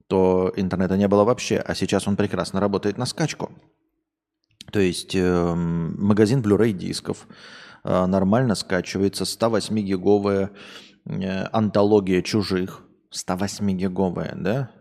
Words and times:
то 0.08 0.54
интернета 0.56 0.96
не 0.96 1.08
было 1.08 1.24
вообще, 1.24 1.58
а 1.58 1.74
сейчас 1.74 2.08
он 2.08 2.16
прекрасно 2.16 2.60
работает 2.60 2.98
на 2.98 3.06
скачку. 3.06 3.52
То 4.72 4.80
есть 4.80 5.16
э, 5.16 5.54
магазин 5.56 6.42
Blu-ray 6.42 6.74
дисков 6.74 7.28
э, 7.84 8.06
нормально 8.06 8.54
скачивается, 8.56 9.24
108-гиговая 9.24 10.52
э, 11.06 11.44
антология 11.52 12.22
чужих, 12.22 12.87
108-гиговая, 13.12 14.36
да? 14.36 14.72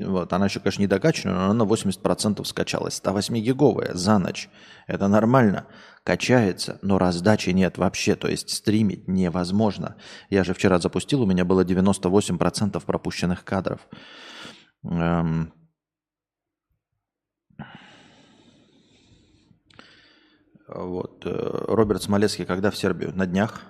Вот, 0.00 0.32
она 0.32 0.46
еще, 0.46 0.58
конечно, 0.58 0.80
не 0.80 0.88
докачана, 0.88 1.34
но 1.34 1.44
она 1.44 1.64
на 1.64 1.68
80% 1.68 2.44
скачалась. 2.44 3.00
108-гиговая 3.00 3.94
за 3.94 4.18
ночь. 4.18 4.48
Это 4.86 5.06
нормально. 5.06 5.66
Качается, 6.02 6.78
но 6.82 6.98
раздачи 6.98 7.50
нет 7.50 7.78
вообще. 7.78 8.16
То 8.16 8.28
есть 8.28 8.50
стримить 8.50 9.06
невозможно. 9.06 9.96
Я 10.30 10.42
же 10.42 10.52
вчера 10.52 10.78
запустил, 10.78 11.22
у 11.22 11.26
меня 11.26 11.44
было 11.44 11.64
98% 11.64 12.84
пропущенных 12.84 13.44
кадров. 13.44 13.80
Эм... 14.82 15.52
Вот. 20.66 21.24
Э, 21.24 21.64
Роберт 21.68 22.02
Смолецкий 22.02 22.46
когда 22.46 22.70
в 22.70 22.76
Сербию? 22.76 23.14
На 23.14 23.26
днях. 23.26 23.62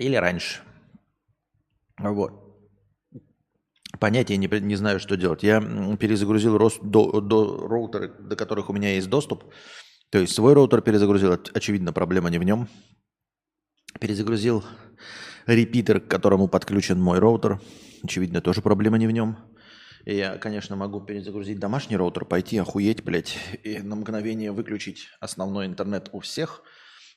Или 0.00 0.16
раньше. 0.16 0.60
Вот. 1.98 2.32
Понятия 3.98 4.38
не, 4.38 4.48
не 4.60 4.76
знаю, 4.76 4.98
что 4.98 5.14
делать. 5.18 5.42
Я 5.42 5.60
перезагрузил 6.00 6.56
рост 6.56 6.80
до, 6.82 7.20
до 7.20 7.68
роутеры, 7.68 8.08
до 8.08 8.34
которых 8.34 8.70
у 8.70 8.72
меня 8.72 8.94
есть 8.94 9.10
доступ. 9.10 9.44
То 10.08 10.18
есть 10.18 10.34
свой 10.34 10.54
роутер 10.54 10.80
перезагрузил. 10.80 11.38
Очевидно, 11.52 11.92
проблема 11.92 12.30
не 12.30 12.38
в 12.38 12.44
нем. 12.44 12.66
Перезагрузил 14.00 14.64
репитер, 15.44 16.00
к 16.00 16.08
которому 16.08 16.48
подключен 16.48 16.98
мой 16.98 17.18
роутер. 17.18 17.60
Очевидно, 18.02 18.40
тоже 18.40 18.62
проблема 18.62 18.96
не 18.96 19.06
в 19.06 19.10
нем. 19.10 19.36
Я, 20.06 20.38
конечно, 20.38 20.76
могу 20.76 21.02
перезагрузить 21.02 21.58
домашний 21.58 21.98
роутер, 21.98 22.24
пойти 22.24 22.56
охуеть, 22.56 23.04
блядь, 23.04 23.36
и 23.64 23.80
на 23.80 23.96
мгновение 23.96 24.50
выключить 24.50 25.08
основной 25.20 25.66
интернет 25.66 26.08
у 26.12 26.20
всех– 26.20 26.62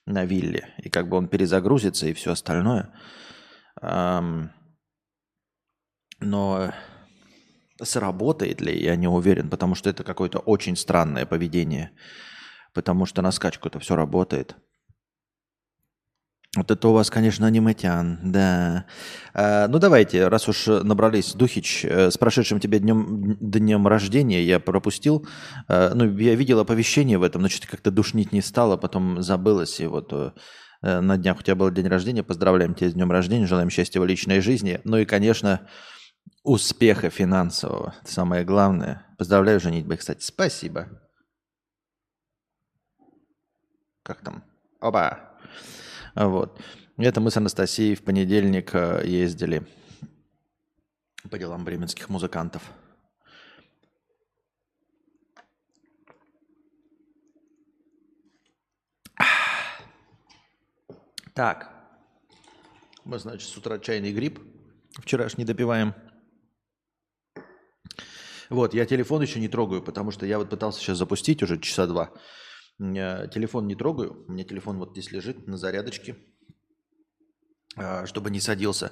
на 0.06 0.26
вилле, 0.26 0.74
и 0.78 0.90
как 0.90 1.08
бы 1.08 1.18
он 1.18 1.28
перезагрузится 1.28 2.08
и 2.08 2.14
все 2.14 2.32
остальное. 2.32 2.94
Но 6.20 6.74
сработает 7.82 8.62
ли, 8.62 8.82
я 8.82 8.96
не 8.96 9.08
уверен, 9.08 9.50
потому 9.50 9.76
что 9.76 9.90
это 9.90 10.04
какое-то 10.04 10.40
очень 10.40 10.76
странное 10.76 11.26
поведение, 11.26 11.92
потому 12.74 13.06
что 13.06 13.22
на 13.22 13.32
скачку 13.32 13.68
это 13.68 13.80
все 13.80 13.96
работает. 13.96 14.56
Вот 16.56 16.70
это 16.70 16.88
у 16.88 16.94
вас, 16.94 17.10
конечно, 17.10 17.48
аниметян, 17.48 18.20
да. 18.22 18.86
А, 19.34 19.68
ну 19.68 19.80
давайте, 19.80 20.28
раз 20.28 20.48
уж 20.48 20.68
набрались, 20.68 21.34
Духич, 21.34 21.84
э, 21.84 22.12
с 22.12 22.18
прошедшим 22.20 22.60
тебе 22.60 22.78
днем, 22.78 23.38
днем 23.40 23.88
рождения 23.88 24.44
я 24.44 24.60
пропустил. 24.60 25.28
А, 25.68 25.96
ну, 25.96 26.16
я 26.18 26.36
видел 26.36 26.60
оповещение 26.60 27.18
в 27.18 27.24
этом, 27.24 27.42
но 27.42 27.50
что-то 27.50 27.70
как-то 27.70 27.90
душнить 27.90 28.34
не 28.34 28.42
стало, 28.42 28.78
потом 28.78 29.24
забылось. 29.24 29.80
И 29.80 29.88
вот 29.88 30.14
э, 30.14 30.32
на 30.84 31.18
днях 31.18 31.40
у 31.40 31.42
тебя 31.42 31.56
был 31.56 31.72
день 31.72 31.88
рождения. 31.88 32.22
Поздравляем 32.22 32.76
тебя 32.76 32.92
с 32.92 32.94
днем 32.94 33.12
рождения, 33.12 33.48
желаем 33.48 33.72
счастья 33.72 34.00
в 34.00 34.06
личной 34.06 34.40
жизни. 34.40 34.80
Ну 34.84 34.98
и, 34.98 35.06
конечно, 35.06 35.68
успеха 36.44 37.10
финансового. 37.10 37.96
Это 38.04 38.14
самое 38.14 38.44
главное. 38.44 39.08
Поздравляю 39.18 39.60
женитьбой, 39.60 39.98
кстати. 39.98 40.24
Спасибо. 40.24 40.88
Как 44.04 44.22
там? 44.22 44.44
Оба. 44.80 45.32
Вот. 46.16 46.62
Это 46.98 47.22
мы 47.22 47.32
с 47.32 47.38
Анастасией 47.38 47.96
в 47.96 48.04
понедельник 48.04 48.76
э, 48.76 49.02
ездили 49.06 49.66
по 51.30 51.40
делам 51.40 51.66
бременских 51.66 52.10
музыкантов. 52.10 52.62
Так. 61.34 61.72
Мы, 63.06 63.18
значит, 63.18 63.50
с 63.50 63.58
утра 63.58 63.80
чайный 63.80 64.14
гриб 64.14 64.40
вчерашний 65.00 65.46
допиваем. 65.46 65.96
Вот, 68.50 68.76
я 68.76 68.86
телефон 68.86 69.24
еще 69.24 69.40
не 69.40 69.48
трогаю, 69.48 69.82
потому 69.82 70.12
что 70.12 70.28
я 70.28 70.38
вот 70.38 70.50
пытался 70.50 70.80
сейчас 70.80 71.00
запустить 71.00 71.42
уже 71.42 71.60
часа 71.60 71.88
два. 71.88 72.12
Телефон 72.78 73.68
не 73.68 73.76
трогаю. 73.76 74.26
У 74.28 74.32
меня 74.32 74.44
телефон 74.44 74.78
вот 74.78 74.92
здесь 74.92 75.12
лежит 75.12 75.48
на 75.48 75.58
зарядочке, 75.58 76.16
а, 77.76 78.06
чтобы 78.06 78.30
не 78.30 78.40
садился. 78.40 78.92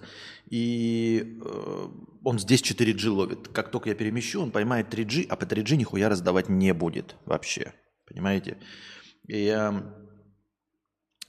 И 0.49 1.39
э, 1.43 1.87
он 2.23 2.39
здесь 2.39 2.61
4G 2.61 3.09
ловит. 3.09 3.47
Как 3.49 3.69
только 3.69 3.89
я 3.89 3.95
перемещу, 3.95 4.41
он 4.41 4.51
поймает 4.51 4.93
3G, 4.93 5.27
а 5.29 5.35
по 5.35 5.43
3G 5.43 5.75
нихуя 5.75 6.09
раздавать 6.09 6.49
не 6.49 6.73
будет 6.73 7.15
вообще. 7.25 7.73
Понимаете? 8.07 8.57
И 9.27 9.45
я 9.45 10.00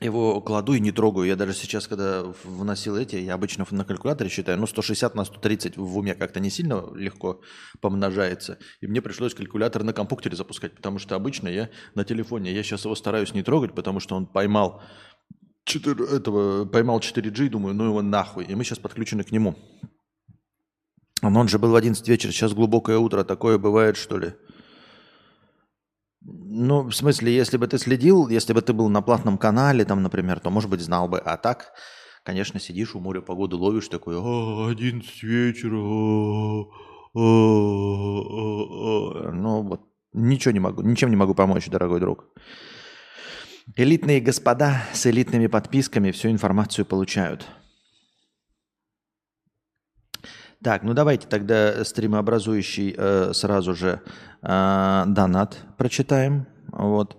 его 0.02 0.40
кладу 0.40 0.74
и 0.74 0.80
не 0.80 0.92
трогаю. 0.92 1.26
Я 1.26 1.36
даже 1.36 1.54
сейчас, 1.54 1.86
когда 1.86 2.24
вносил 2.44 2.96
эти, 2.96 3.16
я 3.16 3.34
обычно 3.34 3.66
на 3.70 3.84
калькуляторе 3.84 4.30
считаю, 4.30 4.58
ну, 4.58 4.66
160 4.66 5.14
на 5.14 5.24
130 5.24 5.76
в 5.76 5.98
уме 5.98 6.14
как-то 6.14 6.40
не 6.40 6.50
сильно 6.50 6.84
легко 6.94 7.40
помножается. 7.80 8.58
И 8.80 8.86
мне 8.86 9.00
пришлось 9.00 9.34
калькулятор 9.34 9.82
на 9.82 9.92
компьютере 9.92 10.36
запускать, 10.36 10.74
потому 10.74 10.98
что 10.98 11.16
обычно 11.16 11.48
я 11.48 11.70
на 11.94 12.04
телефоне, 12.04 12.52
я 12.52 12.62
сейчас 12.62 12.84
его 12.84 12.94
стараюсь 12.94 13.34
не 13.34 13.42
трогать, 13.42 13.74
потому 13.74 14.00
что 14.00 14.16
он 14.16 14.26
поймал 14.26 14.82
4, 15.64 16.04
этого, 16.16 16.64
поймал 16.64 16.98
4G, 16.98 17.48
думаю, 17.48 17.74
ну 17.74 17.84
его 17.84 18.02
нахуй. 18.02 18.44
И 18.44 18.54
мы 18.54 18.64
сейчас 18.64 18.78
подключены 18.78 19.24
к 19.24 19.32
нему. 19.32 19.56
Но 21.22 21.38
он 21.38 21.48
же 21.48 21.58
был 21.58 21.70
в 21.70 21.76
11 21.76 22.06
вечера, 22.08 22.32
сейчас 22.32 22.52
глубокое 22.52 22.98
утро. 22.98 23.22
Такое 23.22 23.58
бывает, 23.58 23.96
что 23.96 24.18
ли? 24.18 24.34
Ну, 26.24 26.82
в 26.82 26.92
смысле, 26.92 27.34
если 27.34 27.56
бы 27.56 27.66
ты 27.66 27.78
следил, 27.78 28.28
если 28.28 28.52
бы 28.52 28.62
ты 28.62 28.72
был 28.72 28.88
на 28.88 29.02
платном 29.02 29.38
канале, 29.38 29.84
там, 29.84 30.02
например, 30.02 30.38
то, 30.40 30.50
может 30.50 30.70
быть, 30.70 30.80
знал 30.80 31.08
бы. 31.08 31.18
А 31.18 31.36
так, 31.36 31.72
конечно, 32.22 32.60
сидишь 32.60 32.94
у 32.94 33.00
моря 33.00 33.20
погоду 33.20 33.58
ловишь, 33.58 33.88
такой, 33.88 34.16
а, 34.18 34.68
11 34.70 35.22
вечера, 35.22 35.76
а, 35.76 36.62
а, 37.14 37.20
а, 39.28 39.32
ну, 39.32 39.62
вот, 39.62 39.80
ничего 40.12 40.52
не 40.52 40.60
могу, 40.60 40.82
ничем 40.82 41.10
не 41.10 41.16
могу 41.16 41.34
помочь, 41.34 41.68
дорогой 41.68 41.98
друг. 41.98 42.26
Элитные 43.76 44.20
господа 44.20 44.84
с 44.92 45.06
элитными 45.06 45.46
подписками 45.48 46.10
всю 46.12 46.30
информацию 46.30 46.84
получают. 46.84 47.48
Так, 50.62 50.84
ну 50.84 50.94
давайте 50.94 51.26
тогда 51.26 51.84
стримообразующий 51.84 52.94
э, 52.96 53.32
сразу 53.34 53.74
же 53.74 54.00
э, 54.42 55.04
донат 55.06 55.58
прочитаем. 55.76 56.46
Вот. 56.68 57.16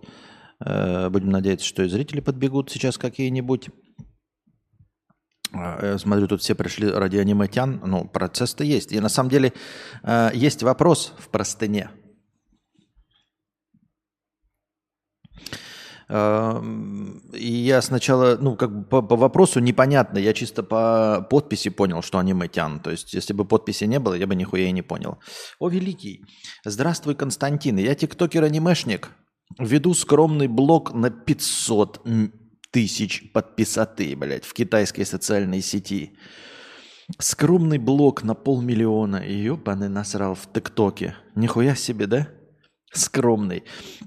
Э, 0.65 1.09
будем 1.09 1.29
надеяться, 1.29 1.65
что 1.65 1.83
и 1.83 1.89
зрители 1.89 2.21
подбегут 2.21 2.71
сейчас 2.71 2.97
какие-нибудь. 2.97 3.69
Э, 5.53 5.97
смотрю, 5.97 6.27
тут 6.27 6.41
все 6.41 6.55
пришли 6.55 6.89
ради 6.89 7.17
аниметян. 7.17 7.81
Ну, 7.85 8.05
процесс-то 8.05 8.63
есть. 8.63 8.93
И 8.93 8.99
на 8.99 9.09
самом 9.09 9.29
деле 9.29 9.51
э, 10.03 10.31
есть 10.33 10.63
вопрос 10.63 11.13
в 11.17 11.27
простыне– 11.29 11.89
И 16.09 17.47
я 17.47 17.81
сначала, 17.81 18.37
ну, 18.39 18.55
как 18.55 18.71
бы 18.71 18.83
по, 18.83 19.01
по 19.01 19.15
вопросу 19.15 19.59
непонятно. 19.59 20.17
Я 20.17 20.33
чисто 20.33 20.63
по 20.63 21.25
подписи 21.29 21.69
понял, 21.69 22.01
что 22.01 22.19
аниме 22.19 22.47
тян. 22.47 22.79
То 22.79 22.91
есть, 22.91 23.13
если 23.13 23.33
бы 23.33 23.45
подписи 23.45 23.85
не 23.85 23.99
было, 23.99 24.13
я 24.13 24.27
бы 24.27 24.35
нихуя 24.35 24.67
и 24.67 24.71
не 24.71 24.81
понял. 24.81 25.17
О, 25.59 25.69
великий. 25.69 26.25
Здравствуй, 26.65 27.15
Константин. 27.15 27.77
Я 27.77 27.95
тиктокер-анимешник. 27.95 29.09
Веду 29.59 29.93
скромный 29.93 30.47
блог 30.47 30.93
на 30.93 31.09
500 31.09 32.01
тысяч 32.71 33.31
подписоты, 33.31 34.15
блядь, 34.15 34.45
в 34.45 34.53
китайской 34.53 35.03
социальной 35.03 35.61
сети. 35.61 36.17
Скромный 37.19 37.77
блог 37.77 38.23
на 38.23 38.33
полмиллиона. 38.33 39.23
Ёбаный 39.25 39.89
насрал 39.89 40.35
в 40.35 40.51
ТикТоке. 40.51 41.15
Нихуя 41.35 41.75
себе, 41.75 42.07
да? 42.07 42.27
Скромный. 42.93 43.63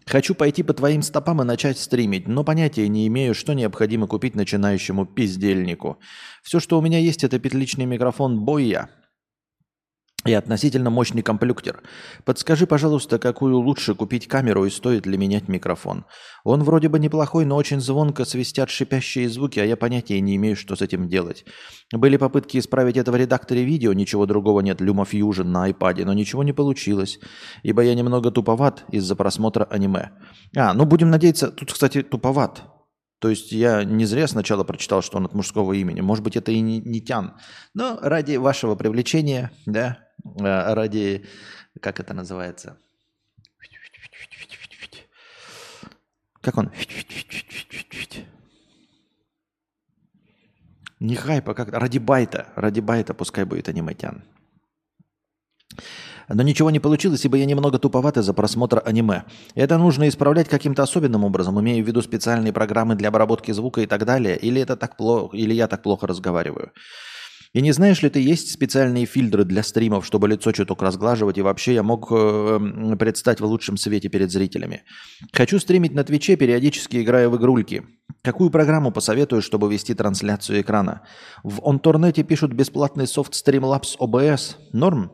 Хочу 0.07 0.35
пойти 0.35 0.63
по 0.63 0.73
твоим 0.73 1.03
стопам 1.03 1.43
и 1.43 1.45
начать 1.45 1.79
стримить, 1.79 2.29
но 2.29 2.45
понятия 2.45 2.89
не 2.89 3.07
имею, 3.09 3.35
что 3.35 3.53
необходимо 3.53 4.07
купить 4.07 4.35
начинающему 4.35 5.07
пиздельнику. 5.07 5.99
Все, 6.43 6.61
что 6.61 6.79
у 6.79 6.83
меня 6.83 6.99
есть, 6.99 7.25
это 7.25 7.39
петличный 7.39 7.87
микрофон 7.87 8.45
Боя 8.45 8.89
и 10.27 10.33
относительно 10.33 10.91
мощный 10.91 11.23
комплюктер. 11.23 11.83
Подскажи, 12.25 12.67
пожалуйста, 12.67 13.19
какую 13.19 13.59
лучше 13.59 13.95
купить 13.95 14.29
камеру 14.29 14.65
и 14.65 14.71
стоит 14.71 15.07
ли 15.07 15.17
менять 15.17 15.49
микрофон? 15.49 16.05
Он 16.45 16.63
вроде 16.63 16.89
бы 16.89 16.99
неплохой, 16.99 17.45
но 17.45 17.57
очень 17.57 17.81
звонко 17.81 18.25
свистят 18.25 18.71
шипящие 18.71 19.29
звуки, 19.29 19.59
а 19.59 19.65
я 19.65 19.77
понятия 19.77 20.21
не 20.21 20.37
имею, 20.37 20.57
что 20.57 20.77
с 20.77 20.83
этим 20.83 21.09
делать. 21.09 21.45
Были 21.93 22.17
попытки 22.17 22.59
исправить 22.59 22.97
это 22.97 23.13
в 23.13 23.17
редакторе 23.17 23.65
видео, 23.65 23.93
ничего 23.93 24.27
другого 24.27 24.61
нет, 24.61 24.81
LumaFusion 24.81 25.45
на 25.45 25.71
iPad, 25.71 26.05
но 26.05 26.13
ничего 26.13 26.43
не 26.43 26.53
получилось, 26.53 27.19
ибо 27.63 27.83
я 27.83 27.95
немного 27.95 28.31
туповат 28.31 28.85
из-за 28.91 29.17
просмотра 29.17 29.65
аниме. 29.65 30.11
А, 30.57 30.75
ну 30.75 30.85
будем 30.85 31.11
надеяться, 31.11 31.49
тут, 31.49 31.73
кстати, 31.73 32.03
туповат. 32.03 32.65
То 33.19 33.31
есть 33.31 33.51
я 33.51 33.85
не 33.85 34.05
зря 34.05 34.27
сначала 34.29 34.63
прочитал, 34.63 35.03
что 35.03 35.17
он 35.17 35.25
от 35.25 35.35
мужского 35.35 35.73
имени. 35.73 36.01
Может 36.01 36.23
быть, 36.23 36.37
это 36.37 36.53
и 36.53 36.61
не, 36.61 36.81
не 36.81 37.01
Тян. 37.01 37.35
Но 37.75 37.99
ради 38.03 38.37
вашего 38.37 38.75
привлечения, 38.75 39.53
да, 39.65 39.99
ради, 40.39 41.27
как 41.81 42.01
это 42.01 42.15
называется? 42.15 42.79
Как 46.41 46.57
он? 46.59 46.71
Не 51.01 51.15
хайпа, 51.15 51.55
как 51.55 51.73
ради 51.73 51.99
байта. 51.99 52.49
Ради 52.57 52.81
байта 52.81 53.15
пускай 53.15 53.45
будет 53.45 53.69
аниметян. 53.69 54.25
Но 56.29 56.43
ничего 56.43 56.71
не 56.71 56.81
получилось, 56.81 57.25
ибо 57.25 57.37
я 57.37 57.45
немного 57.45 57.79
туповат 57.79 58.17
из-за 58.17 58.33
просмотра 58.35 58.81
аниме. 58.81 59.25
Это 59.55 59.79
нужно 59.79 60.09
исправлять 60.09 60.49
каким-то 60.49 60.83
особенным 60.83 61.25
образом, 61.25 61.61
имея 61.61 61.83
в 61.83 61.87
виду 61.87 62.03
специальные 62.03 62.53
программы 62.53 62.97
для 62.97 63.09
обработки 63.09 63.53
звука 63.53 63.81
и 63.83 63.87
так 63.87 64.05
далее, 64.05 64.37
или 64.37 64.61
это 64.61 64.77
так 64.77 64.97
плохо, 64.97 65.37
или 65.37 65.55
я 65.55 65.69
так 65.69 65.83
плохо 65.83 66.07
разговариваю. 66.07 66.73
И 67.57 67.63
не 67.63 67.73
знаешь 67.73 68.03
ли 68.03 68.11
ты, 68.11 68.21
есть 68.21 68.53
специальные 68.53 69.07
фильтры 69.07 69.43
для 69.45 69.63
стримов, 69.63 70.05
чтобы 70.05 70.29
лицо 70.29 70.53
чуток 70.53 70.83
разглаживать, 70.83 71.39
и 71.39 71.43
вообще 71.43 71.73
я 71.73 71.83
мог 71.83 72.09
э, 72.11 72.97
предстать 72.99 73.41
в 73.41 73.47
лучшем 73.47 73.79
свете 73.79 74.11
перед 74.11 74.31
зрителями. 74.31 74.83
Хочу 75.33 75.59
стримить 75.59 75.95
на 75.95 76.05
Твиче, 76.05 76.37
периодически 76.37 77.01
играя 77.01 77.31
в 77.31 77.37
игрульки. 77.39 77.83
Какую 78.21 78.51
программу 78.51 78.93
посоветую, 78.93 79.41
чтобы 79.41 79.73
вести 79.73 79.95
трансляцию 79.95 80.61
экрана? 80.61 81.01
В 81.45 81.67
Онторнете 81.67 82.25
пишут 82.25 82.53
бесплатный 82.53 83.07
софт 83.07 83.33
Streamlabs 83.33 83.97
OBS. 83.99 84.57
Норм? 84.75 85.11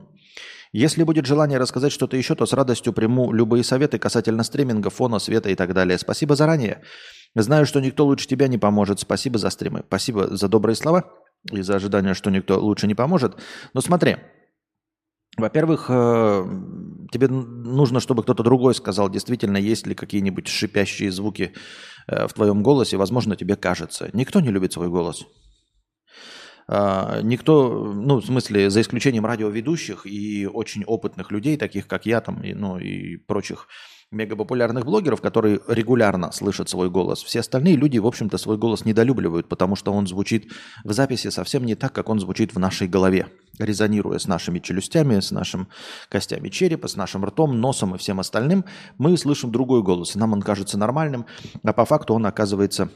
Если 0.72 1.04
будет 1.04 1.26
желание 1.26 1.60
рассказать 1.60 1.92
что-то 1.92 2.16
еще, 2.16 2.34
то 2.34 2.44
с 2.44 2.52
радостью 2.52 2.92
приму 2.92 3.30
любые 3.30 3.62
советы 3.62 4.00
касательно 4.00 4.42
стриминга, 4.42 4.90
фона, 4.90 5.20
света 5.20 5.48
и 5.48 5.54
так 5.54 5.74
далее. 5.74 5.96
Спасибо 5.96 6.34
заранее. 6.34 6.82
Знаю, 7.36 7.66
что 7.66 7.80
никто 7.80 8.04
лучше 8.04 8.26
тебя 8.26 8.48
не 8.48 8.58
поможет. 8.58 8.98
Спасибо 8.98 9.38
за 9.38 9.50
стримы. 9.50 9.84
Спасибо 9.86 10.36
за 10.36 10.48
добрые 10.48 10.74
слова 10.74 11.21
из-за 11.50 11.76
ожидания, 11.76 12.14
что 12.14 12.30
никто 12.30 12.60
лучше 12.60 12.86
не 12.86 12.94
поможет. 12.94 13.36
Но 13.74 13.80
смотри, 13.80 14.16
во-первых, 15.36 15.86
э, 15.88 16.44
тебе 17.10 17.28
нужно, 17.28 18.00
чтобы 18.00 18.22
кто-то 18.22 18.42
другой 18.42 18.74
сказал, 18.74 19.08
действительно, 19.08 19.56
есть 19.56 19.86
ли 19.86 19.94
какие-нибудь 19.94 20.46
шипящие 20.46 21.10
звуки 21.10 21.52
э, 22.06 22.26
в 22.26 22.32
твоем 22.34 22.62
голосе. 22.62 22.96
Возможно, 22.96 23.34
тебе 23.34 23.56
кажется. 23.56 24.10
Никто 24.12 24.40
не 24.40 24.50
любит 24.50 24.72
свой 24.72 24.88
голос. 24.88 25.26
А, 26.68 27.20
никто, 27.22 27.92
ну, 27.92 28.20
в 28.20 28.24
смысле, 28.26 28.70
за 28.70 28.80
исключением 28.82 29.26
радиоведущих 29.26 30.06
и 30.06 30.46
очень 30.46 30.84
опытных 30.84 31.30
людей, 31.30 31.56
таких 31.56 31.86
как 31.86 32.06
я 32.06 32.20
там, 32.20 32.42
и, 32.42 32.54
ну, 32.54 32.78
и 32.78 33.16
прочих 33.16 33.68
мегапопулярных 34.12 34.84
блогеров, 34.84 35.20
которые 35.20 35.60
регулярно 35.66 36.30
слышат 36.32 36.68
свой 36.68 36.90
голос. 36.90 37.22
Все 37.22 37.40
остальные 37.40 37.76
люди, 37.76 37.98
в 37.98 38.06
общем-то, 38.06 38.38
свой 38.38 38.58
голос 38.58 38.84
недолюбливают, 38.84 39.48
потому 39.48 39.74
что 39.74 39.92
он 39.92 40.06
звучит 40.06 40.52
в 40.84 40.92
записи 40.92 41.30
совсем 41.30 41.64
не 41.64 41.74
так, 41.74 41.92
как 41.92 42.08
он 42.08 42.20
звучит 42.20 42.54
в 42.54 42.58
нашей 42.58 42.86
голове, 42.86 43.28
резонируя 43.58 44.18
с 44.18 44.28
нашими 44.28 44.58
челюстями, 44.58 45.18
с 45.18 45.30
нашими 45.30 45.66
костями 46.08 46.50
черепа, 46.50 46.88
с 46.88 46.96
нашим 46.96 47.24
ртом, 47.24 47.60
носом 47.60 47.94
и 47.94 47.98
всем 47.98 48.20
остальным. 48.20 48.64
Мы 48.98 49.16
слышим 49.16 49.50
другой 49.50 49.82
голос, 49.82 50.14
нам 50.14 50.34
он 50.34 50.42
кажется 50.42 50.78
нормальным, 50.78 51.26
а 51.64 51.72
по 51.72 51.84
факту 51.84 52.14
он 52.14 52.26
оказывается 52.26 52.90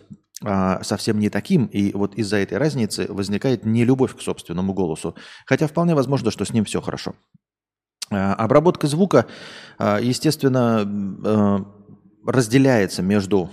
а, 0.45 0.83
совсем 0.83 1.19
не 1.19 1.31
таким, 1.31 1.65
и 1.67 1.93
вот 1.93 2.15
из-за 2.15 2.37
этой 2.37 2.59
разницы 2.59 3.07
возникает 3.09 3.65
нелюбовь 3.65 4.15
к 4.15 4.21
собственному 4.21 4.75
голосу. 4.75 5.15
Хотя 5.47 5.67
вполне 5.67 5.95
возможно, 5.95 6.31
что 6.31 6.45
с 6.45 6.53
ним 6.53 6.67
все 6.67 6.83
хорошо. 6.83 7.15
Э, 8.11 8.33
обработка 8.33 8.87
звука, 8.87 9.27
э, 9.79 9.99
естественно, 10.03 10.85
э, 11.25 11.59
разделяется 12.25 13.03
между 13.03 13.51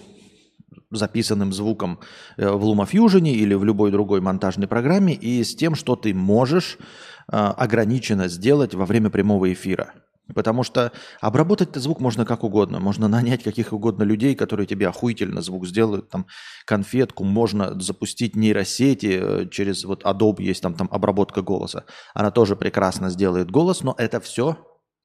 записанным 0.91 1.53
звуком 1.53 1.99
в 2.37 2.41
LumaFusion 2.41 3.27
или 3.27 3.55
в 3.55 3.63
любой 3.63 3.89
другой 3.89 4.21
монтажной 4.21 4.67
программе 4.67 5.15
и 5.15 5.43
с 5.43 5.55
тем, 5.55 5.73
что 5.73 5.95
ты 5.95 6.13
можешь 6.13 6.77
ограниченно 7.25 8.27
сделать 8.27 8.75
во 8.75 8.85
время 8.85 9.09
прямого 9.09 9.51
эфира. 9.51 9.93
Потому 10.33 10.63
что 10.63 10.93
обработать 11.19 11.75
звук 11.75 11.99
можно 11.99 12.25
как 12.25 12.43
угодно. 12.43 12.79
Можно 12.79 13.07
нанять 13.07 13.43
каких 13.43 13.73
угодно 13.73 14.03
людей, 14.03 14.35
которые 14.35 14.65
тебе 14.65 14.87
охуительно 14.87 15.41
звук 15.41 15.67
сделают. 15.67 16.09
Там 16.09 16.27
конфетку 16.65 17.25
можно 17.25 17.79
запустить 17.79 18.35
нейросети 18.35 19.19
э, 19.21 19.49
через 19.49 19.83
вот 19.83 20.03
Adobe 20.03 20.41
есть 20.41 20.61
там, 20.61 20.75
там 20.75 20.87
обработка 20.91 21.41
голоса. 21.41 21.85
Она 22.13 22.31
тоже 22.31 22.55
прекрасно 22.55 23.09
сделает 23.09 23.51
голос, 23.51 23.83
но 23.83 23.95
это 23.97 24.21
все 24.21 24.57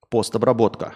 постобработка. 0.09 0.95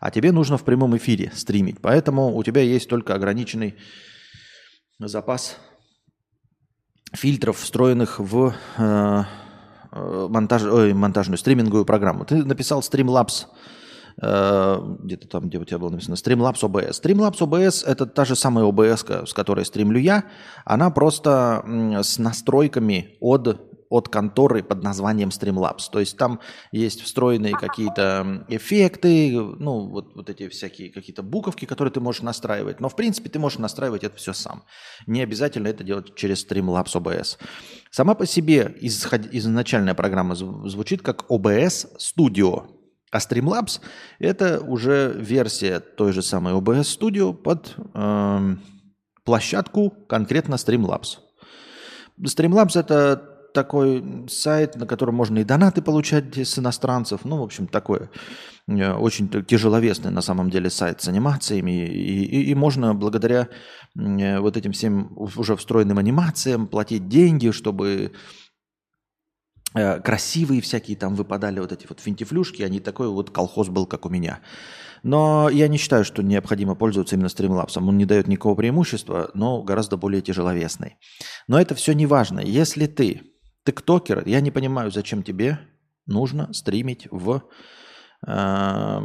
А 0.00 0.10
тебе 0.10 0.32
нужно 0.32 0.56
в 0.56 0.64
прямом 0.64 0.96
эфире 0.96 1.30
стримить. 1.34 1.82
Поэтому 1.82 2.34
у 2.34 2.42
тебя 2.42 2.62
есть 2.62 2.88
только 2.88 3.14
ограниченный 3.14 3.76
запас 4.98 5.58
фильтров, 7.12 7.58
встроенных 7.58 8.18
в 8.18 8.54
Э, 8.78 9.24
монтаж, 9.92 10.62
ой, 10.64 10.94
монтажную 10.94 11.38
стриминговую 11.38 11.84
программу. 11.84 12.24
Ты 12.24 12.44
написал 12.44 12.80
Streamlabs, 12.80 13.46
э, 14.20 14.80
где-то 15.00 15.28
там, 15.28 15.48
где 15.48 15.58
у 15.58 15.64
тебя 15.64 15.78
было 15.78 15.90
написано, 15.90 16.14
Streamlabs 16.14 16.62
OBS. 16.62 17.02
Streamlabs 17.02 17.38
OBS– 17.38 17.84
это 17.86 18.06
та 18.06 18.24
же 18.24 18.36
самая 18.36 18.64
OBS, 18.64 19.26
с 19.26 19.32
которой 19.32 19.64
стримлю 19.64 19.98
я. 19.98 20.24
Она 20.64 20.90
просто 20.90 21.64
с 22.02 22.18
настройками 22.18 23.16
от 23.20 23.69
от 23.90 24.08
конторы 24.08 24.62
под 24.62 24.82
названием 24.82 25.28
Streamlabs. 25.28 25.90
То 25.92 25.98
есть 25.98 26.16
там 26.16 26.40
есть 26.72 27.02
встроенные 27.02 27.52
какие-то 27.52 28.46
эффекты, 28.48 29.32
ну, 29.32 29.90
вот, 29.90 30.14
вот 30.14 30.30
эти 30.30 30.48
всякие 30.48 30.90
какие-то 30.90 31.22
буковки, 31.22 31.66
которые 31.66 31.92
ты 31.92 32.00
можешь 32.00 32.22
настраивать. 32.22 32.80
Но, 32.80 32.88
в 32.88 32.96
принципе, 32.96 33.28
ты 33.28 33.38
можешь 33.38 33.58
настраивать 33.58 34.04
это 34.04 34.16
все 34.16 34.32
сам. 34.32 34.62
Не 35.06 35.22
обязательно 35.22 35.66
это 35.68 35.84
делать 35.84 36.14
через 36.14 36.46
Streamlabs 36.46 36.94
OBS. 36.94 37.36
Сама 37.90 38.14
по 38.14 38.26
себе 38.26 38.74
изход... 38.80 39.22
изначальная 39.32 39.94
программа 39.94 40.36
звучит 40.36 41.02
как 41.02 41.28
OBS 41.28 41.88
Studio. 41.98 42.68
А 43.10 43.18
Streamlabs– 43.18 43.80
это 44.20 44.60
уже 44.60 45.12
версия 45.18 45.80
той 45.80 46.12
же 46.12 46.22
самой 46.22 46.54
OBS 46.54 46.96
Studio 46.96 47.34
под 47.34 47.74
э, 47.92 48.56
площадку 49.24 49.90
конкретно 50.08 50.54
Streamlabs. 50.54 51.18
Streamlabs– 52.20 52.72
это 52.78 53.29
такой 53.52 54.26
сайт, 54.28 54.76
на 54.76 54.86
котором 54.86 55.14
можно 55.14 55.38
и 55.38 55.44
донаты 55.44 55.82
получать 55.82 56.36
с 56.36 56.58
иностранцев. 56.58 57.20
Ну, 57.24 57.38
в 57.38 57.42
общем, 57.42 57.66
такое 57.66 58.10
э, 58.68 58.92
очень 58.92 59.28
тяжеловесный 59.28 60.10
на 60.10 60.22
самом 60.22 60.50
деле 60.50 60.70
сайт 60.70 61.00
с 61.02 61.08
анимациями. 61.08 61.86
И, 61.86 62.24
и, 62.24 62.50
и 62.50 62.54
можно 62.54 62.94
благодаря 62.94 63.48
э, 63.98 64.38
вот 64.38 64.56
этим 64.56 64.72
всем 64.72 65.12
уже 65.16 65.56
встроенным 65.56 65.98
анимациям 65.98 66.66
платить 66.66 67.08
деньги, 67.08 67.50
чтобы 67.50 68.12
э, 69.74 70.00
красивые 70.00 70.60
всякие 70.60 70.96
там 70.96 71.14
выпадали 71.14 71.60
вот 71.60 71.72
эти 71.72 71.86
вот 71.88 72.00
финтифлюшки, 72.00 72.62
они 72.62 72.80
такой 72.80 73.08
вот 73.08 73.30
колхоз 73.30 73.68
был, 73.68 73.86
как 73.86 74.06
у 74.06 74.08
меня. 74.08 74.40
Но 75.02 75.48
я 75.48 75.68
не 75.68 75.78
считаю, 75.78 76.04
что 76.04 76.22
необходимо 76.22 76.74
пользоваться 76.74 77.14
именно 77.14 77.28
стримлапсом. 77.28 77.88
Он 77.88 77.96
не 77.96 78.04
дает 78.04 78.28
никакого 78.28 78.54
преимущества, 78.54 79.30
но 79.34 79.62
гораздо 79.62 79.96
более 79.96 80.22
тяжеловесный. 80.22 80.96
Но 81.48 81.60
это 81.60 81.74
все 81.74 81.92
не 81.92 82.06
важно. 82.06 82.40
Если 82.40 82.86
ты 82.86 83.22
тиктокер, 83.64 84.26
я 84.26 84.40
не 84.40 84.50
понимаю, 84.50 84.90
зачем 84.90 85.22
тебе 85.22 85.58
нужно 86.06 86.52
стримить 86.52 87.06
в 87.10 87.42
э, 88.26 89.00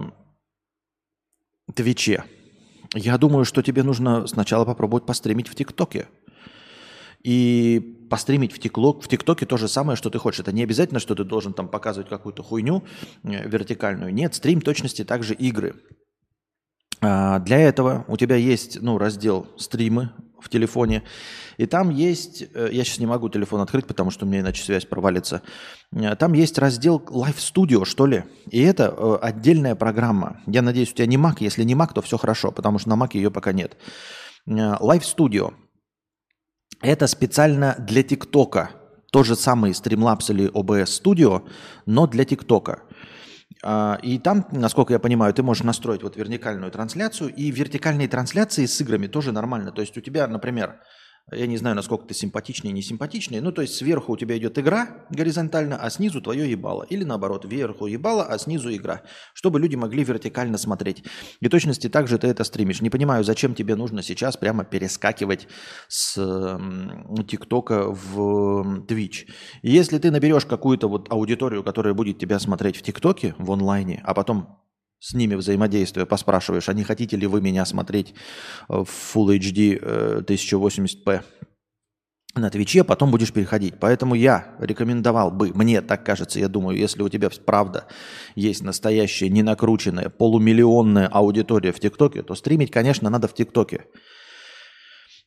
Твиче. 1.74 2.24
Я 2.94 3.18
думаю, 3.18 3.46
что 3.46 3.62
тебе 3.62 3.84
нужно 3.84 4.28
сначала 4.28 4.66
попробовать 4.66 5.06
постримить 5.06 5.48
в 5.48 5.56
ТикТоке. 5.56 6.08
И 7.24 8.08
постримить 8.10 8.52
в, 8.52 8.60
тиклок, 8.60 9.04
в 9.04 9.08
ТикТоке 9.08 9.48
то 9.48 9.58
же 9.58 9.68
самое, 9.68 9.96
что 9.98 10.12
ты 10.12 10.20
хочешь. 10.20 10.42
Это 10.42 10.52
не 10.52 10.62
обязательно, 10.62 11.00
что 11.00 11.16
ты 11.16 11.24
должен 11.24 11.54
там 11.54 11.68
показывать 11.68 12.08
какую-то 12.08 12.44
хуйню 12.44 12.84
э, 13.24 13.48
вертикальную. 13.48 14.14
Нет, 14.14 14.36
стрим 14.36 14.62
точности 14.62 15.04
также 15.04 15.34
игры. 15.34 15.76
А, 17.02 17.40
для 17.40 17.60
этого 17.60 18.06
у 18.08 18.18
тебя 18.18 18.36
есть 18.36 18.82
ну, 18.82 18.98
раздел 18.98 19.48
стримы 19.58 20.12
в 20.40 20.50
телефоне. 20.50 21.04
И 21.58 21.66
там 21.66 21.90
есть, 21.90 22.44
э, 22.54 22.70
я 22.72 22.84
сейчас 22.84 23.00
не 23.00 23.06
могу 23.06 23.30
телефон 23.30 23.62
открыть, 23.62 23.88
потому 23.88 24.12
что 24.12 24.26
у 24.26 24.28
меня 24.28 24.42
иначе 24.42 24.64
связь 24.64 24.86
провалится. 24.86 25.42
Э, 25.92 26.16
там 26.16 26.34
есть 26.34 26.58
раздел 26.58 27.00
Live 27.00 27.38
Studio, 27.38 27.86
что 27.86 28.06
ли. 28.06 28.24
И 28.50 28.62
это 28.62 29.18
отдельная 29.18 29.76
программа. 29.76 30.42
Я 30.48 30.62
надеюсь, 30.62 30.92
у 30.92 30.96
тебя 30.96 31.08
не 31.08 31.18
Mac. 31.18 31.38
Если 31.40 31.64
не 31.64 31.74
Mac, 31.74 31.94
то 31.94 32.02
все 32.02 32.18
хорошо, 32.18 32.52
потому 32.52 32.80
что 32.80 32.90
на 32.90 33.02
Mac 33.02 33.12
ее 33.14 33.32
пока 33.32 33.54
нет. 33.54 33.78
Live 34.48 35.02
Studio– 35.02 35.54
это 36.82 37.08
специально 37.08 37.76
для 37.80 38.04
ТикТока. 38.04 38.72
То 39.12 39.24
же 39.24 39.36
самое 39.36 39.74
Streamlabs 39.74 40.30
или 40.30 40.52
OBS 40.52 41.02
Studio, 41.02 41.48
но 41.86 42.06
для 42.06 42.26
ТикТока. 42.26 42.82
А, 43.68 43.98
и 44.04 44.20
там, 44.20 44.46
насколько 44.52 44.94
я 44.94 45.00
понимаю, 45.00 45.34
ты 45.34 45.42
можешь 45.42 45.64
настроить 45.64 46.04
вот 46.04 46.16
вертикальную 46.16 46.72
трансляцию, 46.72 47.34
и 47.34 47.50
вертикальные 47.50 48.08
трансляции 48.08 48.68
с 48.68 48.80
играми 48.80 49.08
тоже 49.08 49.32
нормально. 49.32 49.72
То 49.72 49.82
есть 49.82 49.98
у 49.98 50.02
тебя, 50.02 50.28
например, 50.28 50.76
я 51.32 51.48
не 51.48 51.58
знаю, 51.58 51.76
насколько 51.76 52.06
ты 52.06 52.14
симпатичный, 52.14 52.72
не 52.72 52.84
симпатичный. 52.84 53.42
Ну, 53.42 53.52
то 53.52 53.64
есть 53.64 53.74
сверху 53.76 54.14
у 54.14 54.18
тебя 54.18 54.38
идет 54.38 54.60
игра 54.60 55.06
горизонтально, 55.10 55.76
а 55.76 55.90
снизу 55.90 56.22
твое 56.22 56.50
ебало. 56.50 56.84
Или 56.84 57.04
наоборот, 57.04 57.46
вверху 57.46 57.88
ебало, 57.88 58.26
а 58.26 58.38
снизу 58.38 58.74
игра. 58.74 59.02
Чтобы 59.34 59.60
люди 59.60 59.76
могли 59.76 60.04
вертикально 60.04 60.60
смотреть. 60.60 61.04
И 61.40 61.50
точности 61.50 61.90
также 61.90 62.20
ты 62.20 62.28
это 62.28 62.44
стримишь. 62.44 62.82
Не 62.82 62.92
понимаю, 62.92 63.24
зачем 63.24 63.56
тебе 63.56 63.76
нужно 63.76 64.04
сейчас 64.04 64.38
прямо 64.38 64.64
перескакивать 64.64 65.48
с 65.88 66.14
ТикТока 67.28 67.92
в 67.92 68.86
Twitch. 68.88 69.28
Если 69.64 69.98
ты 69.98 70.12
наберешь 70.12 70.46
какую-то 70.46 70.88
вот 70.88 71.12
аудиторию, 71.12 71.64
которая 71.64 71.96
будет 71.96 72.20
тебя 72.20 72.38
смотреть 72.38 72.78
в 72.78 72.84
ТикТоке, 72.84 73.34
в 73.40 73.52
онлайне, 73.52 74.00
а 74.06 74.14
потом 74.14 74.60
с 75.00 75.14
ними 75.14 75.36
взаимодействуя, 75.36 76.06
поспрашиваешь, 76.06 76.70
а 76.70 76.74
не 76.74 76.84
хотите 76.84 77.18
ли 77.18 77.28
вы 77.28 77.42
меня 77.42 77.66
смотреть 77.66 78.14
э, 78.70 78.74
в 78.74 78.88
Full 78.88 79.38
HD 79.38 80.26
1080p 80.26 81.24
на 82.36 82.50
Твиче, 82.50 82.84
потом 82.84 83.12
будешь 83.12 83.32
переходить. 83.32 83.76
Поэтому 83.80 84.16
я 84.16 84.56
рекомендовал 84.60 85.32
бы, 85.32 85.52
мне 85.54 85.82
так 85.82 86.06
кажется, 86.06 86.40
я 86.40 86.50
думаю, 86.50 86.78
если 86.78 87.02
у 87.02 87.10
тебя 87.10 87.30
правда 87.46 87.86
есть 88.36 88.62
настоящая, 88.62 89.30
ненакрученная, 89.30 90.10
полумиллионная 90.10 91.08
аудитория 91.08 91.72
в 91.72 91.80
ТикТоке, 91.80 92.24
то 92.24 92.36
стримить, 92.36 92.72
конечно, 92.72 93.10
надо 93.10 93.28
в 93.28 93.34
ТикТоке. 93.34 93.86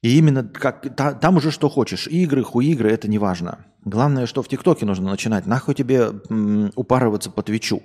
И 0.02 0.16
именно 0.16 0.44
как 0.44 0.94
та, 0.94 1.12
там 1.12 1.38
уже 1.38 1.50
что 1.50 1.68
хочешь. 1.68 2.06
Игры, 2.06 2.44
хуигры, 2.44 2.90
это 2.92 3.08
не 3.08 3.18
важно. 3.18 3.66
Главное, 3.84 4.26
что 4.26 4.42
в 4.42 4.48
ТикТоке 4.48 4.86
нужно 4.86 5.10
начинать. 5.10 5.46
Нахуй 5.46 5.74
тебе 5.74 6.12
м, 6.30 6.70
упарываться 6.76 7.30
по 7.30 7.42
Твичу. 7.42 7.82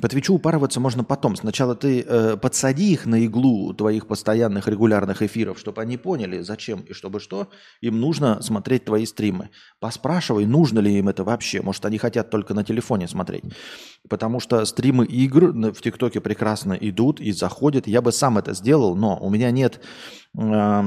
По 0.00 0.08
Твичу 0.08 0.34
упарываться 0.34 0.78
можно 0.78 1.02
потом. 1.02 1.34
Сначала 1.34 1.74
ты 1.74 2.02
э, 2.06 2.36
подсади 2.36 2.92
их 2.92 3.06
на 3.06 3.24
иглу 3.24 3.74
твоих 3.74 4.06
постоянных 4.06 4.68
регулярных 4.68 5.20
эфиров, 5.20 5.58
чтобы 5.58 5.82
они 5.82 5.96
поняли, 5.96 6.42
зачем 6.42 6.80
и 6.82 6.92
чтобы 6.92 7.18
что 7.18 7.48
им 7.80 8.00
нужно 8.00 8.40
смотреть 8.40 8.84
твои 8.84 9.04
стримы. 9.04 9.50
Поспрашивай, 9.80 10.46
нужно 10.46 10.78
ли 10.78 10.96
им 10.96 11.08
это 11.08 11.24
вообще. 11.24 11.60
Может, 11.60 11.84
они 11.86 11.98
хотят 11.98 12.30
только 12.30 12.54
на 12.54 12.62
телефоне 12.62 13.08
смотреть. 13.08 13.42
Потому 14.08 14.38
что 14.38 14.64
стримы 14.64 15.06
игр 15.06 15.52
в 15.72 15.82
ТикТоке 15.82 16.20
прекрасно 16.20 16.74
идут 16.74 17.20
и 17.20 17.32
заходят. 17.32 17.88
Я 17.88 18.00
бы 18.00 18.12
сам 18.12 18.38
это 18.38 18.54
сделал, 18.54 18.94
но 18.96 19.18
у 19.18 19.28
меня 19.28 19.50
нет... 19.50 19.80
Э, 20.38 20.82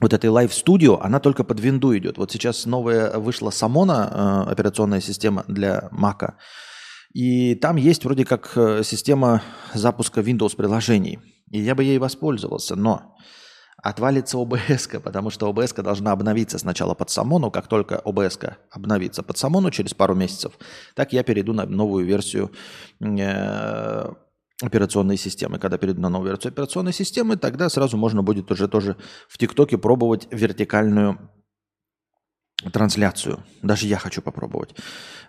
вот 0.00 0.12
этой 0.12 0.30
Live 0.30 0.50
Studio, 0.50 0.98
она 1.00 1.20
только 1.20 1.44
под 1.44 1.60
винду 1.60 1.96
идет. 1.96 2.18
Вот 2.18 2.32
сейчас 2.32 2.66
новая 2.66 3.16
вышла 3.18 3.50
Самона, 3.50 4.46
э, 4.48 4.50
операционная 4.50 5.00
система 5.00 5.44
для 5.46 5.88
Мака. 5.92 6.38
И 7.12 7.54
там 7.54 7.76
есть 7.76 8.04
вроде 8.04 8.24
как 8.24 8.52
э, 8.56 8.82
система 8.84 9.42
запуска 9.74 10.20
Windows 10.20 10.56
приложений. 10.56 11.18
И 11.50 11.60
я 11.60 11.74
бы 11.74 11.84
ей 11.84 11.98
воспользовался, 11.98 12.74
но 12.74 13.16
отвалится 13.76 14.38
OBS, 14.38 14.88
потому 15.04 15.30
что 15.30 15.48
OBS 15.48 15.74
должна 15.74 16.12
обновиться 16.12 16.58
сначала 16.58 16.94
под 16.94 17.10
Соному, 17.10 17.50
как 17.50 17.68
только 17.68 17.98
OBS 17.98 18.38
обновится 18.70 19.22
под 19.22 19.36
Соному 19.36 19.70
через 19.70 19.92
пару 19.92 20.14
месяцев, 20.14 20.52
так 20.94 21.12
я 21.12 21.22
перейду 21.22 21.52
на 21.52 21.66
новую 21.66 22.06
версию 22.06 22.50
э, 23.00 24.08
операционной 24.62 25.18
системы. 25.18 25.58
Когда 25.58 25.76
перейду 25.76 26.00
на 26.00 26.08
новую 26.08 26.30
версию 26.30 26.52
операционной 26.52 26.92
системы, 26.92 27.36
тогда 27.36 27.68
сразу 27.68 27.96
можно 27.98 28.22
будет 28.22 28.50
уже 28.50 28.68
тоже 28.68 28.96
в 29.28 29.36
ТикТоке 29.36 29.76
пробовать 29.76 30.28
вертикальную 30.30 31.18
трансляцию. 32.70 33.42
Даже 33.62 33.86
я 33.86 33.98
хочу 33.98 34.22
попробовать. 34.22 34.74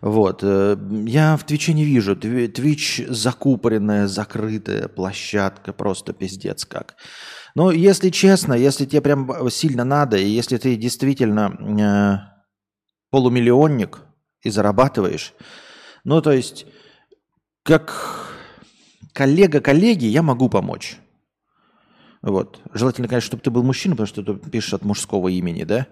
Вот. 0.02 0.42
Э, 0.44 0.78
я 1.06 1.38
в 1.38 1.46
Твиче 1.46 1.74
не 1.74 1.86
вижу. 1.86 2.16
Твич 2.16 3.02
закупоренная, 3.08 4.08
закрытая 4.08 4.88
площадка. 4.88 5.74
Просто 5.74 6.14
пиздец 6.14 6.66
как. 6.66 6.96
Но 7.56 7.72
если 7.72 8.10
честно, 8.10 8.54
если 8.54 8.86
тебе 8.86 9.02
прям 9.02 9.50
сильно 9.50 9.84
надо, 9.84 10.18
и 10.18 10.28
если 10.28 10.58
ты 10.58 10.76
действительно 10.76 11.56
э, 11.80 12.18
полумиллионник 13.12 14.02
и 14.42 14.50
зарабатываешь, 14.50 15.34
ну 16.04 16.22
то 16.22 16.32
есть 16.32 16.66
как 17.64 18.28
коллега 19.14 19.62
коллеги 19.62 20.06
я 20.06 20.22
могу 20.22 20.50
помочь. 20.50 20.98
Вот. 22.22 22.62
Желательно, 22.74 23.08
конечно, 23.08 23.28
чтобы 23.28 23.44
ты 23.44 23.52
был 23.52 23.64
мужчина, 23.64 23.96
потому 23.96 24.08
что 24.08 24.24
ты 24.24 24.50
пишешь 24.50 24.74
от 24.74 24.84
мужского 24.84 25.28
имени, 25.28 25.64
да? 25.64 25.88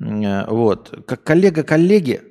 Э, 0.00 0.46
вот. 0.48 1.04
Как 1.06 1.22
коллега 1.22 1.62
коллеги, 1.62 2.22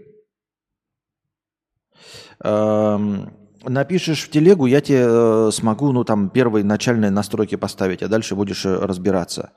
эм, 2.44 3.34
напишешь 3.64 4.24
в 4.24 4.32
телегу, 4.32 4.66
я 4.66 4.82
тебе 4.82 5.06
э, 5.08 5.50
смогу, 5.52 5.92
ну, 5.92 6.04
там, 6.04 6.30
первые 6.30 6.64
начальные 6.64 7.12
настройки 7.12 7.56
поставить, 7.56 8.04
а 8.04 8.08
дальше 8.08 8.36
будешь 8.36 8.66
э, 8.66 8.76
разбираться. 8.76 9.54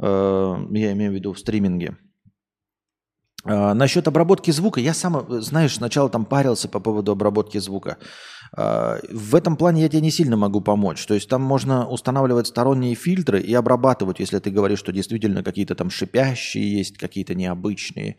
Я 0.00 0.92
имею 0.92 1.10
в 1.10 1.14
виду 1.14 1.32
в 1.32 1.40
стриминге. 1.40 1.96
А, 3.44 3.74
насчет 3.74 4.06
обработки 4.08 4.50
звука, 4.50 4.80
я 4.80 4.94
сам, 4.94 5.26
знаешь, 5.42 5.74
сначала 5.74 6.10
там 6.10 6.24
парился 6.24 6.68
по 6.68 6.80
поводу 6.80 7.12
обработки 7.12 7.58
звука. 7.58 7.98
А, 8.52 8.98
в 9.10 9.34
этом 9.34 9.56
плане 9.56 9.82
я 9.82 9.88
тебе 9.88 10.00
не 10.00 10.10
сильно 10.10 10.36
могу 10.36 10.60
помочь. 10.60 11.04
То 11.06 11.14
есть 11.14 11.28
там 11.28 11.42
можно 11.42 11.86
устанавливать 11.88 12.46
сторонние 12.46 12.94
фильтры 12.94 13.40
и 13.40 13.54
обрабатывать, 13.54 14.20
если 14.20 14.38
ты 14.38 14.50
говоришь, 14.50 14.78
что 14.78 14.92
действительно 14.92 15.42
какие-то 15.42 15.74
там 15.74 15.90
шипящие 15.90 16.78
есть, 16.78 16.98
какие-то 16.98 17.34
необычные, 17.34 18.16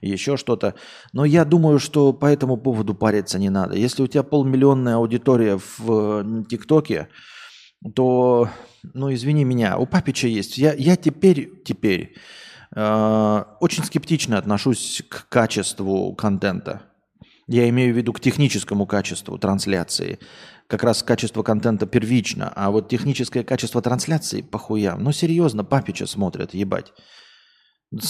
еще 0.00 0.36
что-то. 0.36 0.74
Но 1.12 1.24
я 1.24 1.44
думаю, 1.44 1.78
что 1.78 2.12
по 2.12 2.26
этому 2.26 2.56
поводу 2.56 2.94
париться 2.94 3.38
не 3.38 3.50
надо. 3.50 3.76
Если 3.76 4.02
у 4.02 4.06
тебя 4.06 4.22
полмиллионная 4.22 4.96
аудитория 4.96 5.58
в 5.78 6.44
ТикТоке, 6.44 7.08
то, 7.94 8.48
ну 8.94 9.12
извини 9.12 9.44
меня, 9.44 9.76
у 9.78 9.86
Папича 9.86 10.28
есть. 10.28 10.58
Я, 10.58 10.72
я 10.72 10.96
теперь, 10.96 11.62
теперь 11.64 12.14
Э, 12.74 13.44
очень 13.60 13.84
скептично 13.84 14.38
отношусь 14.38 15.02
к 15.08 15.28
качеству 15.28 16.14
контента. 16.14 16.82
Я 17.52 17.68
имею 17.68 17.92
в 17.92 17.96
виду 17.98 18.14
к 18.14 18.20
техническому 18.20 18.86
качеству 18.86 19.36
трансляции. 19.36 20.18
Как 20.68 20.82
раз 20.82 21.02
качество 21.02 21.42
контента 21.42 21.84
первично, 21.84 22.50
а 22.56 22.70
вот 22.70 22.88
техническое 22.88 23.44
качество 23.44 23.82
трансляции 23.82 24.40
похуям. 24.40 25.04
Ну 25.04 25.12
серьезно, 25.12 25.62
папича 25.62 26.06
смотрят, 26.06 26.54
ебать. 26.54 26.94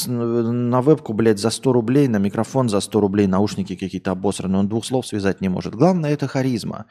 На 0.06 0.80
вебку, 0.80 1.12
блядь, 1.12 1.40
за 1.40 1.50
100 1.50 1.72
рублей, 1.72 2.06
на 2.06 2.18
микрофон 2.18 2.68
за 2.68 2.78
100 2.78 3.00
рублей, 3.00 3.26
наушники 3.26 3.74
какие-то 3.74 4.12
обосранные, 4.12 4.60
он 4.60 4.68
двух 4.68 4.84
слов 4.84 5.08
связать 5.08 5.40
не 5.40 5.48
может. 5.48 5.74
Главное– 5.74 6.10
это 6.12 6.28
харизма. 6.28 6.86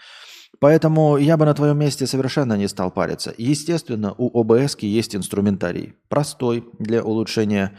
Поэтому 0.60 1.17
я 1.17 1.38
бы 1.38 1.46
на 1.46 1.53
твоем 1.53 1.79
месте 1.79 2.05
совершенно 2.05 2.55
не 2.55 2.67
стал 2.67 2.91
париться. 2.91 3.34
Естественно, 3.38 4.13
у 4.17 4.39
ОБС 4.39 4.77
есть 4.81 5.15
инструментарий. 5.15 5.96
Простой 6.08 6.63
для 6.77 7.03
улучшения 7.03 7.75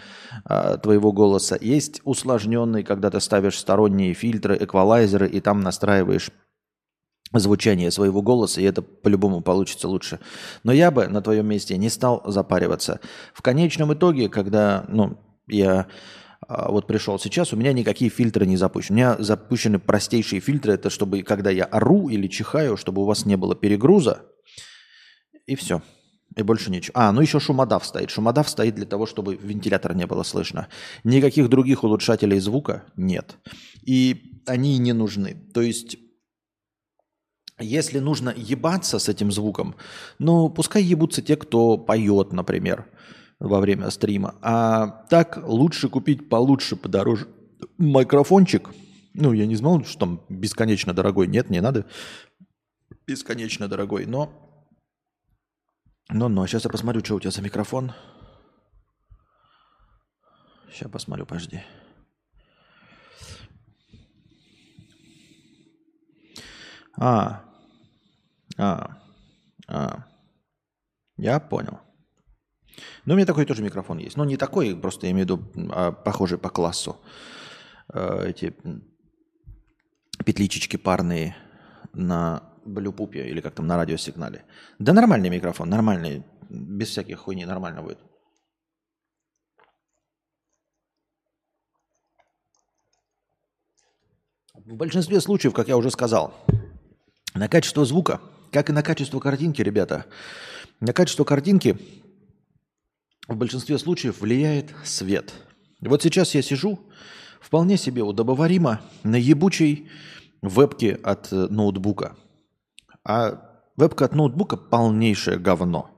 э, 0.48 0.78
твоего 0.82 1.12
голоса. 1.12 1.56
Есть 1.60 2.00
усложненный, 2.04 2.82
когда 2.82 3.10
ты 3.10 3.20
ставишь 3.20 3.58
сторонние 3.58 4.14
фильтры, 4.14 4.56
эквалайзеры 4.60 5.28
и 5.28 5.40
там 5.40 5.60
настраиваешь 5.60 6.30
звучание 7.32 7.90
своего 7.90 8.20
голоса, 8.20 8.60
и 8.60 8.64
это 8.64 8.82
по-любому 8.82 9.40
получится 9.40 9.88
лучше. 9.88 10.18
Но 10.64 10.72
я 10.72 10.90
бы 10.90 11.06
на 11.08 11.22
твоем 11.22 11.46
месте 11.46 11.76
не 11.76 11.88
стал 11.88 12.22
запариваться. 12.26 13.00
В 13.32 13.42
конечном 13.42 13.94
итоге, 13.94 14.28
когда 14.28 14.84
ну, 14.88 15.18
я 15.46 15.86
вот 16.48 16.86
пришел 16.86 17.18
сейчас, 17.18 17.52
у 17.52 17.56
меня 17.56 17.72
никакие 17.72 18.10
фильтры 18.10 18.46
не 18.46 18.56
запущены. 18.56 18.94
У 18.94 18.96
меня 18.96 19.16
запущены 19.18 19.78
простейшие 19.78 20.40
фильтры, 20.40 20.74
это 20.74 20.90
чтобы, 20.90 21.22
когда 21.22 21.50
я 21.50 21.64
ору 21.64 22.08
или 22.08 22.26
чихаю, 22.26 22.76
чтобы 22.76 23.02
у 23.02 23.04
вас 23.04 23.26
не 23.26 23.36
было 23.36 23.54
перегруза, 23.54 24.22
и 25.46 25.54
все. 25.54 25.82
И 26.36 26.42
больше 26.42 26.70
ничего. 26.70 26.92
А, 26.96 27.12
ну 27.12 27.20
еще 27.20 27.40
шумодав 27.40 27.84
стоит. 27.84 28.10
Шумодав 28.10 28.48
стоит 28.48 28.74
для 28.74 28.86
того, 28.86 29.06
чтобы 29.06 29.36
вентилятор 29.36 29.94
не 29.94 30.06
было 30.06 30.22
слышно. 30.22 30.68
Никаких 31.04 31.48
других 31.48 31.84
улучшателей 31.84 32.38
звука 32.38 32.84
нет. 32.96 33.36
И 33.82 34.40
они 34.46 34.78
не 34.78 34.94
нужны. 34.94 35.36
То 35.52 35.60
есть 35.60 35.98
если 37.58 37.98
нужно 37.98 38.32
ебаться 38.36 38.98
с 38.98 39.08
этим 39.08 39.30
звуком, 39.30 39.76
ну, 40.18 40.48
пускай 40.48 40.82
ебутся 40.82 41.22
те, 41.22 41.36
кто 41.36 41.76
поет, 41.76 42.32
например, 42.32 42.86
во 43.42 43.60
время 43.60 43.90
стрима. 43.90 44.36
А 44.40 44.86
так 45.10 45.42
лучше 45.44 45.88
купить 45.88 46.28
получше, 46.28 46.76
подороже 46.76 47.26
микрофончик. 47.76 48.70
Ну, 49.14 49.32
я 49.32 49.46
не 49.46 49.56
знал, 49.56 49.84
что 49.84 49.98
там 49.98 50.20
бесконечно 50.28 50.94
дорогой. 50.94 51.26
Нет, 51.26 51.50
не 51.50 51.60
надо 51.60 51.86
бесконечно 53.06 53.68
дорогой. 53.68 54.06
Но, 54.06 54.32
но, 56.08 56.28
но, 56.28 56.46
сейчас 56.46 56.64
я 56.64 56.70
посмотрю, 56.70 57.04
что 57.04 57.16
у 57.16 57.20
тебя 57.20 57.32
за 57.32 57.42
микрофон. 57.42 57.92
Сейчас 60.70 60.90
посмотрю, 60.90 61.26
подожди. 61.26 61.62
А, 66.96 67.44
а, 68.56 68.98
а. 69.66 70.06
Я 71.16 71.40
понял. 71.40 71.80
Ну, 73.04 73.14
у 73.14 73.16
меня 73.16 73.26
такой 73.26 73.44
тоже 73.44 73.62
микрофон 73.62 73.98
есть. 73.98 74.16
Но 74.16 74.24
не 74.24 74.36
такой, 74.36 74.76
просто 74.76 75.06
я 75.06 75.12
имею 75.12 75.26
в 75.26 75.30
виду 75.30 75.70
а, 75.72 75.92
похожий 75.92 76.38
по 76.38 76.50
классу. 76.50 76.96
А, 77.88 78.24
эти 78.24 78.54
петличечки 80.24 80.76
парные 80.76 81.36
на 81.92 82.42
блюпупе 82.64 83.28
или 83.28 83.40
как 83.40 83.54
там 83.54 83.66
на 83.66 83.76
радиосигнале. 83.76 84.44
Да 84.78 84.92
нормальный 84.92 85.30
микрофон, 85.30 85.68
нормальный. 85.68 86.22
Без 86.48 86.88
всяких 86.90 87.18
хуйни 87.18 87.44
нормально 87.44 87.82
будет. 87.82 87.98
В 94.54 94.76
большинстве 94.76 95.20
случаев, 95.20 95.54
как 95.54 95.66
я 95.66 95.76
уже 95.76 95.90
сказал, 95.90 96.34
на 97.34 97.48
качество 97.48 97.84
звука 97.84 98.20
как 98.52 98.68
и 98.68 98.72
на 98.72 98.82
качество 98.82 99.18
картинки, 99.18 99.62
ребята. 99.62 100.04
На 100.80 100.92
качество 100.92 101.24
картинки 101.24 101.78
в 103.28 103.36
большинстве 103.36 103.78
случаев 103.78 104.20
влияет 104.20 104.74
свет. 104.84 105.32
Вот 105.80 106.02
сейчас 106.02 106.34
я 106.34 106.42
сижу 106.42 106.78
вполне 107.40 107.76
себе 107.76 108.02
удобоваримо 108.02 108.80
на 109.02 109.16
ебучей 109.16 109.88
вебке 110.42 110.94
от 111.02 111.32
э, 111.32 111.46
ноутбука. 111.48 112.16
А 113.04 113.50
вебка 113.76 114.04
от 114.04 114.14
ноутбука 114.14 114.56
полнейшее 114.56 115.38
говно. 115.38 115.90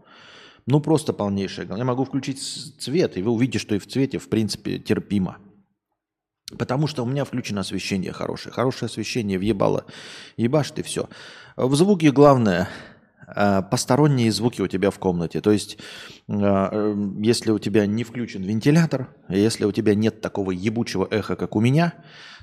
Ну, 0.66 0.80
просто 0.80 1.12
полнейшее 1.12 1.66
говно. 1.66 1.82
Я 1.82 1.86
могу 1.86 2.04
включить 2.04 2.40
цвет, 2.78 3.16
и 3.16 3.22
вы 3.22 3.30
увидите, 3.30 3.58
что 3.58 3.74
и 3.74 3.78
в 3.78 3.86
цвете, 3.86 4.18
в 4.18 4.28
принципе, 4.28 4.78
терпимо. 4.78 5.38
Потому 6.58 6.86
что 6.86 7.02
у 7.02 7.06
меня 7.06 7.24
включено 7.24 7.60
освещение 7.60 8.12
хорошее. 8.12 8.52
Хорошее 8.52 8.86
освещение 8.86 9.38
въебало. 9.38 9.86
Ебашь 10.36 10.70
ты 10.70 10.82
все. 10.82 11.08
В 11.56 11.74
звуке 11.74 12.10
главное 12.10 12.68
посторонние 13.70 14.30
звуки 14.32 14.62
у 14.62 14.66
тебя 14.66 14.90
в 14.90 14.98
комнате. 14.98 15.40
То 15.40 15.50
есть, 15.50 15.78
э, 16.28 16.32
э, 16.32 16.94
если 17.22 17.50
у 17.50 17.58
тебя 17.58 17.86
не 17.86 18.04
включен 18.04 18.42
вентилятор, 18.42 19.14
если 19.28 19.64
у 19.64 19.72
тебя 19.72 19.94
нет 19.94 20.20
такого 20.20 20.50
ебучего 20.50 21.06
эха, 21.10 21.36
как 21.36 21.56
у 21.56 21.60
меня, 21.60 21.94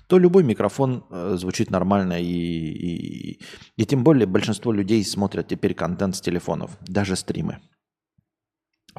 то 0.07 0.17
любой 0.17 0.43
микрофон 0.43 1.05
звучит 1.37 1.71
нормально. 1.71 2.21
И, 2.21 2.25
и, 2.25 3.41
и 3.77 3.85
тем 3.85 4.03
более 4.03 4.25
большинство 4.25 4.73
людей 4.73 5.03
смотрят 5.05 5.47
теперь 5.47 5.73
контент 5.73 6.15
с 6.15 6.21
телефонов, 6.21 6.77
даже 6.81 7.15
стримы. 7.15 7.59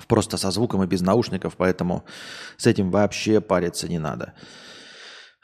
Просто 0.09 0.39
со 0.39 0.51
звуком 0.51 0.83
и 0.83 0.87
без 0.87 1.03
наушников, 1.03 1.57
поэтому 1.59 2.05
с 2.57 2.67
этим 2.67 2.91
вообще 2.91 3.43
париться 3.43 3.89
не 3.89 3.99
надо. 3.99 4.33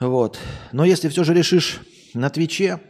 Вот. 0.01 0.39
Но 0.73 0.85
если 0.85 1.09
все 1.09 1.25
же 1.25 1.35
решишь 1.35 1.81
на 2.15 2.31
Твиче, 2.31 2.81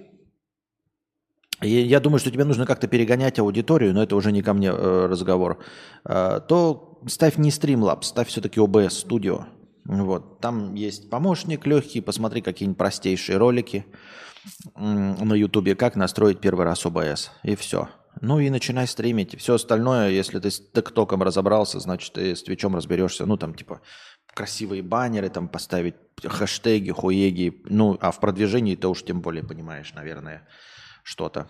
я 1.60 2.00
думаю, 2.00 2.18
что 2.18 2.30
тебе 2.30 2.44
нужно 2.44 2.66
как-то 2.66 2.86
перегонять 2.86 3.38
аудиторию, 3.38 3.92
но 3.94 4.02
это 4.02 4.16
уже 4.16 4.32
не 4.32 4.42
ко 4.42 4.54
мне 4.54 4.68
э, 4.68 5.06
разговор, 5.06 5.58
э, 6.04 6.40
то 6.48 7.00
ставь 7.06 7.36
не 7.36 7.50
Streamlabs, 7.50 8.04
ставь 8.04 8.28
все-таки 8.28 8.60
OBS 8.60 9.06
Studio. 9.06 9.44
Вот. 9.84 10.40
Там 10.40 10.74
есть 10.74 11.10
помощник 11.10 11.66
легкий, 11.66 12.00
посмотри 12.00 12.42
какие-нибудь 12.42 12.78
простейшие 12.78 13.38
ролики 13.38 13.86
на 14.76 15.34
Ютубе, 15.34 15.74
как 15.74 15.96
настроить 15.96 16.40
первый 16.40 16.64
раз 16.64 16.84
OBS, 16.84 17.30
и 17.42 17.56
все. 17.56 17.88
Ну 18.20 18.40
и 18.40 18.50
начинай 18.50 18.86
стримить. 18.86 19.38
Все 19.38 19.54
остальное, 19.54 20.10
если 20.10 20.38
ты 20.40 20.50
с 20.50 20.60
ТикТоком 20.60 21.22
разобрался, 21.22 21.80
значит, 21.80 22.12
ты 22.14 22.34
с 22.34 22.42
Твичом 22.42 22.74
разберешься. 22.74 23.26
Ну, 23.26 23.36
там, 23.36 23.54
типа, 23.54 23.80
красивые 24.34 24.82
баннеры 24.82 25.28
там 25.28 25.48
поставить, 25.48 25.94
хэштеги, 26.22 26.90
хуеги. 26.90 27.62
Ну, 27.66 27.96
а 28.00 28.10
в 28.10 28.20
продвижении 28.20 28.74
ты 28.74 28.88
уж 28.88 29.04
тем 29.04 29.20
более 29.20 29.44
понимаешь, 29.44 29.92
наверное, 29.94 30.46
что-то. 31.08 31.48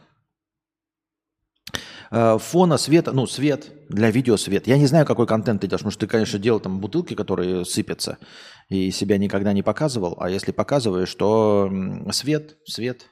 Э, 2.11 2.39
фона 2.39 2.79
света, 2.79 3.13
ну, 3.13 3.27
свет, 3.27 3.73
для 3.89 4.11
видео 4.11 4.37
свет. 4.37 4.69
Я 4.69 4.79
не 4.79 4.87
знаю, 4.87 5.05
какой 5.05 5.27
контент 5.27 5.61
ты 5.61 5.67
делаешь, 5.67 5.81
потому 5.81 5.91
что 5.91 6.01
ты, 6.01 6.07
конечно, 6.07 6.39
делал 6.39 6.61
там 6.61 6.81
бутылки, 6.81 7.15
которые 7.15 7.65
сыпятся, 7.65 8.19
и 8.69 8.93
себя 8.93 9.19
никогда 9.19 9.53
не 9.53 9.63
показывал. 9.63 10.17
А 10.21 10.31
если 10.31 10.53
показываешь, 10.53 11.13
то 11.15 11.71
свет, 12.13 12.57
свет. 12.67 13.07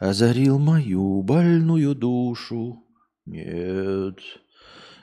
Озарил 0.00 0.58
мою 0.58 1.22
больную 1.22 1.94
душу. 1.94 2.84
Нет, 3.24 4.18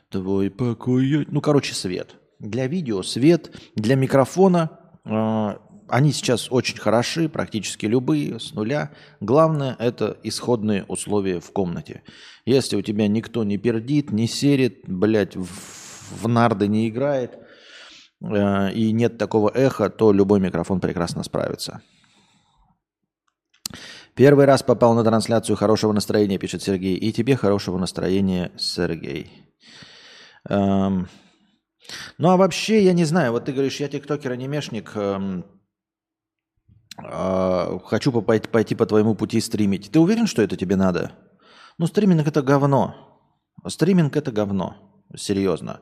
твой 0.09 0.49
покой... 0.49 1.25
Ну, 1.29 1.41
короче, 1.41 1.73
свет. 1.73 2.15
Для 2.39 2.67
видео 2.67 3.01
свет, 3.01 3.51
для 3.75 3.95
микрофона 3.95 4.79
э, 5.05 5.57
они 5.87 6.11
сейчас 6.11 6.51
очень 6.51 6.77
хороши, 6.77 7.29
практически 7.29 7.85
любые, 7.85 8.39
с 8.39 8.53
нуля. 8.53 8.91
Главное– 9.19 9.75
это 9.79 10.17
исходные 10.23 10.83
условия 10.85 11.39
в 11.39 11.51
комнате. 11.51 12.03
Если 12.45 12.75
у 12.75 12.81
тебя 12.81 13.07
никто 13.07 13.43
не 13.43 13.57
пердит, 13.57 14.11
не 14.11 14.27
серит, 14.27 14.81
блядь, 14.87 15.35
в, 15.35 16.23
в 16.23 16.27
нарды 16.27 16.67
не 16.67 16.89
играет, 16.89 17.37
э, 18.21 18.73
и 18.73 18.91
нет 18.91 19.17
такого 19.17 19.49
эха, 19.53 19.89
то 19.89 20.11
любой 20.11 20.39
микрофон 20.39 20.79
прекрасно 20.79 21.23
справится. 21.23 21.81
Первый 24.15 24.45
раз 24.45 24.63
попал 24.63 24.93
на 24.93 25.03
трансляцию 25.03 25.57
хорошего 25.57 25.91
настроения, 25.91 26.37
пишет 26.37 26.63
Сергей. 26.63 26.95
И 26.95 27.11
тебе 27.11 27.35
хорошего 27.35 27.77
настроения, 27.77 28.51
Сергей. 28.57 29.29
Эм... 30.47 31.09
Ну 32.17 32.29
а 32.29 32.37
вообще, 32.37 32.83
я 32.83 32.93
не 32.93 33.03
знаю, 33.03 33.33
вот 33.33 33.45
ты 33.45 33.51
говоришь, 33.51 33.79
я 33.79 33.87
тиктокер-анимешник, 33.87 34.91
эм, 34.95 35.45
э, 36.97 37.79
хочу 37.85 38.11
пойти, 38.21 38.47
пойти 38.47 38.75
по 38.75 38.85
твоему 38.85 39.15
пути 39.15 39.41
стримить. 39.41 39.91
Ты 39.91 39.99
уверен, 39.99 40.27
что 40.27 40.41
это 40.41 40.55
тебе 40.55 40.75
надо? 40.75 41.11
Ну, 41.77 41.87
стриминг 41.87 42.27
это 42.27 42.41
говно. 42.41 42.95
Стриминг 43.67 44.15
это 44.15 44.31
говно. 44.31 44.75
Серьезно. 45.15 45.81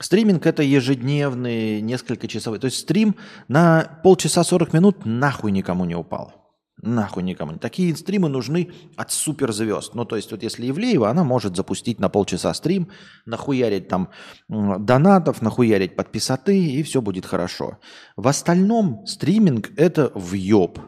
Стриминг 0.00 0.46
это 0.46 0.62
ежедневный, 0.62 1.80
несколько 1.80 2.26
часовой. 2.26 2.58
То 2.58 2.66
есть 2.66 2.78
стрим 2.78 3.16
на 3.48 4.00
полчаса 4.02 4.42
40 4.42 4.72
минут 4.72 5.06
нахуй 5.06 5.52
никому 5.52 5.84
не 5.84 5.94
упал. 5.94 6.43
Нахуй 6.86 7.22
никому. 7.22 7.56
Такие 7.56 7.96
стримы 7.96 8.28
нужны 8.28 8.70
от 8.96 9.10
суперзвезд. 9.10 9.94
Ну, 9.94 10.04
то 10.04 10.16
есть, 10.16 10.30
вот 10.30 10.42
если 10.42 10.68
Ивлеева, 10.68 11.08
она 11.08 11.24
может 11.24 11.56
запустить 11.56 11.98
на 11.98 12.10
полчаса 12.10 12.52
стрим, 12.52 12.88
нахуярить 13.24 13.88
там 13.88 14.10
донатов, 14.48 15.40
нахуярить 15.40 15.96
подписоты, 15.96 16.58
и 16.58 16.82
все 16.82 17.00
будет 17.00 17.24
хорошо. 17.24 17.78
В 18.16 18.28
остальном 18.28 19.06
стриминг– 19.06 19.70
это 19.76 20.12
въеб. 20.14 20.78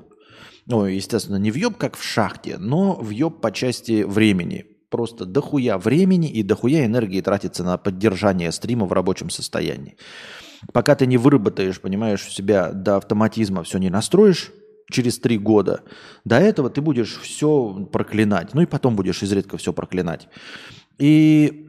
Ну, 0.67 0.85
естественно, 0.85 1.37
не 1.37 1.51
въеб, 1.51 1.79
как 1.79 1.97
в 1.97 2.03
шахте, 2.03 2.59
но 2.59 2.95
въеб 2.95 3.41
по 3.41 3.51
части 3.51 4.03
времени. 4.03 4.67
Просто 4.91 5.25
дохуя 5.25 5.79
времени 5.79 6.29
и 6.29 6.43
дохуя 6.43 6.85
энергии 6.85 7.23
тратится 7.23 7.65
на 7.65 7.79
поддержание 7.79 8.53
стрима 8.53 8.85
в 8.85 8.93
рабочем 8.93 9.31
состоянии. 9.31 9.97
Пока 10.75 10.95
ты 10.95 11.07
не 11.07 11.17
выработаешь, 11.17 11.81
понимаешь, 11.81 12.23
себя 12.23 12.73
до 12.73 12.97
автоматизма 12.97 13.63
все 13.63 13.79
не 13.79 13.89
настроишь, 13.89 14.53
через 14.91 15.19
три 15.19 15.39
года. 15.39 15.83
До 16.25 16.39
этого 16.39 16.71
ты 16.71 16.81
будешь 16.81 17.19
все 17.21 17.87
проклинать. 17.93 18.55
Ну 18.55 18.63
и 18.63 18.67
потом 18.67 18.97
будешь 18.97 19.23
изредка 19.23 19.57
все 19.57 19.73
проклинать. 19.73 20.29
И 20.99 21.67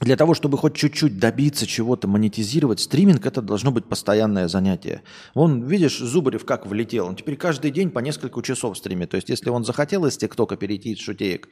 для 0.00 0.16
того, 0.16 0.34
чтобы 0.34 0.56
хоть 0.58 0.76
чуть-чуть 0.76 1.18
добиться 1.18 1.66
чего-то, 1.66 2.06
монетизировать 2.06 2.78
стриминг, 2.80 3.26
это 3.26 3.42
должно 3.42 3.72
быть 3.72 3.86
постоянное 3.86 4.46
занятие. 4.46 5.02
Вон, 5.34 5.64
видишь, 5.64 5.98
Зубарев 5.98 6.44
как 6.44 6.66
влетел. 6.66 7.06
Он 7.06 7.16
теперь 7.16 7.36
каждый 7.36 7.72
день 7.72 7.90
по 7.90 7.98
несколько 7.98 8.40
часов 8.42 8.78
стримит. 8.78 9.10
То 9.10 9.16
есть, 9.16 9.28
если 9.28 9.50
он 9.50 9.64
захотел 9.64 10.06
из 10.06 10.16
ТикТока 10.16 10.56
перейти 10.56 10.92
из 10.92 11.00
шутеек, 11.00 11.48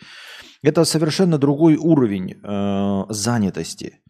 это 0.63 0.85
совершенно 0.85 1.39
другой 1.39 1.77
уровень 1.77 2.37
э, 2.41 3.05
занятости. 3.09 4.01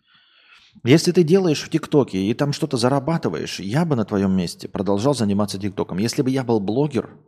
Если 0.85 1.13
ты 1.13 1.23
делаешь 1.23 1.63
в 1.63 1.69
ТикТоке 1.69 2.19
и 2.19 2.35
там 2.35 2.53
что-то 2.53 2.77
зарабатываешь, 2.77 3.61
я 3.61 3.85
бы 3.85 3.97
на 3.97 4.05
твоем 4.05 4.33
месте 4.37 4.69
продолжал 4.69 5.15
заниматься 5.15 5.59
ТикТоком. 5.59 5.99
Если 5.99 6.23
бы 6.23 6.31
я 6.31 6.45
был 6.45 6.61
блогер, 6.61 7.19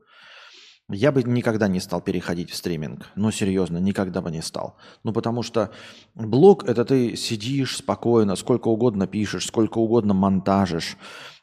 я 0.90 1.12
бы 1.12 1.22
никогда 1.22 1.68
не 1.68 1.80
стал 1.80 2.00
переходить 2.00 2.50
в 2.50 2.56
стриминг. 2.56 3.10
Ну, 3.14 3.30
серьезно, 3.30 3.78
никогда 3.78 4.22
бы 4.22 4.30
не 4.30 4.42
стал. 4.42 4.76
Ну, 5.04 5.12
потому 5.12 5.42
что 5.42 5.70
блог– 6.14 6.64
это 6.66 6.84
ты 6.84 7.14
сидишь 7.16 7.76
спокойно, 7.76 8.36
сколько 8.36 8.68
угодно 8.68 9.06
пишешь, 9.06 9.46
сколько 9.46 9.78
угодно 9.78 10.14
монтажишь, 10.14 10.96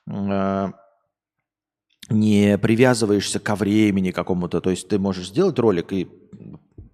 э, 0.10 0.72
не 2.10 2.58
привязываешься 2.58 3.40
ко 3.40 3.56
времени 3.56 4.12
какому-то. 4.12 4.62
То 4.62 4.72
есть 4.72 4.88
ты 4.88 4.98
можешь 4.98 5.30
сделать 5.30 5.60
ролик 5.60 5.94
и 5.94 6.10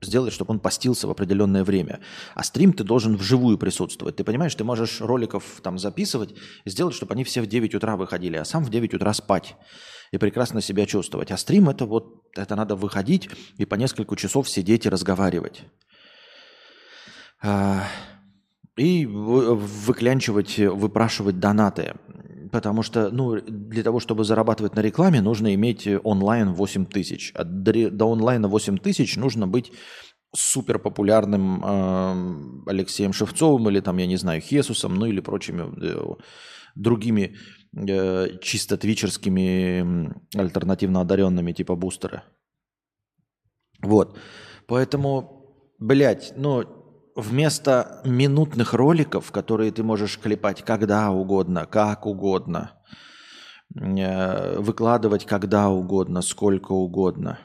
сделать, 0.02 0.34
чтобы 0.34 0.52
он 0.52 0.60
постился 0.60 1.08
в 1.08 1.12
определенное 1.12 1.64
время. 1.64 2.00
А 2.34 2.44
стрим 2.44 2.74
ты 2.74 2.84
должен 2.84 3.16
вживую 3.16 3.58
присутствовать. 3.58 4.16
Ты 4.16 4.24
понимаешь, 4.24 4.56
ты 4.56 4.64
можешь 4.64 5.00
роликов 5.02 5.44
там 5.62 5.78
записывать, 5.78 6.34
сделать, 6.66 6.96
чтобы 6.96 7.14
они 7.14 7.24
все 7.24 7.42
в 7.42 7.48
9 7.48 7.76
утра 7.76 7.96
выходили, 7.96 8.38
а 8.38 8.46
сам 8.46 8.64
в 8.64 8.70
9 8.70 8.94
утра 8.96 9.14
спать 9.14 9.56
и 10.12 10.18
прекрасно 10.18 10.62
себя 10.62 10.86
чувствовать. 10.86 11.32
А 11.32 11.38
стрим 11.38 11.70
это 11.70 11.86
вот, 11.86 12.24
это 12.36 12.56
надо 12.56 12.76
выходить 12.76 13.30
и 13.58 13.66
по 13.66 13.76
несколько 13.76 14.16
часов 14.16 14.50
сидеть 14.50 14.86
и 14.86 14.90
разговаривать. 14.90 15.64
А, 17.44 17.88
и 18.78 19.06
выклянчивать, 19.06 20.58
выпрашивать 20.58 21.40
донаты. 21.40 21.96
Потому 22.52 22.84
что 22.84 23.10
ну, 23.12 23.40
для 23.42 23.84
того, 23.84 24.00
чтобы 24.00 24.24
зарабатывать 24.24 24.76
на 24.76 24.82
рекламе, 24.82 25.22
нужно 25.22 25.54
иметь 25.56 25.88
онлайн 26.04 26.54
8 26.54 26.86
тысяч. 26.86 27.32
А 27.36 27.44
до 27.44 28.12
онлайна 28.12 28.48
8 28.48 28.78
тысяч 28.78 29.16
нужно 29.18 29.48
быть 29.48 29.72
супер 30.36 30.80
популярным 30.80 31.64
э, 31.64 32.72
Алексеем 32.72 33.14
Шевцовым 33.14 33.70
или 33.70 33.82
там, 33.82 33.98
я 33.98 34.08
не 34.08 34.18
знаю, 34.18 34.42
Хесусом, 34.42 34.96
ну 34.96 35.06
или 35.06 35.22
прочими 35.22 35.64
э, 35.82 36.16
другими 36.76 37.36
э, 37.76 38.38
чисто 38.42 38.78
твичерскими 38.78 40.14
альтернативно 40.36 41.02
одаренными 41.02 41.54
типа 41.54 41.76
бустера. 41.76 42.24
Вот. 43.82 44.18
Поэтому, 44.68 45.74
блядь, 45.80 46.34
ну, 46.38 46.81
вместо 47.16 48.02
минутных 48.06 48.74
роликов, 48.74 49.32
которые 49.32 49.72
ты 49.72 49.84
можешь 49.84 50.20
клепать 50.20 50.64
когда 50.64 51.12
угодно, 51.12 51.66
как 51.66 52.06
угодно, 52.06 52.72
э, 53.76 54.60
выкладывать 54.60 55.26
когда 55.26 55.70
угодно, 55.70 56.22
сколько 56.22 56.72
угодно, 56.72 57.40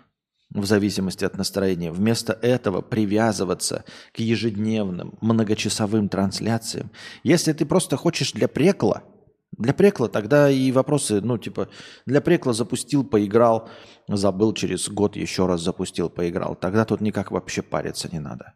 в 0.50 0.64
зависимости 0.64 1.24
от 1.24 1.36
настроения, 1.36 1.90
вместо 1.90 2.32
этого 2.32 2.80
привязываться 2.80 3.84
к 4.12 4.20
ежедневным 4.20 5.18
многочасовым 5.20 6.08
трансляциям. 6.08 6.90
Если 7.24 7.52
ты 7.52 7.66
просто 7.66 7.96
хочешь 7.96 8.32
для 8.32 8.48
прекла, 8.48 9.02
для 9.58 9.72
прекла 9.72 10.08
тогда 10.08 10.50
и 10.50 10.70
вопросы, 10.72 11.20
ну, 11.20 11.38
типа, 11.38 11.68
для 12.04 12.20
прекла 12.20 12.52
запустил, 12.52 13.04
поиграл, 13.04 13.68
забыл, 14.08 14.52
через 14.52 14.88
год 14.88 15.16
еще 15.16 15.46
раз 15.46 15.62
запустил, 15.62 16.10
поиграл. 16.10 16.54
Тогда 16.54 16.84
тут 16.84 17.00
никак 17.00 17.30
вообще 17.30 17.62
париться 17.62 18.08
не 18.12 18.18
надо. 18.18 18.54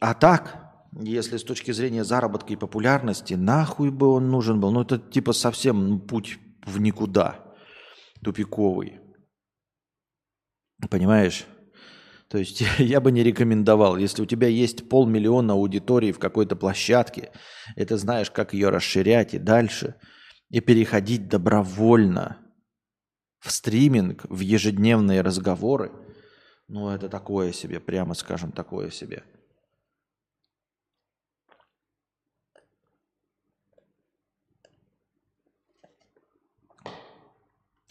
А 0.00 0.14
так, 0.14 0.64
если 1.00 1.36
с 1.36 1.44
точки 1.44 1.70
зрения 1.72 2.04
заработка 2.04 2.52
и 2.52 2.56
популярности, 2.56 3.34
нахуй 3.34 3.90
бы 3.90 4.08
он 4.08 4.30
нужен 4.30 4.60
был? 4.60 4.70
Ну, 4.70 4.82
это 4.82 4.98
типа 4.98 5.32
совсем 5.32 6.00
путь 6.00 6.38
в 6.64 6.80
никуда, 6.80 7.40
тупиковый. 8.22 9.00
Понимаешь? 10.90 11.46
То 12.28 12.38
есть 12.38 12.62
я 12.78 13.00
бы 13.00 13.12
не 13.12 13.22
рекомендовал, 13.22 13.96
если 13.96 14.22
у 14.22 14.26
тебя 14.26 14.48
есть 14.48 14.88
полмиллиона 14.88 15.54
аудитории 15.54 16.12
в 16.12 16.18
какой-то 16.18 16.56
площадке, 16.56 17.32
это 17.76 17.96
знаешь, 17.96 18.30
как 18.30 18.54
ее 18.54 18.70
расширять 18.70 19.34
и 19.34 19.38
дальше, 19.38 19.96
и 20.50 20.60
переходить 20.60 21.28
добровольно 21.28 22.38
в 23.40 23.50
стриминг, 23.50 24.24
в 24.28 24.40
ежедневные 24.40 25.20
разговоры, 25.20 25.92
ну 26.66 26.88
это 26.88 27.08
такое 27.08 27.52
себе, 27.52 27.78
прямо 27.78 28.14
скажем, 28.14 28.52
такое 28.52 28.90
себе– 28.90 29.24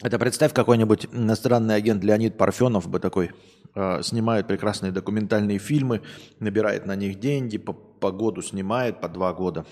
Это 0.04 0.18
представь, 0.18 0.52
какой-нибудь 0.52 1.06
иностранный 1.12 1.76
агент 1.76 2.04
Леонид 2.04 2.36
Парфенов 2.36 2.90
бы 2.90 3.00
такой 3.00 3.30
э, 3.74 4.02
снимает 4.02 4.46
прекрасные 4.46 4.92
документальные 4.92 5.58
фильмы, 5.58 6.02
набирает 6.40 6.84
на 6.84 6.94
них 6.94 7.18
деньги, 7.18 7.56
по, 7.56 7.72
по 7.72 8.12
году 8.12 8.42
снимает, 8.42 9.00
по 9.00 9.08
два 9.08 9.32
года, 9.32 9.64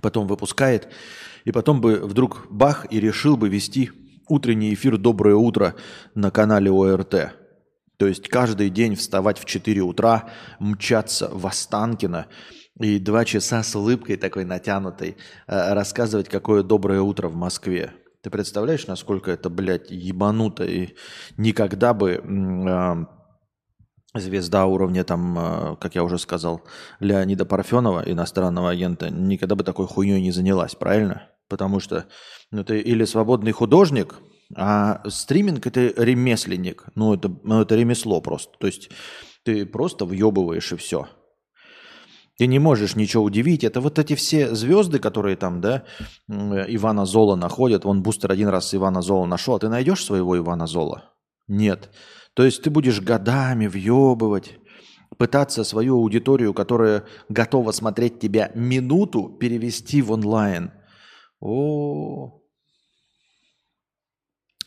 потом 0.00 0.28
выпускает, 0.28 0.86
и 1.44 1.50
потом 1.50 1.80
бы 1.80 1.96
вдруг 1.96 2.46
бах 2.48 2.86
и 2.92 3.00
решил 3.00 3.36
бы 3.36 3.48
вести 3.48 3.90
утренний 4.28 4.72
эфир 4.72 4.98
«Доброе 4.98 5.34
утро» 5.34 5.74
на 6.14 6.30
канале 6.30 6.70
ОРТ. 6.70 7.32
То 7.96 8.06
есть 8.06 8.28
каждый 8.28 8.70
день 8.70 8.94
вставать 8.94 9.40
в 9.40 9.46
4 9.46 9.80
утра, 9.80 10.30
мчаться 10.60 11.28
в 11.32 11.44
Останкино 11.44 12.26
и 12.78 13.00
два 13.00 13.24
часа 13.24 13.64
с 13.64 13.74
улыбкой 13.74 14.16
такой 14.16 14.44
натянутой 14.44 15.16
э, 15.48 15.74
рассказывать, 15.74 16.28
какое 16.28 16.62
доброе 16.62 17.00
утро 17.00 17.26
в 17.26 17.34
Москве. 17.34 17.94
Ты 18.24 18.30
представляешь, 18.30 18.86
насколько 18.86 19.30
это, 19.30 19.50
блядь, 19.50 19.90
ебануто 19.90 20.64
и 20.64 20.94
никогда 21.36 21.92
бы 21.92 22.22
э, 22.24 24.18
звезда 24.18 24.64
уровня, 24.64 25.04
там, 25.04 25.38
э, 25.38 25.76
как 25.78 25.94
я 25.94 26.02
уже 26.02 26.18
сказал, 26.18 26.62
Леонида 27.00 27.44
Парфенова, 27.44 28.02
иностранного 28.06 28.70
агента, 28.70 29.10
никогда 29.10 29.56
бы 29.56 29.62
такой 29.62 29.86
хуйней 29.86 30.22
не 30.22 30.30
занялась, 30.30 30.74
правильно? 30.74 31.28
Потому 31.50 31.80
что 31.80 32.06
ну, 32.50 32.64
ты 32.64 32.80
или 32.80 33.04
свободный 33.04 33.52
художник, 33.52 34.14
а 34.56 35.02
стриминг 35.06 35.66
это 35.66 35.92
ремесленник. 36.02 36.86
Ну, 36.94 37.12
это, 37.12 37.30
ну, 37.42 37.60
это 37.60 37.76
ремесло 37.76 38.22
просто. 38.22 38.56
То 38.58 38.66
есть 38.66 38.88
ты 39.42 39.66
просто 39.66 40.06
въебываешь 40.06 40.72
и 40.72 40.76
все. 40.76 41.08
Ты 42.36 42.48
не 42.48 42.58
можешь 42.58 42.96
ничего 42.96 43.22
удивить. 43.22 43.62
Это 43.62 43.80
вот 43.80 43.98
эти 43.98 44.14
все 44.14 44.54
звезды, 44.54 44.98
которые 44.98 45.36
там, 45.36 45.60
да, 45.60 45.84
Ивана 46.28 47.06
Зола 47.06 47.36
находят. 47.36 47.84
Вон 47.84 48.02
Бустер 48.02 48.32
один 48.32 48.48
раз 48.48 48.74
Ивана 48.74 49.02
Зола 49.02 49.26
нашел. 49.26 49.54
А 49.54 49.58
ты 49.60 49.68
найдешь 49.68 50.04
своего 50.04 50.36
Ивана 50.36 50.66
Зола? 50.66 51.12
Нет. 51.46 51.90
То 52.34 52.44
есть 52.44 52.62
ты 52.62 52.70
будешь 52.70 53.00
годами 53.00 53.68
въебывать, 53.68 54.58
пытаться 55.16 55.62
свою 55.62 55.96
аудиторию, 55.96 56.54
которая 56.54 57.04
готова 57.28 57.70
смотреть 57.70 58.18
тебя 58.18 58.50
минуту, 58.56 59.28
перевести 59.28 60.02
в 60.02 60.10
онлайн. 60.10 60.72
О, 61.38 62.40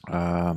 а, 0.10 0.56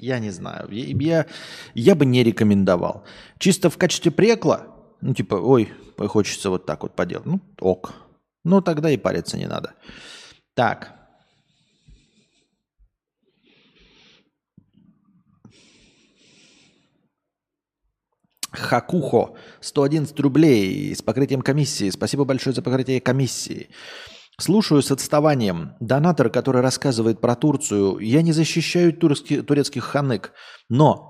я 0.00 0.18
не 0.18 0.30
знаю. 0.30 0.68
Я, 0.72 1.26
я 1.74 1.94
бы 1.94 2.04
не 2.04 2.24
рекомендовал. 2.24 3.04
Чисто 3.38 3.70
в 3.70 3.78
качестве 3.78 4.10
прекла 4.10 4.79
ну, 5.00 5.14
типа, 5.14 5.34
ой, 5.34 5.72
хочется 5.98 6.50
вот 6.50 6.66
так 6.66 6.82
вот 6.82 6.94
поделать. 6.94 7.26
Ну, 7.26 7.40
ок. 7.60 7.92
Ну, 8.44 8.60
тогда 8.60 8.90
и 8.90 8.96
париться 8.96 9.38
не 9.38 9.46
надо. 9.46 9.74
Так. 10.54 10.96
Хакухо, 18.52 19.36
111 19.60 20.18
рублей 20.20 20.94
с 20.94 21.02
покрытием 21.02 21.40
комиссии. 21.40 21.90
Спасибо 21.90 22.24
большое 22.24 22.54
за 22.54 22.62
покрытие 22.62 23.00
комиссии. 23.00 23.70
Слушаю 24.38 24.82
с 24.82 24.90
отставанием. 24.90 25.76
Донатор, 25.80 26.30
который 26.30 26.62
рассказывает 26.62 27.20
про 27.20 27.36
Турцию, 27.36 27.98
я 27.98 28.22
не 28.22 28.32
защищаю 28.32 28.92
турецкий, 28.92 29.42
турецких 29.42 29.84
ханык, 29.84 30.32
но 30.68 31.09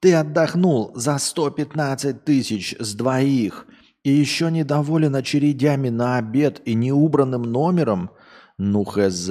ты 0.00 0.14
отдохнул 0.14 0.92
за 0.94 1.18
115 1.18 2.24
тысяч 2.24 2.74
с 2.78 2.94
двоих 2.94 3.66
и 4.02 4.10
еще 4.10 4.50
недоволен 4.50 5.14
очередями 5.14 5.90
на 5.90 6.16
обед 6.16 6.62
и 6.64 6.74
неубранным 6.74 7.42
номером? 7.42 8.10
Ну 8.56 8.84
хз. 8.84 9.30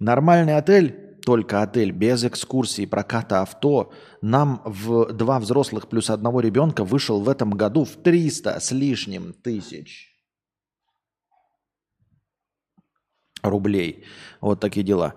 Нормальный 0.00 0.56
отель, 0.56 1.18
только 1.24 1.62
отель, 1.62 1.92
без 1.92 2.24
экскурсий, 2.24 2.86
проката 2.86 3.42
авто, 3.42 3.92
нам 4.22 4.62
в 4.64 5.12
два 5.12 5.38
взрослых 5.40 5.88
плюс 5.88 6.08
одного 6.08 6.40
ребенка 6.40 6.84
вышел 6.84 7.20
в 7.20 7.28
этом 7.28 7.50
году 7.50 7.84
в 7.84 8.02
300 8.02 8.60
с 8.60 8.72
лишним 8.72 9.34
тысяч. 9.34 10.17
Рублей. 13.42 14.04
Вот 14.40 14.60
такие 14.60 14.84
дела. 14.84 15.14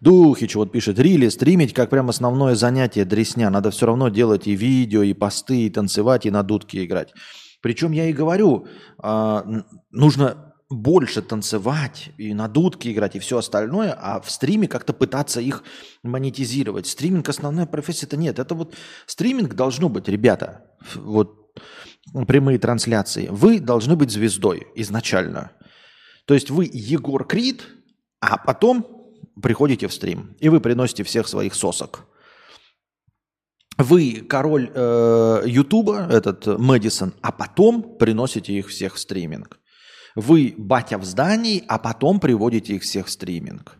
Духич 0.00 0.54
вот 0.54 0.72
пишет, 0.72 0.98
рили, 0.98 1.28
стримить 1.28 1.72
как 1.72 1.90
прям 1.90 2.08
основное 2.08 2.54
занятие 2.54 3.04
дресня. 3.04 3.50
Надо 3.50 3.70
все 3.70 3.86
равно 3.86 4.08
делать 4.08 4.46
и 4.46 4.54
видео, 4.54 5.02
и 5.02 5.14
посты, 5.14 5.66
и 5.66 5.70
танцевать, 5.70 6.26
и 6.26 6.30
на 6.30 6.42
дудке 6.42 6.84
играть. 6.84 7.12
Причем 7.62 7.92
я 7.92 8.08
и 8.08 8.12
говорю, 8.12 8.66
а, 8.98 9.44
нужно 9.90 10.54
больше 10.70 11.22
танцевать 11.22 12.10
и 12.18 12.34
на 12.34 12.48
дудке 12.48 12.92
играть 12.92 13.16
и 13.16 13.18
все 13.18 13.38
остальное, 13.38 13.92
а 13.92 14.20
в 14.20 14.30
стриме 14.30 14.68
как-то 14.68 14.92
пытаться 14.92 15.40
их 15.40 15.62
монетизировать. 16.02 16.86
Стриминг 16.86 17.28
основная 17.28 17.66
профессия-то 17.66 18.16
нет. 18.16 18.38
Это 18.38 18.54
вот 18.54 18.74
стриминг 19.06 19.54
должно 19.54 19.88
быть, 19.88 20.08
ребята, 20.08 20.64
вот 20.94 21.54
прямые 22.26 22.58
трансляции. 22.58 23.28
Вы 23.30 23.60
должны 23.60 23.96
быть 23.96 24.10
звездой 24.10 24.66
изначально. 24.74 25.52
То 26.26 26.34
есть 26.34 26.50
вы 26.50 26.68
Егор 26.72 27.26
Крид, 27.26 27.66
а 28.20 28.38
потом 28.38 29.12
приходите 29.42 29.88
в 29.88 29.92
стрим, 29.92 30.36
и 30.40 30.48
вы 30.48 30.60
приносите 30.60 31.04
всех 31.04 31.28
своих 31.28 31.54
сосок. 31.54 32.06
Вы 33.76 34.24
король 34.28 34.70
э, 34.72 35.42
Ютуба, 35.46 36.06
этот 36.10 36.46
Мэдисон, 36.46 37.12
а 37.22 37.32
потом 37.32 37.98
приносите 37.98 38.52
их 38.52 38.68
всех 38.68 38.94
в 38.94 38.98
стриминг. 39.00 39.58
Вы 40.14 40.54
батя 40.56 40.96
в 40.96 41.04
здании, 41.04 41.64
а 41.66 41.78
потом 41.78 42.20
приводите 42.20 42.76
их 42.76 42.82
всех 42.82 43.06
в 43.06 43.10
стриминг. 43.10 43.78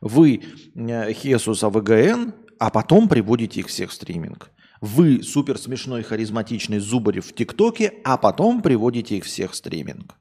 Вы 0.00 0.42
э, 0.74 1.12
Хесус 1.12 1.62
АВГН, 1.62 2.34
а 2.58 2.70
потом 2.70 3.08
приводите 3.08 3.60
их 3.60 3.68
всех 3.68 3.90
в 3.90 3.92
стриминг. 3.92 4.50
Вы 4.80 5.22
супер 5.22 5.56
смешной, 5.56 6.02
харизматичный 6.02 6.80
Зубарев 6.80 7.26
в 7.26 7.34
ТикТоке, 7.34 7.94
а 8.04 8.16
потом 8.16 8.60
приводите 8.60 9.16
их 9.18 9.24
всех 9.24 9.52
в 9.52 9.56
стриминг. 9.56 10.16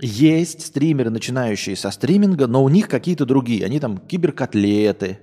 Есть 0.00 0.66
стримеры, 0.66 1.10
начинающие 1.10 1.74
со 1.74 1.90
стриминга, 1.90 2.46
но 2.46 2.62
у 2.62 2.68
них 2.68 2.88
какие-то 2.88 3.26
другие. 3.26 3.64
Они 3.64 3.80
там 3.80 3.98
киберкотлеты 3.98 5.20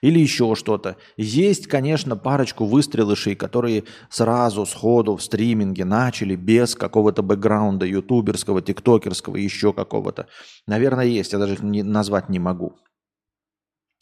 или 0.00 0.18
еще 0.18 0.54
что-то. 0.56 0.96
Есть, 1.16 1.68
конечно, 1.68 2.16
парочку 2.16 2.64
выстрелышей, 2.64 3.36
которые 3.36 3.84
сразу, 4.10 4.66
сходу 4.66 5.16
в 5.16 5.22
стриминге 5.22 5.84
начали 5.84 6.34
без 6.34 6.74
какого-то 6.74 7.22
бэкграунда 7.22 7.86
ютуберского, 7.86 8.62
тиктокерского, 8.62 9.36
еще 9.36 9.72
какого-то. 9.72 10.26
Наверное, 10.66 11.06
есть, 11.06 11.32
я 11.32 11.38
даже 11.38 11.54
их 11.54 11.62
не, 11.62 11.84
назвать 11.84 12.28
не 12.28 12.40
могу. 12.40 12.76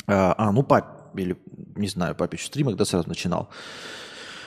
А, 0.06 0.34
а 0.38 0.52
ну, 0.52 0.62
пап, 0.62 1.16
или, 1.18 1.36
не 1.76 1.88
знаю, 1.88 2.14
папич 2.14 2.42
в 2.42 2.46
стримах, 2.46 2.76
да, 2.76 2.84
сразу 2.84 3.08
начинал. 3.08 3.50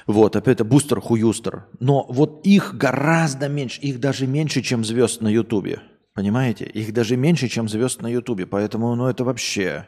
Вот, 0.08 0.38
опять 0.38 0.56
это 0.56 0.64
бустер 0.64 1.02
хуюстер. 1.02 1.68
Но 1.80 2.06
вот 2.10 2.48
их 2.48 2.76
гораздо 2.76 3.50
меньше, 3.50 3.82
их 3.82 4.00
даже 4.00 4.26
меньше, 4.26 4.62
чем 4.62 4.86
звезд 4.86 5.22
на 5.22 5.28
Ютубе. 5.28 5.82
Понимаете? 6.14 6.66
Их 6.66 6.94
даже 6.94 7.18
меньше, 7.18 7.50
чем 7.50 7.68
звезд 7.68 8.02
на 8.02 8.08
Ютубе. 8.08 8.48
Поэтому, 8.48 8.96
ну 8.96 9.08
это 9.08 9.24
вообще... 9.24 9.88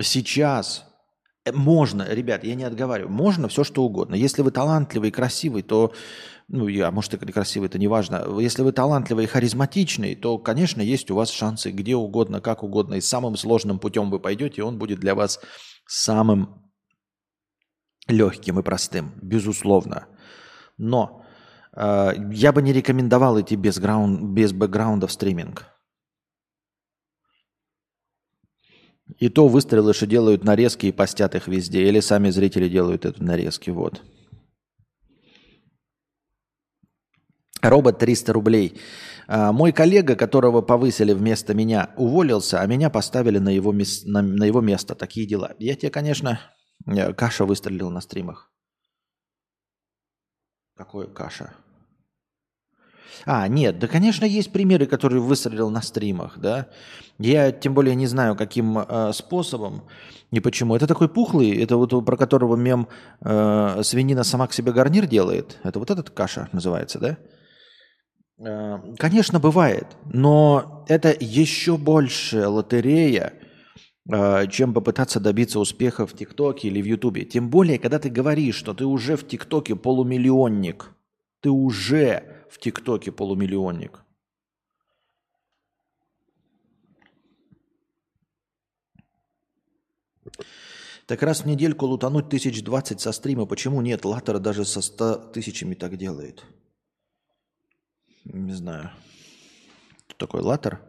Сейчас 0.00 0.84
э, 1.44 1.50
можно, 1.52 2.06
ребят, 2.08 2.44
я 2.44 2.54
не 2.54 2.62
отговариваю, 2.62 3.12
можно 3.12 3.48
все 3.48 3.64
что 3.64 3.82
угодно. 3.82 4.14
Если 4.14 4.42
вы 4.42 4.52
талантливый 4.52 5.08
и 5.08 5.12
красивый, 5.12 5.62
то, 5.62 5.92
ну, 6.46 6.68
я, 6.68 6.92
может, 6.92 7.14
и 7.14 7.32
красивый, 7.32 7.68
это 7.68 7.78
не 7.78 7.88
важно. 7.88 8.24
Если 8.38 8.62
вы 8.62 8.70
талантливый 8.70 9.24
и 9.24 9.26
харизматичный, 9.26 10.14
то, 10.14 10.38
конечно, 10.38 10.80
есть 10.80 11.10
у 11.10 11.16
вас 11.16 11.30
шансы 11.30 11.72
где 11.72 11.96
угодно, 11.96 12.40
как 12.40 12.62
угодно. 12.62 12.94
И 12.94 13.00
самым 13.00 13.36
сложным 13.36 13.80
путем 13.80 14.10
вы 14.10 14.20
пойдете, 14.20 14.60
и 14.60 14.64
он 14.64 14.78
будет 14.78 15.00
для 15.00 15.16
вас 15.16 15.40
самым 15.86 16.69
легким 18.10 18.58
и 18.58 18.62
простым, 18.62 19.12
безусловно. 19.22 20.06
Но 20.78 21.24
э, 21.74 22.12
я 22.32 22.52
бы 22.52 22.62
не 22.62 22.72
рекомендовал 22.72 23.40
идти 23.40 23.56
без, 23.56 23.78
граунд, 23.78 24.22
без 24.34 24.52
бэкграунда 24.52 25.06
в 25.06 25.12
стриминг. 25.12 25.66
И 29.18 29.28
то 29.28 29.48
выстрелы, 29.48 29.92
что 29.92 30.06
делают 30.06 30.44
нарезки 30.44 30.86
и 30.86 30.92
постят 30.92 31.34
их 31.34 31.48
везде. 31.48 31.86
Или 31.86 32.00
сами 32.00 32.30
зрители 32.30 32.68
делают 32.68 33.04
эту 33.04 33.22
нарезки. 33.22 33.70
Вот. 33.70 34.02
Робот 37.60 37.98
300 37.98 38.32
рублей. 38.32 38.80
А, 39.26 39.52
мой 39.52 39.72
коллега, 39.72 40.16
которого 40.16 40.62
повысили 40.62 41.12
вместо 41.12 41.54
меня, 41.54 41.92
уволился, 41.96 42.60
а 42.60 42.66
меня 42.66 42.88
поставили 42.88 43.38
на 43.38 43.50
его, 43.50 43.72
на, 44.04 44.22
на 44.22 44.44
его 44.44 44.60
место. 44.60 44.94
Такие 44.94 45.26
дела. 45.26 45.54
Я 45.58 45.74
тебе, 45.74 45.90
конечно, 45.90 46.40
Э, 46.40 46.59
каша 47.16 47.44
выстрелил 47.44 47.90
на 47.90 48.00
стримах. 48.00 48.50
Какое 50.76 51.06
каша? 51.06 51.52
А, 53.26 53.48
нет, 53.48 53.78
да, 53.78 53.86
конечно, 53.86 54.24
есть 54.24 54.52
примеры, 54.52 54.86
которые 54.86 55.20
выстрелил 55.20 55.70
на 55.70 55.82
стримах, 55.82 56.38
да. 56.38 56.68
Я 57.18 57.52
тем 57.52 57.74
более 57.74 57.94
не 57.94 58.06
знаю, 58.06 58.34
каким 58.34 58.78
э, 58.78 59.12
способом 59.12 59.82
и 60.30 60.40
почему. 60.40 60.74
Это 60.74 60.86
такой 60.86 61.08
пухлый, 61.08 61.62
это 61.62 61.76
вот 61.76 61.90
про 62.04 62.16
которого 62.16 62.56
мем 62.56 62.88
э, 63.20 63.82
свинина 63.82 64.24
сама 64.24 64.46
к 64.46 64.54
себе 64.54 64.72
гарнир 64.72 65.06
делает. 65.06 65.58
Это 65.64 65.78
вот 65.78 65.90
этот 65.90 66.10
каша 66.10 66.48
называется, 66.52 66.98
да? 66.98 67.18
Э, 68.38 68.78
конечно, 68.96 69.38
бывает, 69.38 69.86
но 70.06 70.86
это 70.88 71.14
еще 71.18 71.76
больше 71.76 72.48
лотерея, 72.48 73.34
чем 74.50 74.74
попытаться 74.74 75.20
добиться 75.20 75.60
успеха 75.60 76.06
в 76.06 76.14
ТикТоке 76.14 76.68
или 76.68 76.82
в 76.82 76.84
Ютубе. 76.84 77.24
Тем 77.24 77.48
более, 77.48 77.78
когда 77.78 77.98
ты 77.98 78.10
говоришь, 78.10 78.56
что 78.56 78.74
ты 78.74 78.84
уже 78.84 79.16
в 79.16 79.26
ТикТоке 79.26 79.76
полумиллионник. 79.76 80.90
Ты 81.40 81.50
уже 81.50 82.44
в 82.50 82.58
ТикТоке 82.58 83.12
полумиллионник. 83.12 84.02
Так 91.06 91.22
раз 91.22 91.42
в 91.42 91.46
недельку 91.46 91.86
лутануть 91.86 92.28
тысяч 92.28 92.62
двадцать 92.62 93.00
со 93.00 93.12
стрима. 93.12 93.46
Почему 93.46 93.80
нет? 93.80 94.04
Латер 94.04 94.38
даже 94.38 94.64
со 94.64 94.80
ста 94.80 95.16
тысячами 95.16 95.74
так 95.74 95.96
делает. 95.96 96.44
Не 98.24 98.52
знаю. 98.52 98.90
Кто 100.06 100.26
такой 100.26 100.42
Латер? 100.42 100.80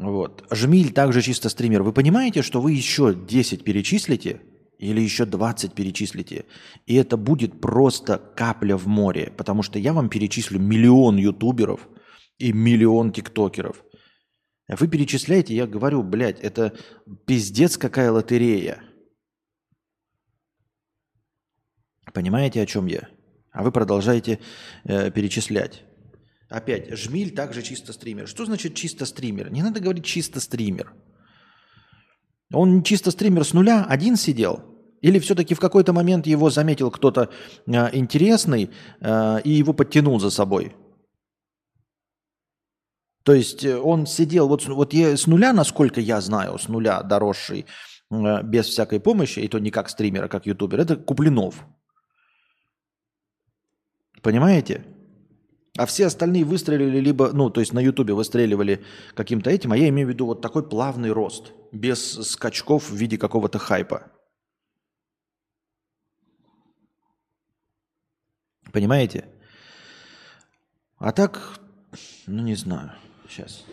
Вот. 0.00 0.46
Жмиль 0.50 0.92
также 0.92 1.20
чисто 1.20 1.50
стример. 1.50 1.82
Вы 1.82 1.92
понимаете, 1.92 2.40
что 2.40 2.62
вы 2.62 2.72
еще 2.72 3.14
10 3.14 3.64
перечислите 3.64 4.40
или 4.78 4.98
еще 4.98 5.26
20 5.26 5.74
перечислите, 5.74 6.46
и 6.86 6.94
это 6.94 7.18
будет 7.18 7.60
просто 7.60 8.16
капля 8.16 8.78
в 8.78 8.86
море, 8.86 9.30
потому 9.36 9.62
что 9.62 9.78
я 9.78 9.92
вам 9.92 10.08
перечислю 10.08 10.58
миллион 10.58 11.18
ютуберов 11.18 11.86
и 12.38 12.50
миллион 12.50 13.12
тиктокеров. 13.12 13.84
Вы 14.68 14.88
перечисляете, 14.88 15.54
я 15.54 15.66
говорю, 15.66 16.02
блядь, 16.02 16.40
это 16.40 16.74
пиздец 17.26 17.76
какая 17.76 18.10
лотерея. 18.10 18.82
Понимаете, 22.14 22.62
о 22.62 22.66
чем 22.66 22.86
я? 22.86 23.06
А 23.52 23.62
вы 23.62 23.70
продолжаете 23.70 24.38
э, 24.84 25.10
перечислять. 25.10 25.84
Опять, 26.50 26.92
Жмиль 26.96 27.30
также 27.30 27.62
чисто 27.62 27.92
стример. 27.92 28.26
Что 28.26 28.44
значит 28.44 28.74
чисто 28.74 29.06
стример? 29.06 29.52
Не 29.52 29.62
надо 29.62 29.78
говорить 29.78 30.04
чисто 30.04 30.40
стример. 30.40 30.92
Он 32.52 32.82
чисто 32.82 33.12
стример 33.12 33.44
с 33.44 33.52
нуля 33.52 33.86
один 33.88 34.16
сидел? 34.16 34.64
Или 35.00 35.20
все-таки 35.20 35.54
в 35.54 35.60
какой-то 35.60 35.92
момент 35.92 36.26
его 36.26 36.50
заметил 36.50 36.90
кто-то 36.90 37.30
э, 37.66 37.96
интересный 37.96 38.70
э, 39.00 39.40
и 39.44 39.50
его 39.50 39.72
подтянул 39.72 40.18
за 40.18 40.30
собой? 40.30 40.74
То 43.22 43.32
есть 43.32 43.64
э, 43.64 43.78
он 43.78 44.06
сидел 44.06 44.48
вот, 44.48 44.66
вот 44.66 44.92
я, 44.92 45.16
с 45.16 45.28
нуля, 45.28 45.52
насколько 45.52 46.00
я 46.00 46.20
знаю, 46.20 46.58
с 46.58 46.68
нуля 46.68 47.02
доросший, 47.02 47.66
э, 48.10 48.42
без 48.42 48.66
всякой 48.66 48.98
помощи, 48.98 49.38
и 49.38 49.48
то 49.48 49.60
не 49.60 49.70
как 49.70 49.88
стример, 49.88 50.24
а 50.24 50.28
как 50.28 50.46
ютубер, 50.46 50.80
это 50.80 50.96
Куплинов. 50.96 51.64
Понимаете? 54.20 54.84
А 55.80 55.86
все 55.86 56.04
остальные 56.04 56.44
выстрелили 56.44 57.00
либо, 57.00 57.32
ну, 57.32 57.48
то 57.48 57.60
есть 57.60 57.72
на 57.72 57.80
Ютубе 57.80 58.12
выстреливали 58.12 58.84
каким-то 59.14 59.48
этим, 59.48 59.72
а 59.72 59.78
я 59.78 59.88
имею 59.88 60.08
в 60.08 60.10
виду 60.10 60.26
вот 60.26 60.42
такой 60.42 60.68
плавный 60.68 61.10
рост, 61.10 61.54
без 61.72 62.28
скачков 62.28 62.90
в 62.90 62.94
виде 62.94 63.16
какого-то 63.16 63.58
хайпа. 63.58 64.12
Понимаете? 68.70 69.24
А 70.98 71.12
так, 71.12 71.58
ну 72.26 72.42
не 72.42 72.56
знаю. 72.56 72.92
Сейчас. 73.26 73.64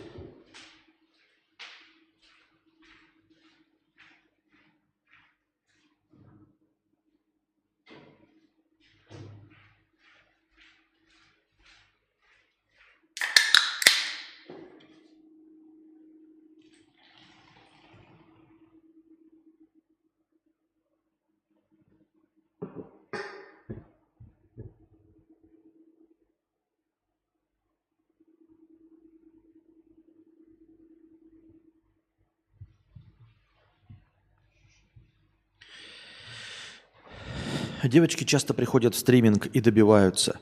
Девочки 37.84 38.24
часто 38.24 38.54
приходят 38.54 38.94
в 38.94 38.98
стриминг 38.98 39.46
и 39.46 39.60
добиваются. 39.60 40.38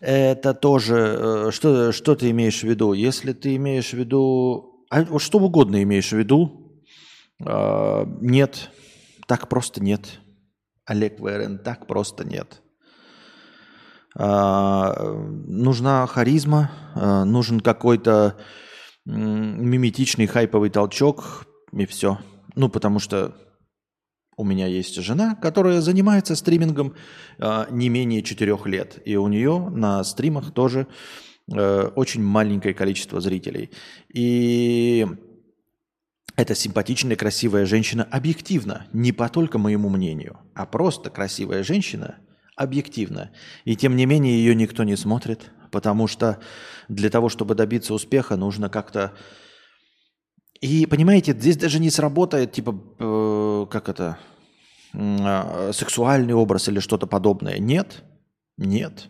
Это 0.00 0.54
тоже... 0.54 1.16
э, 1.18 1.50
Что, 1.50 1.92
что 1.92 2.14
ты 2.14 2.30
имеешь 2.30 2.60
в 2.60 2.64
виду? 2.64 2.92
Если 2.92 3.32
ты 3.32 3.56
имеешь 3.56 3.90
в 3.90 3.94
виду... 3.94 4.84
а, 4.90 5.18
что 5.18 5.38
угодно 5.38 5.82
имеешь 5.82 6.10
в 6.10 6.16
виду, 6.16 6.80
а, 7.44 8.04
нет. 8.20 8.70
Так 9.26 9.48
просто 9.48 9.82
нет. 9.82 10.20
Олег 10.84 11.20
ВРН, 11.20 11.58
так 11.58 11.86
просто 11.86 12.24
нет. 12.24 12.62
А, 14.16 14.94
нужна 15.46 16.06
харизма, 16.06 16.70
а, 16.94 17.24
нужен 17.24 17.60
какой-то 17.60 18.36
миметичный 19.04 20.26
хайповый 20.26 20.70
толчок, 20.70 21.46
и 21.72 21.86
все. 21.86 22.18
Ну, 22.54 22.68
потому 22.68 22.98
что 22.98 23.34
у 24.38 24.44
меня 24.44 24.66
есть 24.66 24.94
жена, 24.94 25.34
которая 25.34 25.82
занимается 25.82 26.34
стримингом 26.36 26.94
э, 27.38 27.66
не 27.70 27.90
менее 27.90 28.22
четырех 28.22 28.66
лет. 28.66 29.02
И 29.04 29.16
у 29.16 29.28
нее 29.28 29.68
на 29.70 30.02
стримах 30.04 30.52
тоже 30.52 30.86
э, 31.52 31.90
очень 31.94 32.22
маленькое 32.22 32.72
количество 32.72 33.20
зрителей. 33.20 33.70
И 34.14 35.06
это 36.36 36.54
симпатичная, 36.54 37.16
красивая 37.16 37.66
женщина 37.66 38.06
объективно, 38.08 38.86
не 38.92 39.10
по 39.10 39.28
только 39.28 39.58
моему 39.58 39.88
мнению, 39.88 40.38
а 40.54 40.66
просто 40.66 41.10
красивая 41.10 41.64
женщина 41.64 42.18
объективно. 42.54 43.32
И 43.64 43.74
тем 43.74 43.96
не 43.96 44.06
менее 44.06 44.38
ее 44.38 44.54
никто 44.54 44.84
не 44.84 44.96
смотрит, 44.96 45.50
потому 45.72 46.06
что 46.06 46.38
для 46.88 47.10
того, 47.10 47.28
чтобы 47.28 47.56
добиться 47.56 47.92
успеха, 47.92 48.36
нужно 48.36 48.68
как-то... 48.68 49.14
И 50.60 50.86
понимаете, 50.86 51.32
здесь 51.32 51.56
даже 51.56 51.80
не 51.80 51.90
сработает, 51.90 52.52
типа, 52.52 52.70
э, 52.98 53.04
как 53.68 53.88
это, 53.88 54.18
а, 54.94 55.70
сексуальный 55.72 56.34
образ 56.34 56.68
или 56.68 56.80
что-то 56.80 57.06
подобное. 57.06 57.58
Нет, 57.58 58.02
нет. 58.56 59.08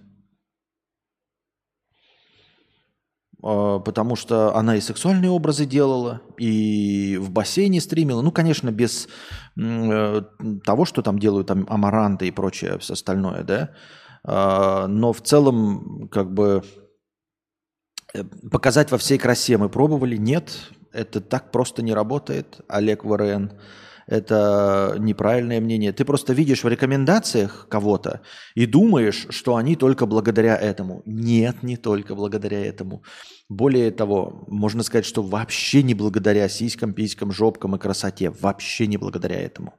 А, 3.43 3.79
Потому 3.79 4.17
что 4.17 4.55
она 4.57 4.77
и 4.77 4.81
сексуальные 4.81 5.31
образы 5.31 5.67
делала, 5.67 6.21
и 6.39 7.17
в 7.21 7.31
бассейне 7.31 7.81
стримила. 7.81 8.23
Ну, 8.23 8.33
конечно, 8.33 8.71
без 8.71 9.09
э, 9.57 10.23
того, 10.65 10.85
что 10.85 11.03
там 11.03 11.19
делают 11.19 11.47
там 11.47 11.67
амаранты 11.69 12.29
и 12.29 12.33
прочее 12.33 12.79
все 12.79 12.95
остальное, 12.95 13.45
да. 13.45 13.71
А, 14.25 14.87
Но 14.89 15.13
в 15.13 15.23
целом, 15.23 16.09
как 16.09 16.33
бы, 16.33 16.65
э, 18.15 18.25
показать 18.51 18.91
во 18.91 18.99
всей 18.99 19.19
красе 19.19 19.57
мы 19.57 19.69
пробовали. 19.69 20.17
Нет, 20.17 20.73
это 20.93 21.21
так 21.21 21.53
просто 21.53 21.83
не 21.83 21.95
работает, 21.95 22.61
Олег 22.69 23.05
ВРН. 23.05 23.53
Это 24.09 24.97
неправильное 24.99 25.61
мнение. 25.61 25.93
Ты 25.93 26.07
просто 26.07 26.33
видишь 26.33 26.65
в 26.65 26.69
рекомендациях 26.69 27.67
кого-то 27.69 28.23
и 28.55 28.65
думаешь, 28.65 29.27
что 29.29 29.57
они 29.57 29.77
только 29.77 30.07
благодаря 30.07 30.57
этому. 30.57 31.03
Нет, 31.05 31.63
не 31.63 31.77
только 31.77 32.15
благодаря 32.15 32.65
этому. 32.65 33.03
Более 33.51 33.91
того, 33.91 34.45
можно 34.49 34.83
сказать, 34.83 35.05
что 35.05 35.23
вообще 35.23 35.83
не 35.83 35.93
благодаря 35.93 36.49
сиськам, 36.49 36.95
писькам, 36.95 37.33
жопкам 37.33 37.77
и 37.77 37.79
красоте. 37.79 38.31
Вообще 38.31 38.87
не 38.87 38.97
благодаря 38.97 39.37
этому. 39.37 39.75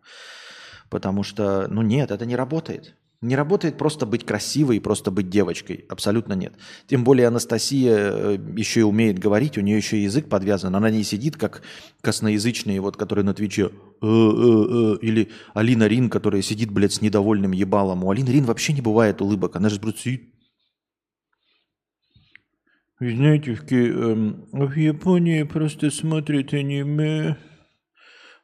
Потому 0.91 1.23
что, 1.23 1.67
ну 1.67 1.81
нет, 1.81 2.11
это 2.11 2.27
не 2.27 2.35
работает. 2.35 2.98
Не 3.21 3.35
работает 3.35 3.77
просто 3.77 4.05
быть 4.05 4.25
красивой 4.25 4.77
и 4.77 4.79
просто 4.79 5.11
быть 5.11 5.29
девочкой. 5.29 5.83
Абсолютно 5.89 6.33
нет. 6.33 6.53
Тем 6.87 7.03
более 7.03 7.27
Анастасия 7.27 7.97
э, 7.97 8.37
еще 8.55 8.79
и 8.79 8.83
умеет 8.83 9.19
говорить, 9.19 9.57
у 9.57 9.61
нее 9.61 9.75
еще 9.75 9.97
и 9.97 10.03
язык 10.03 10.29
подвязан. 10.29 10.73
Она 10.73 10.89
не 10.89 11.03
сидит, 11.03 11.35
как 11.35 11.61
косноязычные, 11.99 12.79
вот, 12.79 12.95
которые 12.95 13.25
на 13.25 13.33
Твиче. 13.33 13.71
«Э, 14.01 14.05
э, 14.05 14.05
э», 14.05 14.97
Или 15.01 15.29
Алина 15.53 15.87
Рин, 15.87 16.09
которая 16.09 16.41
сидит, 16.41 16.71
блядь, 16.71 16.93
с 16.93 17.01
недовольным 17.01 17.51
ебалом. 17.51 18.05
У 18.05 18.09
Алины 18.09 18.29
Рин 18.29 18.45
вообще 18.45 18.71
не 18.71 18.81
бывает 18.81 19.21
улыбок. 19.21 19.57
Она 19.57 19.67
же, 19.67 19.81
блядь, 19.81 19.97
сидит. 19.97 20.33
Вы 23.01 23.15
знаете, 23.15 23.53
в, 23.53 23.65
Ки- 23.65 23.75
эм, 23.75 24.45
в 24.53 24.77
Японии 24.77 25.43
просто 25.43 25.89
смотрят 25.89 26.53
аниме. 26.53 27.35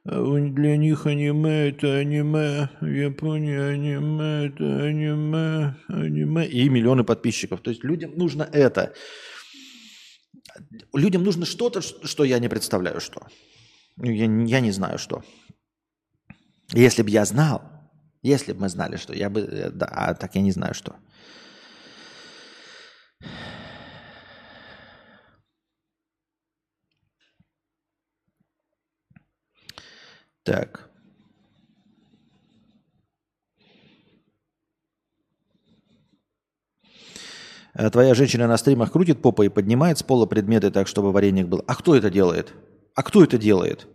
У- 0.05 0.49
Для 0.53 0.77
них 0.77 1.05
аниме 1.07 1.69
это 1.69 1.95
аниме, 1.97 2.69
в 2.79 2.85
Японии 2.85 3.57
аниме 3.57 4.47
это 4.47 4.63
аниме, 4.85 5.75
аниме. 5.87 6.45
И 6.47 6.69
миллионы 6.69 7.03
подписчиков. 7.03 7.61
То 7.61 7.71
есть 7.71 7.83
людям 7.83 8.11
нужно 8.15 8.43
это. 8.53 8.93
Людям 10.93 11.23
нужно 11.23 11.45
что-то, 11.45 11.81
что 11.81 12.23
я 12.23 12.39
не 12.39 12.49
представляю, 12.49 13.01
что. 13.01 13.27
Ну, 13.97 14.11
Я, 14.11 14.25
я 14.45 14.59
не 14.59 14.71
знаю, 14.71 14.99
что. 14.99 15.23
Если 16.73 17.01
бы 17.03 17.09
я 17.09 17.25
знал, 17.25 17.63
если 18.21 18.53
бы 18.53 18.61
мы 18.61 18.69
знали, 18.69 18.97
что, 18.97 19.13
я 19.13 19.29
бы... 19.29 19.41
э, 19.41 19.69
Да, 19.71 19.85
а 19.87 20.13
так 20.13 20.35
я 20.35 20.41
не 20.41 20.51
знаю, 20.51 20.73
что. 20.73 20.95
Так. 30.45 30.89
А 37.73 37.89
Твоя 37.89 38.13
женщина 38.13 38.47
на 38.47 38.57
стримах 38.57 38.91
крутит 38.91 39.21
попой 39.21 39.47
и 39.47 39.49
поднимает 39.49 39.97
с 39.97 40.03
пола 40.03 40.27
предметы 40.27 40.71
так, 40.71 40.87
чтобы 40.87 41.11
вареник 41.11 41.47
был. 41.47 41.63
А 41.67 41.75
кто 41.75 41.95
это 41.95 42.09
делает? 42.09 42.53
А 42.93 43.03
кто 43.03 43.23
это 43.23 43.37
делает? 43.37 43.87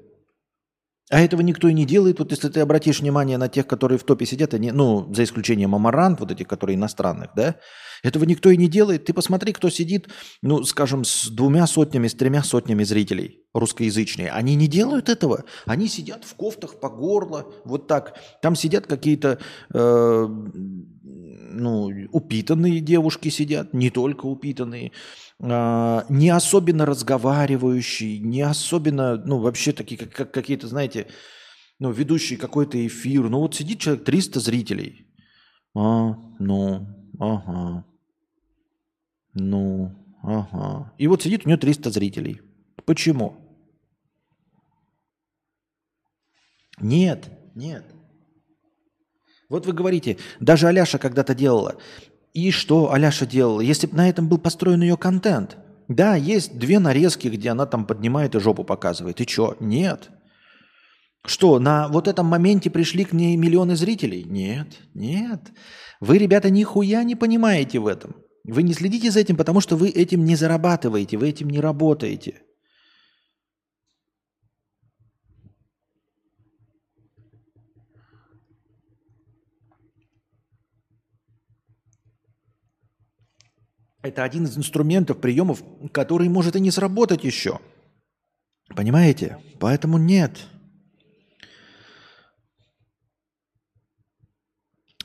А 1.09 1.21
этого 1.21 1.41
никто 1.41 1.69
и 1.69 1.73
не 1.73 1.87
делает. 1.87 2.19
Вот 2.19 2.31
если 2.33 2.49
ты 2.49 2.61
обратишь 2.61 3.01
внимание 3.01 3.39
на 3.39 3.49
тех, 3.49 3.67
которые 3.67 3.99
в 3.99 4.05
топе 4.05 4.27
сидят, 4.27 4.53
они, 4.53 4.71
ну, 4.71 5.13
за 5.15 5.25
исключением 5.25 5.75
амарант, 5.75 6.21
вот 6.21 6.31
этих, 6.31 6.47
которые 6.47 6.77
иностранных, 6.77 7.31
да, 7.35 7.57
этого 8.03 8.25
никто 8.25 8.51
и 8.51 8.57
не 8.57 8.69
делает. 8.69 9.05
Ты 9.07 9.15
посмотри, 9.15 9.53
кто 9.53 9.71
сидит, 9.71 10.09
ну, 10.43 10.63
скажем, 10.65 11.05
с 11.05 11.29
двумя 11.29 11.67
сотнями, 11.67 12.09
с 12.09 12.15
тремя 12.15 12.43
сотнями 12.43 12.85
зрителей 12.85 13.40
русскоязычные. 13.53 14.31
Они 14.31 14.55
не 14.55 14.69
делают 14.69 15.09
этого. 15.09 15.45
Они 15.67 15.89
сидят 15.89 16.25
в 16.25 16.35
кофтах 16.35 16.79
по 16.81 16.89
горло, 16.89 17.53
вот 17.65 17.87
так. 17.87 18.19
Там 18.43 18.55
сидят 18.55 18.87
какие-то, 18.87 19.39
э, 19.75 20.27
ну, 21.53 21.91
упитанные 22.13 22.81
девушки 22.81 23.29
сидят, 23.29 23.75
не 23.75 23.91
только 23.91 24.27
упитанные, 24.27 24.93
а, 25.43 26.05
не 26.09 26.31
особенно 26.31 26.87
разговаривающие, 26.87 28.19
не 28.19 28.43
особенно, 28.43 29.17
ну, 29.17 29.39
вообще 29.39 29.73
такие, 29.73 29.99
как, 29.99 30.13
как 30.13 30.33
какие-то, 30.33 30.69
знаете, 30.69 31.09
ну, 31.79 31.91
ведущие 31.91 32.39
какой-то 32.39 32.87
эфир. 32.87 33.29
Ну, 33.29 33.41
вот 33.41 33.55
сидит 33.55 33.81
человек, 33.81 34.05
300 34.05 34.39
зрителей. 34.39 35.07
А, 35.75 36.15
ну, 36.39 36.87
ага. 37.19 37.85
Ну, 39.33 39.93
ага. 40.23 40.93
И 40.99 41.07
вот 41.07 41.23
сидит 41.23 41.47
у 41.47 41.49
нее 41.49 41.57
300 41.57 41.91
зрителей. 41.91 42.41
Почему? 42.85 43.40
Нет, 46.81 47.29
нет. 47.55 47.85
Вот 49.49 49.67
вы 49.67 49.73
говорите, 49.73 50.17
даже 50.39 50.69
Аляша 50.69 50.99
когда-то 50.99 51.35
делала. 51.35 51.77
И 52.33 52.51
что 52.51 52.93
Аляша 52.93 53.27
делала? 53.27 53.61
Если 53.61 53.87
бы 53.87 53.97
на 53.97 54.09
этом 54.09 54.29
был 54.29 54.39
построен 54.39 54.83
ее 54.83 54.97
контент. 54.97 55.57
Да, 55.89 56.15
есть 56.15 56.57
две 56.57 56.79
нарезки, 56.79 57.27
где 57.27 57.51
она 57.51 57.67
там 57.67 57.85
поднимает 57.85 58.37
и 58.37 58.41
жопу 58.41 58.63
показывает. 58.63 59.21
И 59.21 59.29
что? 59.29 59.57
Нет. 59.59 60.11
Что, 61.27 61.59
на 61.59 61.89
вот 61.89 62.09
этом 62.09 62.27
моменте 62.27 62.71
пришли 62.71 63.05
к 63.05 63.13
ней 63.13 63.37
миллионы 63.37 63.77
зрителей? 63.77 64.25
Нет, 64.25 64.69
нет. 64.95 65.51
Вы, 66.01 66.19
ребята, 66.19 66.49
нихуя 66.49 67.03
не 67.03 67.17
понимаете 67.17 67.81
в 67.81 67.89
этом. 67.89 68.15
Вы 68.45 68.63
не 68.63 68.73
следите 68.73 69.11
за 69.11 69.21
этим, 69.21 69.37
потому 69.37 69.61
что 69.61 69.77
вы 69.77 69.89
этим 69.89 70.25
не 70.25 70.35
зарабатываете, 70.37 71.19
вы 71.19 71.29
этим 71.29 71.51
не 71.51 71.61
работаете. 71.61 72.43
Это 84.03 84.25
один 84.25 84.45
из 84.45 84.57
инструментов, 84.57 85.21
приемов, 85.21 85.63
который 85.93 86.29
может 86.29 86.57
и 86.57 86.61
не 86.61 86.71
сработать 86.71 87.25
еще. 87.25 87.61
Понимаете? 88.75 89.39
Поэтому 89.59 89.99
нет. 89.99 90.39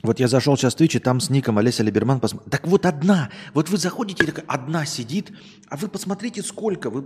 Вот 0.02 0.20
я 0.20 0.28
зашел 0.28 0.56
сейчас 0.56 0.74
в 0.74 0.80
Twitch, 0.80 0.96
и 0.96 1.00
там 1.00 1.20
с 1.20 1.30
ником 1.30 1.58
Олеся 1.58 1.82
Либерман. 1.82 2.20
Посм... 2.20 2.38
Так 2.48 2.66
вот 2.66 2.86
одна. 2.86 3.30
Вот 3.54 3.68
вы 3.68 3.76
заходите, 3.76 4.22
и 4.22 4.26
такая 4.26 4.44
одна 4.46 4.86
сидит, 4.86 5.32
а 5.68 5.76
вы 5.76 5.88
посмотрите, 5.88 6.42
сколько, 6.42 6.90
вы, 6.90 7.04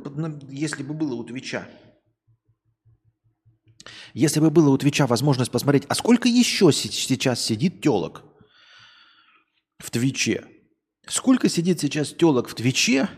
если 0.51 0.83
бы 0.83 0.93
было 0.93 1.15
у 1.15 1.25
Твича. 1.25 1.67
Если 4.13 4.39
бы 4.39 4.51
было 4.51 4.69
у 4.69 4.77
Твича 4.77 5.07
возможность 5.07 5.51
посмотреть, 5.51 5.87
а 5.89 5.95
сколько 5.95 6.29
еще 6.29 6.73
сейчас 6.73 7.41
сидит 7.41 7.81
телок 7.81 8.23
в 9.79 9.91
Твиче? 9.91 10.45
Сколько 11.07 11.49
сидит 11.49 11.81
сейчас 11.81 12.13
телок 12.13 12.49
в 12.49 12.55
Твиче 12.55 13.09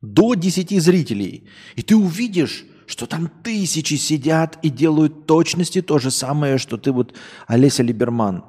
до 0.00 0.34
10 0.34 0.82
зрителей? 0.82 1.48
И 1.76 1.82
ты 1.82 1.96
увидишь, 1.96 2.64
что 2.86 3.06
там 3.06 3.28
тысячи 3.42 3.94
сидят 3.94 4.58
и 4.62 4.68
делают 4.68 5.26
точности 5.26 5.80
то 5.80 5.98
же 5.98 6.10
самое, 6.10 6.58
что 6.58 6.76
ты 6.76 6.92
вот 6.92 7.16
Олеся 7.46 7.82
Либерман. 7.82 8.44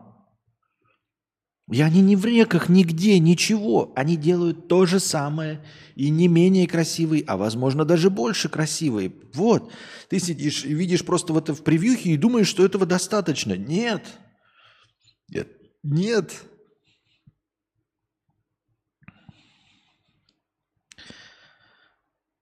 И 1.72 1.82
они 1.82 2.02
не 2.02 2.18
в 2.18 2.26
реках, 2.26 2.68
нигде, 2.68 3.18
ничего. 3.20 3.94
Они 3.96 4.18
делают 4.18 4.68
то 4.68 4.86
же 4.86 5.00
самое 5.00 5.64
и 5.96 6.10
не 6.10 6.28
менее 6.28 6.68
красивые, 6.68 7.24
а 7.26 7.38
возможно 7.38 7.86
даже 7.86 8.10
больше 8.10 8.50
красивые. 8.50 9.14
Вот. 9.34 9.72
Ты 10.10 10.20
сидишь 10.20 10.66
и 10.66 10.74
видишь 10.74 11.06
просто 11.06 11.32
в 11.32 11.38
это 11.38 11.54
в 11.54 11.64
превьюхе 11.64 12.12
и 12.12 12.18
думаешь, 12.18 12.48
что 12.48 12.66
этого 12.66 12.86
достаточно. 12.86 13.54
Нет. 13.54 14.06
Нет. 15.30 15.48
Нет. 15.84 16.44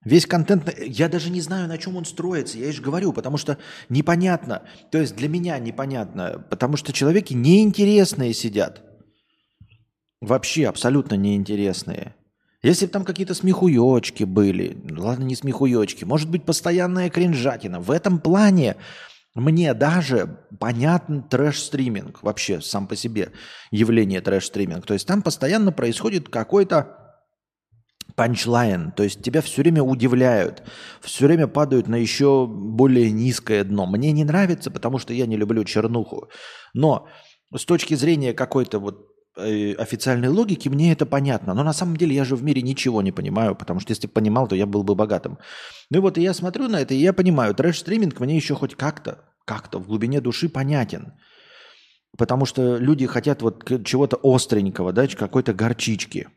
Весь 0.04 0.26
контент, 0.26 0.68
я 0.80 1.08
даже 1.08 1.30
не 1.30 1.40
знаю, 1.40 1.68
на 1.68 1.78
чем 1.78 1.96
он 1.96 2.04
строится, 2.04 2.58
я 2.58 2.72
же 2.72 2.82
говорю, 2.82 3.12
потому 3.12 3.36
что 3.36 3.58
непонятно, 3.88 4.62
то 4.90 4.98
есть 4.98 5.14
для 5.14 5.28
меня 5.28 5.58
непонятно, 5.58 6.44
потому 6.50 6.76
что 6.76 6.92
человеки 6.92 7.34
неинтересные 7.34 8.34
сидят. 8.34 8.82
Вообще 10.20 10.66
абсолютно 10.66 11.14
неинтересные. 11.14 12.16
Если 12.62 12.86
бы 12.86 12.92
там 12.92 13.04
какие-то 13.04 13.34
смехуёчки 13.34 14.24
были, 14.24 14.76
ладно, 14.90 15.24
не 15.24 15.34
смехуёчки, 15.34 16.04
может 16.04 16.30
быть, 16.30 16.44
постоянная 16.44 17.10
кринжатина. 17.10 17.80
В 17.80 17.90
этом 17.90 18.20
плане 18.20 18.76
мне 19.34 19.72
даже 19.74 20.38
понятен 20.60 21.22
трэш-стриминг, 21.22 22.22
вообще 22.22 22.60
сам 22.60 22.86
по 22.86 22.94
себе 22.94 23.32
явление 23.70 24.20
трэш-стриминг. 24.20 24.84
То 24.84 24.94
есть 24.94 25.06
там 25.06 25.22
постоянно 25.22 25.72
происходит 25.72 26.28
какой-то 26.28 27.01
панчлайн, 28.14 28.92
то 28.92 29.02
есть 29.02 29.22
тебя 29.22 29.40
все 29.40 29.62
время 29.62 29.82
удивляют, 29.82 30.62
все 31.00 31.26
время 31.26 31.46
падают 31.46 31.88
на 31.88 31.96
еще 31.96 32.46
более 32.46 33.10
низкое 33.10 33.64
дно. 33.64 33.86
Мне 33.86 34.12
не 34.12 34.24
нравится, 34.24 34.70
потому 34.70 34.98
что 34.98 35.12
я 35.12 35.26
не 35.26 35.36
люблю 35.36 35.64
чернуху. 35.64 36.28
Но 36.74 37.08
с 37.54 37.64
точки 37.64 37.94
зрения 37.94 38.32
какой-то 38.32 38.78
вот 38.78 39.12
Э, 39.34 39.72
официальной 39.78 40.28
логики 40.28 40.68
мне 40.68 40.92
это 40.92 41.06
понятно. 41.06 41.54
Но 41.54 41.62
на 41.62 41.72
самом 41.72 41.96
деле 41.96 42.14
я 42.14 42.24
же 42.24 42.36
в 42.36 42.42
мире 42.42 42.60
ничего 42.60 43.00
не 43.00 43.12
понимаю, 43.12 43.54
потому 43.54 43.80
что 43.80 43.92
если 43.92 44.06
бы 44.06 44.12
понимал, 44.12 44.46
то 44.46 44.54
я 44.54 44.66
был 44.66 44.82
бы 44.82 44.94
богатым. 44.94 45.38
Ну 45.90 45.98
и 45.98 46.00
вот 46.00 46.18
я 46.18 46.34
смотрю 46.34 46.68
на 46.68 46.80
это, 46.80 46.92
и 46.92 46.98
я 46.98 47.14
понимаю, 47.14 47.54
трэш-стриминг 47.54 48.20
мне 48.20 48.36
еще 48.36 48.54
хоть 48.54 48.74
как-то, 48.74 49.24
как-то 49.46 49.78
в 49.78 49.86
глубине 49.86 50.20
души 50.20 50.50
понятен. 50.50 51.14
Потому 52.18 52.44
что 52.44 52.76
люди 52.76 53.06
хотят 53.06 53.40
вот 53.40 53.64
чего-то 53.86 54.18
остренького, 54.22 54.92
да, 54.92 55.06
какой-то 55.06 55.54
горчички. 55.54 56.28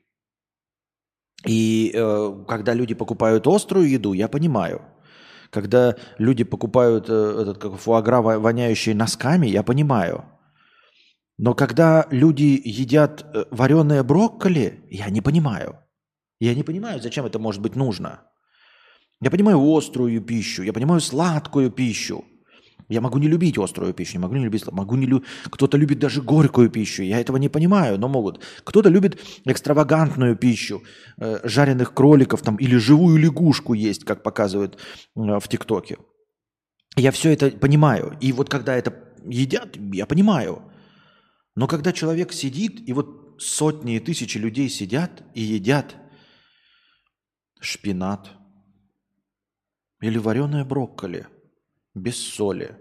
И 1.46 1.92
э, 1.94 2.44
когда 2.48 2.74
люди 2.74 2.94
покупают 2.94 3.48
острую 3.48 3.90
еду, 3.90 4.14
я 4.14 4.28
понимаю. 4.28 4.82
Когда 5.52 5.96
люди 6.18 6.44
покупают 6.44 7.06
э, 7.10 7.42
этот 7.42 7.58
как 7.58 7.76
фуагра, 7.78 8.22
воняющий 8.22 8.94
носками, 8.94 9.48
я 9.48 9.64
понимаю. 9.64 10.26
Но 11.38 11.54
когда 11.54 12.08
люди 12.12 12.62
едят 12.64 13.26
э, 13.34 13.46
вареное 13.52 14.04
брокколи, 14.04 14.86
я 14.90 15.10
не 15.10 15.22
понимаю. 15.22 15.80
Я 16.40 16.56
не 16.56 16.64
понимаю, 16.64 17.02
зачем 17.02 17.26
это 17.26 17.40
может 17.40 17.62
быть 17.62 17.76
нужно. 17.76 18.22
Я 19.22 19.32
понимаю 19.32 19.60
острую 19.60 20.22
пищу, 20.22 20.64
я 20.64 20.74
понимаю 20.74 21.02
сладкую 21.02 21.72
пищу. 21.72 22.26
Я 22.90 23.02
могу 23.02 23.18
не 23.18 23.28
любить 23.28 23.58
острую 23.58 23.94
пищу, 23.94 24.18
не 24.18 24.22
могу 24.22 24.36
не 24.36 24.44
любить 24.44 24.72
могу 24.72 24.96
не 24.96 25.08
лю... 25.08 25.24
Кто-то 25.46 25.78
любит 25.78 26.00
даже 26.00 26.22
горькую 26.22 26.70
пищу, 26.70 27.04
я 27.04 27.20
этого 27.20 27.38
не 27.38 27.50
понимаю, 27.50 27.98
но 27.98 28.08
могут. 28.08 28.44
Кто-то 28.64 28.90
любит 28.90 29.20
экстравагантную 29.46 30.36
пищу, 30.36 30.84
э, 31.18 31.40
жареных 31.44 31.94
кроликов 31.94 32.42
там 32.42 32.58
или 32.58 32.78
живую 32.78 33.18
лягушку 33.18 33.74
есть, 33.74 34.04
как 34.04 34.24
показывают 34.24 34.76
э, 34.76 35.40
в 35.40 35.48
ТикТоке. 35.48 35.98
Я 36.96 37.12
все 37.12 37.32
это 37.32 37.52
понимаю. 37.52 38.18
И 38.22 38.32
вот 38.32 38.50
когда 38.50 38.76
это 38.76 38.94
едят, 39.26 39.76
я 39.94 40.06
понимаю– 40.06 40.62
но 41.56 41.68
когда 41.68 41.94
человек 41.94 42.34
сидит, 42.34 42.88
и 42.88 42.94
вот 42.94 43.38
сотни 43.40 43.96
и 43.96 44.00
тысячи 44.00 44.38
людей 44.38 44.70
сидят 44.70 45.24
и 45.34 45.42
едят 45.42 45.96
шпинат 47.60 48.30
или 50.02 50.18
вареное 50.18 50.66
брокколи 50.66 51.28
без 51.96 52.18
соли, 52.18 52.78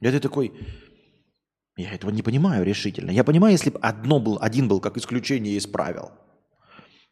я 0.00 0.18
такой, 0.20 0.52
я 1.76 1.92
этого 1.92 2.10
не 2.10 2.22
понимаю 2.22 2.64
решительно. 2.64 3.10
Я 3.10 3.24
понимаю, 3.24 3.52
если 3.52 3.70
бы 3.70 3.78
одно 3.80 4.20
был, 4.20 4.38
один 4.40 4.68
был 4.68 4.80
как 4.80 4.96
исключение 4.96 5.56
из 5.56 5.66
правил. 5.66 6.12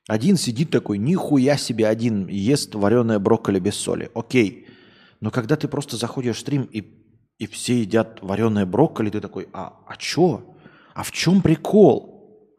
Один 0.06 0.36
сидит 0.36 0.70
такой, 0.70 0.96
нихуя 0.98 1.56
себе 1.58 1.86
один 1.86 2.28
ест 2.28 2.74
вареное 2.74 3.18
брокколи 3.18 3.58
без 3.58 3.74
соли. 3.74 4.10
Окей. 4.14 4.66
Но 5.20 5.30
когда 5.30 5.56
ты 5.56 5.68
просто 5.68 5.96
заходишь 5.96 6.36
в 6.36 6.40
стрим 6.40 6.62
и, 6.62 6.82
и 7.38 7.46
все 7.46 7.80
едят 7.80 8.20
вареное 8.22 8.64
брокколи, 8.64 9.10
ты 9.10 9.20
такой, 9.20 9.48
а, 9.52 9.80
а 9.86 9.96
чё? 9.96 10.54
а 10.98 11.04
в 11.04 11.12
чем 11.12 11.42
прикол? 11.42 12.58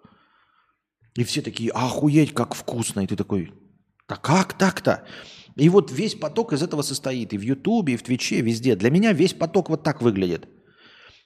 И 1.16 1.26
все 1.26 1.42
такие, 1.42 1.72
охуеть, 1.72 2.34
как 2.34 2.56
вкусно. 2.56 3.02
И 3.02 3.08
ты 3.08 3.18
такой, 3.18 3.54
да 4.08 4.16
как 4.16 4.54
так-то? 4.54 5.06
И 5.60 5.70
вот 5.70 5.92
весь 5.92 6.16
поток 6.16 6.54
из 6.54 6.64
этого 6.64 6.82
состоит. 6.82 7.34
И 7.34 7.38
в 7.38 7.42
Ютубе, 7.42 7.94
и 7.94 7.98
в 7.98 8.04
Твиче, 8.04 8.42
везде. 8.42 8.76
Для 8.76 8.90
меня 8.90 9.14
весь 9.14 9.34
поток 9.34 9.70
вот 9.70 9.84
так 9.84 10.02
выглядит. 10.02 10.48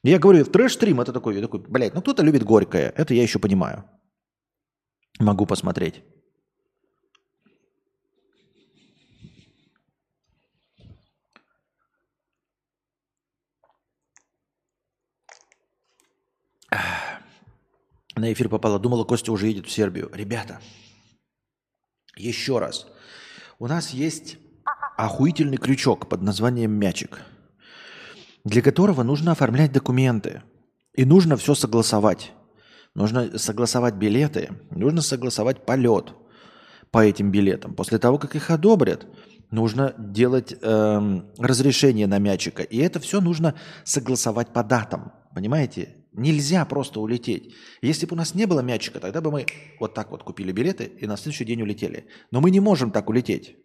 Я 0.04 0.20
говорю, 0.20 0.44
в 0.44 0.50
трэш-стрим 0.50 1.00
это 1.00 1.14
такой, 1.14 1.36
я 1.36 1.42
такой, 1.42 1.62
блядь, 1.62 1.94
ну 1.94 2.02
кто-то 2.02 2.24
любит 2.24 2.44
горькое. 2.44 2.94
Это 2.98 3.14
я 3.14 3.24
еще 3.24 3.40
понимаю. 3.40 3.86
Могу 5.20 5.46
посмотреть. 5.46 6.04
на 18.24 18.32
эфир 18.32 18.50
попала. 18.50 18.80
Думала, 18.80 19.04
Костя 19.04 19.32
уже 19.32 19.48
едет 19.48 19.68
в 19.68 19.72
Сербию. 19.72 20.10
Ребята, 20.14 20.62
еще 22.16 22.60
раз. 22.60 22.88
У 23.60 23.68
нас 23.68 23.92
есть 23.92 24.38
охуительный 24.98 25.58
крючок 25.58 26.10
под 26.10 26.22
названием 26.22 26.72
мячик, 26.72 27.22
для 28.44 28.62
которого 28.62 29.04
нужно 29.04 29.32
оформлять 29.32 29.72
документы. 29.72 30.42
И 30.94 31.06
нужно 31.06 31.38
все 31.38 31.56
согласовать. 31.56 32.32
Нужно 32.96 33.40
согласовать 33.40 33.96
билеты, 33.96 34.52
нужно 34.70 35.02
согласовать 35.02 35.66
полет 35.66 36.14
по 36.92 37.04
этим 37.04 37.32
билетам. 37.32 37.74
После 37.74 37.98
того, 37.98 38.20
как 38.20 38.36
их 38.36 38.52
одобрят, 38.52 39.08
нужно 39.50 39.96
делать 39.98 40.56
э, 40.62 41.22
разрешение 41.40 42.06
на 42.06 42.20
мячика. 42.20 42.62
И 42.62 42.78
это 42.78 43.00
все 43.00 43.20
нужно 43.22 43.56
согласовать 43.84 44.50
по 44.50 44.64
датам. 44.64 45.12
Понимаете? 45.34 46.03
Нельзя 46.14 46.64
просто 46.66 47.00
улететь. 47.00 47.56
Если 47.82 48.06
бы 48.06 48.14
у 48.14 48.18
нас 48.18 48.36
не 48.36 48.46
было 48.46 48.60
мячика, 48.60 49.00
тогда 49.00 49.20
бы 49.20 49.32
мы 49.32 49.46
вот 49.80 49.94
так 49.96 50.12
вот 50.12 50.24
купили 50.24 50.52
билеты 50.52 50.92
и 51.00 51.08
на 51.08 51.18
следующий 51.18 51.46
день 51.46 51.62
улетели. 51.62 52.08
Но 52.30 52.40
мы 52.40 52.52
не 52.52 52.60
можем 52.60 52.92
так 52.92 53.10
улететь, 53.10 53.56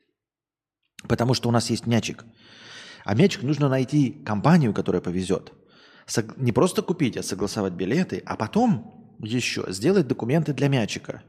потому 1.07 1.35
что 1.35 1.49
у 1.49 1.53
нас 1.53 1.69
есть 1.69 1.87
мячик. 1.87 2.25
А 3.05 3.15
мячик 3.15 3.43
нужно 3.43 3.69
найти 3.69 4.11
компанию, 4.25 4.73
которая 4.73 5.03
повезет. 5.03 5.53
Не 6.37 6.53
просто 6.53 6.81
купить, 6.83 7.19
а 7.19 7.23
согласовать 7.23 7.75
билеты, 7.75 8.23
а 8.25 8.37
потом 8.37 9.17
еще 9.23 9.65
сделать 9.69 10.09
документы 10.09 10.55
для 10.55 10.69
мячика. 10.69 11.23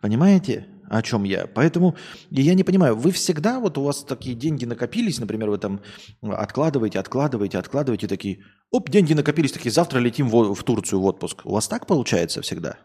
Понимаете, 0.00 0.68
о 0.88 1.02
чем 1.02 1.24
я? 1.24 1.46
Поэтому 1.46 1.96
я 2.30 2.54
не 2.54 2.64
понимаю, 2.64 2.96
вы 2.96 3.10
всегда, 3.10 3.60
вот 3.60 3.78
у 3.78 3.82
вас 3.82 4.04
такие 4.04 4.34
деньги 4.34 4.64
накопились, 4.64 5.18
например, 5.18 5.50
вы 5.50 5.58
там 5.58 5.80
откладываете, 6.22 6.98
откладываете, 6.98 7.58
откладываете, 7.58 8.08
такие, 8.08 8.44
Оп, 8.70 8.90
деньги 8.90 9.14
накопились, 9.14 9.52
такие, 9.52 9.70
завтра 9.70 10.00
летим 10.00 10.28
в, 10.28 10.54
в 10.54 10.64
Турцию 10.64 11.00
в 11.00 11.04
отпуск. 11.04 11.42
У 11.44 11.52
вас 11.52 11.68
так 11.68 11.86
получается 11.86 12.42
всегда? 12.42 12.78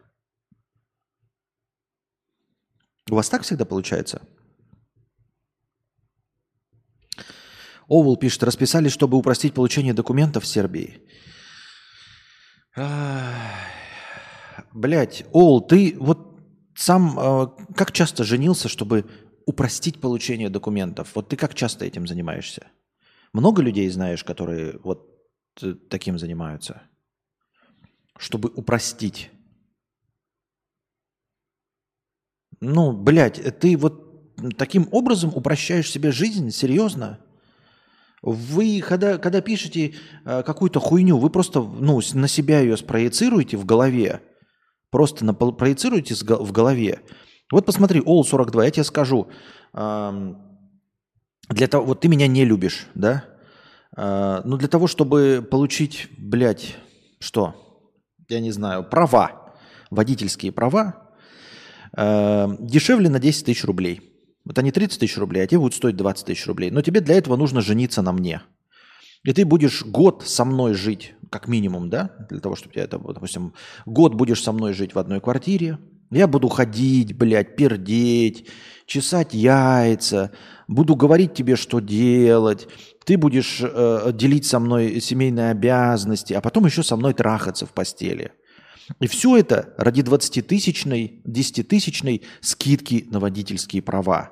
У 3.10 3.16
вас 3.16 3.28
так 3.28 3.42
всегда 3.42 3.66
получается? 3.66 4.22
Овул 7.88 8.18
пишет, 8.18 8.44
расписались, 8.44 8.92
чтобы 8.92 9.18
упростить 9.18 9.56
получение 9.56 9.96
документов 9.96 10.44
в 10.44 10.48
Сербии. 10.48 11.02
Блять, 14.74 15.26
Оул, 15.32 15.62
ты 15.62 15.96
вот 16.00 16.29
сам 16.80 17.20
э, 17.20 17.48
как 17.76 17.92
часто 17.92 18.24
женился, 18.24 18.70
чтобы 18.70 19.06
упростить 19.46 20.00
получение 20.00 20.50
документов? 20.50 21.12
Вот 21.14 21.28
ты 21.28 21.36
как 21.36 21.54
часто 21.54 21.84
этим 21.84 22.08
занимаешься? 22.08 22.68
Много 23.34 23.62
людей 23.62 23.90
знаешь, 23.90 24.24
которые 24.24 24.80
вот 24.82 25.10
э, 25.62 25.74
таким 25.90 26.18
занимаются? 26.18 26.82
Чтобы 28.18 28.50
упростить. 28.56 29.30
Ну, 32.62 32.94
блядь, 32.94 33.60
ты 33.60 33.76
вот 33.76 34.56
таким 34.56 34.88
образом 34.92 35.34
упрощаешь 35.36 35.92
себе 35.92 36.14
жизнь? 36.14 36.50
Серьезно? 36.50 37.20
Вы, 38.22 38.82
когда, 38.88 39.18
когда 39.18 39.42
пишете 39.42 39.96
э, 40.24 40.44
какую-то 40.44 40.80
хуйню, 40.80 41.18
вы 41.18 41.30
просто 41.30 41.60
ну, 41.62 42.00
на 42.14 42.28
себя 42.30 42.62
ее 42.62 42.78
спроецируете 42.78 43.58
в 43.58 43.66
голове. 43.66 44.22
Просто 44.92 45.26
на, 45.26 45.34
проецируете 45.34 46.16
в 46.16 46.52
голове. 46.52 47.02
Вот 47.52 47.66
посмотри, 47.66 48.00
All 48.02 48.24
42, 48.24 48.66
я 48.66 48.72
тебе 48.72 48.84
скажу. 48.84 49.28
Для 49.74 51.68
того, 51.68 51.86
вот 51.86 52.02
ты 52.02 52.08
меня 52.08 52.28
не 52.28 52.46
любишь, 52.46 52.88
да? 52.94 53.26
Э, 53.98 54.42
ну, 54.46 54.58
для 54.58 54.68
того, 54.68 54.88
чтобы 54.88 55.46
получить, 55.50 56.08
блядь, 56.18 56.76
что? 57.20 57.56
Я 58.30 58.40
не 58.40 58.52
знаю, 58.52 58.84
права, 58.84 59.56
водительские 59.90 60.52
права, 60.52 61.10
э, 61.98 62.48
дешевле 62.60 63.10
на 63.10 63.20
10 63.20 63.46
тысяч 63.46 63.64
рублей. 63.64 64.02
Вот 64.46 64.58
они 64.60 64.72
30 64.72 65.00
тысяч 65.00 65.18
рублей, 65.18 65.44
а 65.44 65.48
тебе 65.48 65.60
будут 65.60 65.76
стоить 65.76 65.96
20 65.96 66.26
тысяч 66.26 66.46
рублей. 66.48 66.72
Но 66.72 66.82
тебе 66.82 67.02
для 67.02 67.16
этого 67.16 67.36
нужно 67.36 67.62
жениться 67.62 68.02
на 68.02 68.12
мне. 68.12 68.42
И 69.24 69.34
ты 69.34 69.46
будешь 69.46 69.84
год 69.84 70.24
со 70.26 70.46
мной 70.46 70.74
жить, 70.74 71.14
как 71.30 71.48
минимум, 71.48 71.90
да, 71.90 72.16
для 72.30 72.40
того, 72.40 72.56
чтобы 72.56 72.74
я 72.76 72.84
это, 72.84 72.98
допустим, 72.98 73.54
год 73.86 74.14
будешь 74.14 74.42
со 74.42 74.52
мной 74.52 74.74
жить 74.74 74.96
в 74.96 75.00
одной 75.00 75.20
квартире. 75.20 75.78
Я 76.10 76.28
буду 76.28 76.48
ходить, 76.48 77.16
блядь, 77.16 77.56
пердеть, 77.56 78.48
чесать 78.86 79.34
яйца, 79.34 80.32
буду 80.68 80.96
говорить 80.96 81.34
тебе, 81.34 81.56
что 81.56 81.80
делать. 81.80 82.68
Ты 83.06 83.18
будешь 83.18 83.60
э, 83.62 84.12
делить 84.14 84.46
со 84.46 84.60
мной 84.60 85.02
семейные 85.02 85.52
обязанности, 85.52 86.34
а 86.34 86.42
потом 86.42 86.66
еще 86.66 86.82
со 86.82 86.96
мной 86.96 87.14
трахаться 87.14 87.66
в 87.66 87.74
постели. 87.74 88.32
И 89.00 89.08
все 89.08 89.38
это 89.38 89.74
ради 89.78 90.02
20-тысячной, 90.02 91.22
10-тысячной 91.26 92.24
скидки 92.42 93.08
на 93.12 93.20
водительские 93.20 93.84
права. 93.84 94.32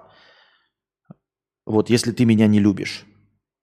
Вот 1.65 1.89
если 1.91 2.11
ты 2.11 2.25
меня 2.25 2.47
не 2.47 2.59
любишь. 2.59 3.05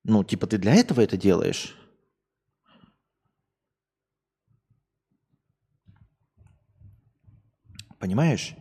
Ну, 0.05 0.23
типа 0.23 0.47
ты 0.47 0.59
для 0.59 0.75
этого 0.75 1.01
это 1.01 1.17
делаешь? 1.17 1.75
Понимаешь? 7.99 8.55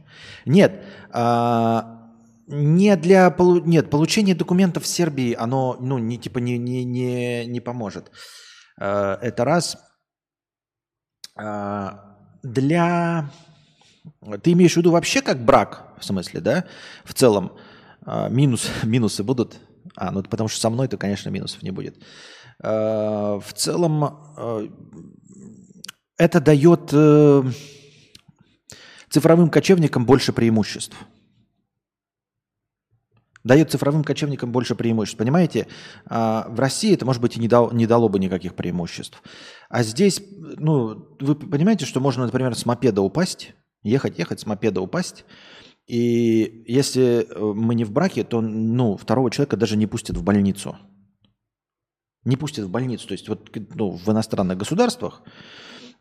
Нет, 0.45 0.85
а, 1.11 2.11
не 2.47 2.95
для 2.95 3.35
нет 3.65 3.89
получения 3.89 4.35
документов 4.35 4.83
в 4.83 4.87
Сербии, 4.87 5.33
оно 5.33 5.75
ну 5.79 5.97
не 5.97 6.17
типа 6.17 6.39
не 6.39 6.57
не 6.57 6.85
не 6.85 7.45
не 7.45 7.59
поможет. 7.59 8.11
А, 8.79 9.17
это 9.21 9.43
раз. 9.43 9.77
А, 11.35 12.17
для... 12.43 13.29
Ты 14.41 14.51
имеешь 14.51 14.73
в 14.73 14.77
виду 14.77 14.91
вообще 14.91 15.21
как 15.21 15.43
брак, 15.43 15.93
в 15.99 16.05
смысле, 16.05 16.41
да? 16.41 16.65
В 17.03 17.13
целом 17.13 17.57
а, 18.05 18.29
минус, 18.29 18.69
минусы 18.83 19.23
будут? 19.23 19.59
А, 19.95 20.11
ну 20.11 20.23
потому 20.23 20.47
что 20.49 20.59
со 20.59 20.69
мной, 20.69 20.87
то, 20.87 20.97
конечно, 20.97 21.29
минусов 21.29 21.61
не 21.63 21.71
будет. 21.71 21.97
А, 22.61 23.39
в 23.39 23.53
целом 23.53 24.03
а, 24.03 24.67
это 26.17 26.39
дает 26.39 26.89
э, 26.91 27.43
цифровым 29.09 29.49
кочевникам 29.49 30.05
больше 30.05 30.31
преимуществ 30.33 30.95
дает 33.43 33.71
цифровым 33.71 34.05
кочевникам 34.05 34.53
больше 34.53 34.73
преимуществ. 34.73 35.17
Понимаете, 35.17 35.67
в 36.05 36.55
России 36.55 36.93
это, 36.93 37.05
может 37.05 37.21
быть, 37.21 37.35
и 37.35 37.41
не, 37.41 37.49
дал, 37.49 37.71
не 37.71 37.85
дало 37.85 38.07
бы 38.07 38.17
никаких 38.17 38.55
преимуществ. 38.55 39.21
А 39.67 39.83
здесь, 39.83 40.21
ну, 40.39 41.09
вы 41.19 41.35
понимаете, 41.35 41.85
что 41.85 41.99
можно, 41.99 42.25
например, 42.25 42.55
с 42.55 42.65
мопеда 42.65 43.01
упасть, 43.01 43.53
ехать, 43.81 44.17
ехать, 44.17 44.39
с 44.39 44.45
мопеда 44.45 44.79
упасть, 44.79 45.25
и 45.85 46.63
если 46.65 47.27
э, 47.29 47.39
мы 47.39 47.75
не 47.75 47.83
в 47.83 47.91
браке, 47.91 48.23
то, 48.23 48.41
ну, 48.41 48.95
второго 48.95 49.29
человека 49.29 49.57
даже 49.57 49.75
не 49.77 49.87
пустят 49.87 50.17
в 50.17 50.23
больницу. 50.23 50.77
Не 52.23 52.37
пустят 52.37 52.65
в 52.65 52.69
больницу. 52.69 53.07
То 53.07 53.13
есть 53.13 53.27
вот 53.27 53.49
ну, 53.75 53.91
в 53.91 54.09
иностранных 54.09 54.57
государствах 54.57 55.23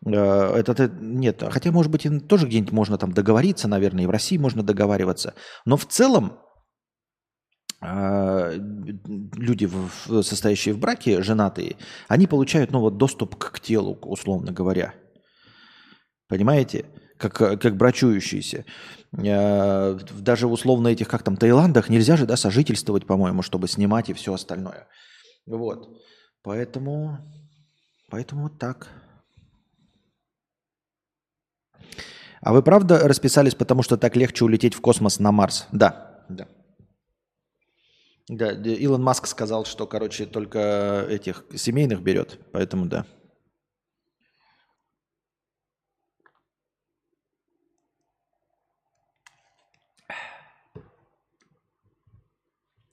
э, 0.07 0.11
это, 0.11 0.72
это 0.72 0.89
нет. 0.89 1.43
Хотя, 1.51 1.72
может 1.72 1.91
быть, 1.91 2.07
и 2.07 2.20
тоже 2.20 2.47
где-нибудь 2.47 2.72
можно 2.72 2.97
там 2.97 3.12
договориться, 3.12 3.66
наверное, 3.66 4.05
и 4.05 4.07
в 4.07 4.11
России 4.11 4.39
можно 4.39 4.62
договариваться. 4.62 5.35
Но 5.64 5.76
в 5.76 5.87
целом 5.87 6.39
а, 7.85 8.53
люди, 8.53 9.68
состоящие 10.22 10.74
в 10.74 10.78
браке, 10.78 11.20
женатые, 11.20 11.76
они 12.07 12.28
получают 12.28 12.70
ну, 12.70 12.78
вот, 12.78 12.97
доступ 12.97 13.35
к 13.35 13.59
телу, 13.59 13.99
условно 14.03 14.53
говоря. 14.53 14.95
Понимаете? 16.28 16.87
Как, 17.22 17.60
как 17.60 17.76
брачующиеся. 17.76 18.64
А, 19.16 19.96
даже 20.18 20.48
условно 20.48 20.88
этих, 20.88 21.06
как 21.06 21.22
там, 21.22 21.36
Таиландах 21.36 21.88
нельзя 21.88 22.16
же, 22.16 22.26
да, 22.26 22.36
сожительствовать, 22.36 23.06
по-моему, 23.06 23.42
чтобы 23.42 23.68
снимать 23.68 24.10
и 24.10 24.12
все 24.12 24.34
остальное. 24.34 24.88
Вот. 25.46 26.02
Поэтому, 26.42 27.18
поэтому 28.10 28.42
вот 28.42 28.58
так. 28.58 28.88
А 32.40 32.52
вы 32.52 32.62
правда 32.62 32.98
расписались, 33.06 33.54
потому 33.54 33.84
что 33.84 33.96
так 33.96 34.16
легче 34.16 34.44
улететь 34.44 34.74
в 34.74 34.80
космос 34.80 35.20
на 35.20 35.30
Марс? 35.30 35.68
Да, 35.70 36.24
да. 36.28 36.48
Да, 38.28 38.50
Илон 38.50 39.02
Маск 39.02 39.28
сказал, 39.28 39.64
что, 39.64 39.86
короче, 39.86 40.26
только 40.26 41.06
этих 41.08 41.44
семейных 41.54 42.02
берет, 42.02 42.40
поэтому 42.52 42.86
да. 42.86 43.06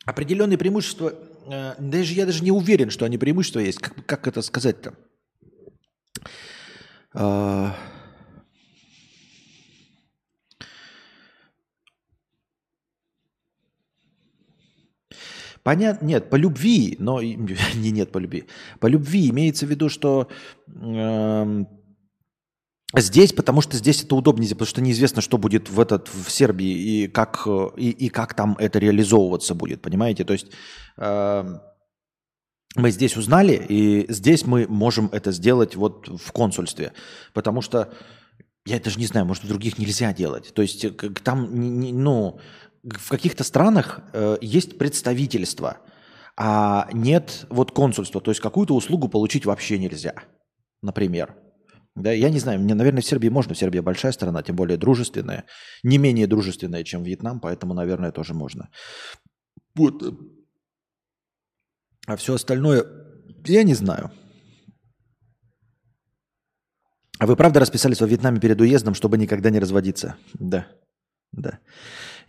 Определенные 0.06 0.58
преимущества, 0.58 1.14
э, 1.48 1.76
даже 1.78 2.14
я 2.14 2.26
даже 2.26 2.44
не 2.44 2.52
уверен, 2.52 2.90
что 2.90 3.06
они 3.06 3.18
преимущества 3.18 3.60
есть. 3.60 3.80
Как, 3.80 4.06
как 4.06 4.28
это 4.28 4.42
сказать-то? 4.42 4.94
Э, 7.14 7.72
Понятно, 15.64 16.06
нет, 16.06 16.30
по 16.30 16.36
любви, 16.36 16.96
но 17.00 17.22
не 17.22 17.92
нет 17.92 18.12
по 18.12 18.18
любви. 18.18 18.46
По 18.80 18.88
любви 18.88 19.30
имеется 19.30 19.66
в 19.66 19.70
виду, 19.70 19.90
что 19.90 20.30
э, 20.68 21.66
здесь, 22.96 23.34
потому 23.34 23.62
что 23.62 23.78
здесь 23.78 24.04
это 24.04 24.16
удобнее, 24.16 24.50
потому 24.50 24.68
что 24.68 24.82
неизвестно, 24.82 25.22
что 25.22 25.38
будет 25.38 25.70
в 25.70 25.80
этот 25.80 26.08
в 26.08 26.30
Сербии 26.30 26.70
и 26.70 27.08
как 27.08 27.48
и, 27.78 27.90
и 27.90 28.10
как 28.10 28.34
там 28.34 28.56
это 28.60 28.80
реализовываться 28.80 29.54
будет, 29.54 29.82
понимаете? 29.82 30.24
То 30.24 30.34
есть 30.34 30.48
э, 30.98 31.60
мы 32.76 32.92
здесь 32.92 33.18
узнали, 33.18 33.54
и 33.54 34.12
здесь 34.12 34.46
мы 34.46 34.68
можем 34.68 35.10
это 35.12 35.32
сделать 35.32 35.76
вот 35.76 36.08
в 36.08 36.32
консульстве, 36.32 36.94
потому 37.34 37.62
что 37.62 37.94
я 38.66 38.80
даже 38.80 39.00
не 39.00 39.06
знаю, 39.06 39.26
может, 39.26 39.44
в 39.44 39.48
других 39.48 39.78
нельзя 39.78 40.14
делать. 40.14 40.54
То 40.54 40.62
есть 40.62 40.86
там, 41.24 41.50
ну, 41.52 42.40
в 42.84 43.10
каких-то 43.10 43.44
странах 43.44 44.02
э, 44.14 44.38
есть 44.42 44.78
представительство, 44.78 45.78
а 46.38 46.88
нет 46.94 47.46
вот 47.50 47.72
консульства. 47.72 48.22
То 48.22 48.32
есть 48.32 48.42
какую-то 48.42 48.76
услугу 48.76 49.10
получить 49.10 49.46
вообще 49.46 49.78
нельзя, 49.78 50.14
например. 50.82 51.36
Да, 52.00 52.14
я 52.14 52.30
не 52.30 52.40
знаю, 52.40 52.60
мне, 52.60 52.76
наверное, 52.76 53.02
в 53.02 53.06
Сербии 53.06 53.30
можно. 53.30 53.54
В 53.54 53.58
Сербии 53.58 53.82
большая 53.82 54.14
страна, 54.14 54.42
тем 54.42 54.56
более 54.56 54.78
дружественная. 54.78 55.44
Не 55.84 55.98
менее 55.98 56.28
дружественная, 56.28 56.84
чем 56.84 57.04
Вьетнам, 57.04 57.40
поэтому, 57.42 57.74
наверное, 57.74 58.12
тоже 58.12 58.34
можно. 58.34 58.70
Вот. 59.76 60.04
А 62.08 62.16
все 62.16 62.34
остальное, 62.34 62.86
я 63.46 63.64
не 63.64 63.76
знаю. 63.76 64.12
А 67.20 67.28
вы 67.28 67.36
правда 67.36 67.60
расписались 67.60 68.00
во 68.00 68.08
Вьетнаме 68.08 68.40
перед 68.40 68.62
уездом, 68.62 68.94
чтобы 68.94 69.18
никогда 69.18 69.50
не 69.50 69.60
разводиться? 69.60 70.16
Да. 70.40 70.68
Да. 71.34 71.60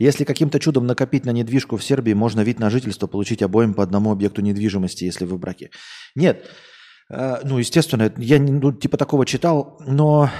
Если 0.01 0.25
каким-то 0.25 0.59
чудом 0.59 0.87
накопить 0.87 1.25
на 1.25 1.33
недвижку 1.33 1.77
в 1.77 1.85
Сербии, 1.85 2.15
можно 2.15 2.45
вид 2.45 2.59
на 2.59 2.71
жительство 2.71 3.07
получить 3.07 3.43
обоим 3.43 3.75
по 3.75 3.83
одному 3.83 4.11
объекту 4.11 4.43
недвижимости, 4.43 5.05
если 5.05 5.27
вы 5.27 5.37
в 5.37 5.39
браке. 5.39 5.71
Нет. 6.17 6.45
Э, 7.11 7.41
ну, 7.45 7.59
естественно, 7.59 8.13
я 8.17 8.39
ну, 8.39 8.73
типа 8.73 8.97
такого 8.97 9.27
читал, 9.27 9.77
но 9.87 10.31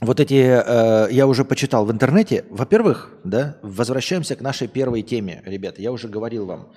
вот 0.00 0.20
эти, 0.20 0.34
э, 0.34 1.08
я 1.10 1.26
уже 1.26 1.44
почитал 1.44 1.84
в 1.86 1.92
интернете. 1.92 2.44
Во-первых, 2.50 3.10
да, 3.24 3.56
возвращаемся 3.62 4.36
к 4.36 4.40
нашей 4.40 4.68
первой 4.68 5.02
теме, 5.02 5.42
ребята. 5.46 5.82
Я 5.82 5.92
уже 5.92 6.08
говорил 6.08 6.46
вам, 6.46 6.72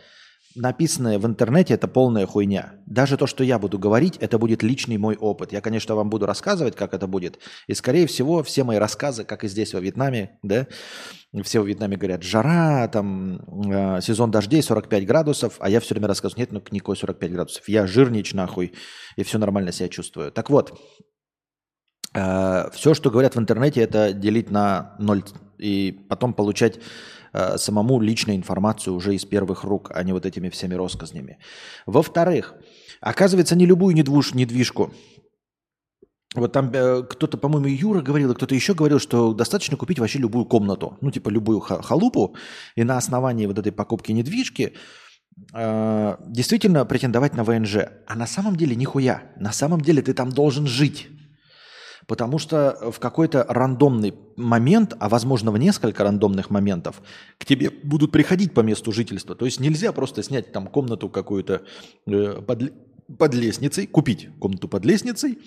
написанное 0.55 1.19
в 1.19 1.25
интернете 1.25 1.73
это 1.73 1.87
полная 1.87 2.25
хуйня. 2.25 2.73
Даже 2.85 3.17
то, 3.17 3.27
что 3.27 3.43
я 3.43 3.59
буду 3.59 3.79
говорить, 3.79 4.17
это 4.17 4.37
будет 4.37 4.63
личный 4.63 4.97
мой 4.97 5.15
опыт. 5.15 5.51
Я, 5.51 5.61
конечно, 5.61 5.95
вам 5.95 6.09
буду 6.09 6.25
рассказывать, 6.25 6.75
как 6.75 6.93
это 6.93 7.07
будет. 7.07 7.39
И, 7.67 7.73
скорее 7.73 8.07
всего, 8.07 8.43
все 8.43 8.63
мои 8.63 8.77
рассказы, 8.77 9.23
как 9.23 9.43
и 9.43 9.47
здесь 9.47 9.73
во 9.73 9.79
Вьетнаме, 9.79 10.37
да, 10.43 10.67
все 11.43 11.59
во 11.59 11.65
Вьетнаме 11.65 11.97
говорят, 11.97 12.23
жара, 12.23 12.87
там, 12.87 13.41
э, 13.71 14.01
сезон 14.01 14.31
дождей, 14.31 14.61
45 14.61 15.05
градусов, 15.05 15.55
а 15.59 15.69
я 15.69 15.79
все 15.79 15.95
время 15.95 16.07
рассказываю, 16.07 16.41
нет, 16.41 16.51
ну 16.51 16.61
никакой 16.71 16.97
45 16.97 17.31
градусов. 17.31 17.67
Я 17.67 17.87
жирнич 17.87 18.33
нахуй, 18.33 18.73
и 19.15 19.23
все 19.23 19.37
нормально 19.37 19.71
себя 19.71 19.89
чувствую. 19.89 20.31
Так 20.31 20.49
вот, 20.49 20.79
э, 22.13 22.69
все, 22.73 22.93
что 22.93 23.09
говорят 23.09 23.35
в 23.35 23.39
интернете, 23.39 23.81
это 23.81 24.13
делить 24.13 24.51
на 24.51 24.95
ноль 24.99 25.23
и 25.57 26.05
потом 26.09 26.33
получать 26.33 26.79
Э, 27.33 27.57
самому 27.57 27.99
личную 27.99 28.37
информацию 28.37 28.93
уже 28.95 29.15
из 29.15 29.25
первых 29.25 29.63
рук, 29.63 29.91
а 29.93 30.03
не 30.03 30.13
вот 30.13 30.25
этими 30.25 30.49
всеми 30.49 30.75
россказнями. 30.75 31.39
Во-вторых, 31.87 32.55
оказывается, 33.01 33.55
не 33.55 33.65
любую 33.65 33.95
недвиж, 33.95 34.33
недвижку 34.35 34.93
вот 36.35 36.51
там 36.51 36.71
э, 36.73 37.03
кто-то, 37.03 37.37
по-моему, 37.37 37.67
Юра 37.67 38.01
говорил, 38.01 38.33
кто-то 38.33 38.55
еще 38.55 38.73
говорил, 38.73 38.99
что 38.99 39.33
достаточно 39.33 39.77
купить 39.77 39.99
вообще 39.99 40.19
любую 40.19 40.45
комнату, 40.45 40.97
ну 41.01 41.11
типа 41.11 41.29
любую 41.29 41.59
халупу, 41.59 42.35
и 42.75 42.83
на 42.83 42.97
основании 42.97 43.45
вот 43.45 43.59
этой 43.59 43.71
покупки 43.71 44.11
недвижки 44.11 44.73
э, 45.53 46.17
действительно 46.27 46.85
претендовать 46.85 47.35
на 47.35 47.43
ВНЖ. 47.43 47.77
А 48.07 48.15
на 48.15 48.27
самом 48.27 48.55
деле 48.55 48.75
нихуя. 48.75 49.23
На 49.37 49.51
самом 49.51 49.81
деле 49.81 50.01
ты 50.01 50.13
там 50.13 50.29
должен 50.29 50.65
жить. 50.65 51.07
Потому 52.07 52.37
что 52.37 52.91
в 52.91 52.99
какой-то 52.99 53.45
рандомный 53.47 54.13
момент, 54.35 54.95
а 54.99 55.09
возможно 55.09 55.51
в 55.51 55.57
несколько 55.57 56.03
рандомных 56.03 56.49
моментов, 56.49 57.01
к 57.37 57.45
тебе 57.45 57.69
будут 57.69 58.11
приходить 58.11 58.53
по 58.53 58.61
месту 58.61 58.91
жительства. 58.91 59.35
То 59.35 59.45
есть 59.45 59.59
нельзя 59.59 59.91
просто 59.91 60.23
снять 60.23 60.51
там 60.51 60.67
комнату 60.67 61.09
какую-то 61.09 61.61
э, 62.05 62.41
под, 62.45 62.73
под 63.17 63.33
лестницей, 63.33 63.87
купить 63.87 64.29
комнату 64.39 64.67
под 64.67 64.85
лестницей 64.85 65.39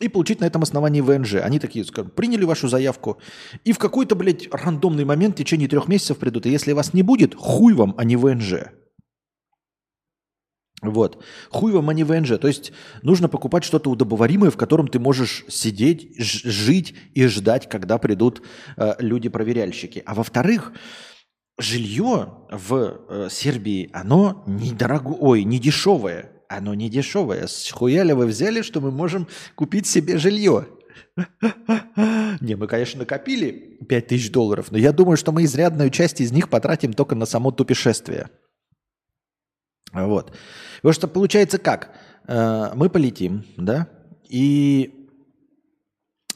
и 0.00 0.08
получить 0.08 0.40
на 0.40 0.44
этом 0.44 0.62
основании 0.62 1.00
ВНЖ. 1.00 1.36
Они 1.36 1.58
такие, 1.58 1.84
скажем, 1.84 2.10
приняли 2.10 2.44
вашу 2.44 2.68
заявку, 2.68 3.18
и 3.64 3.72
в 3.72 3.78
какой-то, 3.78 4.14
блядь, 4.14 4.48
рандомный 4.52 5.04
момент 5.04 5.34
в 5.34 5.38
течение 5.38 5.68
трех 5.68 5.88
месяцев 5.88 6.18
придут. 6.18 6.46
И 6.46 6.50
если 6.50 6.72
вас 6.72 6.92
не 6.92 7.02
будет, 7.02 7.34
хуй 7.34 7.74
вам, 7.74 7.94
а 7.98 8.04
не 8.04 8.16
ВНЖ. 8.16 8.54
Вот. 10.90 11.22
Хуй 11.50 11.72
вам, 11.72 11.90
а 11.90 11.94
ВНЖ. 11.94 12.38
То 12.38 12.48
есть 12.48 12.72
нужно 13.02 13.28
покупать 13.28 13.64
что-то 13.64 13.90
удобоваримое, 13.90 14.50
в 14.50 14.56
котором 14.56 14.88
ты 14.88 14.98
можешь 14.98 15.44
сидеть, 15.48 16.14
жить 16.18 16.94
и 17.14 17.26
ждать, 17.26 17.68
когда 17.68 17.98
придут 17.98 18.42
э, 18.76 18.94
люди-проверяльщики. 18.98 20.02
А 20.04 20.14
во-вторых, 20.14 20.72
жилье 21.58 22.34
в 22.50 23.00
э, 23.08 23.28
Сербии, 23.30 23.90
оно 23.92 24.44
недорогое, 24.46 25.16
ой, 25.18 25.44
не 25.44 25.58
дешевое. 25.58 26.30
Оно 26.48 26.74
не 26.74 26.90
дешевое. 26.90 27.46
С 27.46 27.70
хуя 27.70 28.02
ли 28.02 28.12
вы 28.12 28.26
взяли, 28.26 28.62
что 28.62 28.80
мы 28.80 28.90
можем 28.90 29.26
купить 29.54 29.86
себе 29.86 30.18
жилье? 30.18 30.66
Не, 32.40 32.56
мы, 32.56 32.66
конечно, 32.66 33.00
накопили 33.00 33.78
5000 33.88 34.30
долларов, 34.30 34.70
но 34.70 34.78
я 34.78 34.92
думаю, 34.92 35.16
что 35.16 35.32
мы 35.32 35.44
изрядную 35.44 35.90
часть 35.90 36.20
из 36.20 36.32
них 36.32 36.48
потратим 36.48 36.92
только 36.92 37.14
на 37.14 37.24
само 37.24 37.50
тупешествие. 37.50 38.28
Вот. 39.92 40.36
Потому 40.84 40.92
что 40.92 41.08
получается 41.08 41.56
как? 41.56 41.92
Э, 42.28 42.72
мы 42.74 42.90
полетим, 42.90 43.46
да, 43.56 43.88
и 44.28 45.08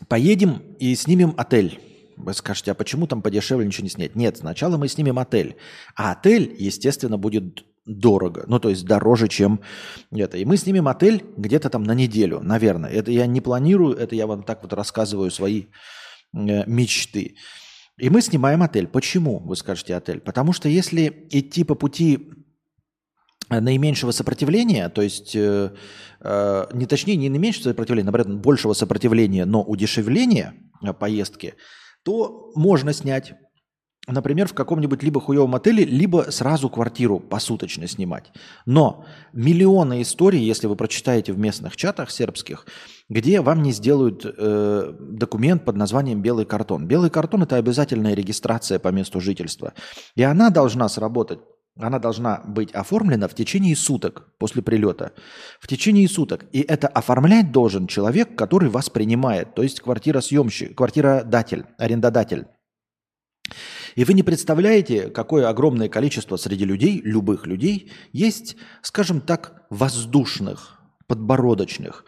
поедем 0.09 0.63
и 0.79 0.95
снимем 0.95 1.35
отель. 1.37 1.79
Вы 2.17 2.33
скажете, 2.33 2.71
а 2.71 2.75
почему 2.75 3.07
там 3.07 3.21
подешевле 3.21 3.67
ничего 3.67 3.85
не 3.85 3.91
снять? 3.91 4.17
Нет, 4.17 4.39
сначала 4.39 4.79
мы 4.79 4.89
снимем 4.89 5.19
отель. 5.19 5.57
А 5.97 6.13
отель, 6.13 6.57
естественно, 6.59 7.19
будет 7.19 7.67
дорого. 7.85 8.45
Ну, 8.47 8.59
то 8.59 8.71
есть 8.71 8.87
дороже, 8.87 9.29
чем 9.29 9.61
это. 10.11 10.39
И 10.39 10.47
мы 10.47 10.57
снимем 10.57 10.89
отель 10.89 11.27
где-то 11.37 11.69
там 11.69 11.83
на 11.83 11.93
неделю, 11.93 12.41
наверное. 12.41 12.89
Это 12.89 13.11
я 13.11 13.27
не 13.27 13.43
планирую, 13.43 13.99
это 13.99 14.15
я 14.15 14.27
вам 14.27 14.43
так 14.45 14.63
вот 14.63 14.73
рассказываю 14.73 15.31
свои 15.31 15.65
э, 16.35 16.65
мечты. 16.67 17.37
И 17.99 18.09
мы 18.09 18.23
снимаем 18.23 18.63
отель. 18.63 18.87
Почему, 18.87 19.41
вы 19.41 19.57
скажете, 19.57 19.95
отель? 19.95 20.21
Потому 20.21 20.55
что 20.55 20.71
если 20.71 21.27
идти 21.29 21.65
по 21.65 21.75
пути 21.75 22.31
наименьшего 23.51 24.11
сопротивления, 24.11 24.89
то 24.89 25.03
есть 25.03 25.35
э, 25.35 25.71
э, 26.21 26.67
не 26.73 26.87
точнее 26.87 27.17
не 27.17 27.29
наименьшего 27.29 27.71
сопротивления, 27.71 28.05
наоборот, 28.05 28.29
большего 28.29 28.73
сопротивления, 28.75 29.45
но 29.45 29.63
удешевления 29.63 30.55
э, 30.83 30.93
поездки, 30.93 31.55
то 32.03 32.53
можно 32.55 32.93
снять, 32.93 33.35
например, 34.07 34.49
в 34.49 34.55
каком-нибудь 34.55 35.03
либо 35.03 35.21
хуевом 35.21 35.55
отеле, 35.55 35.85
либо 35.85 36.27
сразу 36.31 36.69
квартиру 36.69 37.21
посуточно 37.21 37.87
снимать. 37.87 38.33
Но 38.67 39.07
миллионы 39.33 40.03
историй, 40.03 40.41
если 40.41 40.67
вы 40.67 40.77
прочитаете 40.77 41.33
в 41.33 41.39
местных 41.39 41.77
чатах 41.77 42.11
сербских, 42.11 42.67
где 43.09 43.41
вам 43.41 43.63
не 43.63 43.73
сделают 43.73 44.25
э, 44.25 44.95
документ 45.01 45.65
под 45.65 45.77
названием 45.77 46.21
белый 46.21 46.45
картон. 46.45 46.87
Белый 46.87 47.09
картон 47.09 47.45
это 47.45 47.57
обязательная 47.57 48.15
регистрация 48.15 48.79
по 48.79 48.89
месту 48.89 49.21
жительства, 49.21 49.73
и 50.15 50.23
она 50.23 50.51
должна 50.51 50.89
сработать 50.91 51.41
она 51.79 51.99
должна 51.99 52.43
быть 52.45 52.73
оформлена 52.73 53.29
в 53.29 53.35
течение 53.35 53.77
суток 53.77 54.29
после 54.39 54.63
прилета. 54.63 55.13
В 55.61 55.69
течение 55.69 56.09
суток. 56.09 56.47
И 56.53 56.61
это 56.61 56.89
оформлять 56.89 57.53
должен 57.53 57.87
человек, 57.87 58.37
который 58.37 58.69
вас 58.69 58.91
принимает, 58.91 59.55
то 59.55 59.63
есть 59.63 59.81
квартиросъемщик, 59.81 60.77
квартиродатель, 60.77 61.65
арендодатель. 61.79 62.47
И 63.95 64.05
вы 64.05 64.13
не 64.15 64.23
представляете, 64.23 65.09
какое 65.09 65.49
огромное 65.49 65.89
количество 65.89 66.37
среди 66.37 66.65
людей, 66.65 67.01
любых 67.03 67.47
людей, 67.47 67.91
есть, 68.13 68.57
скажем 68.83 69.21
так, 69.21 69.67
воздушных, 69.71 70.81
подбородочных. 71.07 72.05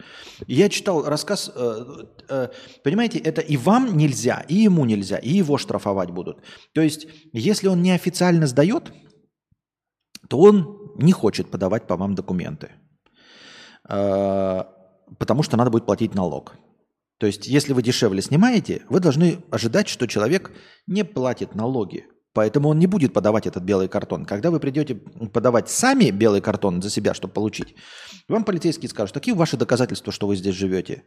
Я 0.47 0.69
читал 0.69 1.03
рассказ, 1.03 1.51
э, 1.53 1.85
э, 2.29 2.47
понимаете, 2.83 3.19
это 3.19 3.41
и 3.41 3.57
вам 3.57 3.97
нельзя, 3.97 4.45
и 4.47 4.55
ему 4.55 4.85
нельзя, 4.85 5.17
и 5.17 5.29
его 5.29 5.57
штрафовать 5.57 6.11
будут. 6.11 6.37
То 6.73 6.81
есть, 6.81 7.07
если 7.33 7.67
он 7.67 7.81
неофициально 7.81 8.47
сдает, 8.47 8.93
то 10.31 10.39
он 10.39 10.93
не 10.95 11.11
хочет 11.11 11.51
подавать 11.51 11.87
по 11.87 11.97
вам 11.97 12.15
документы, 12.15 12.69
э, 13.89 14.63
потому 15.19 15.43
что 15.43 15.57
надо 15.57 15.69
будет 15.69 15.85
платить 15.85 16.15
налог. 16.15 16.55
То 17.17 17.27
есть, 17.27 17.47
если 17.47 17.73
вы 17.73 17.83
дешевле 17.83 18.21
снимаете, 18.21 18.83
вы 18.87 19.01
должны 19.01 19.43
ожидать, 19.51 19.89
что 19.89 20.07
человек 20.07 20.51
не 20.87 21.03
платит 21.03 21.53
налоги. 21.53 22.05
Поэтому 22.31 22.69
он 22.69 22.79
не 22.79 22.87
будет 22.87 23.11
подавать 23.11 23.45
этот 23.45 23.63
белый 23.63 23.89
картон. 23.89 24.25
Когда 24.25 24.51
вы 24.51 24.61
придете 24.61 24.95
подавать 25.33 25.69
сами 25.69 26.11
белый 26.11 26.39
картон 26.39 26.81
за 26.81 26.89
себя, 26.89 27.13
чтобы 27.13 27.33
получить, 27.33 27.75
вам 28.29 28.45
полицейские 28.45 28.87
скажут, 28.87 29.13
какие 29.13 29.35
ваши 29.35 29.57
доказательства, 29.57 30.13
что 30.13 30.27
вы 30.27 30.37
здесь 30.37 30.55
живете? 30.55 31.03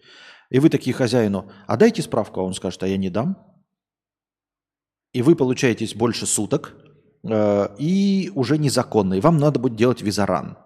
И 0.50 0.58
вы 0.58 0.68
такие 0.68 0.92
хозяину, 0.92 1.50
а 1.66 1.78
дайте 1.78 2.02
справку, 2.02 2.40
а 2.40 2.44
он 2.44 2.52
скажет, 2.52 2.82
а 2.82 2.86
я 2.86 2.98
не 2.98 3.08
дам. 3.08 3.38
И 5.14 5.22
вы 5.22 5.34
получаетесь 5.34 5.94
больше 5.94 6.26
суток, 6.26 6.76
и 7.24 8.30
уже 8.34 8.58
незаконный. 8.58 9.20
Вам 9.20 9.38
надо 9.38 9.58
будет 9.58 9.76
делать 9.76 10.02
визаран. 10.02 10.58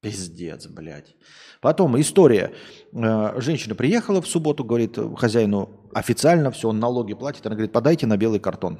Пиздец, 0.00 0.66
блядь. 0.66 1.16
Потом 1.60 1.98
история. 2.00 2.52
Э, 2.92 3.40
женщина 3.40 3.74
приехала 3.74 4.20
в 4.20 4.28
субботу, 4.28 4.62
говорит 4.62 4.98
хозяину, 5.16 5.88
официально 5.92 6.50
все, 6.50 6.68
он 6.68 6.78
налоги 6.78 7.14
платит. 7.14 7.46
Она 7.46 7.56
говорит, 7.56 7.72
подайте 7.72 8.06
на 8.06 8.16
белый 8.16 8.38
картон. 8.38 8.78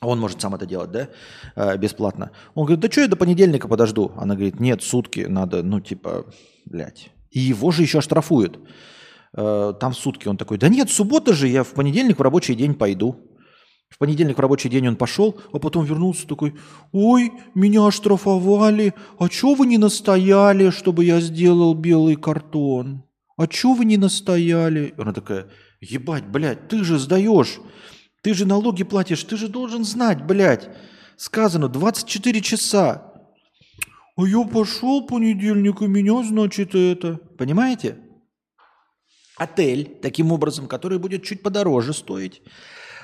Он 0.00 0.18
может 0.18 0.40
сам 0.40 0.54
это 0.56 0.66
делать, 0.66 0.90
да, 0.90 1.08
э, 1.54 1.76
бесплатно. 1.76 2.32
Он 2.54 2.64
говорит, 2.66 2.80
да 2.80 2.90
что 2.90 3.02
я 3.02 3.08
до 3.08 3.16
понедельника 3.16 3.68
подожду? 3.68 4.12
Она 4.16 4.34
говорит, 4.34 4.58
нет, 4.58 4.82
сутки 4.82 5.20
надо, 5.28 5.62
ну 5.62 5.80
типа, 5.80 6.26
блядь. 6.64 7.10
И 7.30 7.38
его 7.38 7.70
же 7.70 7.82
еще 7.82 8.00
штрафуют. 8.00 8.58
Там 9.34 9.94
сутки. 9.94 10.28
Он 10.28 10.36
такой, 10.36 10.58
да 10.58 10.68
нет, 10.68 10.90
суббота 10.90 11.32
же, 11.32 11.48
я 11.48 11.62
в 11.64 11.70
понедельник 11.70 12.18
в 12.18 12.22
рабочий 12.22 12.54
день 12.54 12.74
пойду. 12.74 13.16
В 13.92 13.98
понедельник 13.98 14.38
в 14.38 14.40
рабочий 14.40 14.70
день 14.70 14.88
он 14.88 14.96
пошел, 14.96 15.38
а 15.52 15.58
потом 15.58 15.84
вернулся 15.84 16.26
такой, 16.26 16.54
ой, 16.92 17.30
меня 17.54 17.86
оштрафовали, 17.86 18.94
а 19.18 19.28
чё 19.28 19.54
вы 19.54 19.66
не 19.66 19.76
настояли, 19.76 20.70
чтобы 20.70 21.04
я 21.04 21.20
сделал 21.20 21.74
белый 21.74 22.16
картон? 22.16 23.04
А 23.36 23.46
чё 23.46 23.74
вы 23.74 23.84
не 23.84 23.98
настояли? 23.98 24.94
Она 24.96 25.12
такая, 25.12 25.48
ебать, 25.80 26.26
блядь, 26.26 26.68
ты 26.68 26.84
же 26.84 26.98
сдаешь, 26.98 27.60
ты 28.22 28.32
же 28.32 28.46
налоги 28.46 28.82
платишь, 28.82 29.24
ты 29.24 29.36
же 29.36 29.48
должен 29.48 29.84
знать, 29.84 30.24
блядь. 30.24 30.70
Сказано 31.16 31.68
24 31.68 32.40
часа. 32.40 33.12
А 34.16 34.26
я 34.26 34.42
пошел 34.44 35.06
понедельник, 35.06 35.82
и 35.82 35.86
меня, 35.86 36.22
значит, 36.22 36.74
это. 36.74 37.20
Понимаете? 37.36 37.98
Отель, 39.36 39.98
таким 40.00 40.32
образом, 40.32 40.66
который 40.66 40.98
будет 40.98 41.24
чуть 41.24 41.42
подороже 41.42 41.92
стоить, 41.92 42.42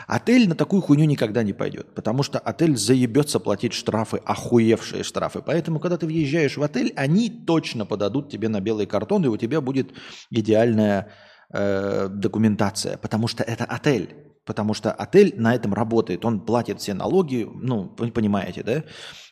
Отель 0.08 0.48
на 0.48 0.54
такую 0.54 0.80
хуйню 0.80 1.04
никогда 1.04 1.42
не 1.42 1.52
пойдет, 1.52 1.94
потому 1.94 2.22
что 2.22 2.38
отель 2.38 2.78
заебется 2.78 3.38
платить 3.38 3.74
штрафы, 3.74 4.16
охуевшие 4.24 5.02
штрафы. 5.02 5.42
Поэтому, 5.44 5.80
когда 5.80 5.98
ты 5.98 6.06
въезжаешь 6.06 6.56
в 6.56 6.62
отель, 6.62 6.94
они 6.96 7.28
точно 7.28 7.84
подадут 7.84 8.30
тебе 8.30 8.48
на 8.48 8.60
белый 8.60 8.86
картон, 8.86 9.26
и 9.26 9.28
у 9.28 9.36
тебя 9.36 9.60
будет 9.60 9.92
идеальная 10.30 11.12
э, 11.52 12.08
документация, 12.08 12.96
потому 12.96 13.28
что 13.28 13.42
это 13.42 13.66
отель. 13.66 14.16
Потому 14.46 14.72
что 14.72 14.92
отель 14.92 15.34
на 15.36 15.54
этом 15.54 15.74
работает, 15.74 16.24
он 16.24 16.40
платит 16.40 16.80
все 16.80 16.94
налоги, 16.94 17.46
ну, 17.52 17.94
вы 17.98 18.10
понимаете, 18.10 18.62
да? 18.62 18.84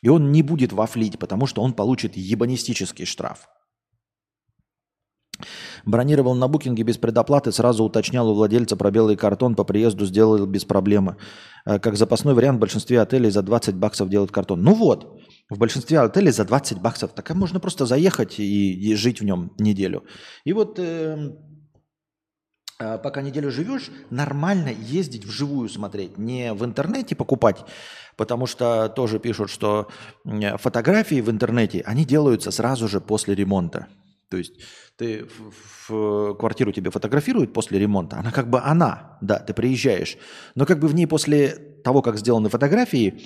И 0.02 0.10
он 0.10 0.30
не 0.30 0.42
будет 0.42 0.74
вафлить, 0.74 1.18
потому 1.18 1.46
что 1.46 1.62
он 1.62 1.72
получит 1.72 2.18
ебанистический 2.18 3.06
штраф. 3.06 3.48
Бронировал 5.84 6.34
на 6.34 6.48
букинге 6.48 6.82
без 6.82 6.98
предоплаты, 6.98 7.52
сразу 7.52 7.84
уточнял 7.84 8.28
у 8.28 8.34
владельца 8.34 8.76
про 8.76 8.90
белый 8.90 9.16
картон, 9.16 9.54
по 9.54 9.64
приезду 9.64 10.06
сделал 10.06 10.46
без 10.46 10.64
проблемы. 10.64 11.16
Э, 11.64 11.78
как 11.78 11.96
запасной 11.96 12.34
вариант 12.34 12.58
в 12.58 12.60
большинстве 12.60 13.00
отелей 13.00 13.30
за 13.30 13.42
20 13.42 13.74
баксов 13.76 14.08
делают 14.08 14.30
картон. 14.30 14.62
Ну 14.62 14.74
вот, 14.74 15.20
в 15.50 15.58
большинстве 15.58 16.00
отелей 16.00 16.32
за 16.32 16.44
20 16.44 16.80
баксов. 16.80 17.12
Так 17.12 17.30
можно 17.34 17.60
просто 17.60 17.86
заехать 17.86 18.38
и, 18.38 18.72
и 18.72 18.94
жить 18.94 19.20
в 19.20 19.24
нем 19.24 19.52
неделю. 19.58 20.04
И 20.44 20.52
вот 20.52 20.78
э, 20.78 21.32
а, 22.78 22.98
пока 22.98 23.22
неделю 23.22 23.50
живешь, 23.50 23.90
нормально 24.10 24.68
ездить 24.68 25.24
вживую 25.24 25.68
смотреть, 25.68 26.18
не 26.18 26.52
в 26.52 26.64
интернете 26.64 27.16
покупать, 27.16 27.64
потому 28.16 28.46
что 28.46 28.88
тоже 28.90 29.18
пишут, 29.18 29.50
что 29.50 29.88
фотографии 30.58 31.22
в 31.22 31.30
интернете, 31.30 31.82
они 31.86 32.04
делаются 32.04 32.50
сразу 32.50 32.86
же 32.86 33.00
после 33.00 33.34
ремонта. 33.34 33.86
То 34.28 34.36
есть 34.36 34.60
ты 34.96 35.24
в, 35.24 35.88
в 35.88 36.34
квартиру 36.34 36.72
тебе 36.72 36.90
фотографируют 36.90 37.52
после 37.52 37.78
ремонта, 37.78 38.18
она 38.18 38.30
как 38.32 38.48
бы 38.48 38.60
она, 38.60 39.18
да, 39.20 39.38
ты 39.38 39.54
приезжаешь, 39.54 40.16
но 40.54 40.66
как 40.66 40.80
бы 40.80 40.88
в 40.88 40.94
ней 40.94 41.06
после 41.06 41.48
того, 41.84 42.02
как 42.02 42.18
сделаны 42.18 42.48
фотографии, 42.48 43.20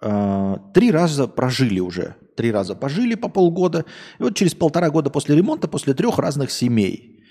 э, 0.00 0.56
три 0.74 0.90
раза 0.90 1.26
прожили 1.26 1.80
уже, 1.80 2.16
три 2.36 2.52
раза 2.52 2.74
пожили 2.74 3.14
по 3.16 3.28
полгода, 3.28 3.84
и 4.18 4.22
вот 4.22 4.36
через 4.36 4.54
полтора 4.54 4.90
года 4.90 5.10
после 5.10 5.36
ремонта, 5.36 5.68
после 5.68 5.94
трех 5.94 6.18
разных 6.18 6.50
семей– 6.50 7.16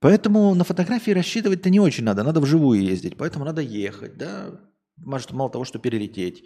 Поэтому 0.00 0.54
на 0.54 0.64
фотографии 0.64 1.10
рассчитывать-то 1.10 1.70
не 1.70 1.80
очень 1.80 2.04
надо, 2.04 2.22
надо 2.22 2.40
вживую 2.40 2.82
ездить, 2.82 3.16
поэтому 3.16 3.44
надо 3.44 3.62
ехать, 3.62 4.18
да, 4.18 4.50
может, 4.96 5.32
мало 5.32 5.50
того, 5.50 5.64
что 5.64 5.78
перелететь, 5.78 6.44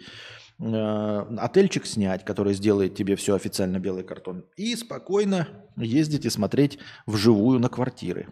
отельчик 0.61 1.85
снять, 1.85 2.23
который 2.23 2.53
сделает 2.53 2.95
тебе 2.95 3.15
все 3.15 3.35
официально 3.35 3.79
белый 3.79 4.03
картон, 4.03 4.45
и 4.57 4.75
спокойно 4.75 5.47
ездить 5.75 6.25
и 6.25 6.29
смотреть 6.29 6.77
вживую 7.07 7.59
на 7.59 7.69
квартиры. 7.69 8.27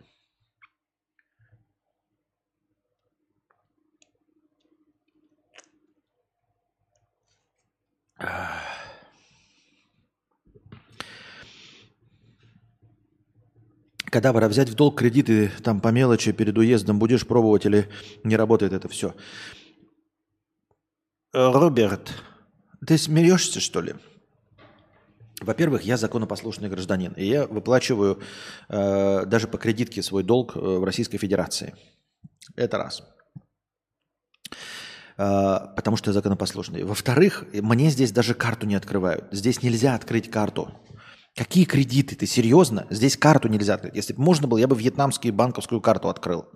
Кадавра, 14.11 14.47
взять 14.47 14.69
в 14.69 14.75
долг 14.75 14.97
кредиты 14.97 15.51
там 15.63 15.79
по 15.81 15.89
мелочи 15.89 16.31
перед 16.31 16.57
уездом 16.57 16.99
будешь 16.99 17.25
пробовать 17.25 17.65
или 17.65 17.87
не 18.23 18.35
работает 18.35 18.73
это 18.73 18.89
все? 18.89 19.13
Э, 21.31 21.51
Роберт, 21.51 22.11
ты 22.85 22.97
смеешься, 22.97 23.59
что 23.59 23.81
ли? 23.81 23.95
Во-первых, 25.41 25.83
я 25.83 25.95
законопослушный 25.97 26.69
гражданин, 26.69 27.13
и 27.13 27.25
я 27.25 27.45
выплачиваю 27.45 28.19
э, 28.67 29.25
даже 29.25 29.47
по 29.47 29.57
кредитке 29.57 30.01
свой 30.01 30.23
долг 30.23 30.55
э, 30.55 30.59
в 30.59 30.83
Российской 30.83 31.17
Федерации. 31.17 31.75
Это 32.55 32.77
раз. 32.77 33.03
Э, 35.17 35.59
потому 35.75 35.97
что 35.97 36.09
я 36.09 36.13
законопослушный. 36.13 36.83
Во-вторых, 36.83 37.45
мне 37.53 37.89
здесь 37.89 38.11
даже 38.11 38.33
карту 38.33 38.65
не 38.65 38.75
открывают. 38.75 39.25
Здесь 39.31 39.61
нельзя 39.61 39.93
открыть 39.93 40.31
карту. 40.31 40.73
Какие 41.35 41.65
кредиты? 41.65 42.15
Ты 42.15 42.25
серьезно? 42.25 42.87
Здесь 42.89 43.15
карту 43.15 43.47
нельзя 43.49 43.75
открыть. 43.75 43.95
Если 43.95 44.13
бы 44.13 44.21
можно 44.23 44.47
было, 44.47 44.57
я 44.57 44.67
бы 44.67 44.75
вьетнамскую 44.75 45.31
банковскую 45.31 45.79
карту 45.79 46.09
открыл. 46.09 46.47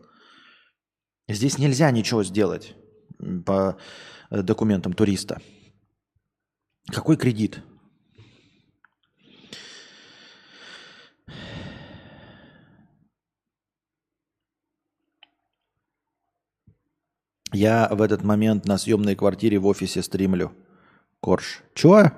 Здесь 1.30 1.58
нельзя 1.60 1.90
ничего 1.92 2.24
сделать 2.24 2.76
по 3.46 3.78
документам 4.42 4.94
туриста. 4.94 5.40
Какой 6.92 7.18
кредит? 7.18 7.62
Я 17.54 17.88
в 17.92 18.02
этот 18.02 18.24
момент 18.24 18.66
на 18.66 18.80
съемной 18.80 19.16
квартире 19.16 19.60
в 19.60 19.68
офисе 19.68 20.02
стримлю. 20.02 20.52
Корж. 21.20 21.62
Чего? 21.76 22.12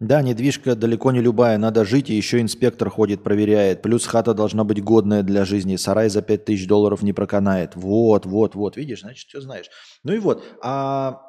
Да, 0.00 0.22
недвижка 0.22 0.74
далеко 0.74 1.12
не 1.12 1.20
любая, 1.20 1.58
надо 1.58 1.84
жить, 1.84 2.08
и 2.08 2.14
еще 2.14 2.40
инспектор 2.40 2.88
ходит, 2.88 3.22
проверяет. 3.22 3.82
Плюс 3.82 4.06
хата 4.06 4.32
должна 4.32 4.64
быть 4.64 4.82
годная 4.82 5.22
для 5.22 5.44
жизни, 5.44 5.76
сарай 5.76 6.08
за 6.08 6.22
5000 6.22 6.66
долларов 6.66 7.02
не 7.02 7.12
проканает. 7.12 7.76
Вот, 7.76 8.24
вот, 8.24 8.54
вот, 8.54 8.78
видишь, 8.78 9.02
значит, 9.02 9.28
все 9.28 9.42
знаешь. 9.42 9.66
Ну 10.02 10.14
и 10.14 10.18
вот, 10.18 10.42
а 10.62 11.20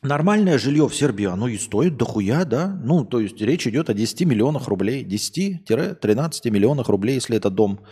нормальное 0.00 0.56
жилье 0.56 0.88
в 0.88 0.94
Сербии, 0.94 1.26
оно 1.26 1.46
и 1.48 1.58
стоит 1.58 1.98
дохуя, 1.98 2.46
да? 2.46 2.68
Ну, 2.82 3.04
то 3.04 3.20
есть 3.20 3.38
речь 3.42 3.66
идет 3.66 3.90
о 3.90 3.94
10 3.94 4.22
миллионах 4.22 4.68
рублей, 4.68 5.04
10-13 5.04 6.50
миллионах 6.50 6.88
рублей, 6.88 7.16
если 7.16 7.36
это 7.36 7.50
дом. 7.50 7.84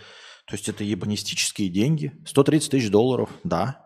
То 0.47 0.55
есть 0.55 0.67
это 0.67 0.83
ебанистические 0.83 1.69
деньги, 1.69 2.11
130 2.25 2.71
тысяч 2.71 2.89
долларов, 2.89 3.29
да, 3.43 3.85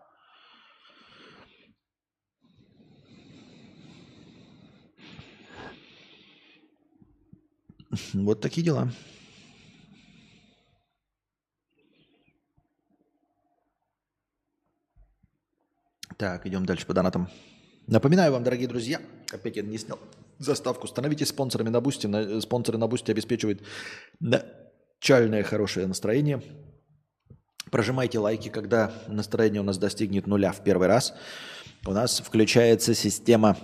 Вот 8.14 8.40
такие 8.40 8.64
дела. 8.64 8.90
Так, 16.16 16.46
идем 16.46 16.66
дальше 16.66 16.84
по 16.84 16.94
донатам. 16.94 17.28
Напоминаю 17.86 18.32
вам, 18.32 18.42
дорогие 18.42 18.66
друзья, 18.66 19.00
опять 19.32 19.56
я 19.56 19.62
не 19.62 19.78
снял 19.78 19.98
заставку, 20.38 20.86
становитесь 20.86 21.28
спонсорами 21.28 21.68
на 21.68 21.80
Бусти. 21.80 22.40
Спонсоры 22.40 22.76
на 22.76 22.88
Бусти 22.88 23.12
обеспечивают 23.12 23.62
начальное 24.20 25.42
хорошее 25.42 25.86
настроение. 25.86 26.42
Прожимайте 27.70 28.18
лайки, 28.18 28.48
когда 28.48 28.92
настроение 29.06 29.60
у 29.60 29.64
нас 29.64 29.78
достигнет 29.78 30.26
нуля 30.26 30.52
в 30.52 30.64
первый 30.64 30.88
раз. 30.88 31.14
У 31.86 31.92
нас 31.92 32.20
включается 32.20 32.94
система 32.94 33.56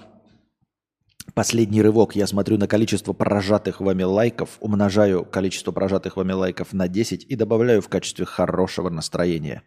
Последний 1.35 1.83
рывок. 1.83 2.15
Я 2.15 2.29
смотрю 2.29 2.59
на 2.59 2.69
количество 2.69 3.13
прожатых 3.13 3.81
вами 3.81 4.05
лайков, 4.05 4.57
умножаю 4.61 5.25
количество 5.25 5.73
прожатых 5.73 6.17
вами 6.17 6.33
лайков 6.33 6.73
на 6.73 6.87
10 6.87 7.27
и 7.29 7.35
добавляю 7.35 7.83
в 7.83 7.89
качестве 7.89 8.25
хорошего 8.25 8.89
настроения. 8.89 9.65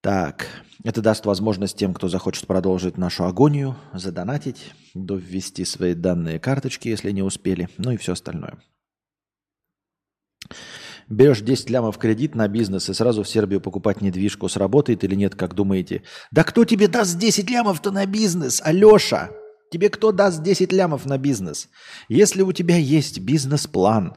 Так, 0.00 0.46
это 0.84 1.02
даст 1.02 1.24
возможность 1.24 1.76
тем, 1.76 1.94
кто 1.94 2.08
захочет 2.08 2.48
продолжить 2.48 2.98
нашу 2.98 3.24
агонию, 3.24 3.76
задонатить, 3.92 4.72
доввести 4.94 5.64
свои 5.64 5.94
данные 5.94 6.40
карточки, 6.40 6.88
если 6.88 7.12
не 7.12 7.22
успели, 7.22 7.68
ну 7.78 7.92
и 7.92 7.96
все 7.96 8.12
остальное. 8.12 8.58
Берешь 11.08 11.40
10 11.40 11.70
лямов 11.70 11.96
кредит 11.96 12.34
на 12.34 12.48
бизнес 12.48 12.88
и 12.90 12.94
сразу 12.94 13.22
в 13.22 13.28
Сербию 13.28 13.60
покупать 13.60 14.02
недвижку. 14.02 14.48
Сработает 14.48 15.04
или 15.04 15.14
нет, 15.14 15.34
как 15.36 15.54
думаете? 15.54 16.02
Да 16.32 16.44
кто 16.44 16.64
тебе 16.64 16.88
даст 16.88 17.18
10 17.18 17.48
лямов-то 17.48 17.90
на 17.92 18.04
бизнес, 18.04 18.60
Алеша? 18.62 19.30
Тебе 19.70 19.90
кто 19.90 20.12
даст 20.12 20.42
10 20.42 20.72
лямов 20.72 21.04
на 21.06 21.18
бизнес? 21.18 21.68
Если 22.08 22.42
у 22.42 22.52
тебя 22.52 22.76
есть 22.76 23.20
бизнес-план 23.20 24.14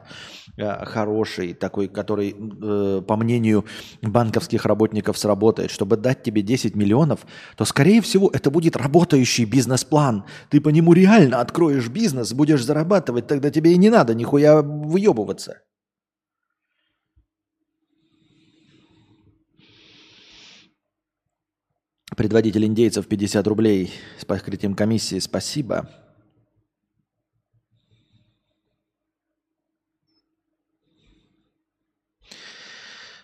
э, 0.58 0.86
хороший, 0.86 1.54
такой, 1.54 1.88
который, 1.88 2.34
э, 2.34 3.02
по 3.02 3.18
мнению 3.18 3.66
банковских 4.02 4.66
работников, 4.66 5.18
сработает, 5.18 5.72
чтобы 5.72 5.98
дать 5.98 6.24
тебе 6.24 6.42
10 6.42 6.76
миллионов, 6.76 7.22
то, 7.58 7.66
скорее 7.66 8.02
всего, 8.02 8.30
это 8.32 8.50
будет 8.50 8.76
работающий 8.78 9.46
бизнес-план. 9.46 10.26
Ты 10.50 10.62
по 10.62 10.70
нему 10.70 10.94
реально 10.94 11.42
откроешь 11.42 11.90
бизнес, 11.90 12.34
будешь 12.34 12.64
зарабатывать, 12.64 13.28
тогда 13.28 13.50
тебе 13.50 13.74
и 13.74 13.78
не 13.78 13.90
надо 13.90 14.14
нихуя 14.14 14.62
выебываться. 14.62 15.62
Предводитель 22.22 22.66
индейцев 22.66 23.08
50 23.08 23.48
рублей 23.48 23.92
с 24.20 24.26
покрытием 24.26 24.76
комиссии. 24.76 25.18
Спасибо. 25.18 25.90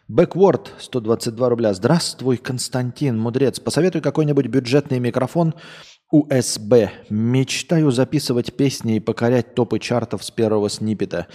Бэкворд 0.08 0.74
122 0.80 1.48
рубля. 1.48 1.76
Здравствуй, 1.76 2.38
Константин, 2.38 3.20
мудрец. 3.20 3.60
Посоветуй 3.60 4.02
какой-нибудь 4.02 4.48
бюджетный 4.48 4.98
микрофон 4.98 5.54
USB. 6.14 6.90
Мечтаю 7.10 7.92
записывать 7.92 8.56
песни 8.56 8.96
и 8.96 9.00
покорять 9.00 9.56
топы 9.56 9.80
чартов 9.80 10.24
с 10.24 10.32
первого 10.32 10.70
снипета. 10.70 11.28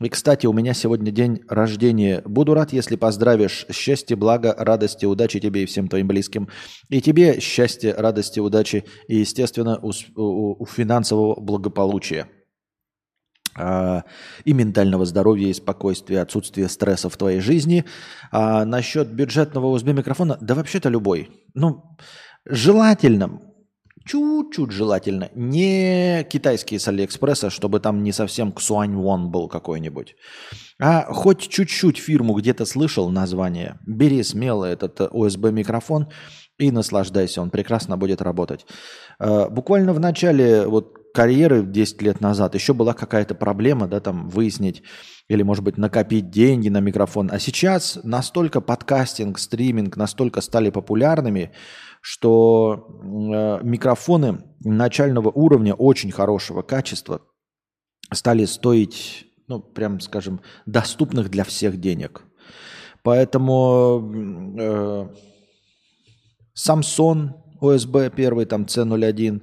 И, 0.00 0.08
кстати, 0.08 0.46
у 0.46 0.52
меня 0.52 0.72
сегодня 0.72 1.10
день 1.10 1.40
рождения. 1.48 2.22
Буду 2.24 2.54
рад, 2.54 2.72
если 2.72 2.96
поздравишь. 2.96 3.66
Счастья, 3.70 4.16
блага, 4.16 4.54
радости, 4.56 5.04
удачи 5.04 5.40
тебе 5.40 5.64
и 5.64 5.66
всем 5.66 5.88
твоим 5.88 6.06
близким. 6.06 6.48
И 6.88 7.00
тебе 7.00 7.40
счастья, 7.40 7.94
радости, 7.96 8.40
удачи 8.40 8.84
и, 9.08 9.16
естественно, 9.16 9.78
у, 9.82 9.90
у, 10.14 10.62
у 10.62 10.66
финансового 10.66 11.40
благополучия. 11.40 12.28
а, 13.56 14.04
и 14.44 14.52
ментального 14.52 15.04
здоровья, 15.04 15.48
и 15.48 15.54
спокойствия, 15.54 16.20
отсутствия 16.20 16.68
стресса 16.68 17.08
в 17.08 17.16
твоей 17.16 17.40
жизни. 17.40 17.84
А 18.30 18.64
насчет 18.64 19.08
бюджетного 19.12 19.76
USB-микрофона, 19.76 20.38
да 20.40 20.54
вообще-то 20.54 20.88
любой. 20.88 21.30
Ну, 21.54 21.82
желательно, 22.46 23.40
чуть-чуть 24.04 24.70
желательно, 24.70 25.30
не 25.34 26.24
китайские 26.24 26.80
с 26.80 26.88
Алиэкспресса, 26.88 27.50
чтобы 27.50 27.80
там 27.80 28.02
не 28.02 28.12
совсем 28.12 28.52
Ксуань 28.52 28.94
Вон 28.94 29.30
был 29.30 29.48
какой-нибудь. 29.48 30.16
А 30.80 31.12
хоть 31.12 31.48
чуть-чуть 31.48 31.98
фирму 31.98 32.34
где-то 32.34 32.64
слышал 32.64 33.10
название, 33.10 33.78
бери 33.86 34.22
смело 34.22 34.64
этот 34.64 35.00
USB-микрофон 35.00 36.08
и 36.58 36.70
наслаждайся, 36.70 37.42
он 37.42 37.50
прекрасно 37.50 37.96
будет 37.96 38.22
работать. 38.22 38.66
А, 39.18 39.48
буквально 39.48 39.92
в 39.92 40.00
начале 40.00 40.66
вот 40.66 40.96
карьеры 41.12 41.62
10 41.64 42.02
лет 42.02 42.20
назад 42.20 42.54
еще 42.54 42.74
была 42.74 42.94
какая-то 42.94 43.34
проблема, 43.34 43.86
да, 43.88 44.00
там 44.00 44.28
выяснить 44.28 44.82
или, 45.28 45.42
может 45.42 45.62
быть, 45.62 45.78
накопить 45.78 46.30
деньги 46.30 46.68
на 46.68 46.80
микрофон. 46.80 47.30
А 47.32 47.38
сейчас 47.38 47.98
настолько 48.02 48.60
подкастинг, 48.60 49.38
стриминг 49.38 49.96
настолько 49.96 50.40
стали 50.40 50.70
популярными, 50.70 51.52
что 52.00 52.98
э, 53.02 53.64
микрофоны 53.64 54.42
начального 54.60 55.30
уровня 55.30 55.74
очень 55.74 56.10
хорошего 56.10 56.62
качества 56.62 57.22
стали 58.12 58.44
стоить, 58.46 59.26
ну, 59.46 59.60
прям, 59.60 60.00
скажем, 60.00 60.40
доступных 60.66 61.30
для 61.30 61.44
всех 61.44 61.78
денег. 61.78 62.22
Поэтому 63.02 64.12
э, 64.58 65.08
Samsung 66.56 67.30
USB 67.60 68.10
первый, 68.14 68.46
там 68.46 68.64
C01, 68.64 69.42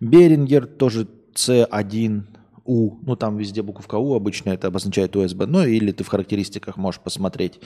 Берингер 0.00 0.66
тоже 0.66 1.06
C1, 1.34 2.22
U, 2.64 2.98
ну 3.02 3.16
там 3.16 3.38
везде 3.38 3.62
буковка 3.62 3.96
U 3.96 4.14
обычно 4.14 4.50
это 4.50 4.68
обозначает 4.68 5.16
USB, 5.16 5.46
ну 5.46 5.64
или 5.64 5.92
ты 5.92 6.04
в 6.04 6.08
характеристиках 6.08 6.76
можешь 6.76 7.00
посмотреть. 7.00 7.60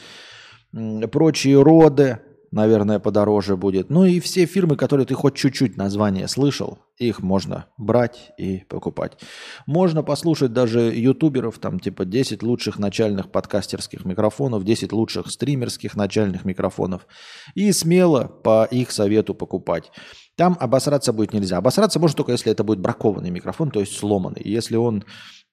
Прочие 1.10 1.60
роды, 1.60 2.20
наверное, 2.52 3.00
подороже 3.00 3.56
будет. 3.56 3.90
Ну 3.90 4.04
и 4.04 4.20
все 4.20 4.46
фирмы, 4.46 4.76
которые 4.76 5.06
ты 5.06 5.14
хоть 5.14 5.34
чуть-чуть 5.34 5.76
название 5.76 6.28
слышал, 6.28 6.78
их 6.98 7.20
можно 7.20 7.66
брать 7.78 8.32
и 8.38 8.58
покупать. 8.68 9.18
Можно 9.66 10.02
послушать 10.02 10.52
даже 10.52 10.94
ютуберов, 10.94 11.58
там 11.58 11.80
типа 11.80 12.04
10 12.04 12.42
лучших 12.42 12.78
начальных 12.78 13.32
подкастерских 13.32 14.04
микрофонов, 14.04 14.64
10 14.64 14.92
лучших 14.92 15.30
стримерских 15.30 15.96
начальных 15.96 16.44
микрофонов. 16.44 17.06
И 17.54 17.72
смело 17.72 18.24
по 18.24 18.64
их 18.70 18.92
совету 18.92 19.34
покупать. 19.34 19.90
Там 20.36 20.56
обосраться 20.60 21.12
будет 21.12 21.32
нельзя. 21.32 21.56
Обосраться 21.56 21.98
можно 21.98 22.16
только, 22.16 22.32
если 22.32 22.52
это 22.52 22.64
будет 22.64 22.80
бракованный 22.80 23.30
микрофон, 23.30 23.70
то 23.70 23.80
есть 23.80 23.96
сломанный. 23.96 24.42
Если 24.44 24.76
он 24.76 25.04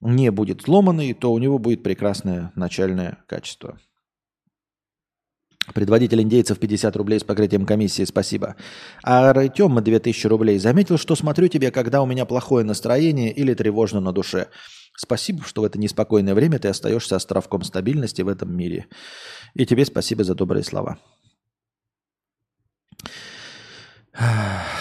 не 0.02 0.32
будет 0.32 0.62
сломанный, 0.62 1.14
то 1.14 1.32
у 1.32 1.38
него 1.38 1.60
будет 1.60 1.82
прекрасное 1.82 2.52
начальное 2.56 3.24
качество. 3.28 3.78
Предводитель 5.74 6.22
индейцев 6.22 6.60
50 6.60 6.96
рублей 6.96 7.20
с 7.20 7.24
покрытием 7.24 7.66
комиссии, 7.66 8.04
спасибо. 8.04 8.56
А 9.04 9.30
Артем 9.30 9.82
2000 9.82 10.28
рублей. 10.28 10.60
Заметил, 10.60 10.98
что 10.98 11.16
смотрю 11.16 11.48
тебе, 11.48 11.72
когда 11.72 12.02
у 12.02 12.06
меня 12.06 12.26
плохое 12.26 12.66
настроение 12.66 13.32
или 13.32 13.54
тревожно 13.54 14.00
на 14.00 14.12
душе. 14.12 14.48
Спасибо, 14.98 15.44
что 15.46 15.62
в 15.62 15.66
это 15.66 15.80
неспокойное 15.80 16.34
время 16.34 16.60
ты 16.60 16.68
остаешься 16.68 17.16
островком 17.16 17.64
стабильности 17.64 18.22
в 18.22 18.28
этом 18.28 18.56
мире. 18.56 18.88
И 19.54 19.66
тебе 19.66 19.86
спасибо 19.86 20.24
за 20.24 20.36
добрые 20.36 20.64
слова. 20.64 20.98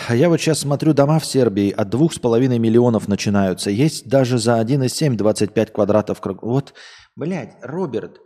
Я 0.09 0.29
вот 0.29 0.41
сейчас 0.41 0.61
смотрю 0.61 0.95
дома 0.95 1.21
в 1.21 1.27
Сербии 1.27 1.71
от 1.71 1.91
двух 1.91 2.13
с 2.15 2.19
половиной 2.19 2.59
миллионов 2.59 3.09
начинаются. 3.09 3.71
Есть 3.71 4.09
даже 4.09 4.39
за 4.39 4.61
1,7 4.61 5.15
25 5.15 5.73
квадратов. 5.73 6.21
Вот, 6.43 6.75
блядь, 7.15 7.57
Роберт, 7.63 8.19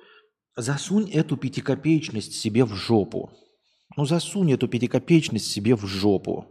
Засунь 0.57 1.11
эту 1.11 1.39
пятикопеечность 1.39 2.35
себе 2.35 2.67
в 2.67 2.75
жопу. 2.75 3.31
Ну, 3.97 4.05
засунь 4.05 4.53
эту 4.53 4.69
пятикопеечность 4.69 5.51
себе 5.51 5.75
в 5.77 5.87
жопу. 5.87 6.47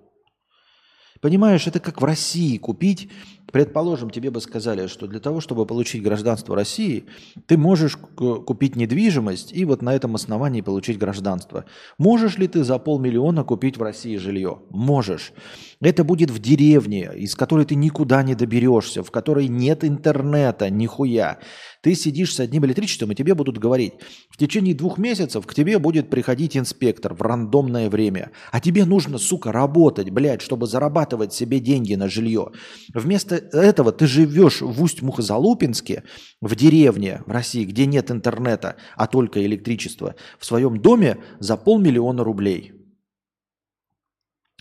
Понимаешь, 1.22 1.68
это 1.68 1.80
как 1.80 2.02
в 2.02 2.06
России 2.06 2.58
купить, 2.58 3.12
предположим, 3.52 4.10
тебе 4.10 4.30
бы 4.32 4.42
сказали, 4.42 4.88
что 4.88 5.08
для 5.08 5.20
того, 5.20 5.42
чтобы 5.42 5.66
получить 5.66 6.04
гражданство 6.04 6.56
России, 6.56 7.06
ты 7.46 7.58
можешь 7.58 7.98
купить 7.98 8.76
недвижимость 8.76 9.54
и 9.54 9.66
вот 9.66 9.82
на 9.82 9.94
этом 9.94 10.16
основании 10.16 10.62
получить 10.62 10.98
гражданство. 10.98 11.66
Можешь 11.98 12.38
ли 12.38 12.48
ты 12.48 12.64
за 12.64 12.80
полмиллиона 12.80 13.44
купить 13.44 13.78
в 13.78 13.82
России 13.82 14.18
жилье? 14.18 14.60
Можешь. 14.70 15.34
Это 15.82 16.04
будет 16.04 16.30
в 16.30 16.40
деревне, 16.40 17.12
из 17.16 17.36
которой 17.36 17.66
ты 17.66 17.76
никуда 17.76 18.24
не 18.24 18.36
доберешься, 18.36 19.04
в 19.04 19.12
которой 19.12 19.48
нет 19.48 19.84
интернета, 19.84 20.70
нихуя. 20.70 21.40
Ты 21.82 21.96
сидишь 21.96 22.36
с 22.36 22.40
одним 22.40 22.66
электричеством, 22.66 23.12
и 23.12 23.16
тебе 23.16 23.34
будут 23.34 23.58
говорить, 23.58 23.94
в 24.30 24.38
течение 24.38 24.76
двух 24.76 25.00
месяцев 25.00 25.48
к 25.48 25.54
тебе 25.56 25.80
будет 25.80 26.12
приходить 26.12 26.56
инспектор 26.56 27.16
в 27.16 27.22
рандомное 27.24 27.90
время. 27.90 28.32
А 28.52 28.60
тебе 28.60 28.86
нужно, 28.86 29.18
сука, 29.18 29.52
работать, 29.52 30.12
блядь, 30.12 30.42
чтобы 30.42 30.68
зарабатывать 30.68 31.34
себе 31.34 31.60
деньги 31.60 31.96
на 31.96 32.08
жилье. 32.08 32.52
Вместо 32.94 33.41
этого 33.52 33.92
ты 33.92 34.08
живешь 34.08 34.62
в 34.62 34.84
Усть-Мухозалупинске, 34.84 36.04
в 36.42 36.56
деревне 36.56 37.22
в 37.26 37.32
России, 37.32 37.66
где 37.66 37.86
нет 37.86 38.12
интернета, 38.12 38.76
а 38.96 39.08
только 39.08 39.46
электричество, 39.46 40.16
в 40.40 40.46
своем 40.46 40.82
доме 40.82 41.18
за 41.40 41.58
полмиллиона 41.58 42.24
рублей. 42.24 42.74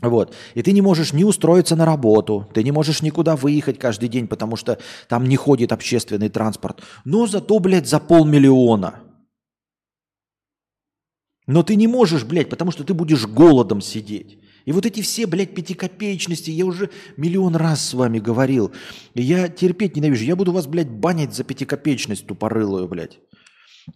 Вот. 0.02 0.34
И 0.54 0.62
ты 0.62 0.72
не 0.72 0.80
можешь 0.80 1.12
ни 1.12 1.24
устроиться 1.24 1.76
на 1.76 1.84
работу, 1.84 2.48
ты 2.54 2.62
не 2.62 2.72
можешь 2.72 3.02
никуда 3.02 3.36
выехать 3.36 3.78
каждый 3.78 4.08
день, 4.08 4.28
потому 4.28 4.56
что 4.56 4.78
там 5.08 5.24
не 5.24 5.36
ходит 5.36 5.72
общественный 5.72 6.30
транспорт. 6.30 6.82
Но 7.04 7.26
зато, 7.26 7.58
блядь, 7.58 7.88
за 7.88 8.00
полмиллиона. 8.00 9.02
Но 11.46 11.62
ты 11.62 11.74
не 11.74 11.86
можешь, 11.86 12.24
блядь, 12.24 12.48
потому 12.48 12.70
что 12.70 12.84
ты 12.84 12.94
будешь 12.94 13.26
голодом 13.26 13.80
сидеть. 13.80 14.38
И 14.64 14.72
вот 14.72 14.86
эти 14.86 15.00
все, 15.00 15.26
блядь, 15.26 15.54
пятикопеечности, 15.54 16.50
я 16.50 16.66
уже 16.66 16.90
миллион 17.16 17.56
раз 17.56 17.88
с 17.88 17.94
вами 17.94 18.18
говорил. 18.18 18.72
Я 19.14 19.48
терпеть 19.48 19.96
ненавижу. 19.96 20.24
Я 20.24 20.36
буду 20.36 20.52
вас, 20.52 20.66
блядь, 20.66 20.90
банить 20.90 21.34
за 21.34 21.44
пятикопеечность 21.44 22.26
тупорылую, 22.26 22.88
блядь. 22.88 23.18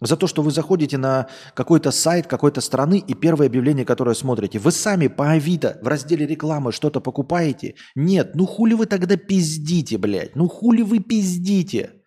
За 0.01 0.17
то, 0.17 0.27
что 0.27 0.41
вы 0.41 0.51
заходите 0.51 0.97
на 0.97 1.29
какой-то 1.53 1.91
сайт 1.91 2.27
какой-то 2.27 2.59
страны 2.59 2.97
и 2.97 3.13
первое 3.13 3.47
объявление, 3.47 3.85
которое 3.85 4.15
смотрите, 4.15 4.59
вы 4.59 4.71
сами 4.71 5.07
по 5.07 5.31
Авито 5.31 5.79
в 5.81 5.87
разделе 5.87 6.25
рекламы 6.25 6.71
что-то 6.71 6.99
покупаете? 6.99 7.75
Нет, 7.95 8.31
ну 8.35 8.45
хули 8.45 8.73
вы 8.73 8.87
тогда 8.87 9.15
пиздите, 9.15 9.97
блядь? 9.97 10.35
Ну 10.35 10.47
хули 10.47 10.81
вы 10.81 10.99
пиздите? 10.99 12.01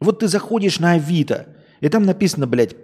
Вот 0.00 0.20
ты 0.20 0.28
заходишь 0.28 0.80
на 0.80 0.92
Авито, 0.92 1.56
и 1.80 1.88
там 1.88 2.04
написано, 2.04 2.46
блядь, 2.46 2.74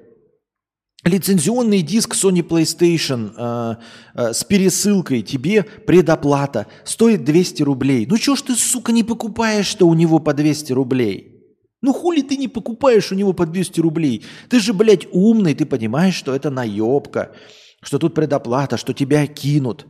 лицензионный 1.04 1.82
диск 1.82 2.14
Sony 2.14 2.42
PlayStation 2.42 3.32
э, 3.36 3.76
э, 4.14 4.32
с 4.32 4.44
пересылкой 4.44 5.22
тебе 5.22 5.62
предоплата 5.62 6.66
стоит 6.84 7.24
200 7.24 7.62
рублей. 7.62 8.06
Ну 8.08 8.18
чё 8.18 8.34
ж 8.36 8.42
ты, 8.42 8.54
сука, 8.56 8.92
не 8.92 9.04
покупаешь, 9.04 9.66
что 9.66 9.86
у 9.86 9.94
него 9.94 10.18
по 10.18 10.34
200 10.34 10.72
рублей? 10.72 11.34
Ну 11.80 11.92
хули 11.92 12.22
ты 12.22 12.36
не 12.36 12.48
покупаешь 12.48 13.12
у 13.12 13.14
него 13.14 13.32
по 13.32 13.46
200 13.46 13.80
рублей? 13.80 14.24
Ты 14.48 14.58
же, 14.58 14.72
блядь, 14.72 15.06
умный, 15.12 15.54
ты 15.54 15.64
понимаешь, 15.64 16.16
что 16.16 16.34
это 16.34 16.50
наебка, 16.50 17.32
что 17.80 17.98
тут 17.98 18.14
предоплата, 18.14 18.76
что 18.76 18.92
тебя 18.92 19.26
кинут. 19.26 19.86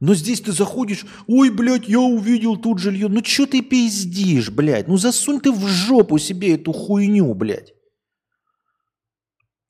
Но 0.00 0.14
здесь 0.14 0.40
ты 0.40 0.52
заходишь, 0.52 1.04
ой, 1.26 1.50
блядь, 1.50 1.86
я 1.86 2.00
увидел 2.00 2.56
тут 2.56 2.78
жилье. 2.78 3.08
Ну 3.08 3.22
что 3.22 3.44
ты 3.44 3.60
пиздишь, 3.60 4.50
блядь? 4.50 4.88
Ну 4.88 4.96
засунь 4.96 5.40
ты 5.40 5.52
в 5.52 5.66
жопу 5.68 6.16
себе 6.16 6.54
эту 6.54 6.72
хуйню, 6.72 7.34
блядь. 7.34 7.74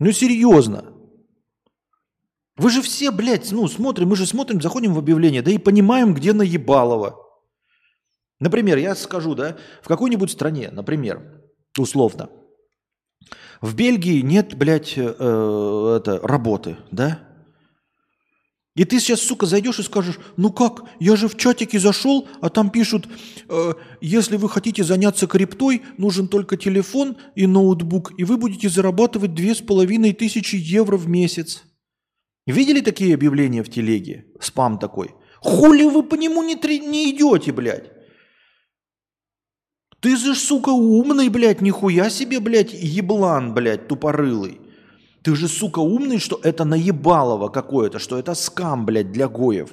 Ну 0.01 0.13
серьезно. 0.13 0.85
Вы 2.57 2.71
же 2.71 2.83
все, 2.83 3.11
блядь, 3.11 3.53
ну 3.53 3.69
смотрим, 3.69 4.09
мы 4.09 4.17
же 4.17 4.27
смотрим, 4.27 4.61
заходим 4.61 4.95
в 4.95 4.99
объявление, 4.99 5.43
да 5.43 5.51
и 5.51 5.59
понимаем, 5.59 6.15
где 6.15 6.33
наебалово. 6.33 7.17
Например, 8.39 8.79
я 8.79 8.95
скажу, 8.95 9.35
да, 9.35 9.57
в 9.83 9.89
какой-нибудь 9.89 10.31
стране, 10.31 10.71
например, 10.73 11.43
условно. 11.79 12.31
В 13.61 13.75
Бельгии 13.75 14.23
нет, 14.23 14.57
блядь, 14.57 14.95
э, 14.97 15.03
это, 15.03 16.19
работы, 16.23 16.79
да? 16.91 17.21
И 18.81 18.87
ты 18.87 18.99
сейчас, 18.99 19.21
сука, 19.21 19.45
зайдешь 19.45 19.79
и 19.79 19.83
скажешь, 19.83 20.19
ну 20.39 20.51
как, 20.51 20.85
я 21.01 21.15
же 21.15 21.29
в 21.29 21.37
чатике 21.37 21.79
зашел, 21.79 22.27
а 22.41 22.49
там 22.49 22.71
пишут, 22.71 23.09
э, 23.51 23.75
если 24.01 24.39
вы 24.39 24.49
хотите 24.49 24.85
заняться 24.85 25.27
криптой, 25.27 25.83
нужен 25.99 26.29
только 26.29 26.57
телефон 26.57 27.19
и 27.35 27.47
ноутбук, 27.47 28.13
и 28.17 28.25
вы 28.25 28.39
будете 28.39 28.71
зарабатывать 28.71 29.35
две 29.35 29.55
с 29.55 29.61
половиной 29.61 30.15
тысячи 30.15 30.57
евро 30.57 30.97
в 30.97 31.07
месяц. 31.11 31.63
Видели 32.47 32.81
такие 32.81 33.15
объявления 33.15 33.63
в 33.63 33.69
телеге? 33.69 34.25
Спам 34.41 34.79
такой. 34.79 35.11
Хули 35.41 35.85
вы 35.85 36.03
по 36.03 36.15
нему 36.15 36.43
не, 36.43 36.55
не 36.55 37.11
идете, 37.11 37.53
блядь? 37.53 37.93
Ты 40.01 40.17
же, 40.17 40.35
сука, 40.35 40.71
умный, 40.71 41.29
блядь, 41.29 41.61
нихуя 41.61 42.09
себе, 42.09 42.41
блядь, 42.41 42.73
еблан, 42.73 43.53
блядь, 43.53 43.89
тупорылый. 43.89 44.59
Ты 45.23 45.37
же, 45.37 45.49
сука, 45.49 45.81
умный, 45.81 46.19
что 46.19 46.41
это 46.43 46.65
наебалово 46.65 47.49
какое-то, 47.49 47.99
что 47.99 48.19
это 48.19 48.35
скам, 48.35 48.87
блядь, 48.87 49.13
для 49.13 49.29
гоев. 49.29 49.71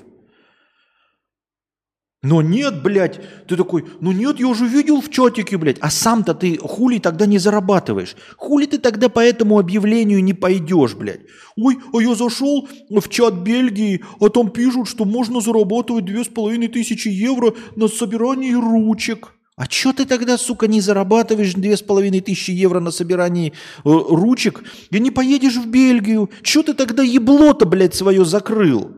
Но 2.23 2.41
нет, 2.41 2.81
блядь, 2.81 3.21
ты 3.47 3.55
такой, 3.55 3.85
ну 4.01 4.11
нет, 4.11 4.39
я 4.39 4.47
уже 4.47 4.65
видел 4.65 5.01
в 5.01 5.09
чатике, 5.09 5.57
блядь. 5.57 5.77
А 5.79 5.89
сам-то 5.91 6.33
ты 6.33 6.57
хули 6.57 6.97
тогда 6.97 7.27
не 7.27 7.37
зарабатываешь? 7.37 8.15
Хули 8.35 8.65
ты 8.65 8.79
тогда 8.79 9.07
по 9.07 9.19
этому 9.19 9.59
объявлению 9.59 10.23
не 10.23 10.33
пойдешь, 10.33 10.95
блядь? 10.95 11.21
Ой, 11.55 11.77
а 11.93 12.01
я 12.01 12.15
зашел 12.15 12.67
в 12.89 13.07
чат 13.07 13.35
Бельгии, 13.35 14.03
а 14.19 14.29
там 14.29 14.49
пишут, 14.49 14.89
что 14.89 15.05
можно 15.05 15.41
зарабатывать 15.41 16.05
две 16.05 16.23
с 16.23 16.27
половиной 16.27 16.67
тысячи 16.67 17.07
евро 17.07 17.53
на 17.75 17.87
собирании 17.87 18.53
ручек. 18.53 19.36
А 19.58 19.66
чё 19.66 19.91
ты 19.91 20.05
тогда, 20.05 20.38
сука, 20.38 20.68
не 20.68 20.82
зарабатываешь 20.82 21.55
две 21.55 21.76
с 21.76 21.82
половиной 21.82 22.22
тысячи 22.22 22.51
евро 22.51 22.80
на 22.80 22.91
собирании 22.91 23.49
э, 23.49 23.53
ручек 23.84 24.64
и 24.91 24.99
не 24.99 25.10
поедешь 25.10 25.55
в 25.55 25.68
Бельгию? 25.68 26.30
Чё 26.43 26.62
ты 26.62 26.76
тогда 26.76 27.01
ебло-то, 27.01 27.66
блядь, 27.66 27.95
свое 27.95 28.24
закрыл? 28.24 28.91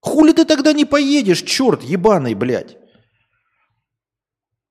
Хули 0.00 0.32
ты 0.32 0.44
тогда 0.44 0.72
не 0.72 0.84
поедешь, 0.84 1.42
черт 1.42 1.82
ебаный, 1.82 2.34
блядь? 2.34 2.76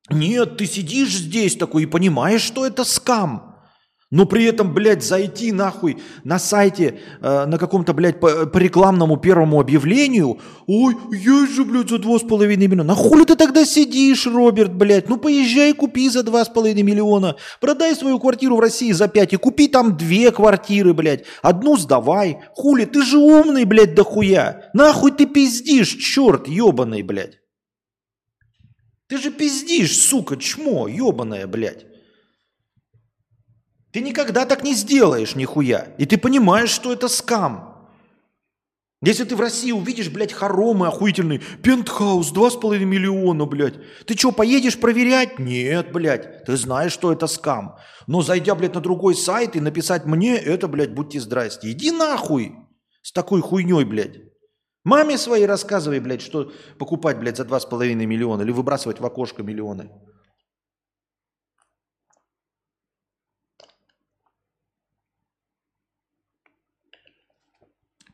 Нет, 0.10 0.56
ты 0.56 0.66
сидишь 0.66 1.12
здесь 1.12 1.58
такой 1.58 1.84
и 1.84 1.86
понимаешь, 1.86 2.42
что 2.42 2.66
это 2.66 2.86
скам. 2.86 3.49
Но 4.12 4.26
при 4.26 4.45
этом, 4.45 4.74
блядь, 4.74 5.03
зайти 5.03 5.51
нахуй 5.51 5.97
на 6.24 6.39
сайте 6.39 6.99
э, 7.22 7.45
на 7.45 7.60
каком-то, 7.60 7.93
блядь, 7.93 8.20
по, 8.20 8.47
по 8.47 8.57
рекламному 8.57 9.18
первому 9.18 9.60
объявлению. 9.60 10.39
Ой, 10.66 10.95
есть 11.12 11.53
же, 11.53 11.64
блядь, 11.64 11.89
за 11.89 11.99
два 11.99 12.18
с 12.18 12.24
половиной 12.24 12.66
миллиона. 12.66 12.84
На 12.86 12.95
хули 12.95 13.24
ты 13.24 13.36
тогда 13.36 13.66
сидишь, 13.66 14.26
Роберт, 14.26 14.74
блядь? 14.74 15.10
Ну 15.10 15.18
поезжай, 15.18 15.74
купи 15.74 16.10
за 16.10 16.24
два 16.24 16.43
с 16.43 16.49
половиной 16.49 16.82
миллиона. 16.82 17.36
Продай 17.62 17.93
свою 17.95 18.18
квартиру 18.20 18.55
в 18.55 18.60
России 18.60 18.91
за 18.93 19.07
пять 19.07 19.34
и 19.34 19.38
купи 19.38 19.68
там 19.68 19.95
две 19.95 20.32
квартиры, 20.32 20.95
блядь. 20.95 21.26
Одну 21.43 21.78
сдавай. 21.78 22.39
Хули, 22.55 22.86
ты 22.86 23.03
же 23.03 23.20
умный, 23.20 23.66
блядь, 23.66 23.93
дохуя. 23.93 24.72
Нахуй 24.74 25.12
ты 25.12 25.28
пиздишь, 25.28 25.93
черт 25.93 26.47
ебаный, 26.47 27.03
блядь. 27.03 27.38
Ты 29.07 29.20
же 29.20 29.30
пиздишь, 29.30 29.95
сука, 29.99 30.36
чмо, 30.36 30.88
ебаное, 30.88 31.45
блядь. 31.45 31.89
Ты 33.92 34.02
никогда 34.02 34.46
так 34.46 34.64
не 34.64 34.76
сделаешь, 34.76 35.36
нихуя. 35.36 35.88
И 35.98 36.06
ты 36.06 36.18
понимаешь, 36.18 36.70
что 36.70 36.94
это 36.94 37.08
скам. 37.08 37.70
Если 39.02 39.24
ты 39.24 39.36
в 39.36 39.40
России 39.40 39.72
увидишь, 39.72 40.10
блядь, 40.10 40.34
хоромы 40.34 40.88
охуительный, 40.88 41.42
пентхаус, 41.64 42.34
2,5 42.34 42.80
миллиона, 42.80 43.46
блядь. 43.46 43.76
Ты 44.06 44.18
что, 44.18 44.34
поедешь 44.34 44.78
проверять? 44.78 45.40
Нет, 45.40 45.94
блядь. 45.94 46.44
Ты 46.44 46.58
знаешь, 46.58 46.92
что 46.92 47.14
это 47.14 47.26
скам. 47.28 47.78
Но 48.08 48.22
зайдя, 48.22 48.56
блядь, 48.56 48.76
на 48.76 48.82
другой 48.82 49.16
сайт 49.16 49.56
и 49.56 49.62
написать 49.62 50.06
мне, 50.06 50.36
это, 50.36 50.68
блядь, 50.68 50.94
будьте 50.94 51.20
здрасте. 51.22 51.72
Иди 51.72 51.92
нахуй 51.92 52.56
с 53.02 53.14
такой 53.14 53.42
хуйней, 53.42 53.86
блядь. 53.86 54.18
Маме 54.84 55.18
своей 55.18 55.46
рассказывай, 55.46 56.02
блядь, 56.02 56.22
что 56.22 56.52
покупать, 56.78 57.20
блядь, 57.20 57.38
за 57.38 57.44
2,5 57.44 57.94
миллиона 57.94 58.42
или 58.42 58.52
выбрасывать 58.52 59.00
в 59.00 59.06
окошко 59.06 59.44
миллионы. 59.44 59.90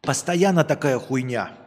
Постоянно 0.05 0.63
такая 0.63 0.99
хуйня. 0.99 1.57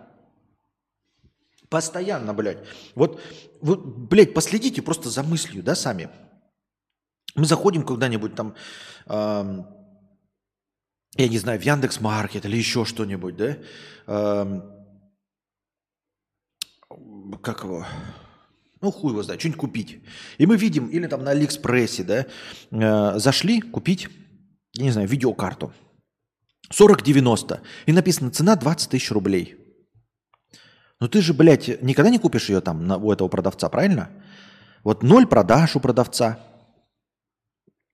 Постоянно, 1.68 2.32
блядь. 2.32 2.58
Вот, 2.94 3.20
вот, 3.60 3.84
блядь, 3.84 4.32
последите 4.32 4.80
просто 4.80 5.10
за 5.10 5.22
мыслью, 5.22 5.62
да, 5.62 5.74
сами. 5.74 6.08
Мы 7.34 7.44
заходим 7.44 7.82
куда-нибудь 7.82 8.34
там, 8.34 8.54
э, 9.06 9.64
я 11.16 11.28
не 11.28 11.38
знаю, 11.38 11.60
в 11.60 11.62
Яндекс 11.62 12.00
Маркет 12.00 12.46
или 12.46 12.56
еще 12.56 12.84
что-нибудь, 12.84 13.36
да? 13.36 13.58
Э, 14.06 14.60
как 17.42 17.64
его? 17.64 17.84
Ну, 18.80 18.90
хуй 18.90 19.12
его 19.12 19.22
знает, 19.22 19.40
что-нибудь 19.40 19.60
купить. 19.60 20.00
И 20.38 20.46
мы 20.46 20.56
видим, 20.56 20.86
или 20.86 21.06
там 21.06 21.22
на 21.22 21.32
Алиэкспрессе, 21.32 22.04
да, 22.04 22.26
э, 22.70 23.18
зашли 23.18 23.60
купить, 23.60 24.08
я 24.72 24.84
не 24.84 24.90
знаю, 24.90 25.08
видеокарту. 25.08 25.72
40,90. 26.72 27.60
И 27.86 27.92
написано 27.92 28.30
цена 28.30 28.56
20 28.56 28.90
тысяч 28.90 29.10
рублей. 29.10 29.56
Ну 31.00 31.08
ты 31.08 31.22
же, 31.22 31.32
блядь, 31.32 31.80
никогда 31.82 32.10
не 32.10 32.18
купишь 32.18 32.48
ее 32.48 32.60
там 32.60 32.86
на, 32.86 32.96
у 32.96 33.12
этого 33.12 33.28
продавца, 33.28 33.68
правильно? 33.68 34.10
Вот 34.82 35.02
ноль 35.02 35.26
продаж 35.26 35.76
у 35.76 35.80
продавца. 35.80 36.38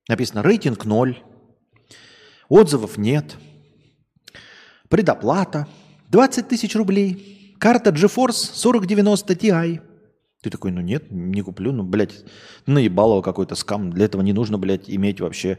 Написано 0.09 0.43
рейтинг 0.43 0.85
ноль. 0.85 1.23
Отзывов 2.49 2.99
нет. 2.99 3.37
Предоплата. 4.89 5.67
20 6.11 6.49
тысяч 6.49 6.75
рублей. 6.77 7.57
Карта 7.59 7.91
GeForce 7.91 8.53
4090 8.55 9.35
Ti. 9.35 9.81
Ты 10.43 10.51
такой, 10.51 10.73
ну 10.73 10.83
нет, 10.83 11.11
не 11.11 11.41
куплю. 11.41 11.73
Ну, 11.73 11.83
блядь, 11.83 12.25
наебалово 12.67 13.23
какой-то 13.23 13.55
скам. 13.55 13.91
Для 13.91 14.05
этого 14.05 14.21
не 14.21 14.35
нужно, 14.35 14.59
блядь, 14.59 14.91
иметь 14.91 15.21
вообще 15.21 15.59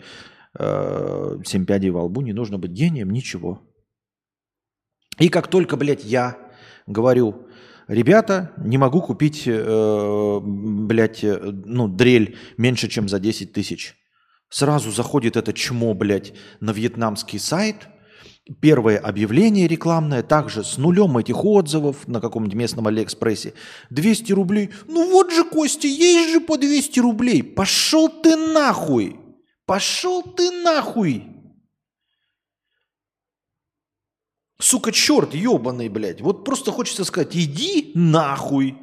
э, 0.58 1.38
семь 1.46 1.66
пядей 1.66 1.90
во 1.90 2.04
лбу, 2.04 2.22
не 2.22 2.34
нужно 2.34 2.58
быть 2.58 2.72
гением, 2.72 3.12
ничего. 3.12 3.62
И 5.20 5.30
как 5.30 5.48
только, 5.48 5.78
блядь, 5.78 6.04
я 6.04 6.38
говорю, 6.88 7.48
ребята, 7.88 8.52
не 8.58 8.78
могу 8.78 9.02
купить, 9.02 9.44
э, 9.46 10.40
блядь, 10.42 11.24
э, 11.24 11.38
ну, 11.38 11.88
дрель 11.88 12.38
меньше, 12.58 12.88
чем 12.88 13.08
за 13.08 13.20
10 13.20 13.54
тысяч. 13.54 13.96
Сразу 14.50 14.92
заходит 14.92 15.38
это 15.38 15.54
чмо, 15.54 15.94
блядь, 15.94 16.34
на 16.60 16.72
вьетнамский 16.72 17.40
сайт. 17.40 17.88
Первое 18.62 19.00
объявление 19.00 19.68
рекламное, 19.68 20.22
также 20.22 20.64
с 20.64 20.78
нулем 20.78 21.18
этих 21.18 21.44
отзывов 21.44 22.08
на 22.08 22.22
каком-нибудь 22.22 22.56
местном 22.56 22.86
Алиэкспрессе. 22.88 23.54
200 23.90 24.34
рублей. 24.34 24.70
Ну 24.88 25.12
вот 25.12 25.32
же, 25.32 25.44
Костя, 25.46 25.88
есть 25.88 26.32
же 26.32 26.40
по 26.42 26.58
200 26.58 27.00
рублей. 27.00 27.42
Пошел 27.42 28.08
ты 28.08 28.36
нахуй. 28.36 29.25
Пошел 29.66 30.22
ты 30.22 30.52
нахуй! 30.52 31.32
Сука, 34.60 34.92
черт 34.92 35.34
ебаный, 35.34 35.90
блядь. 35.90 36.22
Вот 36.22 36.46
просто 36.46 36.72
хочется 36.72 37.04
сказать, 37.04 37.36
иди 37.36 37.92
нахуй. 37.94 38.78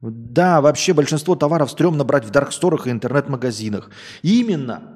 Да, 0.00 0.60
вообще 0.60 0.92
большинство 0.92 1.34
товаров 1.34 1.70
стрёмно 1.70 2.04
брать 2.04 2.24
в 2.24 2.30
дарксторах 2.30 2.86
и 2.86 2.90
интернет-магазинах. 2.90 3.90
Именно. 4.22 4.94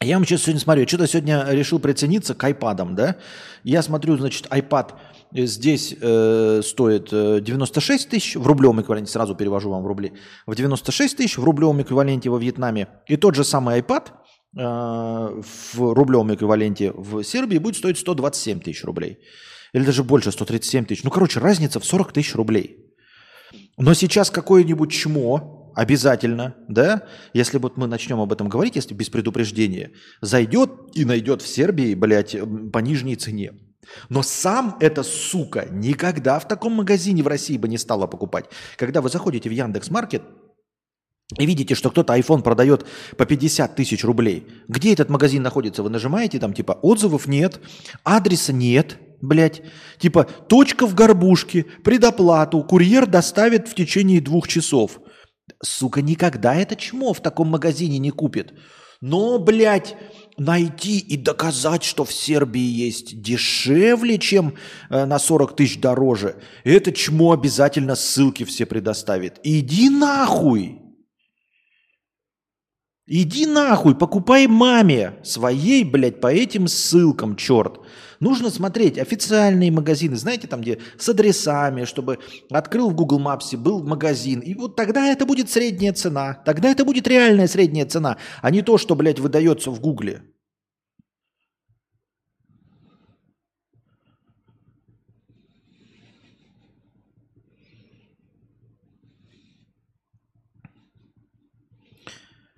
Я 0.00 0.16
вам 0.16 0.24
сейчас 0.24 0.42
сегодня 0.42 0.60
смотрю, 0.60 0.88
что-то 0.88 1.06
сегодня 1.06 1.44
решил 1.50 1.78
прицениться 1.78 2.34
к 2.34 2.42
айпадам, 2.42 2.94
да? 2.94 3.18
Я 3.64 3.82
смотрю, 3.82 4.16
значит, 4.16 4.46
iPad 4.46 4.94
Здесь 5.32 5.94
э, 6.00 6.60
стоит 6.64 7.10
96 7.10 8.06
э, 8.06 8.10
тысяч 8.10 8.36
в 8.36 8.46
рублевом 8.46 8.80
эквиваленте, 8.80 9.12
сразу 9.12 9.36
перевожу 9.36 9.70
вам 9.70 9.82
в 9.82 9.86
рубли, 9.86 10.12
в 10.46 10.54
96 10.54 11.16
тысяч 11.16 11.38
в 11.38 11.44
рублевом 11.44 11.80
эквиваленте 11.80 12.30
во 12.30 12.38
Вьетнаме. 12.38 12.88
И 13.06 13.16
тот 13.16 13.36
же 13.36 13.44
самый 13.44 13.80
iPad 13.80 14.08
э, 14.08 15.42
в 15.42 15.94
рублевом 15.94 16.34
эквиваленте 16.34 16.92
в 16.92 17.22
Сербии 17.22 17.58
будет 17.58 17.76
стоить 17.76 17.98
127 17.98 18.60
тысяч 18.60 18.84
рублей. 18.84 19.18
Или 19.72 19.84
даже 19.84 20.02
больше, 20.02 20.32
137 20.32 20.86
тысяч. 20.86 21.04
Ну, 21.04 21.10
короче, 21.10 21.38
разница 21.38 21.78
в 21.78 21.84
40 21.84 22.12
тысяч 22.12 22.34
рублей. 22.34 22.86
Но 23.78 23.94
сейчас 23.94 24.30
какое-нибудь 24.30 24.90
чмо 24.90 25.72
обязательно, 25.76 26.56
да, 26.68 27.06
если 27.32 27.58
вот 27.58 27.76
мы 27.76 27.86
начнем 27.86 28.18
об 28.18 28.32
этом 28.32 28.48
говорить, 28.48 28.74
если 28.74 28.94
без 28.94 29.08
предупреждения, 29.08 29.92
зайдет 30.20 30.70
и 30.94 31.04
найдет 31.04 31.40
в 31.42 31.46
Сербии, 31.46 31.94
блядь, 31.94 32.36
по 32.72 32.78
нижней 32.80 33.14
цене. 33.14 33.52
Но 34.08 34.22
сам 34.22 34.76
эта 34.80 35.02
сука 35.02 35.66
никогда 35.70 36.38
в 36.38 36.46
таком 36.46 36.74
магазине 36.74 37.22
в 37.22 37.28
России 37.28 37.56
бы 37.56 37.68
не 37.68 37.78
стала 37.78 38.06
покупать. 38.06 38.46
Когда 38.76 39.00
вы 39.00 39.08
заходите 39.08 39.48
в 39.48 39.52
Яндекс 39.52 39.90
Маркет 39.90 40.22
и 41.38 41.46
видите, 41.46 41.74
что 41.74 41.90
кто-то 41.90 42.16
iPhone 42.16 42.42
продает 42.42 42.86
по 43.16 43.24
50 43.24 43.74
тысяч 43.76 44.04
рублей, 44.04 44.46
где 44.68 44.92
этот 44.92 45.08
магазин 45.08 45.42
находится? 45.42 45.82
Вы 45.82 45.90
нажимаете 45.90 46.38
там 46.38 46.52
типа 46.52 46.72
отзывов 46.82 47.26
нет, 47.26 47.60
адреса 48.04 48.52
нет, 48.52 48.98
блядь. 49.20 49.62
Типа 49.98 50.24
точка 50.24 50.86
в 50.86 50.94
горбушке, 50.94 51.64
предоплату, 51.84 52.62
курьер 52.62 53.06
доставит 53.06 53.68
в 53.68 53.74
течение 53.74 54.20
двух 54.20 54.48
часов. 54.48 55.00
Сука, 55.62 56.02
никогда 56.02 56.54
это 56.54 56.76
чмо 56.76 57.12
в 57.12 57.20
таком 57.20 57.48
магазине 57.48 57.98
не 57.98 58.10
купит. 58.10 58.54
Но, 59.00 59.38
блядь, 59.38 59.96
найти 60.38 60.98
и 60.98 61.16
доказать, 61.16 61.84
что 61.84 62.04
в 62.04 62.12
Сербии 62.12 62.60
есть 62.60 63.20
дешевле, 63.20 64.18
чем 64.18 64.54
э, 64.88 65.04
на 65.04 65.18
40 65.18 65.56
тысяч 65.56 65.80
дороже, 65.80 66.36
это 66.64 66.92
чмо 66.92 67.32
обязательно 67.32 67.94
ссылки 67.94 68.44
все 68.44 68.66
предоставит. 68.66 69.40
Иди 69.42 69.90
нахуй! 69.90 70.80
Иди 73.12 73.44
нахуй, 73.44 73.96
покупай 73.96 74.46
маме 74.46 75.14
своей, 75.24 75.82
блядь, 75.82 76.20
по 76.20 76.32
этим 76.32 76.68
ссылкам, 76.68 77.34
черт. 77.34 77.80
Нужно 78.20 78.50
смотреть 78.50 78.98
официальные 78.98 79.72
магазины, 79.72 80.14
знаете, 80.14 80.46
там 80.46 80.60
где 80.60 80.78
с 80.98 81.08
адресами, 81.08 81.86
чтобы 81.86 82.18
открыл 82.50 82.90
в 82.90 82.94
Google 82.94 83.18
Maps, 83.18 83.56
был 83.56 83.82
магазин. 83.82 84.40
И 84.40 84.54
вот 84.54 84.76
тогда 84.76 85.06
это 85.06 85.24
будет 85.24 85.48
средняя 85.48 85.94
цена. 85.94 86.34
Тогда 86.44 86.70
это 86.70 86.84
будет 86.84 87.08
реальная 87.08 87.48
средняя 87.48 87.86
цена, 87.86 88.18
а 88.42 88.50
не 88.50 88.60
то, 88.60 88.76
что, 88.76 88.94
блядь, 88.94 89.18
выдается 89.18 89.70
в 89.70 89.80
Гугле. 89.80 90.22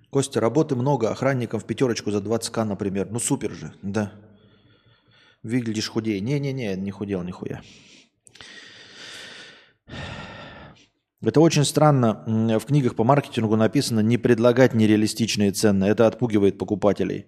Костя, 0.09 0.41
работы 0.41 0.75
много, 0.75 1.09
охранникам 1.09 1.59
в 1.61 1.65
пятерочку 1.65 2.11
за 2.11 2.19
20к, 2.19 2.65
например. 2.65 3.07
Ну 3.09 3.19
супер 3.19 3.51
же, 3.51 3.73
да. 3.81 4.11
Выглядишь 5.43 5.89
худее. 5.89 6.21
Не-не-не, 6.21 6.75
не 6.75 6.91
худел 6.91 7.23
нихуя. 7.23 7.61
Это 11.21 11.39
очень 11.39 11.63
странно. 11.63 12.23
В 12.59 12.65
книгах 12.65 12.95
по 12.95 13.03
маркетингу 13.03 13.55
написано 13.55 13.99
не 13.99 14.17
предлагать 14.17 14.73
нереалистичные 14.73 15.51
цены. 15.51 15.85
Это 15.85 16.07
отпугивает 16.07 16.57
покупателей. 16.57 17.27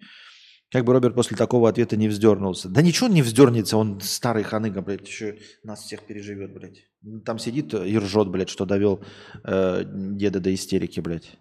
Как 0.72 0.84
бы 0.84 0.94
Роберт 0.94 1.16
после 1.16 1.38
такого 1.38 1.70
ответа 1.70 1.96
не 1.96 2.08
вздернулся. 2.08 2.70
Да 2.70 2.82
ничего 2.82 3.08
не 3.08 3.22
вздернется, 3.22 3.78
он 3.78 4.02
старый 4.02 4.44
ханыга, 4.44 4.82
блядь, 4.82 5.08
еще 5.08 5.38
нас 5.64 5.84
всех 5.84 6.02
переживет, 6.02 6.54
блядь. 6.54 6.84
Там 7.24 7.38
сидит 7.40 7.74
и 7.74 7.98
ржет, 7.98 8.30
блядь, 8.30 8.50
что 8.50 8.66
довел 8.66 9.02
э, 9.44 9.84
деда 9.86 10.40
до 10.40 10.54
истерики, 10.54 11.00
блядь. 11.00 11.38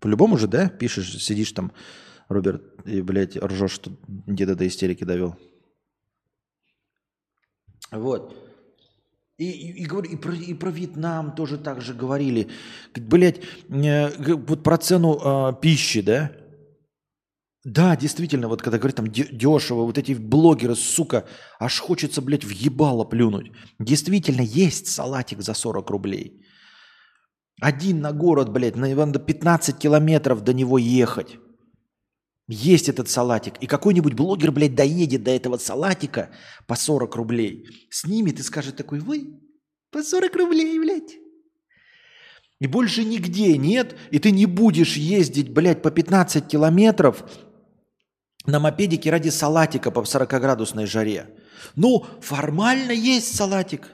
По-любому 0.00 0.38
же, 0.38 0.48
да, 0.48 0.68
пишешь, 0.68 1.22
сидишь 1.22 1.52
там, 1.52 1.72
Роберт, 2.28 2.62
и, 2.86 3.02
блядь, 3.02 3.36
ржешь, 3.36 3.72
что 3.72 3.92
деда 4.06 4.56
до 4.56 4.66
истерики 4.66 5.04
довел. 5.04 5.36
Вот. 7.90 8.36
И, 9.38 9.50
и, 9.50 9.82
и, 9.82 9.84
и, 9.84 10.16
про, 10.16 10.34
и 10.34 10.54
про 10.54 10.70
Вьетнам 10.70 11.34
тоже 11.34 11.58
так 11.58 11.80
же 11.80 11.94
говорили. 11.94 12.48
Блять, 12.96 13.40
э, 13.68 14.34
вот 14.34 14.64
про 14.64 14.78
цену 14.78 15.18
э, 15.22 15.54
пищи, 15.60 16.00
да? 16.00 16.32
Да, 17.64 17.96
действительно, 17.96 18.48
вот 18.48 18.62
когда 18.62 18.78
говорят 18.78 18.96
там 18.96 19.08
дешево, 19.08 19.84
вот 19.84 19.98
эти 19.98 20.12
блогеры, 20.12 20.74
сука, 20.74 21.24
аж 21.60 21.78
хочется, 21.78 22.22
блядь, 22.22 22.44
в 22.44 22.50
ебало 22.50 23.04
плюнуть. 23.04 23.52
Действительно, 23.78 24.40
есть 24.40 24.88
салатик 24.88 25.42
за 25.42 25.54
40 25.54 25.90
рублей. 25.90 26.44
Один 27.60 28.00
на 28.00 28.12
город, 28.12 28.50
блядь, 28.50 28.76
на 28.76 28.88
15 29.18 29.78
километров 29.78 30.42
до 30.42 30.52
него 30.52 30.78
ехать. 30.78 31.38
Есть 32.48 32.88
этот 32.88 33.10
салатик. 33.10 33.58
И 33.60 33.66
какой-нибудь 33.66 34.14
блогер, 34.14 34.50
блядь, 34.50 34.74
доедет 34.74 35.22
до 35.22 35.30
этого 35.30 35.58
салатика 35.58 36.30
по 36.66 36.74
40 36.74 37.14
рублей. 37.14 37.66
Снимет 37.90 38.40
и 38.40 38.42
скажет 38.42 38.76
такой, 38.76 39.00
вы 39.00 39.38
по 39.90 40.02
40 40.02 40.34
рублей, 40.34 40.78
блядь. 40.78 41.18
И 42.58 42.66
больше 42.66 43.04
нигде 43.04 43.56
нет, 43.58 43.94
и 44.10 44.18
ты 44.18 44.30
не 44.30 44.46
будешь 44.46 44.96
ездить, 44.96 45.50
блядь, 45.52 45.82
по 45.82 45.90
15 45.90 46.48
километров 46.48 47.22
на 48.46 48.58
мопедике 48.58 49.10
ради 49.10 49.28
салатика 49.28 49.90
по 49.90 50.00
40-градусной 50.00 50.86
жаре. 50.86 51.28
Ну, 51.76 52.06
формально 52.20 52.92
есть 52.92 53.36
салатик. 53.36 53.88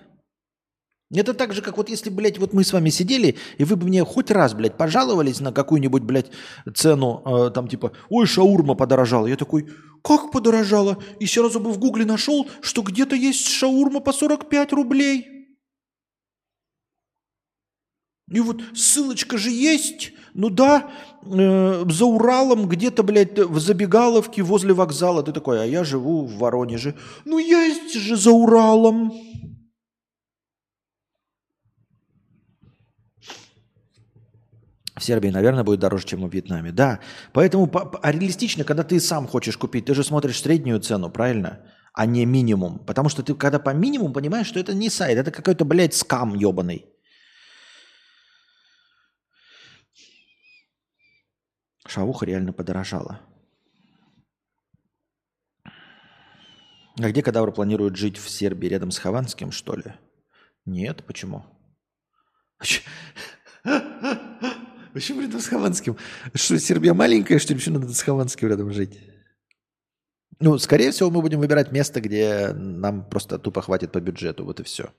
Это 1.13 1.35
так 1.35 1.53
же, 1.53 1.63
как 1.63 1.77
вот 1.77 1.89
если, 1.89 2.11
блядь, 2.11 2.39
вот 2.39 2.53
мы 2.53 2.65
с 2.65 2.73
вами 2.73 2.91
сидели, 2.91 3.37
и 3.59 3.65
вы 3.65 3.77
бы 3.77 3.87
мне 3.87 4.05
хоть 4.05 4.31
раз, 4.31 4.55
блядь, 4.55 4.77
пожаловались 4.77 5.41
на 5.41 5.53
какую-нибудь, 5.53 6.03
блядь, 6.03 6.31
цену, 6.75 7.23
э, 7.25 7.51
там 7.51 7.69
типа, 7.69 7.93
ой, 8.09 8.27
шаурма 8.27 8.75
подорожала. 8.75 9.27
Я 9.27 9.37
такой, 9.37 9.69
как 10.03 10.33
подорожала? 10.33 10.99
И 11.21 11.27
сразу 11.27 11.61
бы 11.61 11.73
в 11.73 11.79
гугле 11.79 12.05
нашел, 12.05 12.49
что 12.63 12.83
где-то 12.83 13.17
есть 13.17 13.47
шаурма 13.47 14.01
по 14.01 14.13
45 14.13 14.73
рублей. 14.73 15.35
И 18.31 18.41
вот 18.41 18.63
ссылочка 18.75 19.37
же 19.37 19.51
есть. 19.51 20.13
Ну 20.33 20.49
да, 20.49 20.91
э, 21.23 21.85
за 21.89 22.07
Уралом 22.07 22.67
где-то, 22.67 23.03
блядь, 23.03 23.39
в 23.39 23.61
забегаловке 23.61 24.43
возле 24.43 24.73
вокзала. 24.73 25.23
Ты 25.23 25.33
такой, 25.33 25.63
а 25.63 25.67
я 25.67 25.85
живу 25.85 26.25
в 26.25 26.39
Воронеже. 26.39 26.95
Ну 27.25 27.39
есть 27.39 27.95
же 27.95 28.17
за 28.17 28.31
Уралом. 28.31 29.13
В 35.05 35.07
Сербии, 35.07 35.29
наверное, 35.29 35.65
будет 35.65 35.81
дороже, 35.81 36.07
чем 36.07 36.27
в 36.27 36.33
Вьетнаме. 36.33 36.73
Да, 36.73 36.99
поэтому 37.35 37.71
а 38.03 38.11
реалистично, 38.11 38.65
когда 38.65 38.85
ты 38.85 38.99
сам 39.01 39.27
хочешь 39.27 39.59
купить, 39.59 39.85
ты 39.85 39.95
же 39.95 40.03
смотришь 40.03 40.41
среднюю 40.41 40.81
цену, 40.81 41.11
правильно? 41.11 41.61
А 41.93 42.07
не 42.07 42.25
минимум. 42.25 42.79
Потому 42.87 43.11
что 43.11 43.23
ты 43.23 43.35
когда 43.35 43.59
по 43.59 43.75
минимуму 43.75 44.15
понимаешь, 44.15 44.47
что 44.47 44.61
это 44.61 44.73
не 44.73 44.89
сайт, 44.89 45.19
это 45.19 45.31
какой-то, 45.31 45.67
блядь, 45.67 45.93
скам 45.93 46.35
ебаный. 46.35 46.87
Шавуха 51.87 52.25
реально 52.25 52.55
подорожала. 52.55 53.21
А 56.99 57.11
где 57.11 57.23
кадавр 57.23 57.53
планирует 57.53 57.97
жить 57.97 58.17
в 58.17 58.31
Сербии 58.31 58.69
рядом 58.69 58.91
с 58.91 58.99
Хованским, 58.99 59.53
что 59.53 59.77
ли? 59.77 59.93
Нет, 60.65 61.05
почему? 61.05 61.45
Почему 64.95 65.23
рядом 65.23 65.41
с 65.41 65.49
Хованским? 65.49 65.97
Что, 66.35 66.57
Сербия 66.57 66.95
маленькая, 66.95 67.41
что 67.41 67.53
ли, 67.53 67.59
почему 67.59 67.81
надо 67.81 67.93
с 67.93 68.01
Хованским 68.01 68.49
рядом 68.49 68.73
жить? 68.73 69.01
Ну, 70.39 70.57
скорее 70.59 70.93
всего, 70.93 71.11
мы 71.11 71.21
будем 71.21 71.41
выбирать 71.41 71.73
место, 71.73 72.01
где 72.01 72.53
нам 72.53 73.09
просто 73.09 73.41
тупо 73.41 73.61
хватит 73.61 73.91
по 73.91 74.01
бюджету, 74.01 74.45
вот 74.45 74.61
и 74.61 74.63
все. 74.63 74.93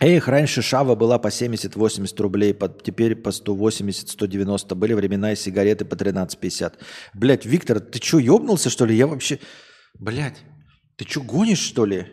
Эх, 0.00 0.28
раньше 0.28 0.60
шава 0.60 0.96
была 0.96 1.18
по 1.18 1.28
70-80 1.28 2.20
рублей, 2.20 2.52
под, 2.52 2.82
теперь 2.82 3.16
по 3.16 3.30
180-190. 3.30 4.74
Были 4.74 4.92
времена 4.92 5.32
и 5.32 5.36
сигареты 5.36 5.86
по 5.86 5.94
13-50. 5.94 6.74
Блять, 7.14 7.46
Виктор, 7.46 7.80
ты 7.80 8.02
что, 8.02 8.18
ебнулся, 8.18 8.68
что 8.68 8.84
ли? 8.84 8.94
Я 8.94 9.06
вообще... 9.06 9.38
Блять, 9.94 10.36
ты 10.96 11.06
что, 11.06 11.22
гонишь, 11.22 11.60
что 11.60 11.86
ли? 11.86 12.06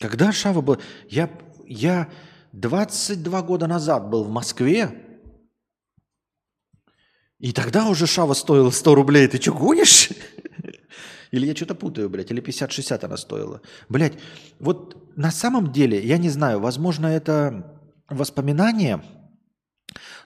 Когда 0.00 0.32
шава 0.32 0.60
была... 0.60 0.78
Я, 1.08 1.30
я 1.66 2.08
22 2.54 3.42
года 3.42 3.66
назад 3.66 4.08
был 4.08 4.22
в 4.22 4.30
Москве, 4.30 4.90
и 7.40 7.52
тогда 7.52 7.88
уже 7.88 8.06
шава 8.06 8.34
стоила 8.34 8.70
100 8.70 8.94
рублей. 8.94 9.26
Ты 9.26 9.40
что, 9.40 9.52
гонишь? 9.52 10.10
Или 11.32 11.46
я 11.46 11.56
что-то 11.56 11.74
путаю, 11.74 12.08
блядь, 12.08 12.30
или 12.30 12.40
50-60 12.40 13.04
она 13.04 13.16
стоила. 13.16 13.60
Блядь, 13.88 14.14
вот 14.60 15.16
на 15.16 15.32
самом 15.32 15.72
деле, 15.72 16.00
я 16.06 16.16
не 16.16 16.28
знаю, 16.28 16.60
возможно, 16.60 17.08
это 17.08 17.80
воспоминание, 18.08 19.02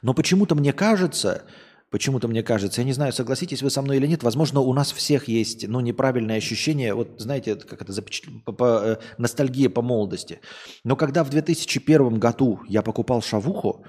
но 0.03 0.13
почему-то 0.13 0.55
мне 0.55 0.75
кажется, 0.75 1.47
почему-то 1.91 2.29
мне 2.29 2.43
кажется, 2.43 2.81
я 2.81 2.85
не 2.85 2.93
знаю, 2.93 3.13
согласитесь 3.13 3.63
вы 3.63 3.71
со 3.71 3.83
мной 3.83 3.97
или 3.97 4.07
нет, 4.07 4.23
возможно, 4.23 4.61
у 4.61 4.73
нас 4.73 4.93
всех 4.93 5.29
есть, 5.29 5.67
ну, 5.67 5.81
неправильное 5.81 6.37
ощущение, 6.37 6.95
вот 6.95 7.21
знаете, 7.21 7.57
как 7.57 7.83
это, 7.83 7.93
запечатлено, 7.93 8.41
по, 8.45 8.53
по, 8.53 8.65
э, 8.65 8.97
ностальгия 9.17 9.71
по 9.71 9.83
молодости. 9.83 10.41
Но 10.85 10.97
когда 10.97 11.25
в 11.25 11.31
2001 11.31 12.19
году 12.19 12.61
я 12.69 12.83
покупал 12.83 13.23
шавуху, 13.23 13.85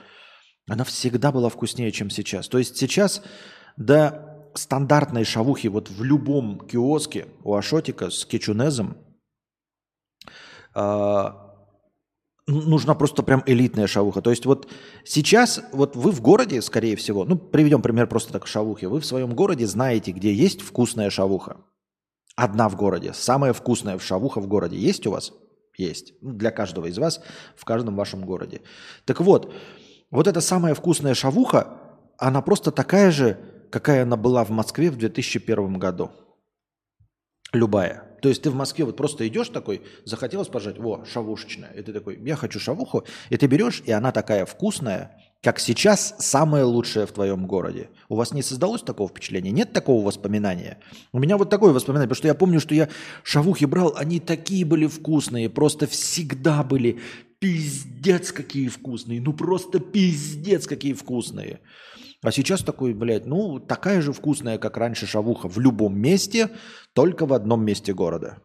она 0.67 0.83
всегда 0.83 1.31
была 1.31 1.49
вкуснее, 1.49 1.91
чем 1.91 2.09
сейчас. 2.09 2.47
То 2.47 2.57
есть 2.57 2.77
сейчас, 2.77 3.21
да, 3.75 4.51
стандартной 4.53 5.23
шавухи 5.23 5.67
вот 5.67 5.89
в 5.89 6.03
любом 6.03 6.59
киоске 6.59 7.27
у 7.43 7.55
Ашотика 7.55 8.09
с 8.09 8.25
кетчунезом 8.25 8.97
э, 10.75 11.48
нужна 12.49 12.95
просто 12.95 13.23
прям 13.23 13.43
элитная 13.45 13.87
шавуха. 13.87 14.21
То 14.21 14.29
есть 14.29 14.45
вот 14.45 14.69
сейчас, 15.03 15.61
вот 15.71 15.95
вы 15.95 16.11
в 16.11 16.21
городе, 16.21 16.61
скорее 16.61 16.95
всего, 16.95 17.25
ну, 17.25 17.37
приведем 17.37 17.81
пример 17.81 18.07
просто 18.07 18.33
так 18.33 18.47
шавухи, 18.47 18.85
вы 18.85 18.99
в 18.99 19.05
своем 19.05 19.33
городе 19.33 19.67
знаете, 19.67 20.11
где 20.11 20.33
есть 20.33 20.61
вкусная 20.61 21.09
шавуха. 21.09 21.57
Одна 22.35 22.69
в 22.69 22.75
городе, 22.75 23.13
самая 23.13 23.53
вкусная 23.53 23.97
в 23.97 24.03
шавуха 24.03 24.39
в 24.39 24.47
городе. 24.47 24.77
Есть 24.77 25.05
у 25.07 25.11
вас? 25.11 25.33
Есть. 25.77 26.13
Ну, 26.21 26.33
для 26.33 26.51
каждого 26.51 26.87
из 26.87 26.97
вас 26.97 27.21
в 27.55 27.65
каждом 27.65 27.95
вашем 27.95 28.25
городе. 28.25 28.61
Так 29.05 29.21
вот, 29.21 29.53
вот 30.11 30.27
эта 30.27 30.41
самая 30.41 30.73
вкусная 30.73 31.13
шавуха, 31.13 31.79
она 32.17 32.41
просто 32.41 32.71
такая 32.71 33.11
же, 33.11 33.37
какая 33.71 34.03
она 34.03 34.17
была 34.17 34.43
в 34.43 34.49
Москве 34.49 34.89
в 34.89 34.97
2001 34.97 35.77
году. 35.77 36.11
Любая. 37.53 38.08
То 38.21 38.29
есть 38.29 38.41
ты 38.41 38.49
в 38.49 38.55
Москве 38.55 38.85
вот 38.85 38.97
просто 38.97 39.27
идешь 39.27 39.49
такой, 39.49 39.81
захотелось 40.05 40.47
пожать, 40.47 40.77
во, 40.77 41.05
шавушечная. 41.05 41.71
И 41.71 41.81
ты 41.81 41.93
такой, 41.93 42.19
я 42.23 42.35
хочу 42.35 42.59
шавуху. 42.59 43.03
И 43.29 43.37
ты 43.37 43.47
берешь, 43.47 43.81
и 43.85 43.91
она 43.91 44.11
такая 44.11 44.45
вкусная, 44.45 45.11
как 45.41 45.59
сейчас 45.59 46.15
самая 46.19 46.65
лучшая 46.65 47.05
в 47.05 47.11
твоем 47.11 47.47
городе. 47.47 47.89
У 48.09 48.15
вас 48.15 48.33
не 48.33 48.41
создалось 48.41 48.81
такого 48.81 49.07
впечатления? 49.09 49.51
Нет 49.51 49.71
такого 49.71 50.05
воспоминания? 50.05 50.79
У 51.13 51.19
меня 51.19 51.37
вот 51.37 51.49
такое 51.49 51.71
воспоминание, 51.71 52.07
потому 52.07 52.17
что 52.17 52.27
я 52.27 52.33
помню, 52.33 52.59
что 52.59 52.75
я 52.75 52.89
шавухи 53.23 53.65
брал, 53.65 53.93
они 53.95 54.19
такие 54.19 54.65
были 54.65 54.85
вкусные, 54.87 55.49
просто 55.49 55.87
всегда 55.87 56.63
были 56.63 56.99
пиздец 57.39 58.33
какие 58.33 58.67
вкусные, 58.67 59.21
ну 59.21 59.31
просто 59.31 59.79
пиздец 59.79 60.67
какие 60.67 60.91
вкусные. 60.91 61.61
А 62.21 62.31
сейчас 62.31 62.61
такой, 62.61 62.93
блядь, 62.93 63.25
ну, 63.25 63.59
такая 63.59 64.01
же 64.01 64.11
вкусная, 64.11 64.57
как 64.57 64.75
раньше 64.75 65.07
шавуха 65.07 65.47
в 65.47 65.57
любом 65.57 65.97
месте, 65.97 66.49
только 66.93 67.25
в 67.25 67.31
одном 67.31 67.63
месте 67.63 67.93
города. 67.93 68.41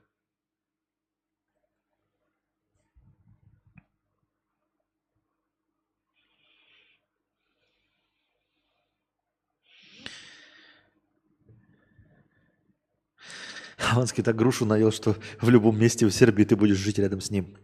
Хованский 13.77 14.23
так 14.23 14.37
грушу 14.37 14.65
наел, 14.67 14.93
что 14.93 15.17
в 15.41 15.49
любом 15.51 15.79
месте 15.79 16.07
в 16.07 16.13
Сербии 16.13 16.45
ты 16.45 16.55
будешь 16.57 16.77
жить 16.77 16.99
рядом 16.99 17.21
с 17.21 17.31
ним. 17.31 17.57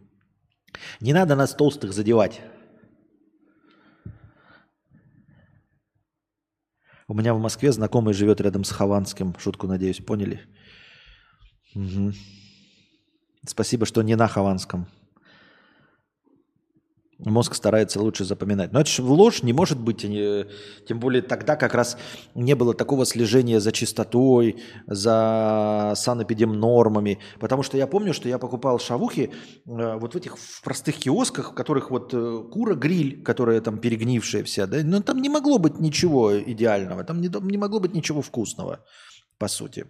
Не 0.99 1.13
надо 1.13 1.35
нас 1.35 1.55
толстых 1.55 1.93
задевать. 1.93 2.41
У 7.11 7.13
меня 7.13 7.33
в 7.33 7.41
Москве 7.41 7.73
знакомый 7.73 8.13
живет 8.13 8.39
рядом 8.39 8.63
с 8.63 8.71
Хованским. 8.71 9.35
Шутку, 9.37 9.67
надеюсь, 9.67 9.97
поняли? 9.97 10.39
Угу. 11.75 12.13
Спасибо, 13.45 13.85
что 13.85 14.01
не 14.01 14.15
на 14.15 14.29
Хованском. 14.29 14.87
Мозг 17.25 17.53
старается 17.53 18.01
лучше 18.01 18.25
запоминать. 18.25 18.71
Но 18.71 18.81
это 18.81 18.89
же 18.89 19.03
ложь 19.03 19.43
не 19.43 19.53
может 19.53 19.79
быть, 19.79 20.01
тем 20.01 20.99
более 20.99 21.21
тогда 21.21 21.55
как 21.55 21.75
раз 21.75 21.97
не 22.33 22.55
было 22.55 22.73
такого 22.73 23.05
слежения 23.05 23.59
за 23.59 23.71
чистотой, 23.71 24.61
за 24.87 25.93
санэпидемнормами. 25.95 27.19
Потому 27.39 27.61
что 27.61 27.77
я 27.77 27.85
помню, 27.85 28.13
что 28.13 28.27
я 28.27 28.39
покупал 28.39 28.79
шавухи 28.79 29.31
э, 29.65 29.97
вот 29.97 30.13
в 30.13 30.17
этих 30.17 30.35
простых 30.63 30.97
киосках, 30.97 31.51
в 31.51 31.53
которых 31.53 31.91
вот 31.91 32.11
э, 32.13 32.43
кура-гриль, 32.51 33.21
которая 33.23 33.61
там 33.61 33.77
перегнившая 33.77 34.43
вся, 34.43 34.65
да, 34.65 34.77
но 34.83 35.01
там 35.01 35.21
не 35.21 35.29
могло 35.29 35.59
быть 35.59 35.79
ничего 35.79 36.39
идеального, 36.39 37.03
там 37.03 37.21
не, 37.21 37.29
не 37.51 37.57
могло 37.57 37.79
быть 37.79 37.93
ничего 37.93 38.21
вкусного, 38.21 38.83
по 39.37 39.47
сути. 39.47 39.85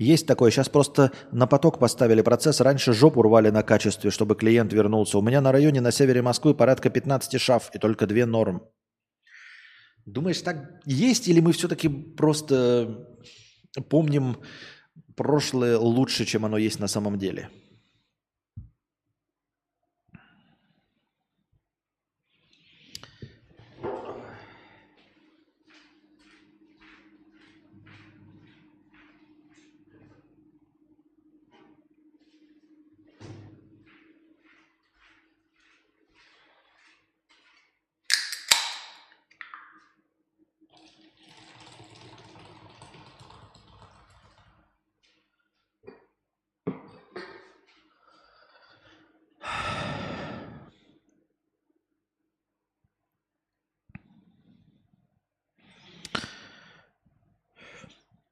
Есть 0.00 0.26
такое. 0.26 0.50
Сейчас 0.50 0.70
просто 0.70 1.12
на 1.30 1.46
поток 1.46 1.78
поставили 1.78 2.22
процесс. 2.22 2.62
Раньше 2.62 2.94
жопу 2.94 3.20
рвали 3.20 3.50
на 3.50 3.62
качестве, 3.62 4.10
чтобы 4.10 4.34
клиент 4.34 4.72
вернулся. 4.72 5.18
У 5.18 5.22
меня 5.22 5.42
на 5.42 5.52
районе 5.52 5.82
на 5.82 5.92
севере 5.92 6.22
Москвы 6.22 6.54
порядка 6.54 6.88
15 6.88 7.38
шаф 7.38 7.70
и 7.74 7.78
только 7.78 8.06
две 8.06 8.24
норм. 8.24 8.62
Думаешь, 10.06 10.40
так 10.40 10.80
есть 10.86 11.28
или 11.28 11.40
мы 11.40 11.52
все-таки 11.52 11.90
просто 11.90 13.06
помним 13.90 14.38
прошлое 15.16 15.76
лучше, 15.76 16.24
чем 16.24 16.46
оно 16.46 16.56
есть 16.56 16.80
на 16.80 16.88
самом 16.88 17.18
деле? 17.18 17.50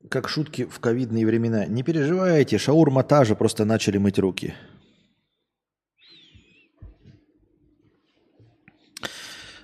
Как 0.09 0.29
шутки 0.29 0.65
в 0.65 0.81
ковидные 0.81 1.27
времена. 1.27 1.67
Не 1.67 1.83
переживайте, 1.83 2.59
шаурма 2.59 3.03
та 3.03 3.25
же, 3.25 3.35
просто 3.35 3.65
начали 3.65 3.99
мыть 3.99 4.19
руки. 4.19 4.55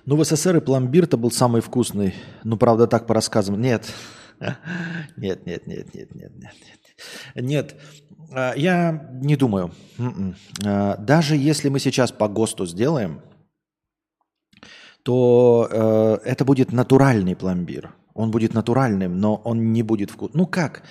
Ну, 0.05 0.15
в 0.17 0.23
СССР 0.23 0.57
и 0.57 0.61
пломбир-то 0.61 1.17
был 1.17 1.31
самый 1.31 1.61
вкусный. 1.61 2.13
Ну, 2.43 2.57
правда, 2.57 2.85
так 2.85 3.07
по 3.07 3.13
рассказам. 3.13 3.59
Нет. 3.61 3.91
Нет, 5.17 5.45
нет, 5.45 5.65
нет, 5.65 5.95
нет, 5.95 6.13
нет, 6.13 6.31
нет. 6.35 6.53
Нет, 7.35 7.75
а, 8.31 8.53
я 8.55 9.09
не 9.13 9.35
думаю. 9.35 9.71
М-м. 9.97 10.35
А, 10.65 10.97
даже 10.97 11.35
если 11.37 11.69
мы 11.69 11.79
сейчас 11.79 12.11
по 12.11 12.27
ГОСТу 12.27 12.65
сделаем, 12.65 13.21
то 15.03 15.67
э, 15.69 16.17
это 16.25 16.43
будет 16.45 16.71
натуральный 16.71 17.35
пломбир. 17.35 17.93
Он 18.15 18.31
будет 18.31 18.55
натуральным, 18.55 19.19
но 19.19 19.35
он 19.35 19.71
не 19.71 19.83
будет 19.83 20.09
вкусным. 20.09 20.41
Ну 20.41 20.47
как? 20.47 20.83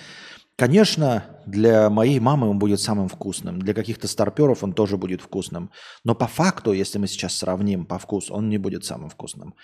Конечно, 0.57 1.25
для 1.47 1.91
моей 1.91 2.21
мамы 2.21 2.49
он 2.49 2.61
будет 2.61 2.81
самым 2.81 3.09
вкусным. 3.09 3.61
Для 3.61 3.75
каких-то 3.75 4.07
старперов 4.07 4.63
он 4.63 4.73
тоже 4.73 4.97
будет 4.97 5.21
вкусным. 5.21 5.71
Но 6.05 6.15
по 6.15 6.29
факту, 6.29 6.73
если 6.73 6.99
мы 6.99 7.09
сейчас 7.09 7.37
сравним 7.37 7.87
по 7.87 7.99
вкусу, 7.99 8.35
он 8.35 8.49
не 8.49 8.59
будет 8.59 8.85
самым 8.85 9.11
вкусным. 9.11 9.55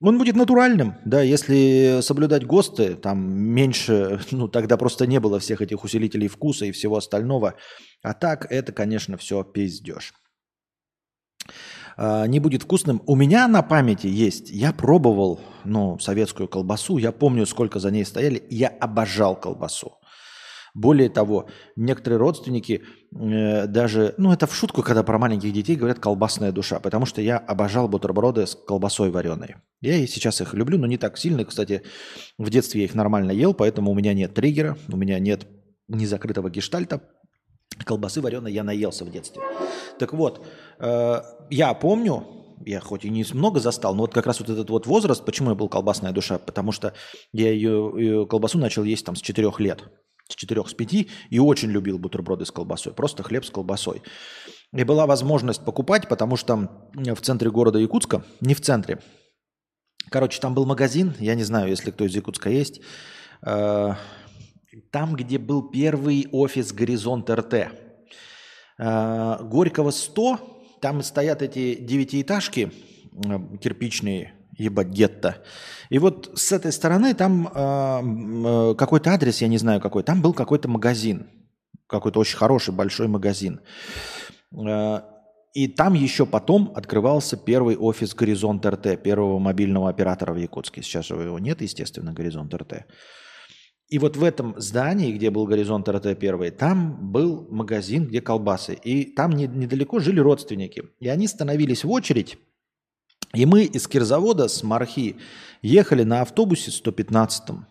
Он 0.00 0.18
будет 0.18 0.36
натуральным, 0.36 0.96
да, 1.04 1.22
если 1.22 2.00
соблюдать 2.02 2.44
ГОСТы, 2.44 2.96
там 2.96 3.32
меньше, 3.32 4.20
ну 4.30 4.48
тогда 4.48 4.76
просто 4.76 5.06
не 5.06 5.18
было 5.18 5.38
всех 5.38 5.60
этих 5.60 5.82
усилителей 5.82 6.28
вкуса 6.28 6.66
и 6.66 6.72
всего 6.72 6.96
остального. 6.96 7.54
А 8.02 8.12
так 8.12 8.46
это, 8.50 8.72
конечно, 8.72 9.16
все 9.16 9.42
пиздеж. 9.42 10.12
А, 11.96 12.26
не 12.26 12.40
будет 12.40 12.62
вкусным. 12.62 13.02
У 13.06 13.16
меня 13.16 13.48
на 13.48 13.62
памяти 13.62 14.06
есть, 14.06 14.50
я 14.50 14.72
пробовал 14.72 15.40
ну, 15.64 15.98
советскую 15.98 16.48
колбасу, 16.48 16.98
я 16.98 17.12
помню, 17.12 17.46
сколько 17.46 17.78
за 17.78 17.90
ней 17.90 18.04
стояли, 18.04 18.42
я 18.50 18.68
обожал 18.68 19.36
колбасу. 19.36 19.98
Более 20.74 21.10
того, 21.10 21.48
некоторые 21.76 22.18
родственники 22.18 22.82
э, 23.14 23.66
даже, 23.66 24.14
ну 24.16 24.32
это 24.32 24.46
в 24.46 24.54
шутку, 24.54 24.82
когда 24.82 25.02
про 25.02 25.18
маленьких 25.18 25.52
детей 25.52 25.76
говорят 25.76 25.98
колбасная 25.98 26.50
душа, 26.50 26.80
потому 26.80 27.04
что 27.04 27.20
я 27.20 27.36
обожал 27.36 27.88
бутерброды 27.88 28.46
с 28.46 28.54
колбасой 28.54 29.10
вареной. 29.10 29.56
Я 29.82 29.96
и 29.96 30.06
сейчас 30.06 30.40
их 30.40 30.54
люблю, 30.54 30.78
но 30.78 30.86
не 30.86 30.96
так 30.96 31.18
сильно. 31.18 31.44
Кстати, 31.44 31.82
в 32.38 32.48
детстве 32.48 32.80
я 32.80 32.84
их 32.86 32.94
нормально 32.94 33.32
ел, 33.32 33.52
поэтому 33.52 33.90
у 33.90 33.94
меня 33.94 34.14
нет 34.14 34.32
триггера, 34.32 34.78
у 34.90 34.96
меня 34.96 35.18
нет 35.18 35.46
незакрытого 35.88 36.48
гештальта. 36.48 37.02
Колбасы 37.84 38.22
вареной 38.22 38.52
я 38.52 38.64
наелся 38.64 39.04
в 39.04 39.10
детстве. 39.10 39.42
Так 39.98 40.14
вот, 40.14 40.46
я 40.82 41.74
помню, 41.74 42.26
я 42.66 42.80
хоть 42.80 43.04
и 43.04 43.10
не 43.10 43.24
много 43.32 43.60
застал, 43.60 43.94
но 43.94 44.02
вот 44.02 44.12
как 44.12 44.26
раз 44.26 44.40
вот 44.40 44.48
этот 44.48 44.70
вот 44.70 44.86
возраст, 44.86 45.24
почему 45.24 45.50
я 45.50 45.54
был 45.54 45.68
колбасная 45.68 46.12
душа, 46.12 46.38
потому 46.38 46.72
что 46.72 46.94
я 47.32 47.50
ее, 47.50 47.92
ее 47.96 48.26
колбасу 48.26 48.58
начал 48.58 48.84
есть 48.84 49.04
там 49.04 49.16
с 49.16 49.20
4 49.20 49.52
лет, 49.58 49.84
с 50.28 50.34
4 50.34 50.64
с 50.66 50.74
5, 50.74 51.06
и 51.30 51.38
очень 51.38 51.70
любил 51.70 51.98
бутерброды 51.98 52.44
с 52.44 52.50
колбасой, 52.50 52.92
просто 52.92 53.22
хлеб 53.22 53.44
с 53.44 53.50
колбасой. 53.50 54.02
И 54.72 54.84
была 54.84 55.06
возможность 55.06 55.64
покупать, 55.64 56.08
потому 56.08 56.36
что 56.36 56.88
в 56.94 57.20
центре 57.20 57.50
города 57.50 57.78
Якутска, 57.78 58.24
не 58.40 58.54
в 58.54 58.60
центре, 58.60 59.00
короче, 60.10 60.40
там 60.40 60.54
был 60.54 60.66
магазин, 60.66 61.14
я 61.18 61.34
не 61.34 61.44
знаю, 61.44 61.68
если 61.68 61.90
кто 61.90 62.04
из 62.04 62.14
Якутска 62.14 62.50
есть, 62.50 62.80
э, 63.44 63.94
там, 64.90 65.14
где 65.14 65.38
был 65.38 65.70
первый 65.70 66.28
офис 66.32 66.72
«Горизонт 66.72 67.28
РТ». 67.28 67.68
Э, 68.78 69.36
Горького 69.42 69.90
100, 69.90 70.61
там 70.82 71.00
стоят 71.02 71.42
эти 71.42 71.76
девятиэтажки 71.76 72.72
кирпичные, 73.60 74.32
ебать, 74.58 74.88
гетто. 74.88 75.36
И 75.90 75.98
вот 75.98 76.32
с 76.34 76.50
этой 76.50 76.72
стороны 76.72 77.14
там 77.14 77.48
э, 77.54 78.74
какой-то 78.76 79.10
адрес, 79.12 79.40
я 79.42 79.48
не 79.48 79.58
знаю 79.58 79.80
какой, 79.80 80.02
там 80.02 80.20
был 80.20 80.32
какой-то 80.34 80.68
магазин, 80.68 81.28
какой-то 81.86 82.18
очень 82.18 82.36
хороший 82.36 82.74
большой 82.74 83.06
магазин. 83.06 83.60
И 85.54 85.68
там 85.68 85.94
еще 85.94 86.26
потом 86.26 86.72
открывался 86.74 87.36
первый 87.36 87.76
офис 87.76 88.14
«Горизонт 88.14 88.66
РТ», 88.66 89.02
первого 89.02 89.38
мобильного 89.38 89.88
оператора 89.88 90.32
в 90.32 90.38
Якутске. 90.38 90.82
Сейчас 90.82 91.10
его 91.10 91.38
нет, 91.38 91.60
естественно, 91.60 92.12
«Горизонт 92.12 92.54
РТ». 92.54 92.86
И 93.92 93.98
вот 93.98 94.16
в 94.16 94.24
этом 94.24 94.54
здании, 94.56 95.12
где 95.12 95.28
был 95.28 95.44
горизонт 95.46 95.86
РТ-1, 95.86 96.50
там 96.52 97.12
был 97.12 97.46
магазин, 97.50 98.06
где 98.06 98.22
колбасы. 98.22 98.72
И 98.72 99.04
там 99.04 99.32
не, 99.32 99.46
недалеко 99.46 99.98
жили 99.98 100.18
родственники. 100.18 100.84
И 100.98 101.08
они 101.08 101.26
становились 101.26 101.84
в 101.84 101.90
очередь. 101.90 102.38
И 103.34 103.44
мы 103.44 103.64
из 103.64 103.86
Кирзавода, 103.86 104.48
с 104.48 104.62
Мархи, 104.62 105.16
ехали 105.60 106.04
на 106.04 106.22
автобусе 106.22 106.70
115-м. 106.70 107.66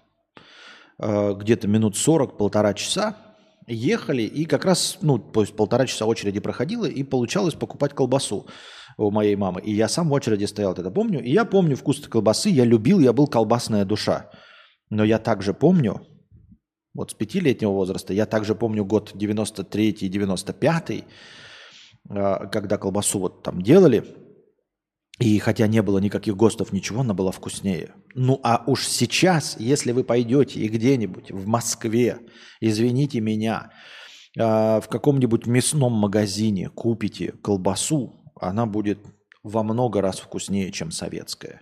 Э, 1.00 1.34
где-то 1.34 1.68
минут 1.68 1.98
40, 1.98 2.38
полтора 2.38 2.76
часа. 2.76 3.18
Ехали, 3.66 4.22
и 4.22 4.46
как 4.46 4.64
раз, 4.64 5.00
ну, 5.02 5.18
то 5.18 5.42
есть 5.42 5.56
полтора 5.56 5.88
часа 5.88 6.06
очереди 6.06 6.40
проходило, 6.40 6.86
и 6.86 7.02
получалось 7.02 7.56
покупать 7.56 7.96
колбасу 7.96 8.46
у 8.96 9.10
моей 9.10 9.36
мамы. 9.36 9.62
И 9.62 9.74
я 9.74 9.88
сам 9.88 10.10
в 10.10 10.14
очереди 10.14 10.46
стоял, 10.46 10.74
это 10.74 10.92
помню. 10.92 11.20
И 11.24 11.32
я 11.32 11.46
помню 11.46 11.76
вкус 11.76 12.00
колбасы, 12.08 12.50
я 12.50 12.64
любил, 12.64 13.00
я 13.00 13.12
был 13.12 13.26
колбасная 13.26 13.86
душа. 13.86 14.30
Но 14.92 15.04
я 15.04 15.18
также 15.18 15.56
помню, 15.56 16.06
вот 16.94 17.12
с 17.12 17.14
пятилетнего 17.14 17.72
возраста. 17.72 18.14
Я 18.14 18.26
также 18.26 18.56
помню 18.56 18.86
год 18.86 19.14
93-й, 19.16 20.10
95-й, 20.10 21.04
а, 22.10 22.48
когда 22.48 22.78
колбасу 22.78 23.20
вот 23.20 23.44
там 23.44 23.62
делали. 23.62 24.06
И 25.20 25.38
хотя 25.40 25.68
не 25.68 25.82
было 25.82 26.00
никаких 26.00 26.36
ГОСТов, 26.36 26.74
ничего, 26.74 27.02
она 27.02 27.14
была 27.14 27.32
вкуснее. 27.32 27.94
Ну 28.16 28.40
а 28.44 28.64
уж 28.66 28.88
сейчас, 28.88 29.56
если 29.60 29.92
вы 29.92 30.04
пойдете 30.04 30.60
и 30.60 30.68
где-нибудь 30.68 31.32
в 31.32 31.46
Москве, 31.46 32.20
извините 32.60 33.22
меня, 33.22 33.72
а, 34.38 34.82
в 34.82 34.88
каком-нибудь 34.88 35.46
мясном 35.46 35.94
магазине 35.94 36.70
купите 36.70 37.34
колбасу, 37.44 38.16
она 38.36 38.66
будет 38.66 39.00
во 39.44 39.64
много 39.64 40.02
раз 40.02 40.20
вкуснее, 40.20 40.72
чем 40.72 40.92
советская. 40.92 41.62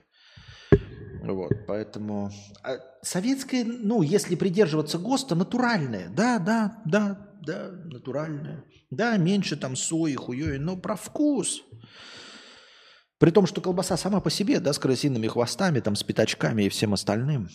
Вот, 1.34 1.52
поэтому 1.68 2.32
а 2.64 2.80
советская, 3.04 3.64
ну, 3.64 4.02
если 4.02 4.36
придерживаться 4.36 4.98
ГОСТа, 4.98 5.36
натуральная. 5.36 6.10
Да, 6.10 6.40
да, 6.40 6.82
да, 6.86 7.30
да, 7.42 7.70
натуральная. 7.86 8.64
Да, 8.90 9.16
меньше 9.18 9.56
там 9.56 9.76
сои, 9.76 10.16
хуёй, 10.16 10.58
но 10.58 10.76
про 10.76 10.96
вкус. 10.96 11.62
При 13.20 13.32
том, 13.32 13.46
что 13.46 13.62
колбаса 13.62 13.98
сама 13.98 14.22
по 14.22 14.30
себе, 14.30 14.60
да, 14.60 14.74
с 14.74 14.80
крысиными 14.80 15.28
хвостами, 15.28 15.82
там, 15.82 15.96
с 15.96 16.04
пятачками 16.04 16.64
и 16.64 16.70
всем 16.70 16.94
остальным. 16.94 17.50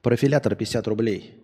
Профилятор 0.00 0.54
50 0.54 0.86
рублей. 0.86 1.42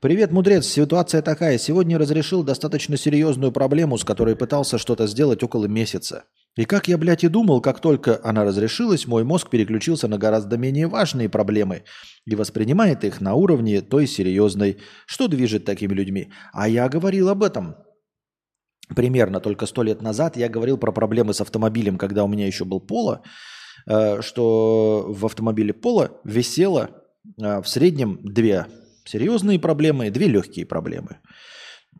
Привет, 0.00 0.32
мудрец. 0.32 0.66
Ситуация 0.66 1.22
такая. 1.22 1.58
Сегодня 1.58 1.98
разрешил 1.98 2.42
достаточно 2.42 2.96
серьезную 2.96 3.52
проблему, 3.52 3.98
с 3.98 4.04
которой 4.04 4.34
пытался 4.34 4.78
что-то 4.78 5.06
сделать 5.06 5.42
около 5.42 5.66
месяца. 5.66 6.24
И 6.56 6.64
как 6.64 6.88
я, 6.88 6.98
блядь, 6.98 7.24
и 7.24 7.28
думал, 7.28 7.60
как 7.60 7.80
только 7.80 8.20
она 8.24 8.44
разрешилась, 8.44 9.06
мой 9.06 9.24
мозг 9.24 9.50
переключился 9.50 10.08
на 10.08 10.18
гораздо 10.18 10.56
менее 10.58 10.88
важные 10.88 11.28
проблемы 11.28 11.84
и 12.26 12.34
воспринимает 12.34 13.04
их 13.04 13.20
на 13.20 13.34
уровне 13.34 13.80
той 13.80 14.06
серьезной, 14.06 14.78
что 15.06 15.28
движет 15.28 15.64
такими 15.64 15.94
людьми. 15.94 16.32
А 16.52 16.68
я 16.68 16.88
говорил 16.88 17.28
об 17.28 17.44
этом. 17.44 17.76
Примерно 18.94 19.38
только 19.40 19.66
сто 19.66 19.84
лет 19.84 20.02
назад 20.02 20.36
я 20.36 20.48
говорил 20.48 20.76
про 20.76 20.90
проблемы 20.90 21.34
с 21.34 21.40
автомобилем, 21.40 21.96
когда 21.96 22.24
у 22.24 22.28
меня 22.28 22.46
еще 22.46 22.64
был 22.64 22.80
Поло, 22.80 23.22
э, 23.86 24.20
что 24.20 25.06
в 25.08 25.24
автомобиле 25.26 25.72
Поло 25.72 26.20
висело 26.24 26.90
э, 27.40 27.62
в 27.62 27.68
среднем 27.68 28.18
две 28.24 28.66
серьезные 29.04 29.60
проблемы 29.60 30.08
и 30.08 30.10
две 30.10 30.26
легкие 30.26 30.66
проблемы. 30.66 31.20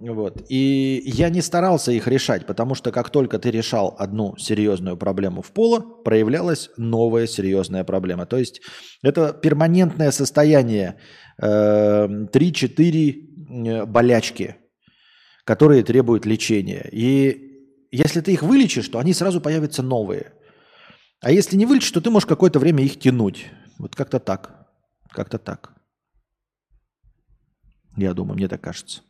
Вот. 0.01 0.47
И 0.49 1.03
я 1.05 1.29
не 1.29 1.43
старался 1.43 1.93
их 1.93 2.09
решать, 2.09 2.47
потому 2.47 2.75
что 2.75 2.91
как 2.91 3.11
только 3.11 3.39
ты 3.39 3.51
решал 3.51 3.95
одну 3.99 4.35
серьезную 4.39 4.97
проблему 4.97 5.43
в 5.43 5.53
поло, 5.53 5.81
проявлялась 5.81 6.71
новая 6.79 7.27
серьезная 7.27 7.85
проблема. 7.85 8.25
То 8.25 8.39
есть 8.39 8.63
это 9.03 9.35
перманентное 9.35 10.11
состояние 10.11 10.99
э, 11.37 11.47
3-4 11.47 12.33
э, 12.33 13.85
болячки, 13.85 14.57
которые 15.45 15.83
требуют 15.83 16.25
лечения. 16.25 16.89
И 16.91 17.91
если 17.91 18.23
ты 18.23 18.33
их 18.33 18.43
вылечишь, 18.43 18.89
то 18.89 19.01
они 19.01 19.13
сразу 19.13 19.39
появятся 19.43 19.83
новые. 19.83 20.33
А 21.21 21.31
если 21.31 21.59
не 21.59 21.67
вылечишь, 21.67 21.91
то 21.91 22.01
ты 22.01 22.09
можешь 22.09 22.27
какое-то 22.27 22.59
время 22.59 22.83
их 22.83 22.99
тянуть. 22.99 23.49
Вот 23.79 23.95
как-то 23.95 24.19
так. 24.19 24.67
Как-то 25.11 25.37
так. 25.37 25.75
Я 27.99 28.15
думаю, 28.15 28.37
мне 28.37 28.49
так 28.49 28.63
кажется. 28.63 29.03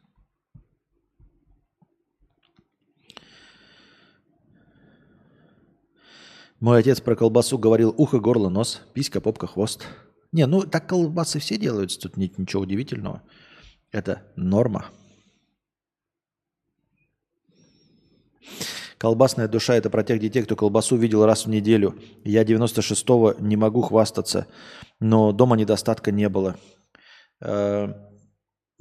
Мой 6.61 6.81
отец 6.81 7.01
про 7.01 7.16
колбасу 7.16 7.59
говорил 7.59 7.95
ухо, 7.97 8.20
горло, 8.20 8.49
нос, 8.49 8.82
писька, 8.93 9.20
попка, 9.20 9.47
хвост. 9.47 9.87
Не, 10.32 10.47
ну 10.47 10.62
так 10.62 10.87
колбасы 10.87 11.39
все 11.39 11.57
делаются, 11.57 12.01
тут 12.01 12.16
нет 12.16 12.39
ничего 12.39 12.62
удивительного. 12.62 13.23
Это 13.91 14.23
норма. 14.37 14.87
Колбасная 18.99 19.49
душа– 19.49 19.74
это 19.77 19.89
про 19.89 20.05
тех 20.05 20.20
детей, 20.20 20.43
кто 20.43 20.55
колбасу 20.55 20.97
видел 20.97 21.24
раз 21.24 21.47
в 21.47 21.49
неделю. 21.49 21.99
Я 22.23 22.45
96-го 22.45 23.35
не 23.39 23.57
могу 23.57 23.81
хвастаться, 23.81 24.47
но 25.01 25.32
дома 25.32 25.57
недостатка 25.57 26.12
не 26.12 26.28
было. 26.28 26.57
Э, 27.41 27.95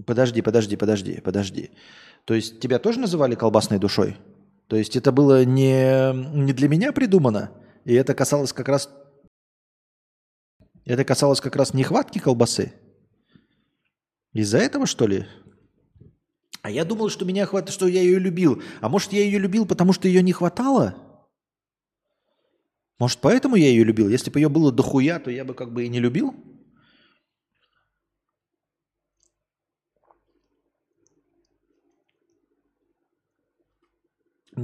Подожди, 0.05 0.41
подожди, 0.41 0.77
подожди, 0.77 1.19
подожди. 1.21 1.71
То 2.25 2.33
есть 2.33 2.59
тебя 2.59 2.79
тоже 2.79 2.99
называли 2.99 3.35
колбасной 3.35 3.79
душой? 3.79 4.17
То 4.67 4.75
есть 4.75 4.95
это 4.95 5.11
было 5.11 5.43
не, 5.43 6.13
не 6.13 6.53
для 6.53 6.69
меня 6.69 6.91
придумано, 6.91 7.51
и 7.85 7.93
это 7.93 8.13
касалось 8.13 8.53
как 8.53 8.67
раз 8.67 8.89
это 10.85 11.03
касалось 11.03 11.39
как 11.39 11.55
раз 11.55 11.75
нехватки 11.75 12.17
колбасы? 12.17 12.73
Из-за 14.33 14.57
этого, 14.57 14.87
что 14.87 15.05
ли? 15.05 15.27
А 16.61 16.71
я 16.71 16.83
думал, 16.83 17.09
что 17.09 17.25
меня 17.25 17.45
хватает, 17.45 17.73
что 17.73 17.87
я 17.87 18.01
ее 18.01 18.17
любил. 18.17 18.61
А 18.81 18.89
может, 18.89 19.13
я 19.13 19.21
ее 19.23 19.37
любил, 19.37 19.67
потому 19.67 19.93
что 19.93 20.07
ее 20.07 20.23
не 20.23 20.33
хватало? 20.33 20.95
Может, 22.97 23.19
поэтому 23.19 23.55
я 23.55 23.67
ее 23.67 23.83
любил? 23.83 24.09
Если 24.09 24.31
бы 24.31 24.39
ее 24.39 24.49
было 24.49 24.71
дохуя, 24.71 25.19
то 25.19 25.29
я 25.29 25.45
бы 25.45 25.53
как 25.53 25.71
бы 25.71 25.85
и 25.85 25.89
не 25.89 25.99
любил? 25.99 26.33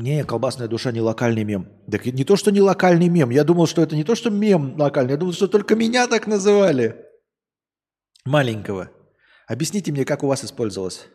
Не, 0.02 0.24
колбасная 0.24 0.68
душа 0.68 0.92
не 0.92 1.02
локальный 1.02 1.44
мем. 1.44 1.68
Так 1.90 2.06
не 2.06 2.24
то, 2.24 2.36
что 2.36 2.52
не 2.52 2.62
локальный 2.62 3.08
мем. 3.08 3.30
Я 3.30 3.44
думал, 3.44 3.68
что 3.68 3.82
это 3.82 3.96
не 3.96 4.04
то, 4.04 4.16
что 4.16 4.30
мем 4.30 4.76
локальный. 4.78 5.12
Я 5.12 5.18
думал, 5.18 5.34
что 5.34 5.48
только 5.48 5.76
меня 5.76 6.08
так 6.08 6.28
называли. 6.28 7.06
Маленького. 8.26 8.92
Объясните 9.48 9.92
мне, 9.92 10.06
как 10.06 10.24
у 10.24 10.28
вас 10.28 10.44
использовалось. 10.44 11.08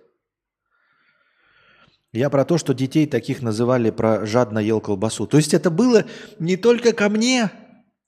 Я 2.13 2.31
про 2.31 2.45
то, 2.45 2.59
что 2.59 2.75
детей 2.75 3.07
таких 3.07 3.43
называли 3.43 3.91
про 3.91 4.27
жадно 4.27 4.59
ел 4.59 4.81
колбасу. 4.81 5.27
То 5.27 5.37
есть 5.37 5.55
это 5.55 5.71
было 5.71 6.07
не 6.39 6.57
только 6.57 6.93
ко 6.93 7.09
мне, 7.09 7.51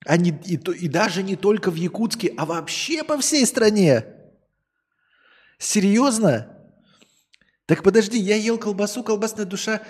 а 0.05 0.17
не, 0.17 0.31
и, 0.31 0.57
и 0.57 0.89
даже 0.89 1.23
не 1.23 1.37
только 1.37 1.71
в 1.71 1.77
Якутске, 1.77 2.35
а 2.37 2.47
вообще 2.47 3.05
по 3.05 3.19
всей 3.19 3.47
стране. 3.47 4.05
Серьезно? 5.59 6.59
Так 7.67 7.83
подожди, 7.85 8.19
я 8.19 8.37
ел 8.37 8.59
колбасу, 8.59 9.05
колбасная 9.05 9.45
душа 9.45 9.83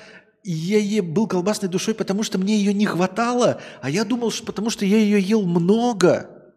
я 0.43 1.03
был 1.03 1.27
колбасной 1.29 1.69
душой, 1.69 1.95
потому 1.95 2.23
что 2.23 2.39
мне 2.39 2.57
ее 2.57 2.75
не 2.75 2.87
хватало, 2.87 3.61
а 3.81 3.91
я 3.91 4.05
думал, 4.05 4.31
что 4.31 4.45
потому 4.45 4.71
что 4.71 4.85
я 4.85 4.99
ее 4.99 5.21
ел 5.21 5.43
много. 5.43 6.55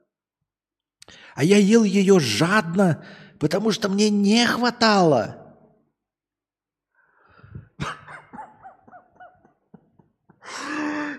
А 1.35 1.43
я 1.43 1.57
ел 1.57 1.83
ее 1.83 2.19
жадно, 2.19 3.05
потому 3.39 3.71
что 3.71 3.89
мне 3.89 4.09
не 4.09 4.45
хватало. 4.47 5.41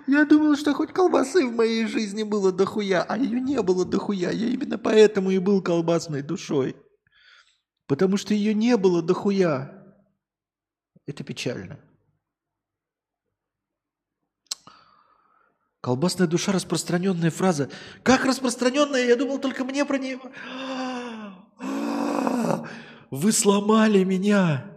Я 0.09 0.25
думал, 0.25 0.57
что 0.57 0.73
хоть 0.73 0.93
колбасы 0.93 1.47
в 1.47 1.53
моей 1.53 1.87
жизни 1.87 2.23
было 2.23 2.53
дохуя, 2.53 3.03
а 3.03 3.19
ее 3.19 3.41
не 3.41 3.61
было 3.61 3.85
дохуя. 3.85 4.31
Я 4.31 4.47
именно 4.47 4.79
поэтому 4.79 5.31
и 5.31 5.39
был 5.39 5.61
колбасной 5.61 6.23
душой. 6.23 6.77
Потому 7.89 8.17
что 8.17 8.33
ее 8.33 8.55
не 8.55 8.77
было 8.77 9.03
дохуя. 9.03 9.85
Это 11.07 11.25
печально. 11.25 11.81
Колбасная 15.87 16.27
душа– 16.27 16.51
распространенная 16.53 17.31
фраза. 17.31 17.71
Как 18.03 18.25
распространенная? 18.25 19.07
Я 19.07 19.15
думал, 19.15 19.39
только 19.39 19.65
мне 19.65 19.85
про 19.85 19.99
нее... 19.99 20.19
Вы 23.13 23.31
сломали 23.31 24.03
меня. 24.03 24.69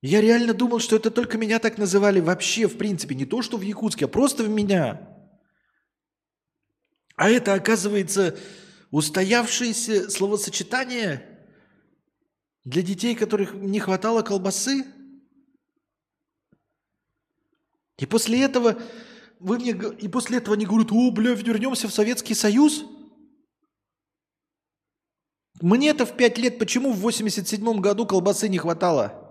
Я 0.00 0.20
реально 0.20 0.54
думал, 0.54 0.78
что 0.78 0.94
это 0.94 1.10
только 1.10 1.38
меня 1.38 1.58
так 1.58 1.76
называли 1.76 2.20
вообще, 2.20 2.68
в 2.68 2.78
принципе. 2.78 3.16
Не 3.16 3.24
то, 3.24 3.42
что 3.42 3.56
в 3.56 3.62
Якутске, 3.62 4.04
а 4.04 4.08
просто 4.08 4.44
в 4.44 4.48
меня. 4.48 5.08
А 7.16 7.28
это, 7.28 7.54
оказывается, 7.54 8.38
устоявшееся 8.92 10.08
словосочетание 10.08 11.48
для 12.62 12.82
детей, 12.82 13.16
которых 13.16 13.54
не 13.54 13.80
хватало 13.80 14.22
колбасы. 14.22 14.86
И 17.98 18.06
после 18.06 18.44
этого 18.44 18.80
вы 19.40 19.58
мне 19.58 19.70
и 19.70 20.08
после 20.08 20.38
этого 20.38 20.56
они 20.56 20.66
говорят, 20.66 20.92
о, 20.92 21.10
бля, 21.10 21.34
вернемся 21.34 21.88
в 21.88 21.94
Советский 21.94 22.34
Союз? 22.34 22.84
Мне-то 25.60 26.06
в 26.06 26.16
пять 26.16 26.38
лет 26.38 26.58
почему 26.58 26.92
в 26.92 27.00
87 27.00 27.80
году 27.80 28.06
колбасы 28.06 28.48
не 28.48 28.58
хватало? 28.58 29.24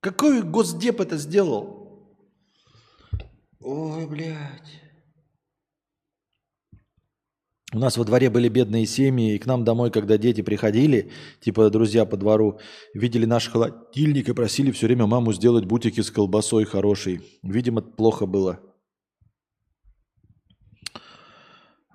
Какой 0.00 0.42
госдеп 0.42 1.00
это 1.00 1.16
сделал? 1.16 2.16
Ой, 3.60 4.06
блядь. 4.06 4.85
У 7.76 7.78
нас 7.78 7.98
во 7.98 8.06
дворе 8.06 8.30
были 8.30 8.48
бедные 8.48 8.86
семьи, 8.86 9.34
и 9.34 9.38
к 9.38 9.44
нам 9.44 9.62
домой, 9.62 9.90
когда 9.90 10.16
дети 10.16 10.40
приходили, 10.40 11.10
типа 11.40 11.68
друзья 11.68 12.06
по 12.06 12.16
двору, 12.16 12.58
видели 12.94 13.26
наш 13.26 13.50
холодильник 13.50 14.30
и 14.30 14.32
просили 14.32 14.70
все 14.70 14.86
время 14.86 15.06
маму 15.06 15.34
сделать 15.34 15.66
бутики 15.66 16.00
с 16.00 16.10
колбасой 16.10 16.64
хорошей. 16.64 17.20
Видимо, 17.42 17.82
плохо 17.82 18.24
было. 18.24 18.60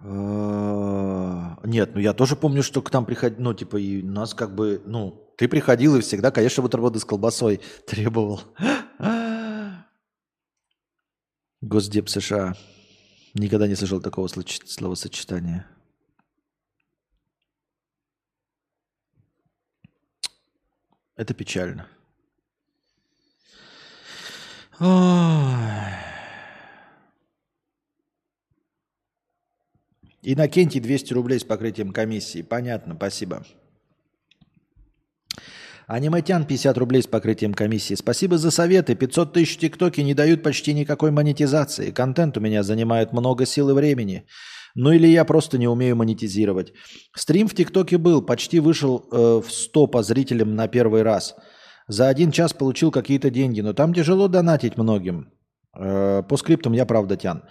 А, 0.03 1.57
нет, 1.63 1.95
ну 1.95 1.99
я 1.99 2.13
тоже 2.13 2.35
помню, 2.35 2.61
что 2.61 2.83
к 2.83 2.93
нам 2.93 3.03
приходили, 3.03 3.41
ну 3.41 3.55
типа 3.55 3.77
и 3.77 4.03
нас 4.03 4.35
как 4.35 4.53
бы, 4.53 4.83
ну 4.85 5.33
ты 5.35 5.47
приходил 5.47 5.95
и 5.95 6.01
всегда, 6.01 6.29
конечно, 6.29 6.61
бутерброды 6.61 6.99
с 6.99 7.05
колбасой 7.05 7.59
требовал. 7.87 8.41
Госдеп 11.61 12.07
США. 12.07 12.53
Никогда 13.33 13.65
не 13.67 13.73
слышал 13.73 13.99
такого 13.99 14.27
словосочетания. 14.27 15.70
Это 21.21 21.35
печально. 21.35 21.85
Иннокентий 30.23 30.79
200 30.79 31.13
рублей 31.13 31.39
с 31.39 31.43
покрытием 31.43 31.91
комиссии. 31.91 32.41
Понятно, 32.41 32.95
спасибо. 32.95 33.45
Аниметян 35.85 36.47
50 36.47 36.75
рублей 36.79 37.03
с 37.03 37.07
покрытием 37.07 37.53
комиссии. 37.53 37.93
Спасибо 37.93 38.39
за 38.39 38.49
советы. 38.49 38.95
500 38.95 39.33
тысяч 39.33 39.57
ТикТоки 39.57 40.01
не 40.01 40.15
дают 40.15 40.41
почти 40.41 40.73
никакой 40.73 41.11
монетизации. 41.11 41.91
Контент 41.91 42.35
у 42.37 42.39
меня 42.39 42.63
занимает 42.63 43.13
много 43.13 43.45
сил 43.45 43.69
и 43.69 43.73
времени. 43.73 44.25
Ну 44.75 44.91
или 44.91 45.07
я 45.07 45.25
просто 45.25 45.57
не 45.57 45.67
умею 45.67 45.95
монетизировать. 45.95 46.73
Стрим 47.15 47.47
в 47.47 47.55
ТикТоке 47.55 47.97
был, 47.97 48.21
почти 48.21 48.59
вышел 48.59 49.07
э, 49.11 49.41
в 49.45 49.51
100 49.51 49.87
по 49.87 50.03
зрителям 50.03 50.55
на 50.55 50.67
первый 50.67 51.03
раз. 51.03 51.35
За 51.87 52.07
один 52.07 52.31
час 52.31 52.53
получил 52.53 52.91
какие-то 52.91 53.29
деньги, 53.29 53.61
но 53.61 53.73
там 53.73 53.93
тяжело 53.93 54.27
донатить 54.27 54.77
многим. 54.77 55.31
Э, 55.77 56.23
по 56.27 56.37
скриптам 56.37 56.73
я 56.73 56.85
правда 56.85 57.17
тян. 57.17 57.43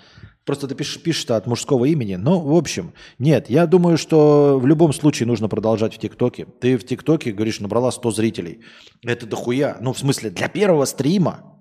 Просто 0.46 0.66
ты 0.66 0.74
пишешь, 0.74 1.02
пишешь 1.02 1.26
от 1.30 1.46
мужского 1.46 1.84
имени. 1.84 2.16
Ну, 2.16 2.40
в 2.40 2.56
общем, 2.56 2.94
нет, 3.18 3.50
я 3.50 3.66
думаю, 3.66 3.98
что 3.98 4.58
в 4.58 4.66
любом 4.66 4.92
случае 4.92 5.26
нужно 5.26 5.48
продолжать 5.48 5.94
в 5.94 5.98
ТикТоке. 5.98 6.46
Ты 6.60 6.78
в 6.78 6.84
ТикТоке, 6.84 7.32
говоришь, 7.32 7.60
набрала 7.60 7.92
100 7.92 8.10
зрителей. 8.12 8.60
Это 9.04 9.26
дохуя. 9.26 9.76
Ну, 9.80 9.92
в 9.92 9.98
смысле, 9.98 10.30
для 10.30 10.48
первого 10.48 10.86
стрима 10.86 11.59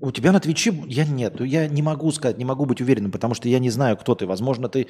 у 0.00 0.10
тебя 0.12 0.32
на 0.32 0.40
Твиче, 0.40 0.74
я 0.86 1.04
нет, 1.04 1.40
я 1.40 1.66
не 1.66 1.82
могу 1.82 2.10
сказать, 2.12 2.36
не 2.36 2.44
могу 2.44 2.66
быть 2.66 2.80
уверенным, 2.80 3.10
потому 3.10 3.34
что 3.34 3.48
я 3.48 3.58
не 3.58 3.70
знаю, 3.70 3.96
кто 3.96 4.14
ты. 4.14 4.26
Возможно, 4.26 4.68
ты 4.68 4.88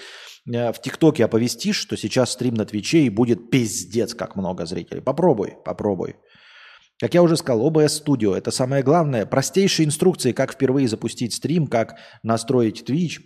э, 0.53 0.73
в 0.73 0.81
ТикТоке 0.81 1.25
оповестишь, 1.25 1.77
что 1.77 1.97
сейчас 1.97 2.33
стрим 2.33 2.55
на 2.55 2.65
Твиче 2.65 3.03
и 3.03 3.11
будет 3.11 3.51
пиздец, 3.51 4.15
как 4.15 4.35
много 4.37 4.67
зрителей. 4.67 5.01
Попробуй, 5.01 5.55
попробуй. 5.65 6.17
Как 6.99 7.15
я 7.15 7.23
уже 7.23 7.37
сказал, 7.37 7.71
OBS 7.71 8.03
Studio– 8.05 8.35
это 8.37 8.51
самое 8.51 8.83
главное. 8.83 9.27
Простейшие 9.27 9.87
инструкции, 9.87 10.33
как 10.33 10.53
впервые 10.53 10.89
запустить 10.89 11.35
стрим, 11.35 11.67
как 11.67 11.99
настроить 12.23 12.89
Twitch. 12.89 13.21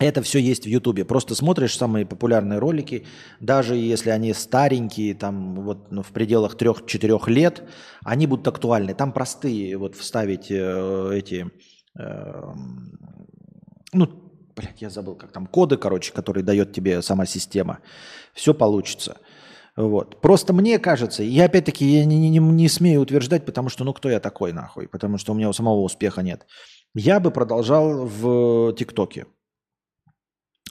Это 0.00 0.22
все 0.22 0.40
есть 0.40 0.64
в 0.64 0.68
Ютубе. 0.68 1.04
Просто 1.04 1.34
смотришь 1.34 1.76
самые 1.76 2.04
популярные 2.04 2.58
ролики, 2.58 3.06
даже 3.40 3.76
если 3.76 4.10
они 4.10 4.32
старенькие, 4.34 5.14
там 5.14 5.54
вот 5.54 5.92
ну, 5.92 6.02
в 6.02 6.08
пределах 6.08 6.56
3-4 6.56 7.30
лет, 7.30 7.62
они 8.04 8.26
будут 8.26 8.48
актуальны. 8.48 8.94
Там 8.94 9.12
простые 9.12 9.76
вот 9.76 9.94
вставить 9.94 10.50
э, 10.50 11.10
эти, 11.14 11.48
э, 11.98 12.42
ну, 13.92 14.08
блядь, 14.56 14.82
я 14.82 14.90
забыл, 14.90 15.14
как 15.14 15.30
там, 15.30 15.46
коды, 15.46 15.76
короче, 15.76 16.12
которые 16.12 16.42
дает 16.42 16.72
тебе 16.72 17.00
сама 17.00 17.24
система. 17.24 17.78
Все 18.32 18.52
получится. 18.52 19.18
Вот. 19.76 20.20
Просто 20.20 20.52
мне 20.52 20.78
кажется, 20.78 21.22
я 21.22 21.46
опять-таки 21.46 21.84
я 21.84 22.04
не, 22.04 22.30
не, 22.30 22.38
не 22.38 22.68
смею 22.68 23.00
утверждать, 23.00 23.44
потому 23.44 23.68
что 23.68 23.84
ну 23.84 23.92
кто 23.92 24.08
я 24.08 24.20
такой 24.20 24.52
нахуй, 24.52 24.88
потому 24.88 25.18
что 25.18 25.32
у 25.32 25.34
меня 25.34 25.48
у 25.48 25.52
самого 25.52 25.80
успеха 25.80 26.22
нет. 26.22 26.46
Я 26.94 27.18
бы 27.18 27.30
продолжал 27.32 28.06
в 28.06 28.72
ТикТоке. 28.74 29.26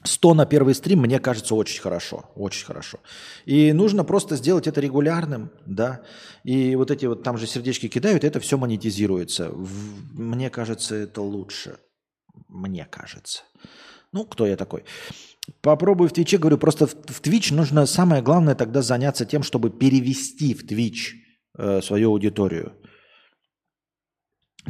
100 0.03 0.33
на 0.33 0.45
первый 0.45 0.75
стрим, 0.75 0.99
мне 0.99 1.19
кажется, 1.19 1.55
очень 1.55 1.81
хорошо, 1.81 2.25
очень 2.35 2.65
хорошо. 2.65 2.99
И 3.45 3.73
нужно 3.73 4.03
просто 4.03 4.35
сделать 4.35 4.67
это 4.67 4.81
регулярным, 4.81 5.51
да. 5.65 6.03
И 6.43 6.75
вот 6.75 6.91
эти 6.91 7.05
вот 7.05 7.23
там 7.23 7.37
же 7.37 7.47
сердечки 7.47 7.87
кидают, 7.87 8.23
это 8.23 8.39
все 8.39 8.57
монетизируется. 8.57 9.49
В, 9.49 10.19
мне 10.19 10.49
кажется, 10.49 10.95
это 10.95 11.21
лучше. 11.21 11.77
Мне 12.47 12.85
кажется. 12.85 13.43
Ну, 14.11 14.25
кто 14.25 14.45
я 14.45 14.57
такой? 14.57 14.83
Попробую 15.61 16.09
в 16.09 16.13
Твиче, 16.13 16.37
говорю, 16.37 16.57
просто 16.57 16.87
в, 16.87 16.91
в 16.91 17.21
Twitch 17.21 17.53
нужно 17.53 17.85
самое 17.85 18.21
главное 18.21 18.55
тогда 18.55 18.81
заняться 18.81 19.25
тем, 19.25 19.43
чтобы 19.43 19.69
перевести 19.69 20.53
в 20.53 20.65
Twitch 20.65 21.15
э, 21.57 21.81
свою 21.81 22.11
аудиторию. 22.11 22.73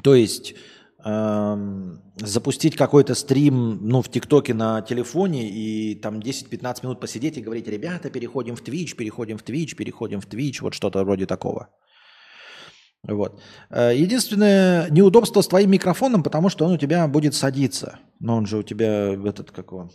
То 0.02 0.16
есть 0.16 0.56
запустить 1.04 2.78
какой-то 2.78 3.14
стрим 3.14 3.80
ну, 3.82 4.02
в 4.02 4.10
ТикТоке 4.10 4.54
на 4.54 4.82
телефоне 4.82 5.50
и 5.50 5.96
там 5.96 6.20
10-15 6.20 6.80
минут 6.84 7.00
посидеть 7.02 7.38
и 7.38 7.42
говорить, 7.42 7.68
ребята, 7.68 8.10
переходим 8.10 8.56
в 8.56 8.62
Twitch, 8.62 8.96
переходим 8.96 9.38
в 9.38 9.44
Twitch, 9.44 9.76
переходим 9.76 10.22
в 10.22 10.28
Twitch, 10.28 10.62
вот 10.62 10.74
что-то 10.74 11.04
вроде 11.04 11.26
такого. 11.26 11.70
Вот. 13.06 13.42
Э, 13.70 13.92
единственное 13.94 14.90
неудобство 14.90 15.42
с 15.42 15.48
твоим 15.48 15.72
микрофоном, 15.72 16.24
потому 16.24 16.50
что 16.50 16.66
он 16.66 16.72
у 16.72 16.78
тебя 16.78 17.06
будет 17.08 17.36
садиться. 17.36 18.00
Но 18.20 18.38
он 18.38 18.46
же 18.46 18.58
у 18.58 18.64
тебя 18.64 19.14
этот 19.14 19.52
какой 19.52 19.90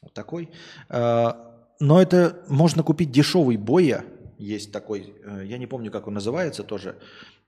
вот 0.00 0.14
такой. 0.14 0.50
Э, 0.88 1.32
но 1.80 2.00
это 2.00 2.42
можно 2.48 2.82
купить 2.82 3.10
дешевый 3.10 3.58
боя. 3.58 4.04
Есть 4.38 4.72
такой, 4.72 5.14
э, 5.22 5.42
я 5.44 5.58
не 5.58 5.66
помню, 5.66 5.90
как 5.90 6.06
он 6.06 6.14
называется, 6.14 6.62
тоже 6.62 6.96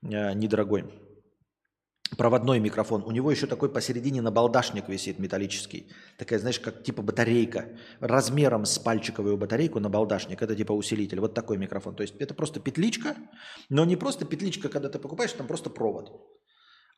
недорогой. 0.03 0.85
Проводной 2.17 2.59
микрофон. 2.59 3.03
У 3.05 3.11
него 3.11 3.31
еще 3.31 3.47
такой 3.47 3.69
посередине 3.69 4.21
набалдашник 4.21 4.89
висит 4.89 5.19
металлический. 5.19 5.87
Такая, 6.17 6.39
знаешь, 6.39 6.59
как 6.59 6.83
типа 6.83 7.01
батарейка. 7.01 7.65
Размером 7.99 8.65
с 8.65 8.77
пальчиковую 8.79 9.37
батарейку 9.37 9.79
набалдашник. 9.79 10.41
Это 10.41 10.55
типа 10.55 10.73
усилитель. 10.73 11.19
Вот 11.19 11.33
такой 11.33 11.57
микрофон. 11.57 11.95
То 11.95 12.03
есть 12.03 12.15
это 12.19 12.33
просто 12.33 12.59
петличка, 12.59 13.15
но 13.69 13.85
не 13.85 13.95
просто 13.95 14.25
петличка, 14.25 14.69
когда 14.69 14.89
ты 14.89 14.99
покупаешь, 14.99 15.33
там 15.33 15.47
просто 15.47 15.69
провод. 15.69 16.11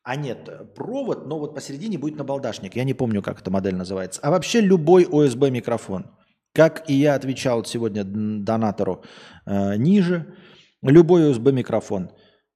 А 0.04 0.16
нет, 0.16 0.76
провод, 0.76 1.26
но 1.26 1.40
вот 1.40 1.56
посередине 1.56 1.98
будет 1.98 2.18
набалдашник. 2.18 2.76
Я 2.76 2.84
не 2.84 2.94
помню, 2.94 3.22
как 3.22 3.42
эта 3.42 3.50
модель 3.50 3.76
называется. 3.76 4.22
А 4.22 4.30
вообще 4.30 4.62
любой 4.62 5.04
USB 5.04 5.50
микрофон. 5.50 6.06
Как 6.54 6.90
и 6.90 6.94
я 6.94 7.16
отвечал 7.16 7.66
сегодня 7.66 8.04
донатору 8.06 9.04
э, 9.46 9.76
ниже, 9.78 10.36
любой 10.84 11.32
USB 11.32 11.52
микрофон. 11.52 12.12